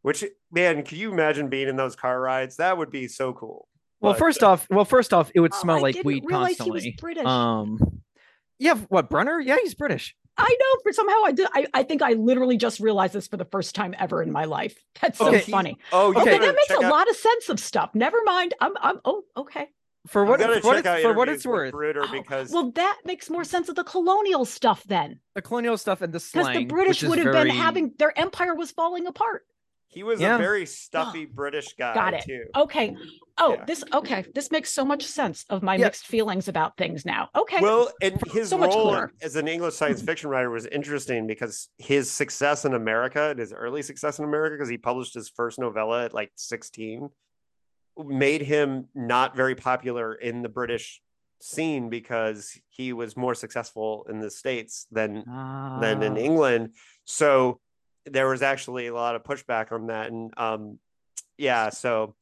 which 0.03 0.23
man, 0.51 0.83
can 0.83 0.97
you 0.99 1.11
imagine 1.11 1.49
being 1.49 1.67
in 1.67 1.75
those 1.75 1.95
car 1.95 2.19
rides? 2.21 2.57
That 2.57 2.77
would 2.77 2.91
be 2.91 3.07
so 3.07 3.33
cool. 3.33 3.67
Well, 4.01 4.13
But- 4.13 4.19
first 4.19 4.43
off, 4.43 4.67
well, 4.69 4.85
first 4.85 5.13
off, 5.13 5.31
it 5.33 5.39
would 5.39 5.53
Oh, 5.53 5.59
smell 5.61 5.77
I 5.77 5.81
like 5.81 5.95
didn't 5.95 6.05
weed 6.05 6.23
constantly. 6.29 6.81
He 6.81 6.89
was 6.91 6.95
British. 7.01 7.25
Um, 7.25 7.79
yeah, 8.59 8.75
what 8.89 9.09
Brunner? 9.09 9.39
Yeah, 9.39 9.57
he's 9.63 9.73
British. 9.73 10.15
I 10.37 10.57
know 10.59 10.81
for 10.83 10.91
somehow 10.93 11.21
I 11.25 11.31
did. 11.31 11.47
I, 11.53 11.65
I 11.73 11.83
think 11.83 12.01
I 12.01 12.13
literally 12.13 12.57
just 12.57 12.79
realized 12.79 13.13
this 13.13 13.27
for 13.27 13.37
the 13.37 13.45
first 13.45 13.73
time 13.75 13.95
ever 13.97 14.21
in 14.21 14.31
my 14.31 14.45
life. 14.45 14.75
That's 15.01 15.17
so 15.17 15.27
Okay. 15.29 15.39
funny. 15.39 15.77
Oh, 15.93 16.09
Okay. 16.09 16.21
Okay, 16.21 16.37
that 16.39 16.55
makes 16.55 16.69
a 16.71 16.85
out- 16.85 16.91
lot 16.91 17.09
of 17.09 17.15
sense 17.15 17.49
of 17.49 17.59
stuff. 17.59 17.91
Never 17.93 18.17
mind. 18.25 18.53
I'm. 18.59 18.73
I'm. 18.81 18.99
Oh, 19.05 19.23
okay. 19.37 19.69
For 20.07 20.23
you 20.23 20.29
what, 20.29 20.39
gotta 20.39 20.61
for 20.61 20.67
what, 20.67 20.77
it's, 20.85 21.01
for 21.03 21.13
what 21.13 21.29
it's 21.29 21.45
worth, 21.47 21.71
Brunner 21.71 22.03
Oh, 22.03 22.11
because 22.11 22.51
well, 22.51 22.69
that 22.73 22.99
makes 23.05 23.27
more 23.27 23.43
sense 23.43 23.69
of 23.69 23.75
the 23.75 23.83
colonial 23.83 24.45
stuff 24.45 24.83
then, 24.83 25.19
the 25.33 25.41
colonial 25.41 25.77
stuff 25.77 26.01
and 26.03 26.13
the 26.13 26.19
because 26.31 26.53
the 26.53 26.65
British 26.65 27.01
would 27.01 27.17
have 27.17 27.33
very- 27.33 27.49
been 27.49 27.57
having 27.57 27.93
their 27.97 28.15
empire 28.19 28.53
was 28.53 28.69
falling 28.69 29.07
apart. 29.07 29.47
He 29.95 30.03
was 30.03 30.19
Yeah. 30.21 30.35
a 30.35 30.37
very 30.37 30.65
stuffy 30.83 31.25
British 31.25 31.73
guy 31.79 31.93
Got 31.95 32.13
it. 32.15 32.23
too. 32.25 32.43
Okay. 32.55 32.95
Oh, 33.37 33.53
Yeah. 33.53 33.65
this. 33.65 33.83
Okay, 33.93 34.25
this 34.35 34.51
makes 34.51 34.69
so 34.71 34.85
much 34.85 35.03
sense 35.03 35.45
of 35.49 35.63
my 35.63 35.75
Yeah. 35.75 35.85
mixed 35.85 36.05
feelings 36.05 36.47
about 36.47 36.77
things 36.77 37.05
now. 37.05 37.29
Okay. 37.35 37.61
Well, 37.61 37.89
and 38.01 38.21
his 38.31 38.49
So 38.49 38.59
role 38.59 39.07
as 39.21 39.35
an 39.35 39.47
English 39.47 39.73
science 39.75 40.01
fiction 40.09 40.29
writer 40.29 40.49
was 40.51 40.65
interesting 40.67 41.25
because 41.25 41.69
his 41.77 42.11
success 42.11 42.65
in 42.65 42.73
America, 42.73 43.29
and 43.31 43.39
his 43.39 43.53
early 43.53 43.81
success 43.81 44.19
in 44.19 44.25
America, 44.25 44.55
because 44.55 44.69
he 44.69 44.77
published 44.77 45.13
his 45.15 45.29
first 45.29 45.57
novella 45.59 46.05
at 46.05 46.13
like 46.13 46.31
16, 46.35 47.09
made 47.97 48.41
him 48.41 48.89
not 48.93 49.35
very 49.35 49.55
popular 49.55 50.13
in 50.13 50.41
the 50.41 50.49
British 50.49 51.01
scene 51.41 51.89
because 51.89 52.57
he 52.69 52.91
was 52.93 53.15
more 53.15 53.35
successful 53.35 54.05
in 54.09 54.19
the 54.19 54.29
States 54.31 54.87
than 54.91 55.23
than 55.81 56.03
in 56.03 56.13
Ah. 56.13 56.17
England. 56.29 56.73
So 57.05 57.59
there 58.05 58.27
was 58.27 58.41
actually 58.41 58.87
a 58.87 58.93
lot 58.93 59.15
of 59.15 59.23
pushback 59.23 59.71
on 59.71 59.87
that. 59.87 60.11
And 60.11 60.31
um, 60.37 60.79
yeah, 61.37 61.69
so 61.69 62.15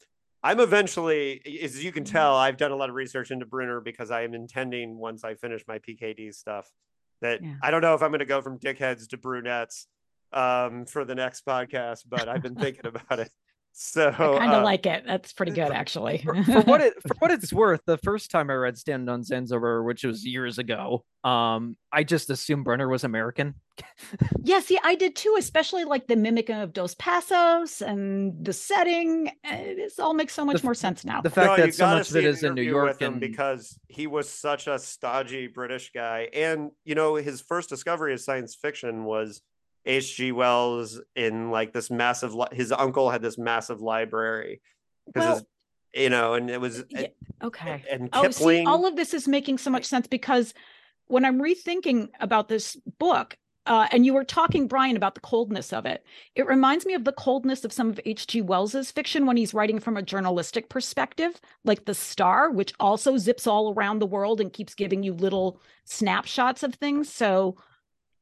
I'm 0.44 0.60
eventually, 0.60 1.42
as 1.62 1.84
you 1.84 1.92
can 1.92 2.04
Mm-hmm. 2.04 2.12
tell, 2.14 2.36
I've 2.36 2.58
done 2.58 2.72
a 2.72 2.76
lot 2.76 2.90
of 2.90 2.96
research 2.96 3.32
into 3.32 3.46
Brunner 3.46 3.82
because 3.82 4.12
I 4.12 4.24
am 4.24 4.34
intending 4.34 4.98
once 4.98 5.24
I 5.24 5.36
finish 5.36 5.64
my 5.68 5.80
PKD 5.80 6.34
stuff 6.34 6.70
that 7.22 7.42
Yeah. 7.42 7.54
I 7.62 7.72
don't 7.72 7.82
know 7.82 7.94
if 7.94 8.02
I'm 8.02 8.10
going 8.10 8.20
to 8.20 8.26
go 8.26 8.42
from 8.42 8.60
dickheads 8.60 9.08
to 9.10 9.18
brunettes 9.18 9.88
um, 10.34 10.86
for 10.86 11.06
the 11.06 11.16
next 11.16 11.46
podcast, 11.46 12.02
but 12.10 12.28
I've 12.28 12.42
been 12.42 12.56
thinking 12.56 12.86
about 12.94 13.20
it. 13.20 13.30
So 13.76 14.10
I 14.10 14.38
kind 14.38 14.52
of 14.54 14.62
uh, 14.62 14.64
like 14.64 14.86
it. 14.86 15.04
That's 15.08 15.34
pretty 15.34 15.52
good, 15.52 15.72
actually. 15.72 16.20
for, 16.20 16.36
for 16.44 16.62
what 16.62 16.80
it 16.82 16.94
for 17.02 17.16
what 17.18 17.32
it's 17.32 17.52
worth, 17.52 17.82
the 17.88 17.98
first 17.98 18.30
time 18.30 18.52
I 18.52 18.54
read 18.54 18.78
Stand 18.78 19.10
on 19.10 19.24
Zanzibar, 19.24 19.82
which 19.82 20.04
was 20.04 20.24
years 20.24 20.60
ago, 20.60 21.04
um, 21.24 21.76
I 21.92 22.04
just 22.04 22.30
assumed 22.30 22.66
Brunner 22.66 22.88
was 22.88 23.04
American. 23.04 23.56
Yeah, 24.44 24.60
see, 24.60 24.78
I 24.84 24.96
did 24.96 25.16
too, 25.16 25.36
especially 25.40 25.86
like 25.86 26.08
the 26.08 26.16
mimicking 26.16 26.58
of 26.58 26.74
Dos 26.74 26.96
Passos 26.96 27.82
and 27.82 28.46
the 28.46 28.54
setting. 28.54 29.32
eh, 29.44 29.74
This 29.76 30.00
all 30.00 30.14
makes 30.14 30.34
so 30.34 30.46
much 30.46 30.58
f- 30.58 30.64
more 30.64 30.74
sense 30.74 31.06
now. 31.06 31.22
The 31.22 31.30
fact 31.30 31.58
No, 31.58 31.66
that 31.66 31.74
so 31.74 31.88
much 31.88 32.02
of 32.02 32.08
see 32.08 32.20
it 32.20 32.26
an 32.26 32.32
is 32.32 32.44
in 32.44 32.54
New 32.54 32.62
York 32.62 33.02
and 33.02 33.20
because 33.20 33.80
he 33.88 34.06
was 34.08 34.30
such 34.30 34.68
a 34.68 34.78
stodgy 34.78 35.48
British 35.48 35.92
guy, 35.94 36.30
and 36.34 36.72
you 36.84 36.96
know 36.96 37.16
his 37.16 37.42
first 37.42 37.70
discovery 37.70 38.14
of 38.14 38.20
science 38.20 38.54
fiction 38.56 39.06
was 39.06 39.42
H.G. 39.86 40.32
Wells 40.34 41.02
in 41.16 41.50
like 41.50 41.74
this 41.74 41.90
massive. 41.90 42.34
Li- 42.36 42.48
his 42.52 42.72
uncle 42.72 43.10
had 43.10 43.22
this 43.22 43.38
massive 43.38 43.82
library 43.82 44.62
because 45.06 45.26
Well, 45.26 45.34
his, 45.94 46.04
you 46.04 46.10
know, 46.10 46.34
and 46.34 46.50
it 46.50 46.60
was 46.60 46.84
Yeah, 46.90 47.08
okay. 47.44 47.84
and 47.90 48.10
Oh, 48.14 48.30
see, 48.32 48.66
all 48.66 48.86
of 48.86 48.96
this 48.96 49.14
is 49.14 49.28
making 49.28 49.58
so 49.58 49.70
much 49.70 49.86
sense 49.86 50.08
because 50.08 50.54
when 51.08 51.26
I'm 51.26 51.40
rethinking 51.42 52.10
about 52.20 52.48
this 52.50 52.76
book, 53.00 53.38
uh, 53.66 53.88
and 53.92 54.06
you 54.06 54.14
were 54.14 54.24
talking, 54.26 54.68
Brian, 54.68 54.98
about 54.98 55.16
the 55.16 55.22
coldness 55.22 55.72
of 55.72 55.86
it, 55.86 56.04
it 56.36 56.46
reminds 56.48 56.86
me 56.86 56.94
of 56.96 57.06
the 57.06 57.14
coldness 57.14 57.64
of 57.64 57.72
some 57.72 57.90
of 57.90 58.00
H.G. 58.06 58.42
Wells's 58.42 58.92
fiction 58.92 59.26
when 59.26 59.38
he's 59.38 59.54
writing 59.54 59.80
from 59.80 59.96
a 59.96 60.02
journalistic 60.02 60.68
perspective, 60.70 61.40
like 61.64 61.86
The 61.86 61.94
Star, 61.94 62.50
which 62.52 62.74
also 62.80 63.18
zips 63.18 63.48
all 63.48 63.74
around 63.74 64.00
the 64.00 64.06
world 64.06 64.42
and 64.42 64.52
keeps 64.52 64.76
giving 64.76 65.02
you 65.04 65.14
little 65.14 65.62
snapshots 65.86 66.62
of 66.64 66.76
things. 66.76 67.10
So, 67.10 67.56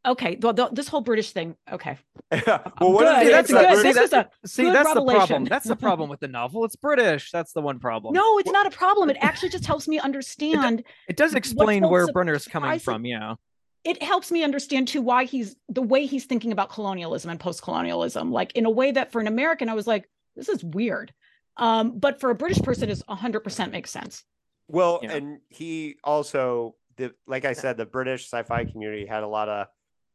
okay, 0.05 0.37
well, 0.41 0.53
th- 0.53 0.69
this 0.73 0.87
whole 0.87 1.01
British 1.01 1.31
thing, 1.31 1.55
okay. 1.71 1.97
well, 2.31 2.61
one 2.79 3.07
of 3.07 3.15
good. 3.17 3.27
the 3.27 3.31
that's 3.31 3.47
things 3.49 3.59
good. 3.59 3.67
British- 3.67 3.83
This 3.83 3.97
was 3.97 4.13
a 4.13 4.29
See, 4.45 4.63
Good 4.63 4.75
that's 4.75 4.89
the 4.89 4.93
problem. 4.93 5.07
revelation. 5.07 5.43
That's 5.45 5.67
the 5.67 5.75
problem 5.75 6.09
with 6.09 6.19
the 6.19 6.27
novel. 6.27 6.65
It's 6.65 6.75
British. 6.75 7.31
That's 7.31 7.53
the 7.53 7.61
one 7.61 7.79
problem. 7.79 8.13
no, 8.13 8.37
it's 8.37 8.51
not 8.51 8.67
a 8.67 8.71
problem. 8.71 9.09
It 9.09 9.17
actually 9.21 9.49
just 9.49 9.65
helps 9.65 9.87
me 9.87 9.97
understand. 9.97 10.83
it 11.07 11.17
does 11.17 11.33
what's 11.33 11.47
explain 11.47 11.81
so 11.81 11.89
where 11.89 12.05
Brunner's 12.07 12.47
coming 12.47 12.77
from. 12.79 13.05
Yeah. 13.05 13.35
It 13.83 14.01
helps 14.03 14.31
me 14.31 14.43
understand 14.43 14.87
too 14.87 15.01
why 15.01 15.23
he's 15.25 15.55
the 15.69 15.81
way 15.81 16.05
he's 16.05 16.25
thinking 16.25 16.51
about 16.51 16.69
colonialism 16.69 17.31
and 17.31 17.39
post-colonialism 17.39 18.31
like 18.31 18.51
in 18.53 18.65
a 18.65 18.69
way 18.69 18.91
that 18.91 19.11
for 19.11 19.19
an 19.19 19.27
american 19.27 19.69
i 19.69 19.73
was 19.73 19.87
like 19.87 20.07
this 20.35 20.49
is 20.49 20.63
weird 20.63 21.13
um 21.57 21.97
but 21.97 22.19
for 22.19 22.29
a 22.29 22.35
british 22.35 22.61
person 22.61 22.89
is 22.89 23.03
100% 23.09 23.71
makes 23.71 23.89
sense 23.91 24.23
Well, 24.67 24.99
Yeah. 25.01 25.13
and 25.13 25.39
he 25.49 25.95
also 26.03 26.75
the 26.97 27.13
like 27.25 27.45
I 27.45 27.53
said, 27.53 27.77
the 27.77 27.85
British 27.85 28.25
sci-fi 28.29 28.65
community 28.65 29.05
had 29.05 29.23
a 29.23 29.27
lot 29.27 29.47
of 29.49 29.67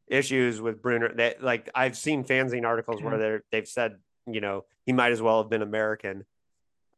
issues 0.07 0.61
with 0.61 0.81
Brunner. 0.81 1.11
That 1.15 1.43
like 1.43 1.69
I've 1.75 1.97
seen 1.97 2.23
fanzine 2.23 2.65
articles 2.65 3.01
where 3.01 3.17
they're 3.17 3.43
they've 3.51 3.67
said, 3.67 3.97
you 4.27 4.41
know, 4.41 4.65
he 4.85 4.93
might 4.93 5.11
as 5.11 5.21
well 5.21 5.41
have 5.41 5.49
been 5.49 5.61
American. 5.63 6.23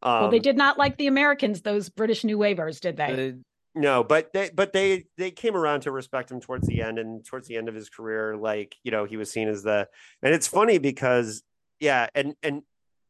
Um, 0.04 0.22
well 0.22 0.30
they 0.30 0.40
did 0.40 0.56
not 0.56 0.78
like 0.78 0.98
the 0.98 1.08
americans 1.08 1.62
those 1.62 1.90
british 1.90 2.24
new 2.24 2.38
wavers 2.38 2.80
did 2.80 2.96
they 2.96 3.32
Uh, 3.32 3.34
no, 3.76 4.04
but 4.04 4.34
they 4.34 4.50
but 4.54 4.74
they 4.74 5.06
they 5.18 5.32
came 5.32 5.56
around 5.56 5.82
to 5.82 5.92
respect 5.92 6.32
him 6.32 6.40
towards 6.42 6.68
the 6.68 6.82
end, 6.82 7.00
and 7.00 7.26
towards 7.26 7.48
the 7.48 7.56
end 7.56 7.70
of 7.70 7.76
his 7.76 7.90
career, 7.90 8.36
like 8.36 8.76
you 8.84 8.92
know, 8.92 9.06
he 9.06 9.18
was 9.18 9.32
seen 9.32 9.48
as 9.48 9.64
the. 9.64 9.88
And 10.24 10.34
it's 10.34 10.48
funny 10.48 10.78
because 10.80 11.44
yeah, 11.80 12.08
and 12.16 12.36
and 12.44 12.64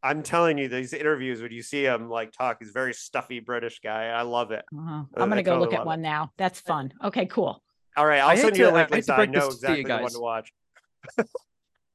I'm 0.04 0.24
telling 0.24 0.58
you, 0.58 0.68
these 0.68 0.94
interviews 0.94 1.42
when 1.42 1.52
you 1.52 1.62
see 1.62 1.84
him 1.86 2.10
like 2.10 2.32
talk, 2.32 2.58
he's 2.60 2.70
a 2.70 2.74
very 2.74 2.94
stuffy 2.94 3.40
British 3.40 3.80
guy. 3.82 4.06
I 4.08 4.22
love 4.22 4.52
it. 4.52 4.64
Uh-huh. 4.78 5.04
I- 5.18 5.22
i'm 5.22 5.30
gonna 5.30 5.44
go 5.44 5.52
totally 5.52 5.66
look 5.66 5.74
at 5.74 5.80
love 5.80 5.86
it. 5.86 5.88
one 5.88 6.02
now 6.02 6.32
that's 6.38 6.60
fun 6.62 6.94
okay 7.04 7.26
cool 7.26 7.62
All 7.98 8.06
right, 8.06 8.20
I 8.20 8.30
I'll 8.30 8.30
hate 8.36 8.40
send 8.42 8.58
you 8.58 8.68
a 8.68 8.72
to- 8.72 8.76
I 8.76 8.80
link, 8.80 8.94
hate 8.94 9.04
to 9.06 9.14
I 9.14 9.16
break 9.18 9.30
know 9.32 9.50
this 9.50 9.60
to 9.60 9.68
you 9.68 9.74
exactly 9.82 9.84
the 9.84 9.90
one 9.94 10.02
guys. 10.04 10.14
to 10.14 10.20
watch. 10.20 10.54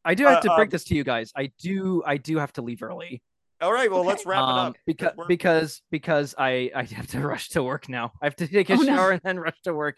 I 0.05 0.15
do 0.15 0.25
have 0.31 0.43
to 0.43 0.53
Uh, 0.53 0.57
break 0.57 0.67
um, 0.67 0.71
this 0.71 0.85
to 0.85 0.95
you 0.95 1.05
guys. 1.05 1.33
I 1.37 1.51
do. 1.59 2.03
I 2.07 2.17
do 2.19 2.39
have 2.39 2.53
to 2.55 2.63
leave 2.63 2.83
early. 2.83 3.23
All 3.61 3.73
right, 3.73 3.91
well, 3.91 4.01
Okay. 4.01 4.09
let's 4.09 4.27
wrap 4.27 4.45
it 4.45 4.51
Um, 4.51 4.67
up. 4.69 4.77
because 4.87 5.13
because 5.29 5.83
because 5.91 6.35
I 6.37 6.71
I 6.75 6.85
have 6.85 7.07
to 7.09 7.21
rush 7.27 7.51
to 7.51 7.63
work 7.63 7.89
now. 7.89 8.13
I 8.21 8.27
have 8.27 8.37
to 8.37 8.49
take 8.49 8.69
a 8.71 8.75
Oh, 8.75 8.77
no. 8.83 8.85
shower 8.85 9.13
and 9.13 9.21
then 9.25 9.39
rush 9.39 9.61
to 9.63 9.75
work. 9.75 9.97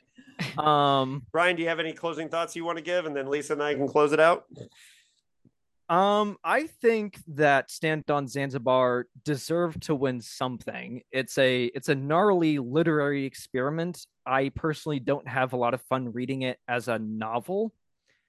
Um. 0.58 1.26
Brian, 1.32 1.56
do 1.56 1.62
you 1.62 1.68
have 1.68 1.80
any 1.80 1.92
closing 1.92 2.28
thoughts 2.28 2.54
you 2.54 2.64
want 2.64 2.78
to 2.78 2.84
give, 2.84 3.06
and 3.06 3.16
then 3.16 3.28
Lisa 3.28 3.54
and 3.54 3.62
I 3.62 3.74
can 3.74 3.88
close 3.88 4.12
it 4.12 4.20
out? 4.20 4.44
Um, 5.88 6.36
I 6.42 6.66
think 6.66 7.20
that 7.28 7.70
Stand 7.70 8.10
on 8.10 8.26
Zanzibar 8.26 9.06
deserved 9.24 9.82
to 9.84 9.94
win 9.94 10.20
something. 10.20 11.02
It's 11.12 11.38
a 11.38 11.66
it's 11.66 11.88
a 11.88 11.94
gnarly 11.94 12.58
literary 12.58 13.24
experiment. 13.24 14.06
I 14.26 14.48
personally 14.50 14.98
don't 14.98 15.26
have 15.28 15.52
a 15.52 15.56
lot 15.56 15.74
of 15.74 15.82
fun 15.82 16.12
reading 16.12 16.42
it 16.42 16.58
as 16.66 16.88
a 16.88 16.98
novel. 16.98 17.72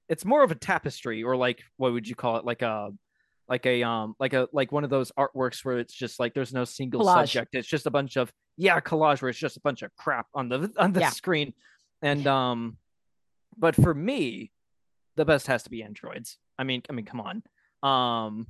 It's 0.08 0.24
more 0.24 0.44
of 0.44 0.52
a 0.52 0.56
tapestry, 0.56 1.24
or 1.24 1.36
like 1.36 1.64
what 1.78 1.94
would 1.94 2.08
you 2.08 2.16
call 2.16 2.38
it? 2.38 2.46
Like 2.46 2.62
a 2.62 2.92
like 3.50 3.66
a 3.66 3.84
um 3.84 4.16
like 4.20 4.34
a 4.34 4.48
like 4.52 4.72
one 4.72 4.84
of 4.84 4.90
those 4.90 5.12
artworks 5.18 5.64
where 5.64 5.80
it's 5.80 5.94
just 5.94 6.20
like 6.20 6.34
there's 6.34 6.54
no 6.54 6.66
single 6.66 7.02
Collage. 7.02 7.14
subject. 7.32 7.56
It's 7.56 7.68
just 7.68 7.86
a 7.86 7.92
bunch 7.92 8.18
of 8.18 8.32
yeah 8.58 8.80
collage 8.80 9.22
where 9.22 9.30
it's 9.30 9.40
just 9.40 9.58
a 9.58 9.62
bunch 9.62 9.82
of 9.82 9.96
crap 9.96 10.28
on 10.34 10.50
the 10.50 10.72
on 10.78 10.94
the 10.94 11.00
Yeah. 11.02 11.10
screen. 11.10 11.54
And 12.02 12.26
um, 12.28 12.78
but 13.58 13.76
for 13.76 13.94
me, 13.94 14.52
the 15.16 15.26
best 15.26 15.48
has 15.48 15.64
to 15.64 15.70
be 15.70 15.82
androids. 15.84 16.38
I 16.60 16.64
mean, 16.64 16.82
I 16.90 16.94
mean, 16.94 17.06
come 17.06 17.22
on. 17.22 17.44
Um, 17.84 18.48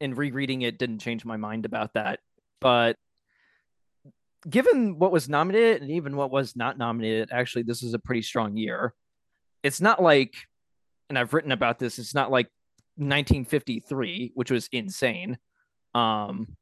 and 0.00 0.16
rereading 0.16 0.62
it 0.62 0.78
didn't 0.78 0.98
change 1.00 1.24
my 1.24 1.36
mind 1.36 1.64
about 1.64 1.94
that. 1.94 2.20
But 2.60 2.96
given 4.48 4.98
what 4.98 5.10
was 5.10 5.28
nominated 5.28 5.82
and 5.82 5.90
even 5.90 6.16
what 6.16 6.30
was 6.30 6.54
not 6.54 6.78
nominated, 6.78 7.30
actually, 7.32 7.62
this 7.62 7.82
is 7.82 7.94
a 7.94 7.98
pretty 7.98 8.22
strong 8.22 8.56
year. 8.56 8.94
It's 9.62 9.80
not 9.80 10.02
like, 10.02 10.34
and 11.08 11.18
I've 11.18 11.32
written 11.34 11.52
about 11.52 11.78
this. 11.78 11.98
It's 11.98 12.14
not 12.14 12.30
like 12.30 12.48
1953, 12.96 14.32
which 14.34 14.50
was 14.50 14.68
insane. 14.72 15.38
Um, 15.94 16.56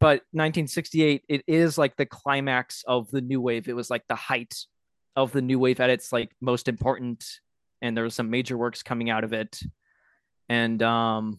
but 0.00 0.22
1968, 0.32 1.22
it 1.28 1.44
is 1.46 1.78
like 1.78 1.96
the 1.96 2.06
climax 2.06 2.84
of 2.86 3.10
the 3.10 3.20
new 3.20 3.40
wave. 3.40 3.68
It 3.68 3.76
was 3.76 3.90
like 3.90 4.04
the 4.08 4.14
height 4.14 4.54
of 5.16 5.32
the 5.32 5.42
new 5.42 5.58
wave 5.58 5.80
at 5.80 5.90
its 5.90 6.12
like 6.12 6.30
most 6.40 6.68
important, 6.68 7.24
and 7.80 7.96
there 7.96 8.04
was 8.04 8.14
some 8.14 8.30
major 8.30 8.56
works 8.58 8.82
coming 8.82 9.08
out 9.10 9.24
of 9.24 9.32
it. 9.32 9.60
And 10.48 10.82
um, 10.82 11.38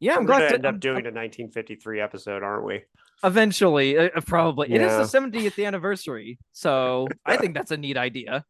yeah, 0.00 0.14
I'm 0.14 0.20
We're 0.22 0.26
glad 0.26 0.38
gonna 0.38 0.48
to, 0.48 0.54
end 0.54 0.66
up 0.66 0.80
doing 0.80 1.06
a 1.06 1.10
1953 1.14 2.00
episode, 2.00 2.42
aren't 2.42 2.64
we? 2.64 2.82
eventually 3.22 3.96
uh, 3.96 4.10
uh, 4.16 4.20
probably 4.20 4.70
it 4.70 4.80
Yeah. 4.82 5.00
is 5.00 5.10
the 5.10 5.18
70th 5.18 5.64
anniversary 5.64 6.38
so 6.52 7.06
i 7.24 7.38
think 7.38 7.54
that's 7.54 7.70
a 7.70 7.76
neat 7.76 7.96
idea 7.96 8.44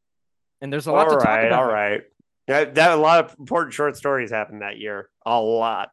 and 0.61 0.73
there's 0.73 0.87
a 0.89 0.93
lot 0.93 1.07
all 1.07 1.19
to 1.19 1.25
talk 1.25 1.45
about 1.45 1.53
all 1.53 1.67
right. 1.71 2.03
Yeah, 2.49 2.65
that 2.65 2.93
a 2.93 2.97
lot 2.97 3.25
of 3.25 3.37
important 3.39 3.73
short 3.75 3.97
stories 3.97 4.31
happened 4.31 4.63
that 4.63 4.79
year. 4.79 5.09
A 5.25 5.41
lot. 5.41 5.91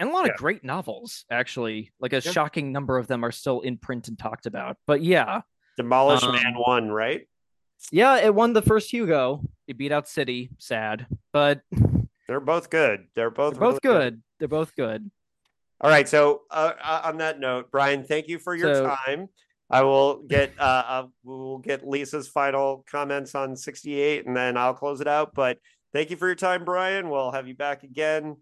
and 0.00 0.08
a 0.10 0.12
lot 0.12 0.26
Yeah. 0.26 0.32
of 0.32 0.38
great 0.38 0.64
novels 0.64 1.24
actually 1.30 1.92
like 2.00 2.12
a 2.12 2.16
Yeah. 2.16 2.32
shocking 2.32 2.72
number 2.72 2.98
of 2.98 3.06
them 3.06 3.24
are 3.24 3.30
still 3.30 3.60
in 3.60 3.78
print 3.78 4.08
and 4.08 4.18
talked 4.18 4.44
about 4.46 4.76
but 4.88 5.02
yeah 5.02 5.42
Demolished 5.76 6.24
Um, 6.24 6.32
Man 6.34 6.54
won, 6.56 6.90
right? 6.90 7.28
yeah 7.92 8.16
it 8.16 8.34
won 8.34 8.54
the 8.54 8.60
first 8.62 8.90
hugo 8.90 9.40
it 9.68 9.78
beat 9.78 9.92
out 9.92 10.08
city 10.08 10.50
sad 10.58 11.06
but 11.32 11.60
They're 12.26 12.40
both 12.40 12.70
good. 12.70 13.06
They're 13.14 13.30
both 13.30 13.52
they're 13.54 13.60
both 13.60 13.78
really 13.84 14.00
good 14.00 14.22
they're 14.40 14.48
both 14.48 14.74
good 14.74 15.10
All 15.80 15.90
right. 15.90 16.08
So 16.08 16.42
uh, 16.50 16.72
uh, 16.82 17.02
on 17.04 17.18
that 17.18 17.38
note, 17.38 17.70
Brian, 17.70 18.02
thank 18.04 18.26
you 18.26 18.38
for 18.40 18.54
your 18.56 18.74
So- 18.74 18.96
time. 19.06 19.28
I 19.70 19.82
will 19.82 20.22
get 20.22 20.52
uh, 20.58 20.62
uh 20.86 21.06
we'll 21.24 21.58
get 21.58 21.86
Lisa's 21.86 22.28
final 22.28 22.84
comments 22.90 23.34
on 23.34 23.56
68 23.56 24.26
and 24.26 24.36
then 24.36 24.56
I'll 24.56 24.74
close 24.74 25.00
it 25.00 25.08
out. 25.08 25.34
But 25.34 25.58
thank 25.92 26.10
you 26.10 26.16
for 26.16 26.26
your 26.26 26.34
time, 26.36 26.64
Brian. 26.64 27.08
We'll 27.10 27.32
have 27.32 27.48
you 27.48 27.54
back 27.54 27.82
again. 27.82 28.36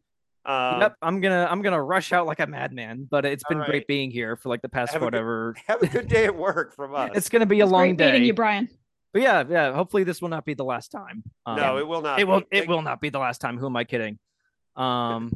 Um, 0.44 0.80
yep 0.80 0.96
i'm 1.00 1.20
gonna 1.20 1.46
i'm 1.48 1.62
gonna 1.62 1.80
rush 1.80 2.12
out 2.12 2.26
like 2.26 2.40
a 2.40 2.48
madman 2.48 3.06
but 3.08 3.24
it's 3.24 3.44
been 3.48 3.60
all 3.60 3.64
great 3.64 3.86
being 3.86 4.10
here 4.10 4.34
for 4.34 4.48
like 4.48 4.60
the 4.60 4.68
past 4.68 4.92
Have 4.92 5.00
a 5.00 5.04
good- 5.04 5.12
whatever 5.14 5.54
Have 5.68 5.82
a 5.84 5.86
good 5.86 6.08
day 6.08 6.24
at 6.24 6.34
work 6.36 6.74
from 6.74 6.92
us. 6.96 7.10
it's 7.14 7.28
gonna 7.28 7.46
be 7.46 7.60
a 7.60 7.62
It's 7.62 7.70
long 7.70 7.94
day. 7.94 8.06
meeting 8.10 8.24
you 8.26 8.34
brian 8.34 8.68
but 9.12 9.22
yeah 9.22 9.44
yeah 9.48 9.72
hopefully 9.72 10.02
this 10.02 10.20
will 10.20 10.30
not 10.30 10.44
be 10.44 10.54
the 10.54 10.64
last 10.64 10.88
time 10.90 11.22
no, 11.46 11.52
Um, 11.74 11.78
it 11.78 11.86
will 11.86 12.02
not. 12.02 12.18
it 12.18 12.26
will 12.26 12.40
be. 12.40 12.46
it 12.50 12.66
will 12.66 12.82
not 12.82 13.00
be 13.00 13.08
the 13.08 13.20
last 13.20 13.40
time 13.40 13.56
who 13.56 13.66
am 13.66 13.76
i 13.76 13.84
kidding 13.84 14.18
um 14.76 15.30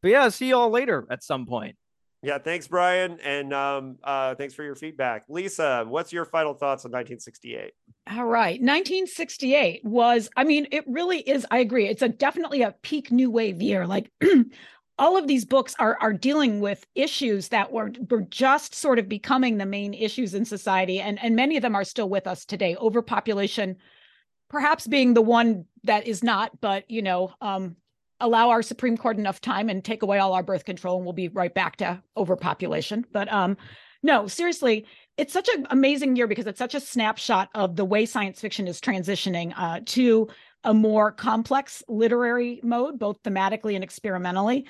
but 0.00 0.12
yeah 0.12 0.28
see 0.28 0.46
you 0.46 0.56
all 0.56 0.70
later 0.70 1.08
at 1.10 1.24
some 1.24 1.44
point 1.44 1.74
Yeah, 2.22 2.38
thanks, 2.38 2.68
Brian, 2.68 3.18
and 3.20 3.52
um, 3.52 3.98
uh, 4.04 4.36
thanks 4.36 4.54
for 4.54 4.62
your 4.62 4.76
feedback, 4.76 5.24
Lisa. 5.28 5.84
What's 5.88 6.12
your 6.12 6.24
final 6.24 6.54
thoughts 6.54 6.84
on 6.84 6.92
1968? 6.92 7.72
All 8.10 8.26
right. 8.26 8.60
1968 8.60 9.84
was, 9.84 10.30
I 10.36 10.44
mean, 10.44 10.68
it 10.70 10.84
really 10.86 11.18
is, 11.18 11.44
I 11.50 11.58
agree. 11.58 11.88
It's 11.88 12.02
a 12.02 12.08
definitely 12.08 12.62
a 12.62 12.76
peak 12.82 13.10
new 13.10 13.28
wave 13.28 13.60
year. 13.60 13.88
Like 13.88 14.12
all 14.98 15.16
of 15.16 15.26
these 15.26 15.44
books 15.44 15.74
are 15.78 15.96
are 16.00 16.12
dealing 16.12 16.60
with 16.60 16.86
issues 16.94 17.48
that 17.48 17.72
were 17.72 17.90
were 18.10 18.22
just 18.22 18.74
sort 18.74 18.98
of 19.00 19.08
becoming 19.08 19.58
the 19.58 19.66
main 19.66 19.94
issues 19.94 20.34
in 20.34 20.44
society. 20.44 21.00
And 21.00 21.18
and 21.22 21.34
many 21.34 21.56
of 21.56 21.62
them 21.62 21.74
are 21.74 21.84
still 21.84 22.08
with 22.08 22.26
us 22.26 22.44
today. 22.44 22.76
Overpopulation, 22.76 23.76
perhaps 24.48 24.86
being 24.86 25.14
the 25.14 25.22
one 25.22 25.64
that 25.84 26.06
is 26.06 26.22
not, 26.22 26.60
but 26.60 26.88
you 26.90 27.02
know, 27.02 27.32
um, 27.40 27.76
allow 28.22 28.48
our 28.48 28.62
Supreme 28.62 28.96
Court 28.96 29.18
enough 29.18 29.40
time 29.40 29.68
and 29.68 29.84
take 29.84 30.02
away 30.02 30.18
all 30.18 30.32
our 30.32 30.42
birth 30.42 30.64
control, 30.64 30.96
and 30.96 31.04
we'll 31.04 31.12
be 31.12 31.28
right 31.28 31.52
back 31.52 31.76
to 31.76 32.02
overpopulation. 32.16 33.04
But 33.12 33.30
um, 33.30 33.56
no, 34.02 34.26
seriously, 34.26 34.86
it's 35.16 35.32
such 35.32 35.48
an 35.48 35.66
amazing 35.70 36.16
year 36.16 36.26
because 36.26 36.46
it's 36.46 36.58
such 36.58 36.74
a 36.74 36.80
snapshot 36.80 37.50
of 37.54 37.76
the 37.76 37.84
way 37.84 38.06
science 38.06 38.40
fiction 38.40 38.66
is 38.66 38.80
transitioning 38.80 39.52
uh, 39.56 39.80
to 39.86 40.28
a 40.64 40.72
more 40.72 41.12
complex 41.12 41.82
literary 41.88 42.60
mode, 42.62 42.98
both 42.98 43.22
thematically 43.22 43.74
and 43.74 43.84
experimentally. 43.84 44.66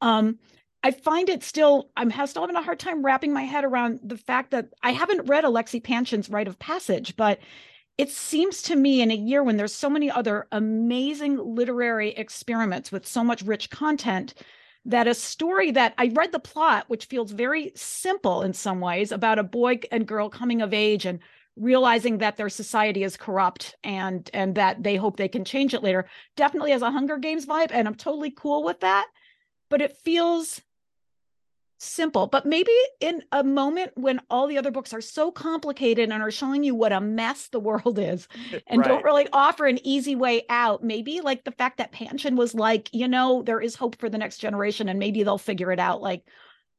Um, 0.00 0.38
I 0.82 0.90
find 0.90 1.28
it 1.28 1.42
still, 1.42 1.90
I'm 1.96 2.10
still 2.26 2.42
having 2.42 2.56
a 2.56 2.62
hard 2.62 2.78
time 2.78 3.04
wrapping 3.04 3.32
my 3.32 3.42
head 3.42 3.64
around 3.64 4.00
the 4.02 4.16
fact 4.16 4.50
that 4.50 4.68
I 4.82 4.92
haven't 4.92 5.28
read 5.28 5.44
Alexei 5.44 5.80
Panshin's 5.80 6.28
Rite 6.28 6.48
of 6.48 6.58
Passage, 6.58 7.16
but 7.16 7.40
it 7.98 8.10
seems 8.10 8.62
to 8.62 8.76
me 8.76 9.00
in 9.00 9.10
a 9.10 9.14
year 9.14 9.42
when 9.42 9.56
there's 9.56 9.74
so 9.74 9.88
many 9.88 10.10
other 10.10 10.46
amazing 10.52 11.38
literary 11.38 12.10
experiments 12.10 12.92
with 12.92 13.06
so 13.06 13.24
much 13.24 13.42
rich 13.42 13.70
content 13.70 14.34
that 14.84 15.08
a 15.08 15.14
story 15.14 15.70
that 15.72 15.94
I 15.98 16.12
read 16.14 16.30
the 16.32 16.38
plot, 16.38 16.84
which 16.88 17.06
feels 17.06 17.32
very 17.32 17.72
simple 17.74 18.42
in 18.42 18.52
some 18.52 18.80
ways, 18.80 19.12
about 19.12 19.38
a 19.38 19.42
boy 19.42 19.80
and 19.90 20.06
girl 20.06 20.28
coming 20.28 20.62
of 20.62 20.72
age 20.74 21.06
and 21.06 21.18
realizing 21.56 22.18
that 22.18 22.36
their 22.36 22.50
society 22.50 23.02
is 23.02 23.16
corrupt 23.16 23.74
and 23.82 24.30
and 24.34 24.54
that 24.56 24.82
they 24.82 24.96
hope 24.96 25.16
they 25.16 25.28
can 25.28 25.44
change 25.44 25.72
it 25.74 25.82
later, 25.82 26.06
definitely 26.36 26.70
has 26.70 26.82
a 26.82 26.90
Hunger 26.90 27.16
Games 27.16 27.46
vibe, 27.46 27.70
and 27.72 27.88
I'm 27.88 27.94
totally 27.94 28.30
cool 28.30 28.62
with 28.62 28.80
that. 28.80 29.06
But 29.70 29.80
it 29.80 29.96
feels 29.96 30.60
simple, 31.78 32.26
but 32.26 32.46
maybe 32.46 32.72
in 33.00 33.22
a 33.32 33.44
moment 33.44 33.92
when 33.94 34.20
all 34.30 34.46
the 34.46 34.58
other 34.58 34.70
books 34.70 34.92
are 34.92 35.00
so 35.00 35.30
complicated 35.30 36.10
and 36.10 36.22
are 36.22 36.30
showing 36.30 36.62
you 36.62 36.74
what 36.74 36.92
a 36.92 37.00
mess 37.00 37.48
the 37.48 37.60
world 37.60 37.98
is 38.02 38.28
and 38.66 38.80
right. 38.80 38.88
don't 38.88 39.04
really 39.04 39.26
offer 39.32 39.66
an 39.66 39.78
easy 39.86 40.16
way 40.16 40.44
out, 40.48 40.82
maybe 40.82 41.20
like 41.20 41.44
the 41.44 41.52
fact 41.52 41.78
that 41.78 41.92
Panshin 41.92 42.36
was 42.36 42.54
like, 42.54 42.88
you 42.92 43.08
know, 43.08 43.42
there 43.42 43.60
is 43.60 43.74
hope 43.74 43.98
for 43.98 44.08
the 44.08 44.18
next 44.18 44.38
generation 44.38 44.88
and 44.88 44.98
maybe 44.98 45.22
they'll 45.22 45.38
figure 45.38 45.72
it 45.72 45.78
out. 45.78 46.00
Like, 46.00 46.24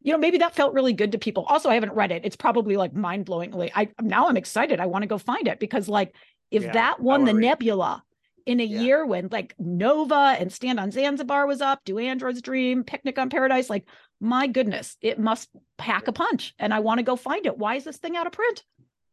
you 0.01 0.11
know, 0.11 0.17
maybe 0.17 0.37
that 0.37 0.55
felt 0.55 0.73
really 0.73 0.93
good 0.93 1.11
to 1.11 1.17
people. 1.17 1.43
Also, 1.47 1.69
I 1.69 1.73
haven't 1.73 1.93
read 1.93 2.11
it. 2.11 2.23
It's 2.23 2.35
probably 2.35 2.77
like 2.77 2.93
mind 2.93 3.25
blowingly. 3.25 3.71
I 3.75 3.89
now 4.01 4.27
I'm 4.27 4.37
excited. 4.37 4.79
I 4.79 4.85
want 4.85 5.03
to 5.03 5.07
go 5.07 5.17
find 5.17 5.47
it 5.47 5.59
because 5.59 5.89
like 5.89 6.15
if 6.51 6.63
yeah, 6.63 6.73
that 6.73 6.99
won 6.99 7.25
the 7.25 7.33
read. 7.33 7.41
Nebula 7.41 8.03
in 8.47 8.61
a 8.61 8.63
yeah. 8.63 8.79
year 8.79 9.05
when 9.05 9.27
like 9.29 9.53
Nova 9.59 10.37
and 10.39 10.51
Stand 10.51 10.79
on 10.79 10.89
Zanzibar 10.89 11.45
was 11.45 11.61
up, 11.61 11.81
Do 11.83 11.99
Androids 11.99 12.41
Dream, 12.41 12.85
Picnic 12.85 13.19
on 13.19 13.29
Paradise, 13.29 13.69
like 13.69 13.87
my 14.21 14.47
goodness, 14.47 14.95
it 15.01 15.19
must 15.19 15.49
pack 15.77 16.07
a 16.07 16.13
punch. 16.13 16.55
And 16.57 16.73
I 16.73 16.79
want 16.79 16.99
to 16.99 17.03
go 17.03 17.17
find 17.17 17.45
it. 17.45 17.57
Why 17.57 17.75
is 17.75 17.83
this 17.83 17.97
thing 17.97 18.15
out 18.15 18.25
of 18.25 18.31
print? 18.31 18.63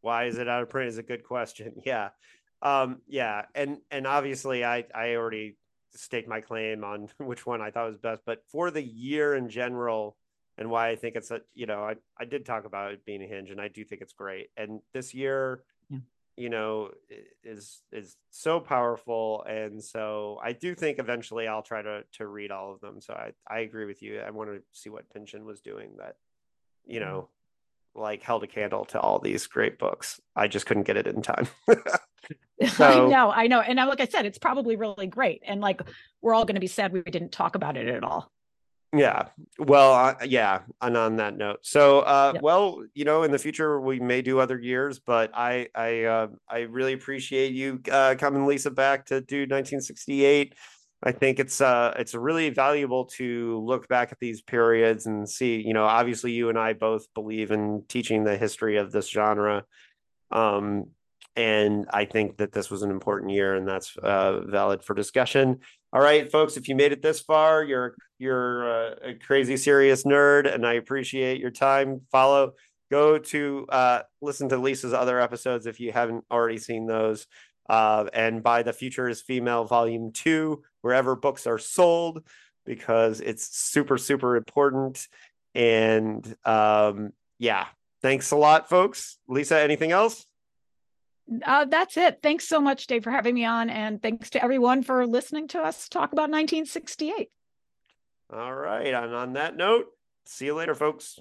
Why 0.00 0.26
is 0.26 0.38
it 0.38 0.48
out 0.48 0.62
of 0.62 0.70
print 0.70 0.88
is 0.88 0.98
a 0.98 1.02
good 1.02 1.24
question. 1.24 1.74
Yeah. 1.84 2.10
Um, 2.62 3.02
yeah. 3.08 3.42
And 3.54 3.78
and 3.90 4.06
obviously 4.06 4.64
I 4.64 4.84
I 4.94 5.16
already 5.16 5.58
staked 5.90 6.28
my 6.28 6.40
claim 6.40 6.82
on 6.84 7.08
which 7.18 7.44
one 7.44 7.60
I 7.60 7.70
thought 7.70 7.88
was 7.88 7.98
best, 7.98 8.22
but 8.24 8.38
for 8.50 8.70
the 8.70 8.82
year 8.82 9.34
in 9.34 9.50
general, 9.50 10.16
and 10.56 10.70
why 10.70 10.88
I 10.88 10.96
think 10.96 11.16
it's 11.16 11.32
a 11.32 11.40
you 11.54 11.66
know, 11.66 11.82
I, 11.82 11.96
I 12.18 12.24
did 12.24 12.46
talk 12.46 12.64
about 12.64 12.92
it 12.92 13.04
being 13.04 13.22
a 13.22 13.26
hinge 13.26 13.50
and 13.50 13.60
I 13.60 13.66
do 13.66 13.84
think 13.84 14.00
it's 14.00 14.12
great. 14.12 14.50
And 14.56 14.80
this 14.94 15.12
year 15.12 15.64
you 16.36 16.50
know 16.50 16.90
is 17.42 17.82
is 17.92 18.16
so 18.30 18.60
powerful. 18.60 19.44
And 19.48 19.82
so 19.82 20.40
i 20.42 20.52
do 20.52 20.74
think 20.74 20.98
eventually 20.98 21.46
i'll 21.46 21.62
try 21.62 21.82
to 21.82 22.04
to 22.14 22.26
read 22.26 22.50
all 22.50 22.72
of 22.72 22.80
them. 22.80 23.00
So 23.00 23.14
i 23.14 23.32
i 23.48 23.60
agree 23.60 23.84
with 23.84 24.02
you. 24.02 24.20
I 24.20 24.30
want 24.30 24.50
to 24.50 24.62
see 24.72 24.90
what 24.90 25.08
Panshin 25.14 25.44
was 25.44 25.60
doing 25.60 25.92
that 25.98 26.16
you 26.86 27.00
mm-hmm. 27.00 27.08
know 27.08 27.28
like 27.96 28.22
held 28.22 28.42
a 28.42 28.48
candle 28.48 28.84
to 28.86 29.00
all 29.00 29.20
these 29.20 29.46
great 29.46 29.78
books. 29.78 30.20
I 30.34 30.48
just 30.48 30.66
couldn't 30.66 30.82
get 30.82 30.96
it 30.96 31.06
in 31.06 31.22
time. 31.22 31.48
So, 32.68 32.84
i 32.86 33.08
know 33.10 33.30
i 33.30 33.46
know. 33.48 33.60
And 33.60 33.76
like 33.76 34.00
i 34.00 34.06
said 34.06 34.24
it's 34.24 34.38
probably 34.38 34.76
really 34.76 35.06
great. 35.06 35.42
And 35.44 35.60
like 35.60 35.82
we're 36.22 36.34
all 36.34 36.44
going 36.44 36.54
to 36.54 36.60
be 36.60 36.66
sad 36.66 36.92
we 36.92 37.02
didn't 37.02 37.32
talk 37.32 37.56
about 37.56 37.76
it 37.76 37.88
at 37.88 38.02
all 38.02 38.32
yeah. 38.94 39.28
Well, 39.58 39.92
uh, 39.92 40.14
yeah. 40.24 40.60
And 40.80 40.96
on 40.96 41.16
that 41.16 41.36
note, 41.36 41.60
so 41.62 42.00
uh, 42.00 42.34
well, 42.40 42.84
you 42.94 43.04
know, 43.04 43.22
in 43.22 43.30
the 43.30 43.38
future 43.38 43.80
we 43.80 44.00
may 44.00 44.22
do 44.22 44.38
other 44.38 44.58
years, 44.58 44.98
but 44.98 45.30
I 45.34 45.68
I 45.74 46.04
uh, 46.04 46.28
I 46.48 46.60
really 46.60 46.92
appreciate 46.92 47.52
you 47.52 47.80
uh, 47.90 48.14
coming, 48.18 48.46
Lisa, 48.46 48.70
back 48.70 49.06
to 49.06 49.20
do 49.20 49.40
1968. 49.40 50.54
I 51.06 51.12
think 51.12 51.38
it's 51.38 51.60
uh 51.60 51.92
it's 51.98 52.14
really 52.14 52.48
valuable 52.48 53.04
to 53.04 53.60
look 53.62 53.88
back 53.88 54.10
at 54.10 54.18
these 54.20 54.40
periods 54.40 55.04
and 55.06 55.28
see. 55.28 55.60
You 55.60 55.74
know, 55.74 55.84
obviously, 55.84 56.32
you 56.32 56.48
and 56.48 56.58
I 56.58 56.72
both 56.72 57.12
believe 57.14 57.50
in 57.50 57.84
teaching 57.88 58.24
the 58.24 58.36
history 58.36 58.78
of 58.78 58.90
this 58.90 59.08
genre. 59.08 59.64
Um, 60.30 60.86
and 61.36 61.86
I 61.92 62.04
think 62.04 62.36
that 62.36 62.52
this 62.52 62.70
was 62.70 62.82
an 62.82 62.90
important 62.90 63.32
year, 63.32 63.54
and 63.54 63.66
that's 63.66 63.96
uh, 63.96 64.40
valid 64.42 64.84
for 64.84 64.94
discussion. 64.94 65.60
All 65.94 66.00
right, 66.00 66.28
folks, 66.28 66.56
if 66.56 66.66
you 66.68 66.74
made 66.74 66.90
it 66.90 67.02
this 67.02 67.20
far, 67.20 67.62
you're 67.62 67.94
you're 68.18 68.68
uh, 68.68 68.94
a 69.10 69.14
crazy 69.14 69.56
serious 69.56 70.02
nerd, 70.02 70.52
and 70.52 70.66
I 70.66 70.72
appreciate 70.72 71.38
your 71.38 71.52
time. 71.52 72.00
Follow, 72.10 72.54
go 72.90 73.16
to 73.16 73.66
uh, 73.68 74.00
listen 74.20 74.48
to 74.48 74.56
Lisa's 74.56 74.92
other 74.92 75.20
episodes 75.20 75.66
if 75.66 75.78
you 75.78 75.92
haven't 75.92 76.24
already 76.32 76.58
seen 76.58 76.88
those, 76.88 77.28
uh, 77.68 78.06
and 78.12 78.42
buy 78.42 78.64
the 78.64 78.72
Future 78.72 79.08
is 79.08 79.22
Female 79.22 79.66
Volume 79.66 80.10
Two 80.10 80.64
wherever 80.80 81.14
books 81.14 81.46
are 81.46 81.58
sold 81.58 82.24
because 82.66 83.20
it's 83.20 83.56
super 83.56 83.96
super 83.96 84.34
important. 84.34 85.06
And 85.54 86.26
um, 86.44 87.12
yeah, 87.38 87.66
thanks 88.02 88.32
a 88.32 88.36
lot, 88.36 88.68
folks. 88.68 89.16
Lisa, 89.28 89.60
anything 89.60 89.92
else? 89.92 90.26
Uh, 91.44 91.64
that's 91.64 91.96
it. 91.96 92.20
Thanks 92.22 92.46
so 92.46 92.60
much, 92.60 92.86
Dave, 92.86 93.04
for 93.04 93.10
having 93.10 93.34
me 93.34 93.44
on. 93.44 93.70
And 93.70 94.02
thanks 94.02 94.30
to 94.30 94.42
everyone 94.42 94.82
for 94.82 95.06
listening 95.06 95.48
to 95.48 95.60
us 95.60 95.88
talk 95.88 96.12
about 96.12 96.30
1968. 96.30 97.30
All 98.32 98.54
right. 98.54 98.92
And 98.94 99.14
on 99.14 99.32
that 99.34 99.56
note, 99.56 99.86
see 100.26 100.46
you 100.46 100.54
later, 100.54 100.74
folks. 100.74 101.18